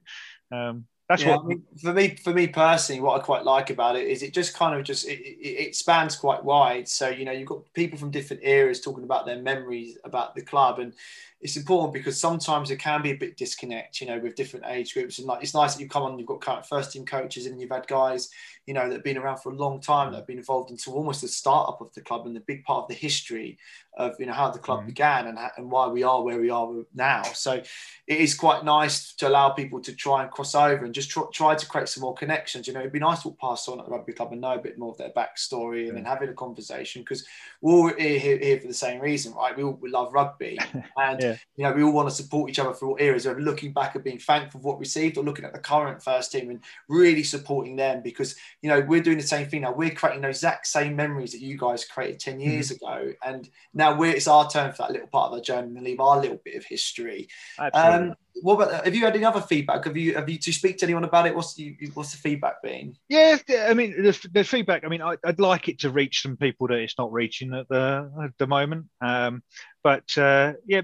um, 0.51 0.85
that's 1.11 1.23
yeah, 1.23 1.35
what 1.35 1.43
I 1.43 1.47
mean, 1.47 1.63
for 1.81 1.93
me. 1.93 2.15
For 2.15 2.33
me 2.33 2.47
personally, 2.47 3.01
what 3.01 3.19
I 3.19 3.23
quite 3.23 3.43
like 3.43 3.69
about 3.69 3.97
it 3.97 4.07
is 4.07 4.23
it 4.23 4.33
just 4.33 4.53
kind 4.53 4.79
of 4.79 4.85
just 4.85 5.05
it, 5.05 5.19
it, 5.19 5.67
it, 5.67 5.75
spans 5.75 6.15
quite 6.15 6.41
wide. 6.41 6.87
So 6.87 7.09
you 7.09 7.25
know, 7.25 7.33
you've 7.33 7.49
got 7.49 7.61
people 7.73 7.99
from 7.99 8.11
different 8.11 8.43
eras 8.45 8.79
talking 8.79 9.03
about 9.03 9.25
their 9.25 9.41
memories 9.41 9.97
about 10.05 10.35
the 10.35 10.41
club, 10.41 10.79
and 10.79 10.93
it's 11.41 11.57
important 11.57 11.91
because 11.91 12.19
sometimes 12.19 12.69
there 12.69 12.77
can 12.77 13.01
be 13.01 13.11
a 13.11 13.17
bit 13.17 13.35
disconnect, 13.35 13.99
you 13.99 14.05
know, 14.05 14.19
with 14.19 14.35
different 14.35 14.65
age 14.67 14.93
groups. 14.93 15.17
And 15.17 15.27
like, 15.27 15.41
it's 15.41 15.55
nice 15.55 15.73
that 15.73 15.81
you 15.81 15.89
come 15.89 16.03
on, 16.03 16.19
you've 16.19 16.27
got 16.27 16.39
current 16.39 16.67
first 16.67 16.91
team 16.91 17.03
coaches, 17.03 17.47
and 17.47 17.59
you've 17.59 17.71
had 17.71 17.87
guys, 17.87 18.29
you 18.67 18.75
know, 18.75 18.87
that 18.87 18.93
have 18.93 19.03
been 19.03 19.17
around 19.17 19.37
for 19.39 19.51
a 19.51 19.55
long 19.55 19.81
time, 19.81 20.11
that 20.11 20.17
have 20.17 20.27
been 20.27 20.37
involved 20.37 20.69
into 20.69 20.91
almost 20.91 21.21
the 21.21 21.27
startup 21.27 21.81
of 21.81 21.91
the 21.95 22.01
club 22.01 22.27
and 22.27 22.35
the 22.35 22.41
big 22.41 22.63
part 22.63 22.83
of 22.83 22.89
the 22.89 22.93
history 22.93 23.57
of, 23.97 24.13
you 24.19 24.27
know, 24.27 24.33
how 24.33 24.51
the 24.51 24.59
club 24.59 24.79
mm-hmm. 24.79 24.89
began 24.89 25.27
and, 25.27 25.39
and 25.57 25.71
why 25.71 25.87
we 25.87 26.03
are 26.03 26.21
where 26.21 26.39
we 26.39 26.51
are 26.51 26.69
now. 26.93 27.23
So 27.23 27.53
it 27.53 28.19
is 28.19 28.35
quite 28.35 28.63
nice 28.63 29.13
to 29.15 29.27
allow 29.27 29.49
people 29.49 29.81
to 29.81 29.95
try 29.95 30.21
and 30.21 30.31
cross 30.31 30.53
over 30.53 30.85
and 30.85 30.93
just 30.93 31.09
try, 31.09 31.23
try 31.33 31.55
to 31.55 31.65
create 31.65 31.89
some 31.89 32.01
more 32.01 32.13
connections. 32.13 32.67
You 32.67 32.73
know, 32.73 32.81
it'd 32.81 32.93
be 32.93 32.99
nice 32.99 33.23
to 33.23 33.29
walk 33.29 33.39
past 33.39 33.65
someone 33.65 33.79
at 33.79 33.87
the 33.87 33.91
rugby 33.91 34.13
club 34.13 34.31
and 34.31 34.41
know 34.41 34.53
a 34.53 34.59
bit 34.59 34.77
more 34.77 34.91
of 34.91 34.97
their 34.97 35.09
backstory 35.09 35.87
and 35.87 35.97
then 35.97 36.05
having 36.05 36.29
a 36.29 36.33
conversation 36.33 37.01
because 37.01 37.25
we're 37.61 37.73
all 37.73 37.93
here, 37.97 38.37
here, 38.37 38.59
for 38.59 38.67
the 38.67 38.73
same 38.75 39.01
reason, 39.01 39.33
right? 39.33 39.57
We 39.57 39.63
all 39.63 39.79
we 39.81 39.89
love 39.89 40.13
rugby 40.13 40.59
and. 40.97 41.19
yeah 41.19 41.30
you 41.55 41.63
know, 41.63 41.71
we 41.71 41.83
all 41.83 41.91
want 41.91 42.09
to 42.09 42.15
support 42.15 42.49
each 42.49 42.59
other 42.59 42.73
through 42.73 42.89
all 42.89 42.97
areas 42.99 43.25
of 43.25 43.39
looking 43.39 43.73
back 43.73 43.95
at 43.95 44.03
being 44.03 44.19
thankful 44.19 44.59
for 44.59 44.67
what 44.67 44.77
we 44.77 44.81
received 44.81 45.17
or 45.17 45.23
looking 45.23 45.45
at 45.45 45.53
the 45.53 45.59
current 45.59 46.03
first 46.03 46.31
team 46.31 46.49
and 46.49 46.59
really 46.89 47.23
supporting 47.23 47.75
them 47.75 48.01
because, 48.03 48.35
you 48.61 48.69
know, 48.69 48.81
we're 48.81 49.01
doing 49.01 49.17
the 49.17 49.23
same 49.23 49.47
thing 49.47 49.61
now. 49.61 49.73
We're 49.73 49.91
creating 49.91 50.21
those 50.21 50.37
exact 50.37 50.67
same 50.67 50.95
memories 50.95 51.31
that 51.31 51.41
you 51.41 51.57
guys 51.57 51.85
created 51.85 52.19
10 52.19 52.33
mm-hmm. 52.33 52.49
years 52.49 52.71
mm-hmm. 52.71 52.85
ago. 52.85 53.13
And 53.25 53.49
now 53.73 53.95
we're, 53.95 54.15
it's 54.15 54.27
our 54.27 54.49
turn 54.49 54.71
for 54.71 54.83
that 54.83 54.91
little 54.91 55.07
part 55.07 55.31
of 55.31 55.37
the 55.37 55.43
journey 55.43 55.75
and 55.75 55.83
leave 55.83 55.99
our 55.99 56.19
little 56.19 56.39
bit 56.43 56.55
of 56.55 56.65
history. 56.65 57.27
Um, 57.73 58.15
what 58.41 58.55
about 58.55 58.85
have 58.85 58.95
you 58.95 59.05
had 59.05 59.15
any 59.15 59.25
other 59.25 59.41
feedback? 59.41 59.85
Have 59.85 59.97
you 59.97 60.15
have 60.15 60.29
you 60.29 60.37
to 60.37 60.51
speak 60.51 60.77
to 60.79 60.85
anyone 60.85 61.03
about 61.03 61.27
it? 61.27 61.35
What's 61.35 61.53
the 61.53 61.75
what's 61.93 62.11
the 62.11 62.17
feedback 62.17 62.61
been? 62.61 62.95
Yeah 63.09 63.37
i 63.67 63.73
mean 63.73 64.01
the, 64.01 64.27
the 64.33 64.43
feedback 64.43 64.83
i 64.83 64.87
mean 64.87 65.01
I, 65.01 65.17
would 65.23 65.39
like 65.39 65.67
it 65.67 65.79
to 65.79 65.89
reach 65.89 66.21
some 66.21 66.37
people 66.37 66.67
that 66.67 66.79
it's 66.79 66.97
not 66.97 67.11
reaching 67.11 67.53
at 67.53 67.67
the 67.69 68.11
at 68.23 68.37
the 68.37 68.47
moment. 68.47 68.87
Um, 69.01 69.43
but 69.83 70.17
uh, 70.17 70.53
yeah 70.65 70.81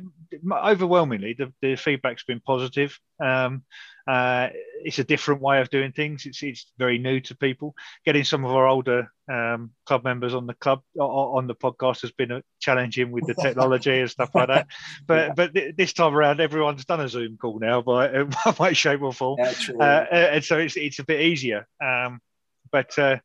overwhelmingly 0.51 1.35
the, 1.37 1.53
the 1.61 1.75
feedback's 1.75 2.23
been 2.23 2.41
positive. 2.41 2.99
Um, 3.23 3.63
uh, 4.07 4.49
it's 4.83 4.99
a 4.99 5.03
different 5.03 5.41
way 5.41 5.59
of 5.59 5.69
doing 5.69 5.91
things. 5.91 6.25
It's, 6.25 6.41
it's 6.41 6.71
very 6.77 6.97
new 6.97 7.19
to 7.21 7.35
people. 7.35 7.75
Getting 8.05 8.23
some 8.23 8.45
of 8.45 8.51
our 8.51 8.67
older 8.67 9.11
um, 9.29 9.71
club 9.85 10.03
members 10.05 10.33
on 10.33 10.47
the 10.47 10.53
club 10.53 10.81
on 10.97 11.47
the 11.47 11.55
podcast 11.55 12.01
has 12.01 12.11
been 12.11 12.41
challenging 12.59 13.11
with 13.11 13.27
the 13.27 13.33
technology 13.41 13.99
and 13.99 14.09
stuff 14.09 14.33
like 14.33 14.47
that. 14.47 14.67
But 15.05 15.27
yeah. 15.27 15.33
but 15.35 15.75
this 15.77 15.93
time 15.93 16.15
around, 16.15 16.39
everyone's 16.39 16.85
done 16.85 17.01
a 17.01 17.09
Zoom 17.09 17.37
call 17.37 17.59
now 17.59 17.81
by 17.81 18.23
one 18.43 18.55
way, 18.59 18.73
shape, 18.73 19.01
or 19.01 19.11
form, 19.11 19.39
uh, 19.41 19.83
and 19.83 20.43
so 20.43 20.57
it's 20.57 20.77
it's 20.77 20.99
a 20.99 21.03
bit 21.03 21.21
easier. 21.21 21.67
Um, 21.83 22.21
but 22.71 22.97
uh, 22.97 23.17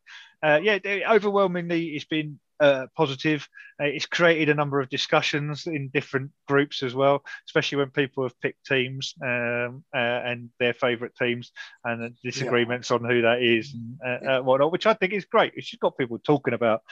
uh, 0.42 0.58
yeah, 0.62 0.78
overwhelmingly, 1.08 1.90
it's 1.90 2.04
been 2.04 2.40
uh, 2.62 2.86
positive. 2.96 3.48
Uh, 3.80 3.86
it's 3.86 4.06
created 4.06 4.48
a 4.48 4.54
number 4.54 4.80
of 4.80 4.88
discussions 4.88 5.66
in 5.66 5.88
different 5.88 6.30
groups 6.46 6.82
as 6.82 6.94
well, 6.94 7.22
especially 7.48 7.78
when 7.78 7.90
people 7.90 8.22
have 8.22 8.40
picked 8.40 8.64
teams 8.64 9.14
um, 9.20 9.82
uh, 9.92 9.98
and 9.98 10.48
their 10.60 10.72
favourite 10.72 11.14
teams 11.16 11.50
and 11.84 12.14
disagreements 12.22 12.90
yeah. 12.90 12.96
on 12.96 13.04
who 13.04 13.22
that 13.22 13.42
is 13.42 13.74
and 13.74 13.98
uh, 14.06 14.30
uh, 14.30 14.40
whatnot, 14.42 14.70
which 14.70 14.86
I 14.86 14.94
think 14.94 15.12
is 15.12 15.24
great. 15.24 15.54
It's 15.56 15.68
just 15.68 15.80
got 15.80 15.98
people 15.98 16.18
talking 16.18 16.54
about 16.54 16.82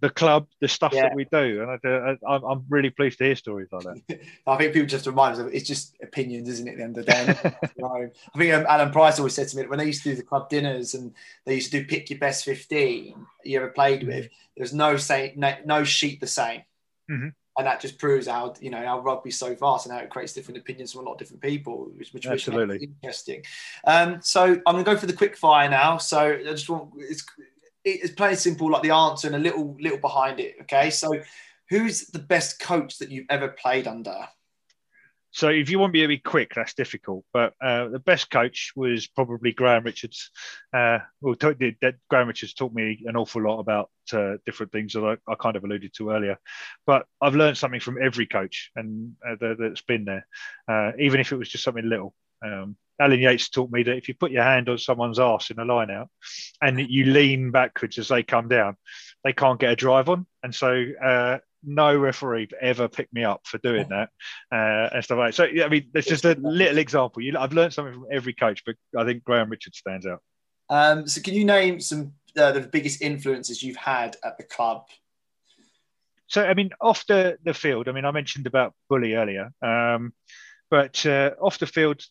the 0.00 0.10
club, 0.10 0.46
the 0.60 0.68
stuff 0.68 0.92
yeah. 0.94 1.02
that 1.02 1.14
we 1.14 1.24
do, 1.24 1.66
and 1.84 2.18
I, 2.26 2.34
am 2.34 2.64
really 2.68 2.90
pleased 2.90 3.18
to 3.18 3.24
hear 3.24 3.36
stories 3.36 3.68
like 3.72 3.84
that. 3.84 4.20
I 4.46 4.56
think 4.56 4.72
people 4.72 4.88
just 4.88 5.06
remind 5.06 5.34
us 5.34 5.40
of 5.40 5.52
it's 5.52 5.66
just 5.66 5.96
opinions, 6.02 6.48
isn't 6.48 6.68
it? 6.68 6.72
At 6.72 6.76
the 6.78 6.84
end 6.84 6.98
of 6.98 7.06
the 7.06 7.12
day, 7.12 8.10
I 8.34 8.38
think 8.38 8.54
um, 8.54 8.66
Alan 8.68 8.90
Price 8.90 9.18
always 9.18 9.34
said 9.34 9.48
to 9.48 9.56
me 9.56 9.66
when 9.66 9.78
they 9.78 9.86
used 9.86 10.02
to 10.04 10.10
do 10.10 10.16
the 10.16 10.22
club 10.22 10.48
dinners 10.48 10.94
and 10.94 11.14
they 11.44 11.56
used 11.56 11.72
to 11.72 11.80
do 11.80 11.86
pick 11.86 12.10
your 12.10 12.18
best 12.18 12.44
fifteen 12.44 13.26
you 13.44 13.58
ever 13.58 13.68
played 13.68 14.06
with. 14.06 14.26
Mm-hmm. 14.26 14.34
There's 14.56 14.74
no 14.74 14.96
say, 14.96 15.32
no, 15.36 15.54
no 15.64 15.84
sheet 15.84 16.20
the 16.20 16.26
same. 16.26 16.62
Mm-hmm 17.10 17.28
and 17.58 17.66
that 17.66 17.80
just 17.80 17.98
proves 17.98 18.28
how 18.28 18.54
you 18.60 18.70
know 18.70 18.84
how 18.84 19.00
rugby's 19.00 19.36
so 19.36 19.54
vast 19.54 19.84
and 19.84 19.94
how 19.94 20.00
it 20.00 20.08
creates 20.08 20.32
different 20.32 20.58
opinions 20.58 20.92
from 20.92 21.02
a 21.02 21.04
lot 21.04 21.14
of 21.14 21.18
different 21.18 21.42
people, 21.42 21.90
which, 21.96 22.12
which 22.12 22.26
absolutely 22.26 22.90
interesting. 23.02 23.42
Um, 23.84 24.20
so 24.22 24.44
I'm 24.44 24.74
going 24.74 24.84
to 24.84 24.90
go 24.92 24.96
for 24.96 25.06
the 25.06 25.12
quick 25.12 25.36
fire 25.36 25.68
now. 25.68 25.98
So 25.98 26.20
I 26.20 26.44
just 26.44 26.70
want 26.70 26.92
it's 26.96 27.24
it's 27.90 28.14
plain 28.14 28.36
simple, 28.36 28.70
like 28.70 28.82
the 28.82 28.90
answer 28.90 29.26
and 29.26 29.36
a 29.36 29.38
little 29.38 29.76
little 29.80 29.98
behind 29.98 30.40
it. 30.40 30.56
Okay, 30.62 30.90
so 30.90 31.20
who's 31.68 32.06
the 32.06 32.18
best 32.18 32.60
coach 32.60 32.98
that 32.98 33.10
you've 33.10 33.26
ever 33.30 33.48
played 33.48 33.86
under? 33.86 34.28
So 35.30 35.48
if 35.50 35.68
you 35.68 35.78
want 35.78 35.92
me 35.92 36.00
to 36.00 36.08
be 36.08 36.18
quick, 36.18 36.52
that's 36.54 36.74
difficult. 36.74 37.24
But 37.32 37.52
uh, 37.62 37.88
the 37.88 37.98
best 37.98 38.30
coach 38.30 38.72
was 38.74 39.06
probably 39.06 39.52
Graham 39.52 39.84
Richards. 39.84 40.30
Uh, 40.72 40.98
well, 41.20 41.34
t- 41.34 41.76
Graham 42.08 42.28
Richards 42.28 42.54
taught 42.54 42.72
me 42.72 43.04
an 43.04 43.16
awful 43.16 43.42
lot 43.42 43.60
about 43.60 43.90
uh, 44.12 44.36
different 44.46 44.72
things 44.72 44.94
that 44.94 45.04
I, 45.04 45.30
I, 45.30 45.34
kind 45.34 45.56
of 45.56 45.64
alluded 45.64 45.92
to 45.94 46.10
earlier. 46.10 46.38
But 46.86 47.06
I've 47.20 47.34
learned 47.34 47.58
something 47.58 47.80
from 47.80 48.02
every 48.02 48.26
coach 48.26 48.70
and 48.74 49.12
uh, 49.24 49.54
that's 49.58 49.82
been 49.82 50.06
there, 50.06 50.26
uh, 50.66 50.92
even 50.98 51.20
if 51.20 51.30
it 51.30 51.36
was 51.36 51.50
just 51.50 51.64
something 51.64 51.88
little. 51.88 52.14
Um, 52.42 52.76
Alan 53.00 53.20
Yates 53.20 53.48
taught 53.48 53.70
me 53.70 53.82
that 53.84 53.96
if 53.96 54.08
you 54.08 54.14
put 54.14 54.32
your 54.32 54.42
hand 54.42 54.68
on 54.68 54.78
someone's 54.78 55.18
arse 55.18 55.50
in 55.50 55.58
a 55.58 55.64
line 55.64 55.90
out 55.90 56.08
and 56.60 56.80
you 56.80 57.04
lean 57.04 57.50
backwards 57.50 57.98
as 57.98 58.08
they 58.08 58.22
come 58.22 58.48
down, 58.48 58.76
they 59.24 59.32
can't 59.32 59.60
get 59.60 59.72
a 59.72 59.76
drive 59.76 60.08
on. 60.08 60.26
And 60.42 60.54
so 60.54 60.84
uh, 61.04 61.38
no 61.62 61.96
referee 61.96 62.48
ever 62.60 62.88
picked 62.88 63.12
me 63.12 63.24
up 63.24 63.42
for 63.44 63.58
doing 63.58 63.88
that 63.88 64.10
uh, 64.52 64.94
and 64.94 65.04
stuff 65.04 65.18
like 65.18 65.28
that. 65.28 65.34
So, 65.34 65.44
yeah, 65.44 65.64
I 65.64 65.68
mean, 65.68 65.88
it's 65.94 66.08
just 66.08 66.24
a 66.24 66.36
little 66.40 66.78
example. 66.78 67.22
You, 67.22 67.36
I've 67.38 67.52
learned 67.52 67.72
something 67.72 67.94
from 67.94 68.06
every 68.10 68.32
coach, 68.32 68.62
but 68.64 68.76
I 68.96 69.04
think 69.04 69.24
Graham 69.24 69.50
Richards 69.50 69.78
stands 69.78 70.06
out. 70.06 70.22
Um, 70.70 71.06
so, 71.06 71.20
can 71.20 71.34
you 71.34 71.44
name 71.44 71.80
some 71.80 72.12
uh, 72.36 72.52
the 72.52 72.60
biggest 72.60 73.02
influences 73.02 73.62
you've 73.62 73.76
had 73.76 74.16
at 74.24 74.38
the 74.38 74.44
club? 74.44 74.86
So, 76.26 76.44
I 76.44 76.54
mean, 76.54 76.70
off 76.80 77.06
the, 77.06 77.38
the 77.44 77.54
field, 77.54 77.88
I 77.88 77.92
mean, 77.92 78.04
I 78.04 78.10
mentioned 78.10 78.46
about 78.46 78.74
Bully 78.88 79.14
earlier, 79.14 79.50
um, 79.62 80.12
but 80.70 81.04
uh, 81.06 81.30
off 81.40 81.58
the 81.58 81.66
field, 81.66 82.02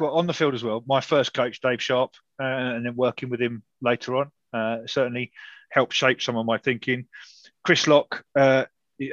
well, 0.00 0.14
on 0.14 0.26
the 0.26 0.34
field 0.34 0.54
as 0.54 0.64
well, 0.64 0.82
my 0.86 1.00
first 1.00 1.34
coach, 1.34 1.60
Dave 1.60 1.82
Sharp, 1.82 2.12
uh, 2.40 2.44
and 2.44 2.86
then 2.86 2.96
working 2.96 3.30
with 3.30 3.40
him 3.40 3.62
later 3.80 4.16
on, 4.16 4.30
uh, 4.52 4.86
certainly 4.86 5.32
helped 5.70 5.94
shape 5.94 6.22
some 6.22 6.36
of 6.36 6.46
my 6.46 6.58
thinking. 6.58 7.06
Chris 7.64 7.86
Lock 7.86 8.24
uh, 8.38 8.64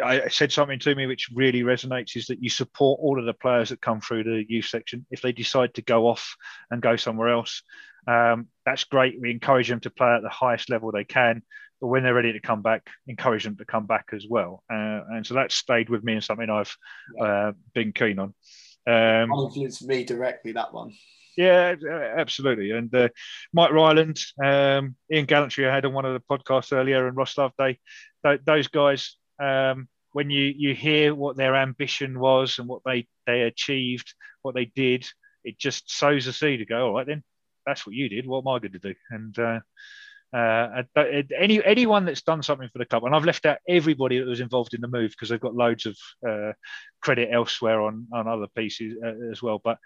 I 0.03 0.29
said 0.29 0.51
something 0.51 0.79
to 0.79 0.95
me 0.95 1.05
which 1.05 1.29
really 1.33 1.61
resonates 1.61 2.17
is 2.17 2.25
that 2.27 2.41
you 2.41 2.49
support 2.49 2.99
all 3.01 3.19
of 3.19 3.25
the 3.25 3.33
players 3.33 3.69
that 3.69 3.81
come 3.81 4.01
through 4.01 4.23
the 4.23 4.43
youth 4.47 4.65
section. 4.65 5.05
If 5.11 5.21
they 5.21 5.31
decide 5.31 5.75
to 5.75 5.83
go 5.83 6.07
off 6.07 6.35
and 6.71 6.81
go 6.81 6.95
somewhere 6.95 7.29
else, 7.29 7.61
um, 8.07 8.47
that's 8.65 8.83
great. 8.85 9.21
We 9.21 9.29
encourage 9.29 9.69
them 9.69 9.79
to 9.81 9.91
play 9.91 10.07
at 10.07 10.23
the 10.23 10.29
highest 10.29 10.71
level 10.71 10.91
they 10.91 11.03
can, 11.03 11.43
but 11.79 11.87
when 11.87 12.03
they're 12.03 12.15
ready 12.15 12.33
to 12.33 12.39
come 12.39 12.63
back, 12.63 12.89
encourage 13.07 13.43
them 13.43 13.57
to 13.57 13.65
come 13.65 13.85
back 13.85 14.07
as 14.11 14.25
well. 14.27 14.63
Uh, 14.71 15.01
and 15.11 15.25
so 15.25 15.35
that 15.35 15.51
stayed 15.51 15.89
with 15.89 16.03
me 16.03 16.13
and 16.13 16.23
something 16.23 16.49
I've 16.49 16.75
uh, 17.19 17.51
been 17.75 17.93
keen 17.93 18.17
on. 18.17 18.33
Um, 18.87 19.31
influenced 19.31 19.87
me 19.87 20.03
directly 20.03 20.51
that 20.53 20.73
one. 20.73 20.93
Yeah, 21.37 21.75
absolutely. 22.17 22.71
And 22.71 22.93
uh, 22.95 23.09
Mike 23.51 23.71
Ryland, 23.71 24.19
um, 24.43 24.95
Ian 25.11 25.25
Gallantry, 25.25 25.67
I 25.67 25.75
had 25.75 25.85
on 25.85 25.93
one 25.93 26.05
of 26.05 26.13
the 26.13 26.37
podcasts 26.37 26.71
earlier, 26.71 27.07
and 27.07 27.17
Ross 27.17 27.37
Loveday, 27.37 27.77
th- 28.25 28.41
those 28.45 28.67
guys, 28.67 29.17
um, 29.41 29.89
when 30.13 30.29
you, 30.29 30.53
you 30.55 30.73
hear 30.73 31.13
what 31.13 31.35
their 31.35 31.55
ambition 31.55 32.19
was 32.19 32.57
and 32.57 32.69
what 32.69 32.81
they, 32.85 33.07
they 33.27 33.41
achieved, 33.41 34.13
what 34.43 34.55
they 34.55 34.65
did, 34.75 35.05
it 35.43 35.59
just 35.59 35.91
sows 35.91 36.27
a 36.27 36.33
seed 36.33 36.59
to 36.59 36.65
go, 36.65 36.87
all 36.87 36.93
right, 36.93 37.07
then 37.07 37.21
that's 37.65 37.85
what 37.85 37.95
you 37.95 38.07
did. 38.07 38.25
What 38.25 38.39
am 38.39 38.47
I 38.47 38.59
going 38.59 38.71
to 38.71 38.79
do? 38.79 38.93
And 39.09 39.37
uh, 39.37 39.59
uh, 40.35 40.83
any 41.39 41.63
anyone 41.63 42.05
that's 42.05 42.23
done 42.23 42.43
something 42.43 42.67
for 42.71 42.79
the 42.79 42.85
club, 42.85 43.05
and 43.05 43.15
I've 43.15 43.25
left 43.25 43.45
out 43.45 43.59
everybody 43.69 44.19
that 44.19 44.27
was 44.27 44.41
involved 44.41 44.73
in 44.73 44.81
the 44.81 44.87
move 44.87 45.11
because 45.11 45.29
they've 45.29 45.39
got 45.39 45.55
loads 45.55 45.85
of 45.85 45.97
uh, 46.27 46.51
credit 47.01 47.29
elsewhere 47.31 47.81
on 47.81 48.07
on 48.13 48.27
other 48.27 48.47
pieces 48.55 48.97
uh, 49.03 49.31
as 49.31 49.41
well. 49.41 49.61
But 49.63 49.77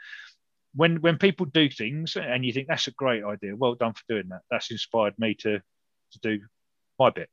when 0.73 1.01
when 1.01 1.17
people 1.17 1.45
do 1.45 1.69
things 1.69 2.15
and 2.15 2.43
you 2.43 2.53
think 2.53 2.67
that's 2.67 2.87
a 2.87 2.91
great 2.91 3.23
idea, 3.23 3.55
well 3.55 3.75
done 3.75 3.93
for 3.93 4.03
doing 4.09 4.29
that. 4.29 4.41
That's 4.49 4.71
inspired 4.71 5.13
me 5.19 5.35
to 5.41 5.59
to 5.59 6.19
do 6.21 6.39
my 6.97 7.11
bit. 7.11 7.29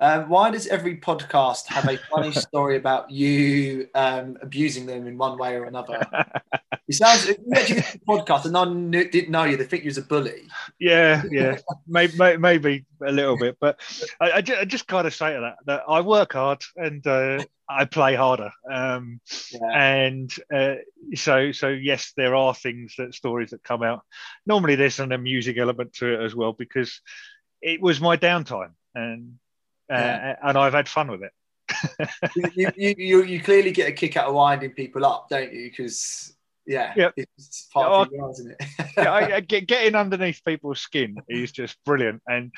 Um, 0.00 0.28
why 0.28 0.50
does 0.50 0.66
every 0.66 0.96
podcast 0.98 1.66
have 1.66 1.88
a 1.88 1.98
funny 2.10 2.32
story 2.32 2.76
about 2.76 3.10
you 3.10 3.88
um, 3.94 4.36
abusing 4.42 4.86
them 4.86 5.06
in 5.06 5.18
one 5.18 5.38
way 5.38 5.54
or 5.56 5.64
another? 5.64 6.00
It 6.86 6.96
sounds 6.96 7.26
you 7.26 7.36
actually 7.54 7.76
did 7.76 7.84
a 7.94 7.98
podcast 8.06 8.44
and 8.44 8.52
none 8.52 8.90
knew, 8.90 9.08
didn't 9.08 9.30
know 9.30 9.44
you. 9.44 9.56
They 9.56 9.64
think 9.64 9.84
you 9.84 9.88
was 9.88 9.96
a 9.96 10.02
bully. 10.02 10.42
Yeah, 10.78 11.22
yeah, 11.30 11.56
maybe, 11.88 12.36
maybe 12.36 12.84
a 13.02 13.10
little 13.10 13.38
bit, 13.38 13.56
but 13.58 13.80
I, 14.20 14.32
I, 14.32 14.40
just, 14.42 14.60
I 14.60 14.64
just 14.66 14.86
kind 14.86 15.06
of 15.06 15.14
say 15.14 15.32
to 15.32 15.40
that 15.40 15.56
that 15.64 15.82
I 15.88 16.02
work 16.02 16.34
hard 16.34 16.62
and 16.76 17.04
uh, 17.06 17.42
I 17.68 17.86
play 17.86 18.14
harder. 18.14 18.50
Um, 18.70 19.20
yeah. 19.50 19.70
And 19.72 20.34
uh, 20.54 20.74
so, 21.14 21.52
so 21.52 21.68
yes, 21.68 22.12
there 22.18 22.34
are 22.34 22.54
things 22.54 22.94
that 22.98 23.14
stories 23.14 23.50
that 23.50 23.62
come 23.62 23.82
out. 23.82 24.02
Normally, 24.46 24.74
there's 24.74 25.00
an 25.00 25.12
amusing 25.12 25.58
element 25.58 25.94
to 25.94 26.12
it 26.12 26.24
as 26.24 26.34
well 26.34 26.52
because 26.52 27.00
it 27.62 27.80
was 27.80 27.98
my 27.98 28.18
downtime 28.18 28.72
and 28.94 29.38
uh, 29.92 29.96
yeah. 29.96 30.36
and 30.42 30.58
I've 30.58 30.74
had 30.74 30.88
fun 30.88 31.10
with 31.10 31.22
it. 31.22 31.32
you, 32.54 32.70
you, 32.76 32.94
you, 32.96 33.22
you, 33.24 33.40
clearly 33.40 33.72
get 33.72 33.88
a 33.88 33.92
kick 33.92 34.16
out 34.16 34.26
of 34.26 34.34
winding 34.34 34.72
people 34.72 35.04
up, 35.06 35.28
don't 35.30 35.52
you? 35.52 35.70
Because 35.70 36.34
yeah, 36.66 36.94
yeah. 36.96 37.10
it's 37.16 37.68
part 37.72 38.10
yeah, 38.12 38.24
of 38.24 38.34
the 38.36 38.42
isn't 38.42 38.50
it? 38.52 38.90
yeah, 38.96 39.12
I, 39.12 39.36
I 39.36 39.40
get, 39.40 39.66
getting 39.66 39.94
underneath 39.94 40.40
people's 40.44 40.80
skin 40.80 41.16
is 41.28 41.52
just 41.52 41.76
brilliant. 41.84 42.22
And 42.26 42.52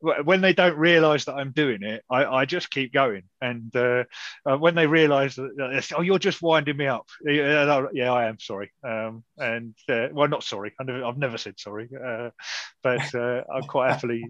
when 0.00 0.40
they 0.40 0.52
don't 0.52 0.76
realise 0.76 1.26
that 1.26 1.34
I'm 1.34 1.52
doing 1.52 1.82
it, 1.82 2.02
I, 2.10 2.24
I 2.24 2.44
just 2.44 2.70
keep 2.70 2.92
going. 2.92 3.24
And 3.40 3.74
uh, 3.76 4.04
uh, 4.46 4.56
when 4.56 4.74
they 4.74 4.86
realise 4.86 5.36
that, 5.36 5.92
oh, 5.96 6.00
you're 6.00 6.18
just 6.18 6.40
winding 6.40 6.76
me 6.76 6.86
up. 6.86 7.06
Yeah, 7.24 7.86
yeah 7.92 8.12
I 8.12 8.26
am 8.28 8.38
sorry. 8.38 8.72
Um, 8.82 9.22
and 9.36 9.74
uh, 9.88 10.08
well, 10.12 10.28
not 10.28 10.44
sorry. 10.44 10.72
I 10.80 10.90
have 10.90 11.18
never 11.18 11.36
said 11.36 11.58
sorry, 11.58 11.88
uh, 11.94 12.30
but 12.82 13.14
uh, 13.14 13.42
I 13.52 13.60
quite 13.60 13.92
happily, 13.92 14.24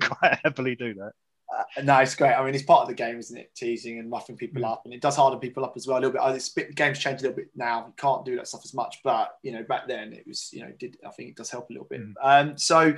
quite 0.00 0.40
happily 0.42 0.74
do 0.74 0.94
that. 0.94 1.12
Uh, 1.52 1.82
no, 1.82 1.98
it's 1.98 2.14
great. 2.14 2.32
I 2.32 2.44
mean, 2.44 2.54
it's 2.54 2.64
part 2.64 2.82
of 2.82 2.88
the 2.88 2.94
game, 2.94 3.18
isn't 3.18 3.36
it? 3.36 3.54
Teasing 3.54 3.98
and 3.98 4.08
muffing 4.08 4.36
people 4.36 4.62
mm. 4.62 4.70
up, 4.70 4.82
and 4.84 4.94
it 4.94 5.00
does 5.00 5.16
harden 5.16 5.38
people 5.38 5.64
up 5.64 5.74
as 5.76 5.86
well 5.86 5.98
a 5.98 6.00
little 6.00 6.12
bit. 6.12 6.20
Oh, 6.22 6.32
the 6.32 6.72
game's 6.74 6.98
changed 6.98 7.22
a 7.22 7.28
little 7.28 7.36
bit 7.36 7.50
now. 7.54 7.86
You 7.86 7.94
can't 7.96 8.24
do 8.24 8.36
that 8.36 8.48
stuff 8.48 8.62
as 8.64 8.74
much, 8.74 9.00
but 9.04 9.38
you 9.42 9.52
know, 9.52 9.62
back 9.62 9.86
then 9.86 10.12
it 10.12 10.26
was, 10.26 10.50
you 10.52 10.60
know, 10.60 10.72
did 10.78 10.96
I 11.06 11.10
think 11.10 11.30
it 11.30 11.36
does 11.36 11.50
help 11.50 11.68
a 11.68 11.72
little 11.72 11.88
bit. 11.88 12.00
Mm. 12.00 12.14
Um, 12.22 12.58
so, 12.58 12.94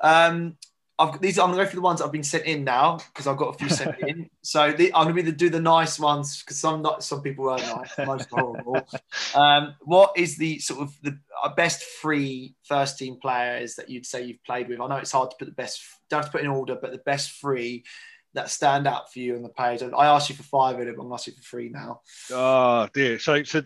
um, 0.00 0.56
I've 0.98 1.20
these. 1.20 1.38
I'm 1.38 1.50
gonna 1.50 1.62
go 1.62 1.68
for 1.68 1.76
the 1.76 1.82
ones 1.82 1.98
that 1.98 2.06
I've 2.06 2.12
been 2.12 2.22
sent 2.22 2.44
in 2.44 2.64
now 2.64 2.96
because 2.96 3.26
I've 3.26 3.36
got 3.36 3.54
a 3.54 3.58
few 3.58 3.68
sent 3.68 3.98
in. 4.06 4.30
So 4.42 4.72
the, 4.72 4.94
I'm 4.94 5.04
gonna 5.04 5.14
be 5.14 5.22
the, 5.22 5.32
do 5.32 5.50
the 5.50 5.60
nice 5.60 5.98
ones 5.98 6.42
because 6.42 6.58
some 6.58 6.80
not 6.80 7.04
some 7.04 7.22
people 7.22 7.48
are 7.50 7.58
nice, 7.58 8.06
most 8.06 8.30
horrible. 8.30 8.86
Um, 9.34 9.74
what 9.82 10.12
is 10.16 10.36
the 10.36 10.58
sort 10.58 10.80
of 10.80 10.96
the 11.02 11.18
uh, 11.42 11.54
best 11.54 11.82
three 12.00 12.54
first 12.64 12.98
team 12.98 13.18
players 13.20 13.74
that 13.74 13.90
you'd 13.90 14.06
say 14.06 14.24
you've 14.24 14.42
played 14.44 14.68
with? 14.68 14.80
I 14.80 14.86
know 14.86 14.96
it's 14.96 15.12
hard 15.12 15.30
to 15.30 15.36
put 15.38 15.46
the 15.46 15.54
best. 15.54 15.82
Don't 16.08 16.22
have 16.22 16.32
to 16.32 16.38
put 16.38 16.44
in 16.44 16.50
order, 16.50 16.78
but 16.80 16.92
the 16.92 16.98
best 16.98 17.40
three 17.40 17.84
that 18.32 18.48
stand 18.50 18.86
out 18.86 19.12
for 19.12 19.18
you 19.18 19.36
on 19.36 19.42
the 19.42 19.48
page. 19.50 19.82
I 19.82 20.06
asked 20.06 20.30
you 20.30 20.36
for 20.36 20.42
five 20.44 20.78
of 20.78 20.86
them. 20.86 21.00
I'm 21.00 21.12
asking 21.12 21.34
for 21.34 21.42
three 21.42 21.68
now. 21.68 22.00
Oh 22.32 22.88
dear. 22.94 23.18
So 23.18 23.42
so. 23.42 23.62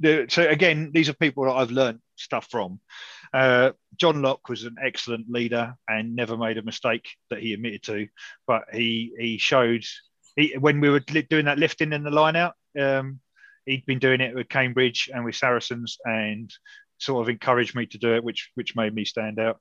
The, 0.00 0.26
so 0.28 0.46
again, 0.48 0.90
these 0.92 1.08
are 1.08 1.14
people 1.14 1.44
that 1.44 1.52
I've 1.52 1.70
learned 1.70 2.00
stuff 2.16 2.48
from. 2.50 2.80
Uh, 3.34 3.72
John 3.96 4.22
Locke 4.22 4.48
was 4.48 4.62
an 4.62 4.76
excellent 4.80 5.28
leader 5.28 5.74
and 5.88 6.14
never 6.14 6.36
made 6.36 6.56
a 6.56 6.62
mistake 6.62 7.08
that 7.30 7.40
he 7.40 7.52
admitted 7.52 7.82
to, 7.84 8.06
but 8.46 8.62
he 8.72 9.12
he 9.18 9.38
showed 9.38 9.84
he, 10.36 10.54
when 10.58 10.80
we 10.80 10.88
were 10.88 11.00
doing 11.00 11.46
that 11.46 11.58
lifting 11.58 11.92
in 11.92 12.04
the 12.04 12.10
line 12.10 12.36
out, 12.36 12.54
um, 12.80 13.18
he'd 13.66 13.86
been 13.86 13.98
doing 13.98 14.20
it 14.20 14.36
with 14.36 14.48
Cambridge 14.48 15.10
and 15.12 15.24
with 15.24 15.34
Saracens 15.34 15.98
and 16.04 16.48
sort 16.98 17.22
of 17.22 17.28
encouraged 17.28 17.74
me 17.74 17.86
to 17.86 17.98
do 17.98 18.14
it, 18.14 18.22
which 18.22 18.52
which 18.54 18.76
made 18.76 18.94
me 18.94 19.04
stand 19.04 19.40
out. 19.40 19.58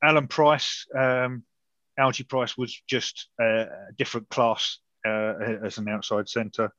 Alan 0.00 0.28
Price, 0.28 0.86
um, 0.96 1.42
Algie 1.98 2.22
Price 2.22 2.56
was 2.56 2.80
just 2.88 3.28
a 3.40 3.66
different 3.96 4.28
class 4.28 4.78
uh, 5.04 5.34
as 5.64 5.78
an 5.78 5.88
outside 5.88 6.28
centre. 6.28 6.70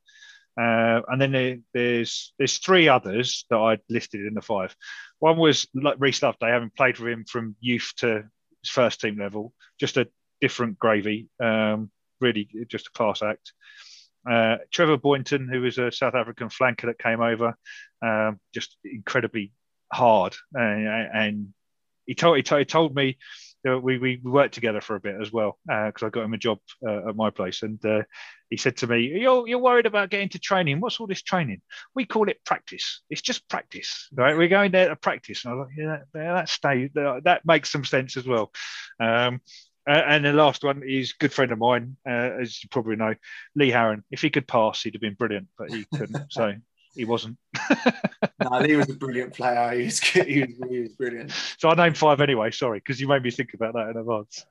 Uh, 0.60 1.00
and 1.08 1.20
then 1.20 1.32
there, 1.32 1.58
there's 1.72 2.34
there's 2.38 2.58
three 2.58 2.88
others 2.88 3.46
that 3.48 3.58
I'd 3.58 3.80
listed 3.88 4.26
in 4.26 4.34
the 4.34 4.42
five. 4.42 4.74
One 5.18 5.38
was 5.38 5.66
like 5.74 5.96
Reese 5.98 6.22
Loveday, 6.22 6.50
having 6.50 6.70
played 6.76 6.98
with 6.98 7.12
him 7.12 7.24
from 7.24 7.56
youth 7.60 7.92
to 7.98 8.24
first 8.66 9.00
team 9.00 9.18
level, 9.18 9.54
just 9.78 9.96
a 9.96 10.08
different 10.40 10.78
gravy, 10.78 11.28
um, 11.42 11.90
really 12.20 12.48
just 12.68 12.88
a 12.88 12.90
class 12.90 13.22
act. 13.22 13.52
Uh, 14.30 14.58
Trevor 14.70 14.98
Boynton, 14.98 15.48
who 15.48 15.62
was 15.62 15.78
a 15.78 15.90
South 15.90 16.14
African 16.14 16.48
flanker 16.48 16.86
that 16.86 16.98
came 16.98 17.22
over, 17.22 17.54
um, 18.02 18.38
just 18.52 18.76
incredibly 18.84 19.52
hard, 19.90 20.34
and, 20.52 20.86
and 20.86 21.48
he 22.04 22.14
told, 22.14 22.36
he 22.36 22.42
told 22.42 22.58
he 22.58 22.64
told 22.66 22.94
me 22.94 23.16
we, 23.64 23.98
we 23.98 24.20
worked 24.22 24.54
together 24.54 24.80
for 24.80 24.96
a 24.96 25.00
bit 25.00 25.16
as 25.20 25.32
well 25.32 25.58
because 25.66 26.02
uh, 26.02 26.06
I 26.06 26.10
got 26.10 26.24
him 26.24 26.34
a 26.34 26.38
job 26.38 26.58
uh, 26.86 27.08
at 27.08 27.16
my 27.16 27.30
place, 27.30 27.62
and 27.62 27.84
uh, 27.84 28.02
he 28.48 28.56
said 28.56 28.76
to 28.78 28.86
me, 28.86 29.00
"You're 29.20 29.46
you're 29.46 29.58
worried 29.58 29.86
about 29.86 30.10
getting 30.10 30.28
to 30.30 30.38
training. 30.38 30.80
What's 30.80 31.00
all 31.00 31.06
this 31.06 31.22
training? 31.22 31.60
We 31.94 32.06
call 32.06 32.28
it 32.28 32.44
practice. 32.44 33.02
It's 33.10 33.22
just 33.22 33.48
practice, 33.48 34.08
right? 34.14 34.36
We're 34.36 34.48
going 34.48 34.72
there 34.72 34.88
to 34.88 34.96
practice." 34.96 35.44
And 35.44 35.52
I 35.52 35.56
was 35.56 35.66
like, 35.66 35.76
"Yeah, 35.76 35.98
that, 36.14 36.34
that 36.34 36.48
stays. 36.48 36.90
That 36.94 37.42
makes 37.44 37.70
some 37.70 37.84
sense 37.84 38.16
as 38.16 38.26
well." 38.26 38.50
Um, 38.98 39.40
and 39.86 40.24
the 40.24 40.32
last 40.32 40.62
one 40.62 40.82
is 40.86 41.14
good 41.14 41.32
friend 41.32 41.52
of 41.52 41.58
mine, 41.58 41.96
uh, 42.06 42.30
as 42.40 42.62
you 42.62 42.68
probably 42.68 42.96
know, 42.96 43.14
Lee 43.56 43.70
Harron. 43.70 44.02
If 44.10 44.22
he 44.22 44.30
could 44.30 44.46
pass, 44.46 44.82
he'd 44.82 44.94
have 44.94 45.00
been 45.00 45.14
brilliant, 45.14 45.48
but 45.58 45.70
he 45.70 45.86
couldn't. 45.94 46.26
so 46.32 46.54
he 46.94 47.04
wasn't. 47.04 47.36
no, 48.42 48.62
he 48.62 48.76
was 48.76 48.90
a 48.90 48.94
brilliant 48.94 49.34
player. 49.34 49.78
He 49.78 49.84
was, 49.84 49.98
he 50.00 50.40
was, 50.40 50.70
he 50.70 50.80
was 50.80 50.92
brilliant. 50.92 51.32
So 51.58 51.68
I 51.68 51.74
named 51.74 51.96
five 51.96 52.20
anyway. 52.20 52.50
Sorry, 52.50 52.78
because 52.78 53.00
you 53.00 53.08
made 53.08 53.22
me 53.22 53.30
think 53.30 53.54
about 53.54 53.74
that 53.74 53.90
in 53.90 53.96
advance. 53.96 54.46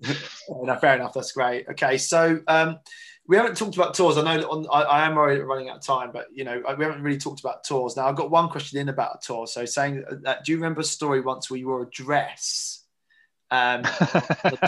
no, 0.48 0.76
fair 0.76 0.96
enough. 0.96 1.12
That's 1.14 1.32
great. 1.32 1.68
Okay, 1.70 1.98
so 1.98 2.40
um, 2.48 2.78
we 3.26 3.36
haven't 3.36 3.56
talked 3.56 3.76
about 3.76 3.94
tours. 3.94 4.18
I 4.18 4.22
know 4.22 4.42
on, 4.48 4.66
I, 4.72 4.82
I, 4.82 5.06
am 5.06 5.16
already 5.16 5.40
running 5.40 5.68
out 5.68 5.76
of 5.76 5.86
time, 5.86 6.10
but 6.12 6.26
you 6.32 6.44
know 6.44 6.62
we 6.76 6.84
haven't 6.84 7.02
really 7.02 7.18
talked 7.18 7.40
about 7.40 7.64
tours. 7.64 7.96
Now 7.96 8.08
I've 8.08 8.16
got 8.16 8.30
one 8.30 8.48
question 8.48 8.78
in 8.78 8.88
about 8.88 9.16
a 9.16 9.26
tour. 9.26 9.46
So 9.46 9.64
saying 9.64 10.04
that, 10.22 10.44
do 10.44 10.52
you 10.52 10.58
remember 10.58 10.80
a 10.80 10.84
story 10.84 11.20
once 11.20 11.50
where 11.50 11.58
you 11.58 11.68
wore 11.68 11.82
a 11.82 11.90
dress? 11.90 12.79
Um, 13.50 13.82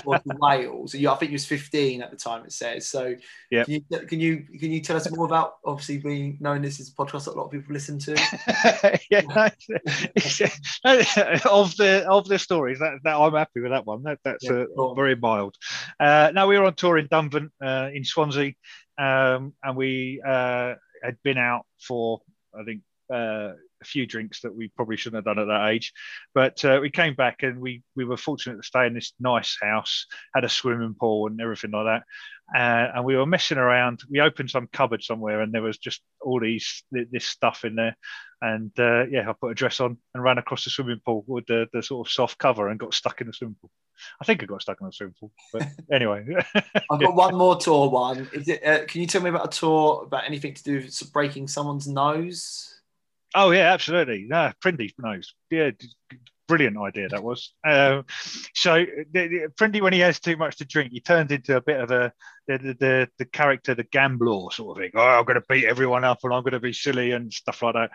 Wales. 0.41 0.95
I 0.95 1.15
think 1.15 1.31
he 1.31 1.35
was 1.35 1.47
15 1.47 2.03
at 2.03 2.11
the 2.11 2.17
time. 2.17 2.45
It 2.45 2.53
says 2.53 2.89
so. 2.89 3.15
Yeah. 3.51 3.65
Can 3.65 3.75
you, 3.75 3.81
can 4.07 4.21
you 4.21 4.47
can 4.59 4.73
you 4.73 4.81
tell 4.81 4.97
us 4.97 5.11
more 5.11 5.27
about 5.27 5.57
obviously 5.65 5.99
being 5.99 6.39
knowing 6.41 6.63
this 6.63 6.81
is 6.81 6.89
a 6.89 6.93
podcast 6.93 7.27
that 7.27 7.35
a 7.35 7.39
lot 7.39 7.45
of 7.47 7.53
people 7.53 7.73
listen 7.73 7.99
to? 8.01 8.13
yeah, 9.11 9.21
of 11.51 11.77
the 11.77 12.05
of 12.09 12.29
the 12.29 12.39
stories 12.39 12.79
that, 12.81 12.99
that 13.05 13.17
I'm 13.17 13.35
happy 13.35 13.61
with 13.61 13.71
that 13.71 13.87
one. 13.87 14.03
That, 14.03 14.19
that's 14.25 14.45
yeah, 14.45 14.65
uh, 14.77 14.95
very 14.95 15.15
mild. 15.17 15.57
Uh, 16.01 16.33
now 16.35 16.49
we 16.49 16.59
were 16.59 16.65
on 16.65 16.75
tour 16.75 16.99
in 16.99 17.09
Dunvant 17.09 17.51
uh, 17.63 17.91
in 17.93 18.05
Swansea, 18.05 18.55
um, 18.99 19.55
and 19.63 19.77
we 19.77 20.21
uh, 20.27 20.75
had 21.03 21.23
been 21.23 21.39
out 21.39 21.67
for 21.79 22.21
I 22.59 22.65
think 22.65 22.81
uh, 23.13 23.53
a 23.83 23.85
few 23.85 24.07
drinks 24.07 24.41
that 24.41 24.55
we 24.55 24.69
probably 24.69 24.97
shouldn't 24.97 25.27
have 25.27 25.37
done 25.37 25.43
at 25.43 25.49
that 25.49 25.69
age. 25.69 25.93
But 26.35 26.65
uh, 26.65 26.79
we 26.81 26.91
came 26.91 27.15
back 27.15 27.43
and 27.43 27.61
we 27.61 27.83
we 27.95 28.05
were 28.05 28.17
fortunate 28.17 28.57
to 28.57 28.63
stay 28.63 28.87
in 28.87 28.95
this 28.95 29.13
nice 29.21 29.57
house, 29.61 30.07
had 30.35 30.45
a 30.45 30.49
swimming 30.49 30.95
pool 30.99 31.27
and 31.27 31.41
everything 31.41 31.73
like 31.73 31.87
that. 31.87 32.03
Uh, 32.55 32.93
and 32.97 33.05
we 33.05 33.17
were 33.17 33.27
messing 33.27 33.59
around. 33.59 34.03
We 34.11 34.21
opened 34.21 34.51
some 34.51 34.69
cupboard 34.73 35.03
somewhere, 35.03 35.41
and 35.41 35.53
there 35.53 35.63
was 35.63 35.79
just 35.79 36.03
all 36.21 36.41
these 36.41 36.83
this 36.91 37.25
stuff 37.25 37.65
in 37.65 37.77
there. 37.77 37.97
And 38.43 38.73
uh, 38.79 39.07
yeah, 39.07 39.29
I 39.31 39.33
put 39.33 39.53
a 39.53 39.55
dress 39.55 39.81
on 39.81 39.97
and 40.15 40.23
ran 40.23 40.39
across 40.39 40.65
the 40.65 40.71
swimming 40.71 41.01
pool 41.05 41.25
with 41.27 41.47
the, 41.47 41.69
the 41.73 41.83
sort 41.83 42.07
of 42.07 42.13
soft 42.13 42.39
cover 42.39 42.69
and 42.69 42.79
got 42.79 42.93
stuck 42.93 43.21
in 43.21 43.29
the 43.29 43.33
swimming 43.33 43.57
pool. 43.61 43.71
I 44.21 44.25
think 44.25 44.43
I 44.43 44.47
got 44.47 44.63
stuck 44.63 44.81
in 44.81 44.87
the 44.87 44.93
swimming 44.93 45.15
pool, 45.19 45.31
but 45.53 45.67
anyway. 45.93 46.27
I've 46.91 47.01
got 47.01 47.15
one 47.15 47.37
more 47.37 47.57
tour. 47.57 47.89
One. 47.89 48.29
Is 48.33 48.49
it? 48.49 48.67
Uh, 48.67 48.85
can 48.87 49.01
you 49.01 49.07
tell 49.07 49.23
me 49.23 49.31
about 49.31 49.55
a 49.55 49.59
tour 49.59 50.03
about 50.05 50.25
anything 50.25 50.55
to 50.55 50.63
do 50.63 50.75
with 50.77 51.13
breaking 51.13 51.49
someone's 51.49 51.89
nose? 51.89 52.72
Oh 53.35 53.51
yeah, 53.51 53.73
absolutely. 53.73 54.27
No, 54.29 54.53
Prindy 54.63 54.93
knows. 54.99 55.35
Yeah, 55.51 55.71
brilliant 56.49 56.77
idea 56.77 57.09
that 57.09 57.23
was. 57.23 57.55
Um, 57.65 58.05
so 58.55 58.85
Prindy, 59.15 59.81
when 59.81 59.93
he 59.93 60.01
has 60.01 60.21
too 60.21 60.37
much 60.37 60.57
to 60.57 60.67
drink, 60.67 60.93
he 60.93 61.01
turns 61.01 61.33
into 61.33 61.57
a 61.57 61.61
bit 61.63 61.81
of 61.81 61.91
a 61.91 62.13
the 62.47 62.59
the, 62.59 62.75
the, 62.79 63.09
the 63.19 63.25
character, 63.25 63.75
the 63.75 63.85
gambler 63.85 64.51
sort 64.51 64.77
of 64.77 64.83
thing. 64.83 64.91
Oh, 64.95 65.01
I'm 65.01 65.25
going 65.25 65.41
to 65.41 65.47
beat 65.49 65.65
everyone 65.65 66.05
up, 66.05 66.19
and 66.25 66.35
I'm 66.35 66.43
going 66.43 66.53
to 66.53 66.61
be 66.61 66.73
silly 66.73 67.13
and 67.13 67.33
stuff 67.33 67.63
like 67.63 67.75
that. 67.75 67.91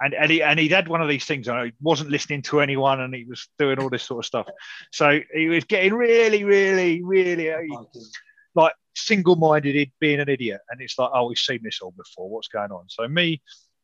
And 0.00 0.14
and 0.14 0.30
he 0.30 0.42
and 0.42 0.58
he 0.58 0.68
had 0.68 0.88
one 0.88 1.00
of 1.00 1.08
these 1.08 1.24
things. 1.24 1.46
he 1.46 1.72
wasn't 1.80 2.10
listening 2.10 2.42
to 2.42 2.60
anyone, 2.60 3.00
and 3.00 3.14
he 3.14 3.24
was 3.24 3.48
doing 3.58 3.78
all 3.78 3.88
this 3.90 4.02
sort 4.02 4.24
of 4.24 4.26
stuff. 4.26 4.46
So 4.92 5.20
he 5.34 5.48
was 5.48 5.64
getting 5.64 5.94
really, 5.94 6.44
really, 6.44 7.02
really. 7.02 7.50
Uh, 7.50 7.58
like 8.54 8.74
single-minded, 8.94 9.90
being 9.98 10.20
an 10.20 10.28
idiot, 10.28 10.60
and 10.68 10.82
it's 10.82 10.98
like, 10.98 11.10
oh, 11.14 11.28
we've 11.28 11.38
seen 11.38 11.60
this 11.62 11.80
all 11.80 11.94
before. 11.96 12.28
What's 12.28 12.48
going 12.48 12.70
on? 12.70 12.84
So 12.88 13.08
me, 13.08 13.40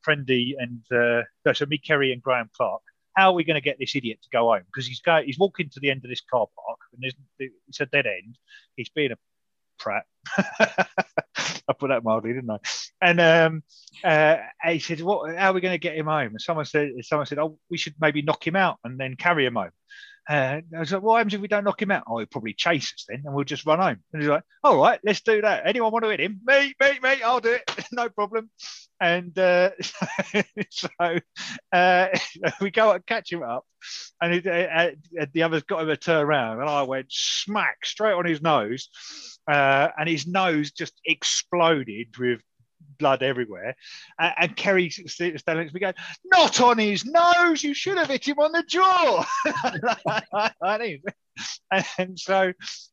Prendy 0.06 0.54
and 0.58 0.82
uh, 0.92 1.52
so 1.52 1.66
me, 1.66 1.78
Kerry, 1.78 2.12
and 2.12 2.22
Graham 2.22 2.50
Clark. 2.56 2.82
How 3.16 3.30
are 3.30 3.34
we 3.34 3.44
going 3.44 3.56
to 3.56 3.60
get 3.60 3.78
this 3.78 3.96
idiot 3.96 4.20
to 4.22 4.28
go 4.30 4.52
home? 4.52 4.62
Because 4.66 4.86
he's 4.86 5.00
going, 5.00 5.26
he's 5.26 5.38
walking 5.38 5.68
to 5.70 5.80
the 5.80 5.90
end 5.90 6.04
of 6.04 6.08
this 6.08 6.20
car 6.20 6.46
park, 6.54 6.78
and 6.94 7.12
it's 7.66 7.80
a 7.80 7.86
dead 7.86 8.06
end. 8.06 8.38
He's 8.76 8.90
being 8.90 9.12
a 9.12 9.16
prat. 9.78 10.04
I 11.68 11.72
put 11.78 11.88
that 11.88 12.04
mildly, 12.04 12.32
didn't 12.32 12.50
I? 12.50 12.58
And 13.00 13.20
um, 13.20 13.62
uh, 14.04 14.36
he 14.64 14.78
said, 14.78 15.00
"What? 15.00 15.36
How 15.36 15.50
are 15.50 15.54
we 15.54 15.60
going 15.60 15.74
to 15.74 15.78
get 15.78 15.96
him 15.96 16.06
home?" 16.06 16.30
And 16.32 16.40
someone 16.40 16.64
said, 16.64 16.92
"Someone 17.02 17.26
said, 17.26 17.38
oh, 17.38 17.58
we 17.70 17.78
should 17.78 17.94
maybe 18.00 18.22
knock 18.22 18.46
him 18.46 18.56
out 18.56 18.78
and 18.84 18.98
then 18.98 19.16
carry 19.16 19.46
him 19.46 19.54
home." 19.54 19.70
Uh, 20.28 20.60
I 20.76 20.78
was 20.78 20.92
like, 20.92 21.02
what 21.02 21.16
happens 21.16 21.34
if 21.34 21.40
we 21.40 21.48
don't 21.48 21.64
knock 21.64 21.80
him 21.80 21.90
out? 21.90 22.04
Oh, 22.06 22.18
he'll 22.18 22.26
probably 22.26 22.52
chase 22.52 22.92
us 22.92 23.06
then 23.08 23.22
and 23.24 23.34
we'll 23.34 23.44
just 23.44 23.64
run 23.64 23.78
home. 23.78 23.98
And 24.12 24.22
he's 24.22 24.28
like, 24.28 24.42
all 24.62 24.76
right, 24.76 25.00
let's 25.02 25.22
do 25.22 25.40
that. 25.40 25.66
Anyone 25.66 25.90
want 25.90 26.04
to 26.04 26.10
hit 26.10 26.20
him? 26.20 26.40
Me, 26.44 26.74
me, 26.80 26.98
me, 27.02 27.22
I'll 27.22 27.40
do 27.40 27.52
it. 27.52 27.86
no 27.92 28.10
problem. 28.10 28.50
And 29.00 29.36
uh, 29.38 29.70
so 30.70 30.88
uh, 31.72 32.08
we 32.60 32.70
go 32.70 32.92
and 32.92 33.06
catch 33.06 33.32
him 33.32 33.42
up. 33.42 33.64
And 34.20 34.34
it, 34.34 34.46
uh, 34.46 34.90
uh, 35.22 35.26
the 35.32 35.44
others 35.44 35.62
got 35.62 35.82
him 35.82 35.88
to 35.88 35.96
turn 35.96 36.26
around. 36.26 36.60
And 36.60 36.68
I 36.68 36.82
went 36.82 37.06
smack 37.08 37.86
straight 37.86 38.12
on 38.12 38.26
his 38.26 38.42
nose. 38.42 38.90
Uh, 39.50 39.88
and 39.98 40.08
his 40.08 40.26
nose 40.26 40.72
just 40.72 40.92
exploded 41.06 42.18
with 42.18 42.42
blood 42.98 43.22
everywhere. 43.22 43.74
Uh, 44.18 44.30
and 44.40 44.56
Kerry 44.56 44.90
standing 44.90 45.34
next 45.46 45.70
to 45.70 45.74
me 45.74 45.80
going, 45.80 45.94
Not 46.24 46.60
on 46.60 46.78
his 46.78 47.04
nose, 47.04 47.62
you 47.62 47.74
should 47.74 47.98
have 47.98 48.08
hit 48.08 48.28
him 48.28 48.38
on 48.38 48.52
the 48.52 48.62
jaw. 48.62 49.24
and 51.98 52.18
so 52.18 52.52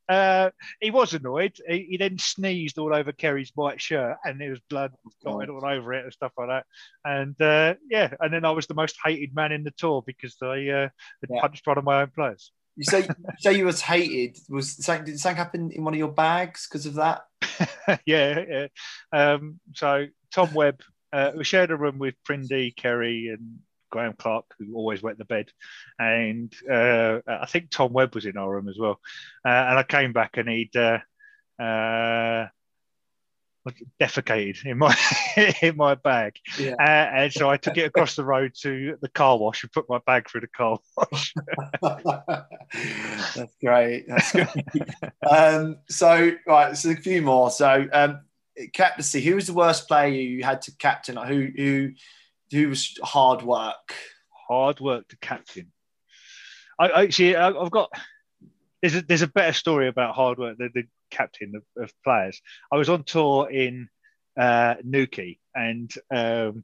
uh, 0.09 0.49
he 0.79 0.91
was 0.91 1.13
annoyed. 1.13 1.57
He, 1.67 1.87
he, 1.91 1.97
then 1.97 2.17
sneezed 2.17 2.77
all 2.77 2.93
over 2.93 3.11
Kerry's 3.11 3.51
white 3.55 3.81
shirt, 3.81 4.17
and 4.23 4.39
there 4.39 4.51
was 4.51 4.59
blood 4.69 4.93
dotted 5.23 5.49
all 5.49 5.65
over 5.65 5.93
it 5.93 6.03
and 6.03 6.13
stuff 6.13 6.31
like 6.37 6.49
that. 6.49 6.65
And 7.03 7.39
uh, 7.41 7.75
yeah, 7.89 8.13
and 8.19 8.33
then 8.33 8.45
I 8.45 8.51
was 8.51 8.67
the 8.67 8.73
most 8.73 8.97
hated 9.03 9.35
man 9.35 9.51
in 9.51 9.63
the 9.63 9.71
tour 9.71 10.03
because 10.05 10.35
I 10.41 10.67
uh, 10.67 10.89
had 11.21 11.29
yeah. 11.29 11.41
punched 11.41 11.67
one 11.67 11.77
of 11.77 11.83
my 11.83 12.01
own 12.01 12.11
players. 12.15 12.51
You 12.75 12.83
say 12.83 13.03
you 13.03 13.15
say 13.39 13.53
you 13.53 13.65
was 13.65 13.81
hated. 13.81 14.37
Was 14.49 14.83
something 14.83 15.05
did 15.05 15.19
something 15.19 15.37
happen 15.37 15.71
in 15.71 15.83
one 15.83 15.93
of 15.93 15.97
your 15.97 16.11
bags 16.11 16.67
because 16.67 16.85
of 16.85 16.95
that? 16.95 17.23
yeah, 18.05 18.43
yeah. 18.47 18.67
Um, 19.11 19.59
so 19.73 20.07
Tom 20.33 20.53
Webb, 20.53 20.81
uh, 21.13 21.31
we 21.37 21.43
shared 21.43 21.71
a 21.71 21.77
room 21.77 21.99
with 21.99 22.15
Prindy, 22.27 22.75
Kerry, 22.75 23.29
and 23.29 23.59
Graham 23.95 24.13
Clark, 24.17 24.45
who 24.59 24.75
always 24.75 25.01
wet 25.01 25.17
the 25.17 25.23
bed, 25.23 25.51
and 25.97 26.53
uh, 26.69 27.19
I 27.27 27.45
think 27.45 27.69
Tom 27.69 27.93
Webb 27.93 28.13
was 28.13 28.25
in 28.25 28.35
our 28.35 28.51
room 28.51 28.67
as 28.67 28.77
well. 28.77 28.99
Uh, 29.45 29.49
and 29.49 29.79
I 29.79 29.83
came 29.83 30.11
back 30.11 30.35
and 30.35 30.49
he'd 30.49 30.75
uh, 30.75 30.99
uh, 31.57 32.47
defecated 34.01 34.65
in 34.65 34.77
my 34.77 34.95
in 35.61 35.77
my 35.77 35.95
bag, 35.95 36.35
yeah. 36.59 36.73
uh, 36.77 37.17
and 37.21 37.33
so 37.33 37.49
I 37.49 37.57
took 37.57 37.77
it 37.77 37.85
across 37.85 38.15
the 38.15 38.25
road 38.25 38.53
to 38.63 38.97
the 39.01 39.09
car 39.09 39.37
wash 39.37 39.63
and 39.63 39.71
put 39.71 39.89
my 39.89 39.99
bag 40.05 40.29
through 40.29 40.41
the 40.41 40.47
car 40.47 40.77
wash. 40.97 41.33
That's 43.35 43.55
great. 43.61 44.05
That's 44.07 44.31
great. 44.31 44.49
um, 45.29 45.77
so 45.89 46.31
right, 46.47 46.75
so 46.77 46.91
a 46.91 46.95
few 46.95 47.21
more. 47.21 47.49
So 47.51 47.87
um, 47.91 48.21
captaincy. 48.73 49.21
Who 49.21 49.35
was 49.35 49.47
the 49.47 49.53
worst 49.53 49.87
player 49.87 50.07
you 50.07 50.43
had 50.43 50.61
to 50.63 50.75
captain? 50.77 51.17
Who 51.17 51.49
who 51.55 51.91
who 52.51 52.69
was 52.69 52.97
hard 53.03 53.41
work? 53.41 53.95
Hard 54.47 54.79
work 54.79 55.07
to 55.09 55.17
captain. 55.17 55.71
I 56.79 57.03
actually 57.03 57.35
I've 57.35 57.71
got 57.71 57.91
there's 58.81 58.95
a, 58.95 59.01
there's 59.01 59.21
a 59.21 59.27
better 59.27 59.53
story 59.53 59.87
about 59.87 60.15
hard 60.15 60.37
work. 60.37 60.57
The, 60.57 60.69
the 60.73 60.83
captain 61.11 61.53
of, 61.55 61.83
of 61.83 61.93
players. 62.03 62.41
I 62.71 62.77
was 62.77 62.89
on 62.89 63.03
tour 63.03 63.49
in 63.49 63.89
uh, 64.37 64.75
Newquay, 64.83 65.39
and 65.53 65.91
um, 66.13 66.63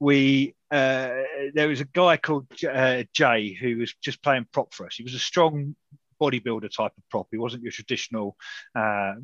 we 0.00 0.54
uh, 0.70 1.10
there 1.54 1.68
was 1.68 1.80
a 1.80 1.86
guy 1.86 2.16
called 2.16 2.46
uh, 2.68 3.04
Jay 3.12 3.52
who 3.54 3.78
was 3.78 3.94
just 4.02 4.22
playing 4.22 4.46
prop 4.52 4.74
for 4.74 4.86
us. 4.86 4.96
He 4.96 5.02
was 5.02 5.14
a 5.14 5.18
strong 5.18 5.76
bodybuilder 6.20 6.70
type 6.70 6.92
of 6.96 7.08
prop. 7.10 7.28
He 7.30 7.38
wasn't 7.38 7.62
your 7.62 7.72
traditional 7.72 8.36
uh, 8.74 9.14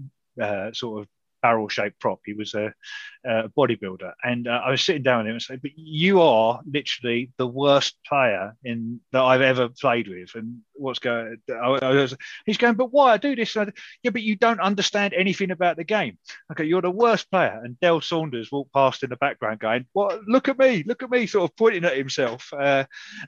uh, 0.40 0.73
sort 0.73 1.03
of 1.03 1.09
barrel 1.43 1.69
shaped 1.69 2.01
prop. 2.01 2.20
He 2.24 2.32
was 2.32 2.55
a, 2.55 2.73
a 3.27 3.48
bodybuilder, 3.51 4.12
and 4.23 4.47
uh, 4.47 4.62
I 4.64 4.70
was 4.70 4.82
sitting 4.82 5.02
down 5.02 5.19
with 5.19 5.27
him 5.27 5.35
and 5.35 5.43
saying, 5.43 5.60
"But 5.62 5.73
you 5.77 6.23
are 6.23 6.60
literally 6.64 7.31
the 7.36 7.47
worst 7.47 7.97
player 8.06 8.56
in 8.64 9.01
that 9.12 9.23
I've 9.23 9.40
ever 9.40 9.69
played 9.69 10.09
with." 10.09 10.31
And 10.35 10.60
what's 10.74 11.01
going? 11.01 11.36
I 11.51 11.69
was, 11.69 12.14
he's 12.47 12.56
going, 12.56 12.74
"But 12.74 12.93
why 12.93 13.12
I 13.12 13.16
do 13.16 13.36
this?" 13.36 13.56
I, 13.56 13.66
yeah, 14.02 14.10
but 14.10 14.23
you 14.23 14.36
don't 14.36 14.60
understand 14.60 15.12
anything 15.14 15.51
about 15.51 15.77
the 15.77 15.85
game. 15.85 16.16
Okay, 16.52 16.64
you're 16.64 16.82
the 16.82 16.90
worst 16.90 17.31
player. 17.31 17.60
And 17.62 17.78
Dell 17.81 18.01
Saunders 18.01 18.51
walked 18.51 18.73
past 18.73 19.02
in 19.02 19.10
the 19.10 19.16
background, 19.16 19.59
going, 19.59 19.86
"What? 19.93 20.20
Look 20.27 20.48
at 20.48 20.59
me! 20.59 20.85
Look 20.86 21.02
at 21.02 21.10
me!" 21.10 21.27
Sort 21.27 21.51
of 21.51 21.56
pointing 21.56 21.85
at 21.85 21.97
himself. 21.97 22.48
Uh, 22.52 22.85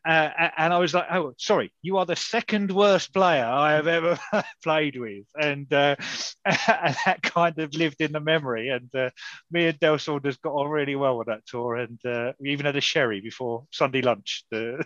uh, 0.06 0.30
and 0.56 0.72
I 0.72 0.78
was 0.78 0.94
like, 0.94 1.06
"Oh, 1.10 1.34
sorry, 1.38 1.72
you 1.82 1.98
are 1.98 2.06
the 2.06 2.16
second 2.16 2.70
worst 2.70 3.12
player 3.12 3.44
I 3.44 3.72
have 3.72 3.88
ever 3.88 4.18
played 4.62 4.98
with," 4.98 5.26
and, 5.40 5.70
uh, 5.72 5.96
and 6.44 6.96
that 7.06 7.20
kind 7.22 7.58
of 7.58 7.74
lived 7.74 8.00
in 8.04 8.12
the 8.12 8.20
memory. 8.20 8.68
And 8.68 8.94
uh, 8.94 9.10
me 9.50 9.66
and 9.66 9.80
Dale 9.80 9.98
Saunders 9.98 10.36
got 10.36 10.52
on 10.52 10.70
really 10.70 10.96
well 10.96 11.18
with 11.18 11.26
that 11.26 11.46
tour, 11.46 11.76
and 11.76 11.98
uh, 12.04 12.32
we 12.38 12.50
even 12.50 12.66
had 12.66 12.76
a 12.76 12.80
sherry 12.80 13.20
before 13.20 13.64
Sunday 13.70 14.02
lunch. 14.02 14.44
I, 14.54 14.76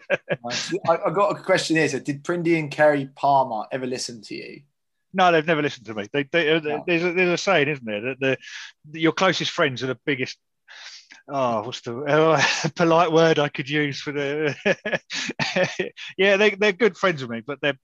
I 0.89 1.11
got 1.11 1.39
a 1.39 1.43
question 1.43 1.77
here. 1.77 1.89
So, 1.89 1.99
did 1.99 2.25
Prindy 2.25 2.59
and 2.59 2.71
Kerry 2.71 3.09
Palmer 3.15 3.67
ever 3.73 3.87
listen 3.87 4.23
to 4.23 4.35
you? 4.35 4.63
No, 5.15 5.33
they've 5.33 5.47
never 5.47 5.63
listened 5.63 5.87
to 5.87 5.95
me. 5.95 6.07
They, 6.13 6.25
they, 6.31 6.55
uh, 6.55 6.61
no. 6.61 6.85
there's, 6.87 7.03
a, 7.03 7.13
there's 7.13 7.31
a 7.31 7.39
saying, 7.39 7.69
isn't 7.69 7.85
there, 7.85 8.01
that 8.01 8.21
the, 8.21 8.39
your 8.93 9.13
closest 9.13 9.51
friends 9.51 9.83
are 9.83 9.87
the 9.87 9.99
biggest 10.05 10.37
oh, 11.29 11.63
what's 11.63 11.81
the 11.83 11.97
uh, 11.97 12.43
polite 12.77 13.13
word 13.13 13.39
I 13.39 13.49
could 13.49 13.69
use 13.69 14.01
for 14.01 14.13
the? 14.13 14.55
yeah, 16.19 16.37
they 16.37 16.51
they're 16.51 16.73
good 16.73 16.97
friends 16.97 17.23
with 17.23 17.31
me, 17.31 17.43
but 17.47 17.61
they're. 17.61 17.79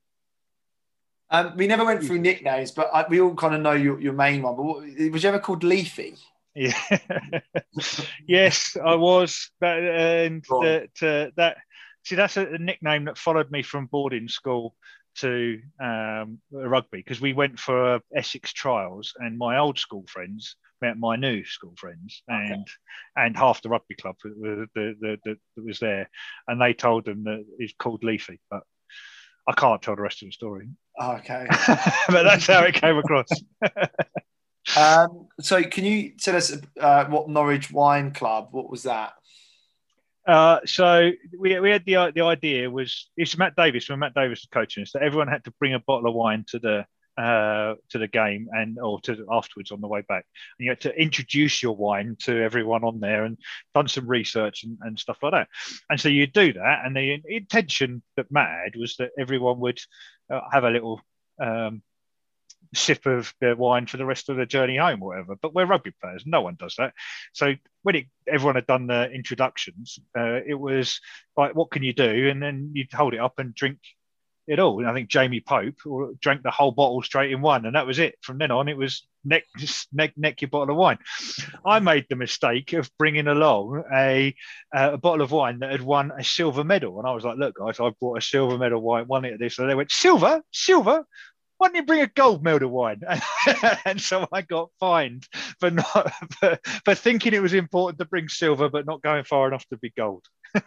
Um, 1.31 1.57
we 1.57 1.67
never 1.67 1.85
went 1.85 2.05
through 2.05 2.19
nicknames, 2.19 2.71
but 2.71 2.91
I, 2.93 3.07
we 3.09 3.21
all 3.21 3.35
kind 3.35 3.55
of 3.55 3.61
know 3.61 3.73
your, 3.73 4.01
your 4.01 4.13
main 4.13 4.43
one. 4.43 4.57
But 4.57 4.63
what, 4.63 5.11
was 5.11 5.23
you 5.23 5.29
ever 5.29 5.39
called 5.39 5.65
Leafy? 5.65 6.17
Yeah. 6.55 6.79
yes, 8.29 8.77
I 8.83 8.95
was. 8.95 9.51
That, 9.61 9.79
and 9.79 10.45
that, 10.45 10.91
uh, 11.03 11.31
that 11.37 11.57
see, 12.05 12.15
that's 12.15 12.37
a, 12.37 12.47
a 12.47 12.59
nickname 12.59 13.07
that 13.07 13.19
followed 13.19 13.51
me 13.51 13.63
from 13.63 13.87
boarding 13.87 14.29
school 14.29 14.75
to 15.17 15.61
um, 15.81 16.39
rugby 16.51 16.99
because 16.99 17.21
we 17.21 17.33
went 17.33 17.59
for 17.59 18.01
Essex 18.15 18.53
trials, 18.53 19.15
and 19.19 19.39
my 19.39 19.59
old 19.59 19.79
school 19.79 20.05
friends 20.09 20.57
met 20.81 20.99
my 20.99 21.17
new 21.17 21.45
school 21.45 21.73
friends 21.77 22.23
and 22.29 22.53
okay. 22.53 22.65
and 23.17 23.37
half 23.37 23.63
the 23.63 23.69
rugby 23.69 23.95
club 23.95 24.17
that, 24.23 24.69
that, 24.75 24.97
that, 25.01 25.19
that 25.25 25.65
was 25.65 25.79
there, 25.79 26.09
and 26.49 26.61
they 26.61 26.75
told 26.75 27.05
them 27.05 27.25
that 27.25 27.45
he's 27.59 27.75
called 27.79 28.05
Leafy, 28.05 28.41
but 28.51 28.63
I 29.47 29.53
can't 29.53 29.83
tell 29.83 29.97
the 29.97 30.03
rest 30.03 30.23
of 30.23 30.29
the 30.29 30.33
story. 30.33 30.69
Okay, 31.01 31.47
but 32.09 32.23
that's 32.23 32.47
how 32.47 32.63
it 32.63 32.75
came 32.75 32.97
across. 32.97 33.29
um, 34.77 35.29
so, 35.41 35.63
can 35.63 35.85
you 35.85 36.13
tell 36.19 36.37
us 36.37 36.57
uh, 36.81 37.05
what 37.07 37.29
Norwich 37.29 37.71
Wine 37.71 38.13
Club? 38.13 38.49
What 38.53 38.71
was 38.71 38.85
that? 38.85 39.13
Uh, 40.27 40.61
so 40.65 41.11
we, 41.39 41.61
we 41.61 41.71
had 41.71 41.85
the 41.85 42.11
the 42.15 42.23
idea 42.23 42.71
was 42.71 43.11
it's 43.17 43.37
Matt 43.37 43.55
Davis 43.57 43.89
when 43.91 43.99
Matt 43.99 44.15
Davis 44.15 44.41
was 44.41 44.49
coaching 44.51 44.83
us 44.83 44.93
that 44.93 45.03
everyone 45.03 45.29
had 45.29 45.45
to 45.45 45.53
bring 45.59 45.75
a 45.75 45.79
bottle 45.81 46.09
of 46.09 46.15
wine 46.15 46.45
to 46.49 46.59
the 46.59 46.87
uh, 47.17 47.75
to 47.91 47.99
the 47.99 48.09
game 48.09 48.49
and 48.51 48.79
or 48.79 49.01
to 49.03 49.27
afterwards 49.31 49.71
on 49.71 49.81
the 49.81 49.89
way 49.89 50.03
back. 50.09 50.25
And 50.59 50.65
you 50.65 50.71
had 50.71 50.81
to 50.83 51.01
introduce 51.01 51.63
your 51.63 51.77
wine 51.77 52.17
to 52.21 52.43
everyone 52.43 52.85
on 52.85 53.01
there 53.01 53.25
and 53.25 53.39
done 53.75 53.89
some 53.89 54.07
research 54.07 54.65
and, 54.65 54.79
and 54.83 54.99
stuff 54.99 55.19
like 55.23 55.33
that. 55.33 55.49
And 55.89 56.01
so 56.01 56.09
you 56.09 56.27
do 56.27 56.53
that, 56.55 56.83
and 56.85 56.97
the 56.97 57.21
intention 57.27 58.03
that 58.17 58.31
Matt 58.31 58.65
had 58.65 58.77
was 58.77 58.97
that 58.97 59.11
everyone 59.19 59.61
would 59.61 59.81
uh, 60.31 60.41
have 60.53 60.65
a 60.65 60.71
little 60.71 61.01
um, 61.41 61.83
sip 62.75 63.07
of 63.07 63.33
their 63.41 63.57
wine 63.57 63.87
for 63.87 63.97
the 63.97 64.05
rest 64.05 64.29
of 64.29 64.37
the 64.37 64.47
journey 64.47 64.77
home 64.77 65.03
or 65.03 65.09
whatever. 65.09 65.37
But 65.41 65.55
we're 65.55 65.67
rugby 65.67 65.93
players, 66.01 66.25
no 66.27 66.43
one 66.43 66.57
does 66.59 66.75
that. 66.77 66.93
So 67.33 67.55
when 67.83 67.97
it, 67.97 68.07
everyone 68.27 68.57
had 68.57 68.67
done 68.67 68.87
the 68.87 69.11
introductions, 69.11 69.99
uh, 70.19 70.41
it 70.47 70.59
was 70.59 71.01
like, 71.37 71.55
what 71.55 71.71
can 71.71 71.83
you 71.83 71.93
do? 71.93 72.29
And 72.29 72.43
then 72.43 72.73
you'd 72.75 72.93
hold 72.93 73.15
it 73.15 73.21
up 73.21 73.39
and 73.39 73.55
drink 73.55 73.79
it 74.47 74.59
all. 74.59 74.79
And 74.81 74.89
I 74.89 74.95
think 74.95 75.09
Jamie 75.09 75.41
Pope 75.41 75.77
drank 76.21 76.43
the 76.43 76.51
whole 76.51 76.73
bottle 76.73 77.03
straight 77.03 77.33
in 77.33 77.41
one, 77.41 77.67
and 77.67 77.75
that 77.75 77.87
was 77.87 77.99
it. 77.99 78.17
From 78.23 78.39
then 78.39 78.51
on, 78.51 78.69
it 78.69 78.77
was 78.77 79.07
neck, 79.25 79.45
neck, 79.93 80.13
neck 80.17 80.43
your 80.43 80.51
bottle 80.51 80.75
of 80.75 80.79
wine. 80.79 80.99
I 81.65 81.79
made 81.81 82.07
the 82.09 82.17
mistake 82.17 82.73
of 82.73 82.91
bringing 82.99 83.27
along 83.27 83.85
a, 83.93 84.35
uh, 84.75 84.91
a 84.95 84.99
bottle 84.99 85.23
of 85.23 85.31
wine 85.31 85.61
that 85.61 85.73
had 85.73 85.83
won 85.83 86.13
a 86.19 86.25
silver 86.25 86.65
medal, 86.65 86.99
and 86.99 87.09
I 87.09 87.13
was 87.13 87.25
like, 87.25 87.39
"Look, 87.39 87.57
guys, 87.57 87.81
I 87.81 87.91
brought 88.01 88.19
a 88.19 88.23
silver 88.23 88.59
medal 88.59 88.81
wine, 88.81 89.07
won 89.07 89.25
it 89.25 89.35
of 89.35 89.39
this." 89.39 89.59
And 89.59 89.69
they 89.69 89.75
went, 89.75 89.93
"Silver, 89.93 90.43
silver." 90.53 91.07
Why 91.57 91.69
don't 91.69 91.77
you 91.77 91.85
bring 91.85 92.01
a 92.01 92.09
gold 92.09 92.43
medal 92.43 92.69
wine? 92.69 93.01
and 93.85 94.01
so 94.01 94.27
I 94.33 94.43
got 94.43 94.71
fined 94.81 95.29
for 95.61 95.71
not 95.71 96.13
for, 96.41 96.59
for 96.85 96.95
thinking 96.97 97.33
it 97.33 97.41
was 97.41 97.55
important 97.55 97.99
to 98.01 98.05
bring 98.05 98.29
silver, 98.29 98.69
but 98.69 98.87
not 98.87 99.03
going 99.03 99.23
far 99.23 99.47
enough 99.47 99.65
to 99.69 99.77
be 99.77 99.93
gold. 99.97 100.25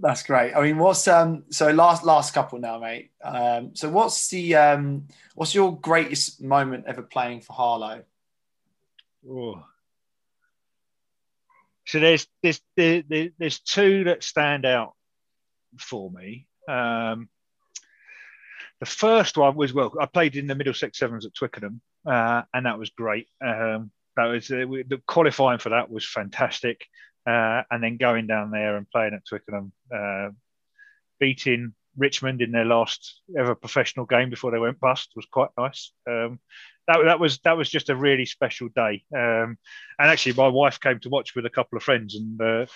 That's 0.00 0.22
great. 0.22 0.54
I 0.54 0.62
mean, 0.62 0.78
what's 0.78 1.08
um 1.08 1.44
so 1.50 1.70
last 1.70 2.04
last 2.04 2.32
couple 2.32 2.58
now, 2.58 2.78
mate. 2.78 3.10
Um, 3.22 3.74
so 3.74 3.88
what's 3.88 4.28
the 4.28 4.54
um 4.54 5.08
what's 5.34 5.54
your 5.54 5.76
greatest 5.76 6.40
moment 6.40 6.84
ever 6.86 7.02
playing 7.02 7.40
for 7.40 7.52
Harlow? 7.52 8.04
Oh. 9.28 9.64
So 11.86 11.98
there's 12.00 12.28
there's 12.42 12.60
there's 12.76 13.60
two 13.60 14.04
that 14.04 14.22
stand 14.22 14.64
out 14.64 14.94
for 15.78 16.10
me. 16.10 16.46
Um, 16.68 17.28
the 18.80 18.86
first 18.86 19.36
one 19.36 19.56
was 19.56 19.72
well, 19.72 19.94
I 20.00 20.06
played 20.06 20.36
in 20.36 20.46
the 20.46 20.54
Middlesex 20.54 20.98
Sevens 20.98 21.26
at 21.26 21.34
Twickenham, 21.34 21.80
uh, 22.06 22.42
and 22.54 22.66
that 22.66 22.78
was 22.78 22.90
great. 22.90 23.26
Um, 23.44 23.90
that 24.16 24.26
was 24.26 24.50
uh, 24.50 24.66
the 24.86 25.00
qualifying 25.06 25.58
for 25.58 25.70
that 25.70 25.90
was 25.90 26.06
fantastic 26.06 26.86
uh, 27.28 27.62
and 27.70 27.82
then 27.82 27.98
going 27.98 28.26
down 28.26 28.50
there 28.50 28.76
and 28.76 28.90
playing 28.90 29.12
at 29.14 29.26
Twickenham, 29.26 29.72
uh, 29.94 30.30
beating 31.20 31.74
Richmond 31.96 32.40
in 32.40 32.52
their 32.52 32.64
last 32.64 33.20
ever 33.36 33.54
professional 33.54 34.06
game 34.06 34.30
before 34.30 34.50
they 34.50 34.58
went 34.58 34.80
bust 34.80 35.10
was 35.14 35.26
quite 35.26 35.50
nice. 35.58 35.92
Um, 36.08 36.38
that, 36.86 37.02
that 37.04 37.20
was 37.20 37.38
that 37.40 37.56
was 37.56 37.68
just 37.68 37.90
a 37.90 37.96
really 37.96 38.24
special 38.24 38.68
day. 38.74 39.04
Um, 39.14 39.58
and 39.98 40.10
actually, 40.10 40.34
my 40.34 40.48
wife 40.48 40.80
came 40.80 41.00
to 41.00 41.10
watch 41.10 41.34
with 41.34 41.44
a 41.44 41.50
couple 41.50 41.76
of 41.76 41.82
friends, 41.82 42.14
and 42.14 42.40
uh, 42.40 42.66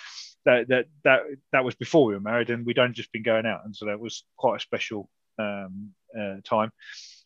that, 0.45 0.69
that 0.69 0.87
that 1.05 1.21
that 1.53 1.65
was 1.65 1.75
before 1.77 2.05
we 2.05 2.15
were 2.15 2.21
married, 2.21 2.51
and 2.51 2.67
we'd 2.67 2.79
only 2.79 2.95
just 2.95 3.13
been 3.13 3.23
going 3.23 3.47
out, 3.47 3.65
and 3.65 3.75
so 3.75 3.87
that 3.87 4.01
was 4.01 4.25
quite 4.37 4.57
a 4.57 4.61
special 4.61 5.09
um, 5.39 5.93
uh, 6.19 6.37
time. 6.45 6.73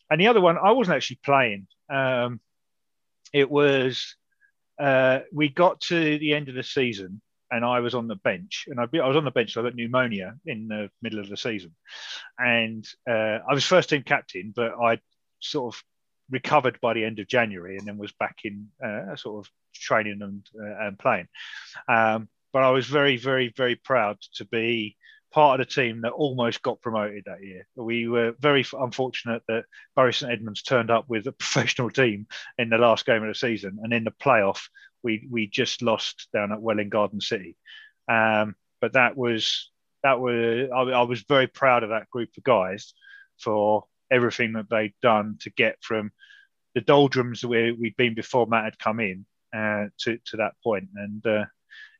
And 0.09 0.21
the 0.21 0.27
other 0.27 0.39
one, 0.39 0.57
I 0.57 0.71
wasn't 0.71 0.95
actually 0.95 1.19
playing. 1.25 1.67
Um, 1.89 2.39
it 3.33 3.51
was 3.51 4.15
uh, 4.79 5.19
we 5.31 5.49
got 5.49 5.81
to 5.81 6.17
the 6.19 6.33
end 6.33 6.49
of 6.49 6.55
the 6.55 6.63
season 6.63 7.21
and 7.51 7.63
I 7.63 7.79
was 7.79 7.95
on 7.95 8.07
the 8.07 8.15
bench, 8.15 8.65
and 8.67 8.79
I, 8.79 8.83
I 8.97 9.07
was 9.07 9.17
on 9.17 9.23
the 9.23 9.31
bench. 9.31 9.53
So 9.53 9.61
I 9.61 9.63
got 9.63 9.75
pneumonia 9.75 10.35
in 10.45 10.67
the 10.67 10.89
middle 11.01 11.19
of 11.19 11.29
the 11.29 11.37
season, 11.37 11.73
and 12.37 12.85
uh, 13.09 13.39
I 13.49 13.53
was 13.53 13.63
first 13.63 13.89
team 13.89 14.03
captain, 14.03 14.53
but 14.55 14.73
I 14.73 14.99
sort 15.39 15.73
of 15.73 15.83
recovered 16.29 16.79
by 16.81 16.93
the 16.93 17.05
end 17.05 17.19
of 17.19 17.27
January, 17.27 17.77
and 17.77 17.87
then 17.87 17.97
was 17.97 18.11
back 18.13 18.39
in 18.43 18.67
uh, 18.83 19.15
sort 19.15 19.45
of 19.45 19.51
training 19.73 20.21
and 20.21 20.45
uh, 20.59 20.87
and 20.87 20.99
playing. 20.99 21.27
Um, 21.87 22.27
but 22.53 22.63
I 22.63 22.71
was 22.71 22.87
very, 22.87 23.17
very, 23.17 23.53
very 23.55 23.75
proud 23.75 24.17
to 24.35 24.45
be 24.45 24.97
part 25.37 25.59
of 25.61 25.67
the 25.67 25.71
team 25.71 26.01
that 26.01 26.13
almost 26.13 26.63
got 26.63 26.81
promoted 26.81 27.25
that 27.27 27.43
year. 27.43 27.67
We 27.75 28.07
were 28.07 28.33
very 28.39 28.65
unfortunate 28.73 29.43
that 29.47 29.65
Bury 29.95 30.11
St 30.11 30.31
Edmunds 30.31 30.63
turned 30.63 30.89
up 30.89 31.05
with 31.07 31.27
a 31.27 31.31
professional 31.43 31.91
team 31.91 32.25
in 32.57 32.71
the 32.71 32.79
last 32.79 33.05
game 33.05 33.21
of 33.21 33.27
the 33.27 33.35
season, 33.35 33.77
and 33.83 33.93
in 33.93 34.03
the 34.03 34.09
playoff, 34.09 34.61
we 35.03 35.27
we 35.29 35.45
just 35.45 35.83
lost 35.83 36.27
down 36.33 36.51
at 36.51 36.59
Welwyn 36.59 36.89
Garden 36.89 37.21
City. 37.21 37.55
Um, 38.07 38.55
but 38.81 38.93
that 38.93 39.15
was 39.15 39.69
that 40.01 40.19
was 40.19 40.71
I, 40.75 40.81
I, 40.81 41.03
was 41.03 41.21
very 41.21 41.45
proud 41.45 41.83
of 41.83 41.89
that 41.89 42.09
group 42.09 42.29
of 42.35 42.43
guys 42.43 42.95
for 43.37 43.85
everything 44.09 44.53
that 44.53 44.71
they'd 44.71 44.95
done 45.03 45.37
to 45.41 45.51
get 45.51 45.77
from 45.81 46.11
the 46.73 46.81
doldrums 46.81 47.45
where 47.45 47.75
we'd 47.75 47.95
been 47.95 48.15
before 48.15 48.47
Matt 48.47 48.63
had 48.63 48.79
come 48.79 48.99
in 48.99 49.23
uh, 49.55 49.85
to 49.99 50.17
to 50.25 50.37
that 50.37 50.53
point. 50.63 50.89
And 50.95 51.23
uh, 51.27 51.45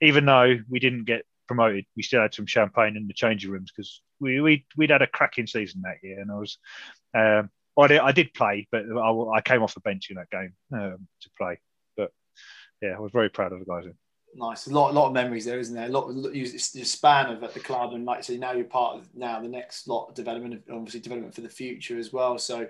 even 0.01 0.26
though 0.26 0.57
we 0.68 0.80
didn't 0.80 1.05
get 1.05 1.26
promoted, 1.48 1.86
we 1.95 2.03
still 2.03 2.22
had 2.22 2.34
some 2.34 2.45
champagne 2.45 2.95
in 2.95 3.07
the 3.07 3.14
changing 3.14 3.52
rooms 3.52 3.72
because 3.76 4.02
we, 4.19 4.41
we 4.41 4.65
we'd 4.76 4.90
had 4.90 5.02
a 5.02 5.07
cracking 5.07 5.48
season 5.48 5.82
that 5.84 5.98
year, 6.03 6.19
and 6.19 6.32
I 6.32 6.36
was. 6.36 6.57
Um, 7.14 7.49
did, 7.88 7.99
I 7.99 8.11
did 8.11 8.34
play, 8.34 8.68
but 8.72 8.86
I, 8.91 9.38
I, 9.38 9.41
came 9.41 9.61
off 9.61 9.76
the 9.76 9.82
bench 9.82 10.10
in 10.10 10.15
that 10.15 10.32
game 10.32 10.53
um, 10.74 11.07
to 11.22 11.30
play. 11.38 11.60
But 11.95 12.11
yeah, 12.82 12.95
I 12.98 12.99
was 12.99 13.11
very 13.11 13.30
proud 13.30 13.53
of 13.53 13.60
the 13.60 13.65
guys. 13.65 13.86
Nice, 14.35 14.67
a 14.67 14.73
lot, 14.73 14.91
a 14.91 14.93
lot 14.93 15.07
of 15.07 15.13
memories 15.13 15.45
there, 15.45 15.59
isn't 15.59 15.73
there? 15.73 15.87
A 15.87 15.89
lot, 15.89 16.13
you 16.33 16.45
span 16.45 17.31
of 17.31 17.43
at 17.43 17.53
the 17.53 17.59
club, 17.59 17.93
and 17.93 18.05
like 18.05 18.23
say, 18.23 18.37
now 18.37 18.51
you're 18.51 18.65
part 18.65 18.97
of 18.97 19.07
now 19.15 19.41
the 19.41 19.47
next 19.47 19.87
lot 19.87 20.09
of 20.09 20.15
development, 20.15 20.61
obviously 20.71 20.99
development 20.99 21.33
for 21.33 21.41
the 21.41 21.49
future 21.49 21.97
as 21.97 22.13
well. 22.13 22.37
So 22.37 22.67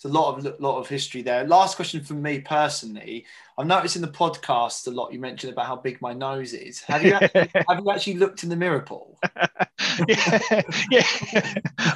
it's 0.00 0.06
a 0.06 0.08
lot 0.08 0.38
of 0.38 0.60
lot 0.60 0.78
of 0.78 0.88
history 0.88 1.20
there. 1.20 1.46
Last 1.46 1.76
question 1.76 2.02
from 2.02 2.22
me 2.22 2.40
personally. 2.40 3.26
I've 3.58 3.66
noticed 3.66 3.96
in 3.96 4.02
the 4.02 4.08
podcast 4.08 4.86
a 4.86 4.90
lot 4.90 5.12
you 5.12 5.18
mentioned 5.18 5.52
about 5.52 5.66
how 5.66 5.76
big 5.76 6.00
my 6.00 6.14
nose 6.14 6.54
is. 6.54 6.80
Have 6.84 7.04
you 7.04 7.12
actually, 7.12 7.50
have 7.68 7.80
you 7.84 7.90
actually 7.90 8.14
looked 8.14 8.42
in 8.42 8.48
the 8.48 8.56
mirror, 8.56 8.80
Paul? 8.80 9.18
yeah, 10.08 10.62
yeah. 10.90 11.06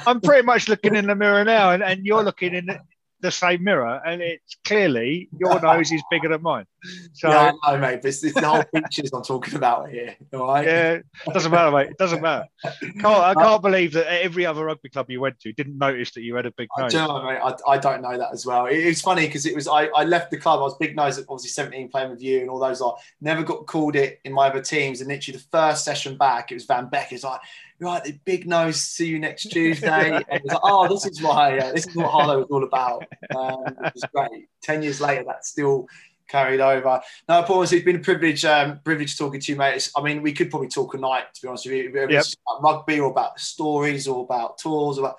I'm 0.05 0.21
pretty 0.21 0.45
much 0.45 0.69
looking 0.69 0.95
in 0.95 1.07
the 1.07 1.15
mirror 1.15 1.43
now, 1.43 1.71
and, 1.71 1.81
and 1.81 2.05
you're 2.05 2.23
looking 2.23 2.53
in 2.53 2.67
the 2.67 2.79
same 3.31 3.63
mirror, 3.63 4.01
and 4.05 4.21
it's 4.21 4.57
clearly 4.65 5.29
your 5.37 5.59
nose 5.61 5.91
is 5.91 6.03
bigger 6.09 6.29
than 6.29 6.41
mine. 6.41 6.65
So, 7.13 7.29
yeah, 7.29 7.51
I 7.63 7.73
know, 7.73 7.79
mate. 7.79 8.01
But 8.01 8.09
it's, 8.09 8.23
it's 8.23 8.39
the 8.39 8.47
whole 8.47 8.63
pictures 8.73 9.11
I'm 9.13 9.23
talking 9.23 9.55
about 9.55 9.89
here. 9.89 10.15
All 10.33 10.47
right. 10.47 10.65
Yeah, 10.65 10.91
it 10.93 11.33
doesn't 11.33 11.51
matter, 11.51 11.71
mate. 11.71 11.89
It 11.91 11.97
doesn't 11.97 12.21
matter. 12.21 12.45
Can't, 12.81 13.05
I 13.05 13.09
uh, 13.31 13.33
can't 13.33 13.61
believe 13.61 13.93
that 13.93 14.07
every 14.23 14.45
other 14.45 14.65
rugby 14.65 14.89
club 14.89 15.09
you 15.09 15.21
went 15.21 15.39
to 15.39 15.53
didn't 15.53 15.77
notice 15.77 16.11
that 16.11 16.21
you 16.21 16.35
had 16.35 16.45
a 16.45 16.51
big 16.51 16.67
nose. 16.77 16.93
I, 16.93 17.07
know, 17.07 17.23
mate, 17.23 17.39
I, 17.43 17.71
I 17.71 17.77
don't 17.77 18.01
know 18.01 18.17
that 18.17 18.31
as 18.33 18.45
well. 18.45 18.67
It, 18.67 18.77
it's 18.77 19.01
funny 19.01 19.25
because 19.25 19.45
it 19.45 19.55
was 19.55 19.67
I, 19.67 19.85
I 19.95 20.03
left 20.03 20.31
the 20.31 20.37
club. 20.37 20.59
I 20.59 20.63
was 20.63 20.77
big 20.77 20.95
nose 20.95 21.17
at 21.17 21.25
obviously 21.29 21.49
17 21.49 21.89
playing 21.89 22.11
with 22.11 22.21
you 22.21 22.41
and 22.41 22.49
all 22.49 22.59
those. 22.59 22.81
Like 22.81 22.95
never 23.21 23.43
got 23.43 23.65
called 23.65 23.95
it 23.95 24.19
in 24.23 24.33
my 24.33 24.47
other 24.47 24.61
teams. 24.61 25.01
And 25.01 25.09
literally 25.09 25.37
the 25.37 25.45
first 25.51 25.85
session 25.85 26.17
back, 26.17 26.51
it 26.51 26.55
was 26.55 26.65
Van 26.65 26.87
Beck. 26.87 27.11
It's 27.11 27.23
like 27.23 27.41
right, 27.79 28.03
the 28.03 28.19
big 28.25 28.47
nose, 28.47 28.81
see 28.81 29.07
you 29.07 29.19
next 29.19 29.51
Tuesday. 29.51 30.11
and 30.15 30.25
it's 30.29 30.53
like, 30.53 30.61
oh, 30.63 30.87
this 30.87 31.05
is 31.05 31.21
why, 31.21 31.57
uh, 31.57 31.73
this 31.73 31.87
is 31.87 31.95
what 31.95 32.09
Harlow 32.09 32.39
was 32.39 32.47
all 32.49 32.63
about. 32.63 33.05
Um, 33.35 33.65
it 33.85 33.93
was 33.93 34.03
great. 34.13 34.47
10 34.63 34.83
years 34.83 35.01
later, 35.01 35.23
that's 35.27 35.49
still 35.49 35.87
carried 36.27 36.59
over. 36.59 37.01
No, 37.27 37.43
Paul, 37.43 37.63
it's 37.63 37.71
been 37.71 37.97
a 37.97 37.99
privilege, 37.99 38.45
um, 38.45 38.79
privilege 38.83 39.17
talking 39.17 39.39
to 39.39 39.51
you, 39.51 39.57
mate. 39.57 39.75
It's, 39.75 39.91
I 39.95 40.01
mean, 40.01 40.21
we 40.21 40.33
could 40.33 40.49
probably 40.49 40.69
talk 40.69 40.93
a 40.93 40.97
night, 40.97 41.33
to 41.33 41.41
be 41.41 41.47
honest 41.47 41.65
with 41.65 41.75
you, 41.75 42.07
yep. 42.09 42.25
about 42.47 42.63
rugby 42.63 42.99
or 42.99 43.11
about 43.11 43.39
stories 43.39 44.07
or 44.07 44.23
about 44.23 44.57
tours, 44.57 44.97
or 44.97 45.05
about, 45.05 45.17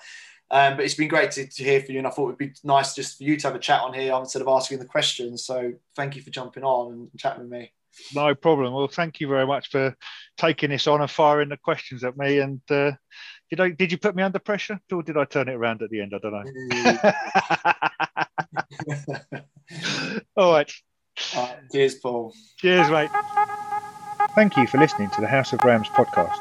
um, 0.51 0.77
but 0.77 0.85
it's 0.85 0.95
been 0.95 1.09
great 1.09 1.33
to, 1.33 1.47
to 1.47 1.65
hear 1.65 1.81
from 1.81 1.93
you. 1.93 1.99
And 1.99 2.07
I 2.07 2.11
thought 2.11 2.24
it 2.24 2.27
would 2.27 2.39
be 2.39 2.53
nice 2.65 2.95
just 2.95 3.19
for 3.19 3.24
you 3.24 3.37
to 3.37 3.49
have 3.49 3.57
a 3.57 3.61
chat 3.61 3.83
on 3.83 3.93
here 3.93 4.15
instead 4.15 4.43
of 4.43 4.49
asking 4.49 4.78
the 4.78 4.87
questions. 4.87 5.45
So 5.45 5.73
thank 5.95 6.16
you 6.16 6.23
for 6.23 6.31
jumping 6.31 6.65
on 6.65 6.93
and 6.93 7.11
chatting 7.19 7.43
with 7.43 7.51
me. 7.51 7.73
No 8.14 8.35
problem. 8.35 8.73
Well, 8.73 8.89
thank 8.89 9.20
you 9.20 9.28
very 9.28 9.47
much 9.47 9.70
for 9.70 9.94
taking 10.36 10.70
this 10.70 10.86
on 10.86 11.01
and 11.01 11.10
firing 11.10 11.48
the 11.48 11.56
questions 11.56 12.05
at 12.05 12.16
me. 12.16 12.39
And 12.39 12.60
uh, 12.70 12.93
did 13.51 13.60
I 13.60 13.70
did 13.70 13.93
you 13.93 13.98
put 13.98 14.14
me 14.16 14.23
under 14.23 14.39
pressure, 14.39 14.81
or 14.93 15.02
did 15.02 15.16
I 15.16 15.24
turn 15.24 15.48
it 15.48 15.55
around 15.55 15.82
at 15.82 15.90
the 15.90 16.01
end? 16.01 16.12
I 16.14 16.18
don't 16.18 16.32
know. 16.32 16.44
All 20.36 20.52
right. 20.52 20.73
All 21.35 21.47
right, 21.47 21.56
cheers, 21.73 21.94
Paul. 21.94 22.35
Cheers, 22.59 22.90
mate. 22.90 23.10
Thank 24.35 24.56
you 24.56 24.66
for 24.66 24.78
listening 24.78 25.09
to 25.10 25.20
the 25.20 25.27
House 25.27 25.52
of 25.52 25.64
Rams 25.64 25.89
podcast. 25.89 26.36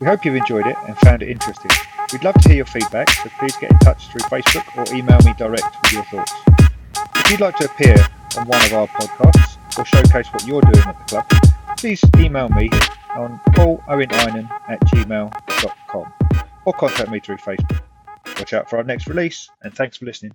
We 0.00 0.06
hope 0.06 0.24
you've 0.24 0.36
enjoyed 0.36 0.66
it 0.66 0.76
and 0.86 0.96
found 0.98 1.22
it 1.22 1.28
interesting. 1.28 1.70
We'd 2.12 2.22
love 2.22 2.34
to 2.34 2.48
hear 2.48 2.58
your 2.58 2.66
feedback, 2.66 3.10
so 3.10 3.30
please 3.38 3.56
get 3.56 3.72
in 3.72 3.78
touch 3.78 4.08
through 4.08 4.20
Facebook 4.20 4.66
or 4.76 4.94
email 4.94 5.18
me 5.24 5.34
direct 5.36 5.76
with 5.82 5.92
your 5.92 6.04
thoughts. 6.04 6.32
If 7.16 7.30
you'd 7.30 7.40
like 7.40 7.56
to 7.56 7.64
appear 7.64 7.96
on 8.38 8.46
one 8.46 8.64
of 8.64 8.72
our 8.74 8.86
podcasts 8.88 9.61
or 9.78 9.84
showcase 9.84 10.28
what 10.28 10.46
you're 10.46 10.60
doing 10.60 10.86
at 10.86 10.98
the 10.98 11.04
club, 11.04 11.76
please 11.78 12.02
email 12.16 12.48
me 12.50 12.68
on 13.16 13.40
pauloweninen 13.50 14.50
at 14.68 14.80
gmail.com 14.80 16.12
or 16.64 16.72
contact 16.74 17.10
me 17.10 17.20
through 17.20 17.36
Facebook. 17.38 17.80
Watch 18.38 18.52
out 18.52 18.70
for 18.70 18.76
our 18.78 18.84
next 18.84 19.06
release 19.06 19.50
and 19.62 19.74
thanks 19.74 19.96
for 19.96 20.04
listening. 20.06 20.34